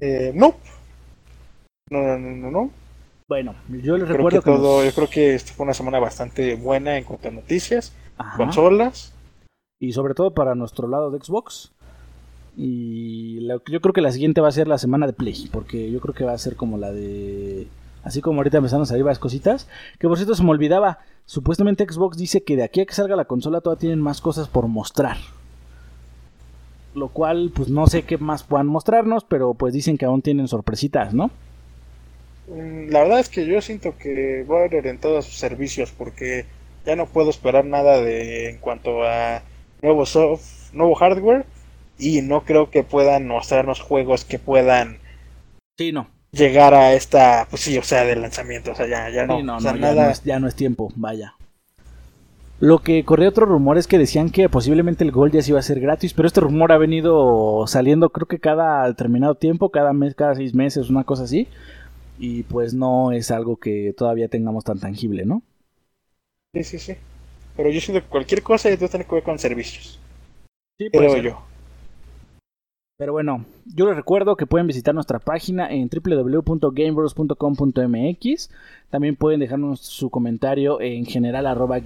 Eh, 0.00 0.32
no. 0.34 0.54
No, 1.90 2.18
no, 2.18 2.18
no, 2.18 2.50
no. 2.50 2.70
Bueno, 3.28 3.54
yo 3.82 3.96
les 3.96 4.08
recuerdo 4.08 4.42
que, 4.42 4.50
todo, 4.50 4.84
yo 4.84 4.92
creo 4.92 5.08
que 5.08 5.34
esta 5.34 5.52
fue 5.54 5.64
una 5.64 5.72
semana 5.72 5.98
bastante 5.98 6.56
buena 6.56 6.98
en 6.98 7.04
cuanto 7.04 7.28
a 7.28 7.30
noticias, 7.30 7.94
consolas. 8.36 9.14
Y 9.80 9.92
sobre 9.92 10.14
todo 10.14 10.34
para 10.34 10.54
nuestro 10.54 10.88
lado 10.88 11.10
de 11.10 11.18
Xbox. 11.18 11.72
Y 12.56 13.46
yo 13.46 13.80
creo 13.80 13.92
que 13.92 14.02
la 14.02 14.12
siguiente 14.12 14.40
va 14.40 14.48
a 14.48 14.52
ser 14.52 14.68
la 14.68 14.78
semana 14.78 15.06
de 15.06 15.14
Play, 15.14 15.48
porque 15.50 15.90
yo 15.90 16.00
creo 16.00 16.14
que 16.14 16.24
va 16.24 16.32
a 16.32 16.38
ser 16.38 16.56
como 16.56 16.76
la 16.76 16.92
de... 16.92 17.66
Así 18.02 18.20
como 18.20 18.40
ahorita 18.40 18.58
empezaron 18.58 18.82
a 18.82 18.86
salir 18.86 19.04
varias 19.04 19.18
cositas. 19.18 19.68
Que 19.98 20.06
por 20.06 20.18
cierto 20.18 20.34
se 20.34 20.44
me 20.44 20.50
olvidaba, 20.50 20.98
supuestamente 21.24 21.86
Xbox 21.90 22.18
dice 22.18 22.44
que 22.44 22.56
de 22.56 22.62
aquí 22.62 22.82
a 22.82 22.86
que 22.86 22.92
salga 22.92 23.16
la 23.16 23.24
consola 23.24 23.62
todavía 23.62 23.80
tienen 23.80 24.00
más 24.02 24.20
cosas 24.20 24.48
por 24.48 24.68
mostrar 24.68 25.16
lo 26.94 27.08
cual 27.08 27.52
pues 27.54 27.68
no 27.68 27.86
sé 27.86 28.02
qué 28.02 28.18
más 28.18 28.42
puedan 28.42 28.66
mostrarnos, 28.66 29.24
pero 29.24 29.54
pues 29.54 29.74
dicen 29.74 29.98
que 29.98 30.04
aún 30.04 30.22
tienen 30.22 30.48
sorpresitas, 30.48 31.12
¿no? 31.12 31.30
Mm, 32.48 32.90
la 32.90 33.00
verdad 33.00 33.20
es 33.20 33.28
que 33.28 33.46
yo 33.46 33.60
siento 33.60 33.96
que 33.98 34.44
va 34.44 34.60
a 34.60 34.64
haber 34.64 34.86
en 34.86 34.98
todos 34.98 35.24
sus 35.26 35.36
servicios 35.36 35.90
porque 35.90 36.46
ya 36.86 36.96
no 36.96 37.06
puedo 37.06 37.30
esperar 37.30 37.64
nada 37.64 38.00
de 38.00 38.50
en 38.50 38.58
cuanto 38.58 39.04
a 39.04 39.42
nuevo 39.82 40.06
soft, 40.06 40.72
nuevo 40.72 40.94
hardware 40.94 41.44
y 41.98 42.22
no 42.22 42.44
creo 42.44 42.70
que 42.70 42.82
puedan 42.82 43.26
mostrarnos 43.26 43.80
juegos 43.80 44.24
que 44.24 44.38
puedan 44.38 44.98
sí, 45.78 45.92
no. 45.92 46.08
llegar 46.32 46.74
a 46.74 46.94
esta, 46.94 47.46
pues 47.48 47.62
sí, 47.62 47.78
o 47.78 47.82
sea, 47.82 48.04
de 48.04 48.16
lanzamiento, 48.16 48.72
o 48.72 48.74
sea, 48.74 48.86
ya, 48.86 49.10
ya 49.10 49.26
no, 49.26 49.42
no, 49.42 49.58
ya 49.60 50.38
no 50.38 50.48
es 50.48 50.54
tiempo, 50.54 50.92
vaya. 50.96 51.34
Lo 52.64 52.78
que 52.78 53.04
corría 53.04 53.28
otro 53.28 53.44
rumor 53.44 53.76
es 53.76 53.86
que 53.86 53.98
decían 53.98 54.30
que 54.30 54.48
posiblemente 54.48 55.04
el 55.04 55.12
Gold 55.12 55.34
ya 55.34 55.42
se 55.42 55.50
iba 55.50 55.58
a 55.58 55.62
ser 55.62 55.80
gratis, 55.80 56.14
pero 56.14 56.26
este 56.26 56.40
rumor 56.40 56.72
ha 56.72 56.78
venido 56.78 57.66
saliendo 57.66 58.08
creo 58.08 58.26
que 58.26 58.38
cada 58.38 58.86
determinado 58.86 59.34
tiempo, 59.34 59.68
cada 59.68 59.92
mes, 59.92 60.14
cada 60.14 60.34
seis 60.34 60.54
meses, 60.54 60.88
una 60.88 61.04
cosa 61.04 61.24
así. 61.24 61.46
Y 62.18 62.44
pues 62.44 62.72
no 62.72 63.12
es 63.12 63.30
algo 63.30 63.58
que 63.58 63.92
todavía 63.94 64.28
tengamos 64.28 64.64
tan 64.64 64.80
tangible, 64.80 65.26
¿no? 65.26 65.42
Sí, 66.54 66.64
sí, 66.64 66.78
sí. 66.78 66.94
Pero 67.54 67.68
yo 67.68 67.82
siento 67.82 68.02
que 68.02 68.08
cualquier 68.08 68.42
cosa 68.42 68.70
ya 68.70 68.78
tiene 68.78 69.04
que 69.04 69.14
ver 69.14 69.24
con 69.24 69.38
servicios. 69.38 70.00
Sí, 70.78 70.88
creo 70.90 71.18
yo. 71.18 71.42
Pero 72.96 73.12
bueno, 73.12 73.44
yo 73.74 73.86
les 73.86 73.96
recuerdo 73.96 74.36
que 74.36 74.46
pueden 74.46 74.68
visitar 74.68 74.94
nuestra 74.94 75.18
página 75.18 75.68
en 75.68 75.90
www.gamebros.com.mx. 75.90 78.50
También 78.88 79.16
pueden 79.16 79.40
dejarnos 79.40 79.80
su 79.80 80.10
comentario 80.10 80.80
en 80.80 81.04
general 81.04 81.48
arroba 81.48 81.80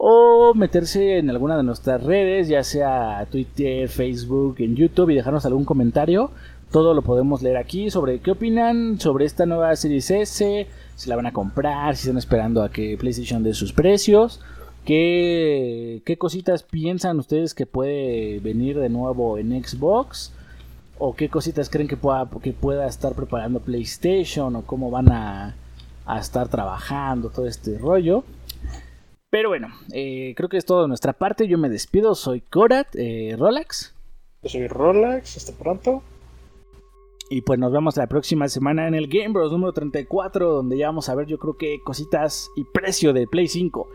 o 0.00 0.54
meterse 0.54 1.18
en 1.18 1.30
alguna 1.30 1.56
de 1.56 1.62
nuestras 1.62 2.02
redes, 2.02 2.48
ya 2.48 2.64
sea 2.64 3.24
Twitter, 3.30 3.88
Facebook, 3.88 4.56
en 4.58 4.74
YouTube 4.74 5.10
y 5.10 5.14
dejarnos 5.14 5.46
algún 5.46 5.64
comentario. 5.64 6.32
Todo 6.72 6.92
lo 6.92 7.02
podemos 7.02 7.40
leer 7.40 7.56
aquí 7.56 7.90
sobre 7.90 8.18
qué 8.18 8.32
opinan 8.32 8.98
sobre 8.98 9.26
esta 9.26 9.46
nueva 9.46 9.76
Series 9.76 10.10
S, 10.10 10.66
si 10.96 11.08
la 11.08 11.14
van 11.14 11.26
a 11.26 11.32
comprar, 11.32 11.94
si 11.94 12.08
están 12.08 12.18
esperando 12.18 12.64
a 12.64 12.70
que 12.70 12.98
PlayStation 12.98 13.44
dé 13.44 13.54
sus 13.54 13.72
precios 13.72 14.40
¿Qué, 14.88 16.00
¿Qué 16.06 16.16
cositas 16.16 16.62
piensan 16.62 17.18
ustedes 17.18 17.52
que 17.52 17.66
puede 17.66 18.40
venir 18.40 18.78
de 18.78 18.88
nuevo 18.88 19.36
en 19.36 19.50
Xbox? 19.62 20.32
¿O 20.98 21.14
qué 21.14 21.28
cositas 21.28 21.68
creen 21.68 21.88
que 21.88 21.98
pueda, 21.98 22.26
que 22.42 22.54
pueda 22.54 22.86
estar 22.86 23.14
preparando 23.14 23.60
PlayStation? 23.60 24.56
¿O 24.56 24.62
cómo 24.62 24.90
van 24.90 25.12
a, 25.12 25.56
estar 26.18 26.48
trabajando 26.48 27.28
todo 27.28 27.46
este 27.46 27.76
rollo? 27.76 28.24
Pero 29.28 29.50
bueno, 29.50 29.68
eh, 29.92 30.32
creo 30.34 30.48
que 30.48 30.56
es 30.56 30.64
todo 30.64 30.80
de 30.80 30.88
nuestra 30.88 31.12
parte. 31.12 31.46
Yo 31.46 31.58
me 31.58 31.68
despido. 31.68 32.14
Soy 32.14 32.40
Korat, 32.40 32.88
eh, 32.94 33.36
Rolax. 33.38 33.94
Yo 34.42 34.48
soy 34.48 34.68
Rolax. 34.68 35.36
Hasta 35.36 35.52
pronto. 35.52 36.02
Y 37.28 37.42
pues 37.42 37.58
nos 37.58 37.72
vemos 37.72 37.94
la 37.98 38.06
próxima 38.06 38.48
semana 38.48 38.88
en 38.88 38.94
el 38.94 39.08
Game 39.08 39.34
Bros 39.34 39.52
número 39.52 39.74
34, 39.74 40.50
donde 40.50 40.78
ya 40.78 40.86
vamos 40.86 41.10
a 41.10 41.14
ver 41.14 41.26
yo 41.26 41.38
creo 41.38 41.58
que 41.58 41.82
cositas 41.84 42.48
y 42.56 42.64
precio 42.64 43.12
de 43.12 43.26
Play 43.26 43.48
5. 43.48 43.86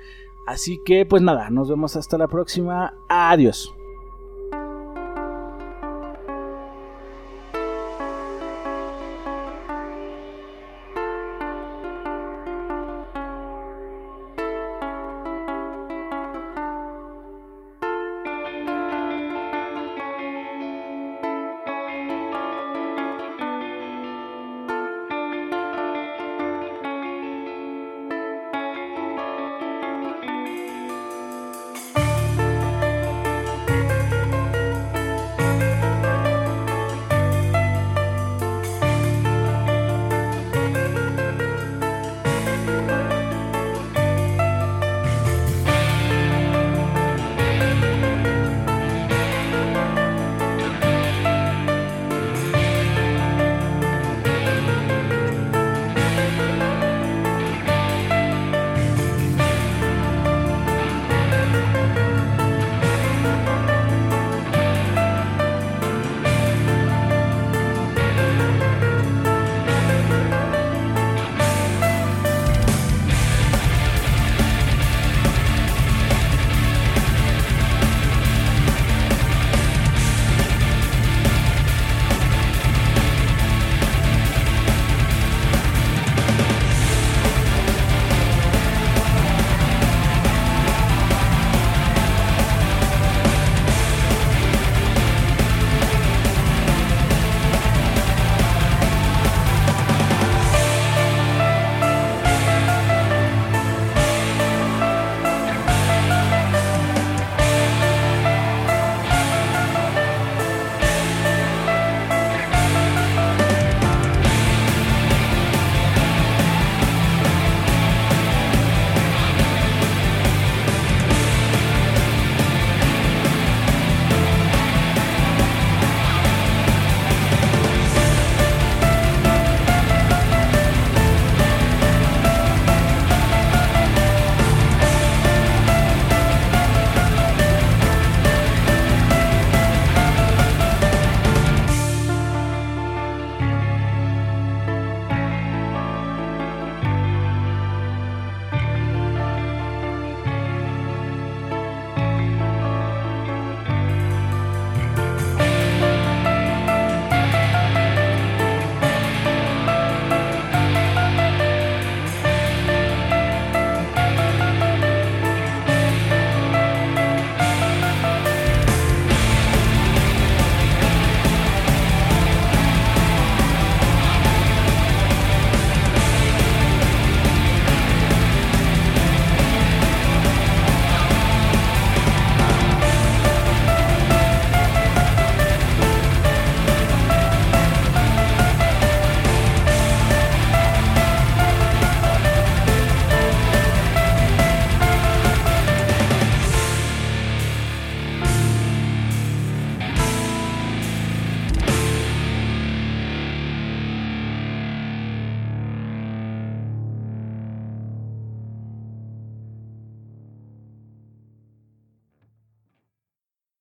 Así 0.45 0.77
que 0.77 1.05
pues 1.05 1.21
nada, 1.21 1.49
nos 1.49 1.69
vemos 1.69 1.95
hasta 1.95 2.17
la 2.17 2.27
próxima. 2.27 2.93
Adiós. 3.09 3.73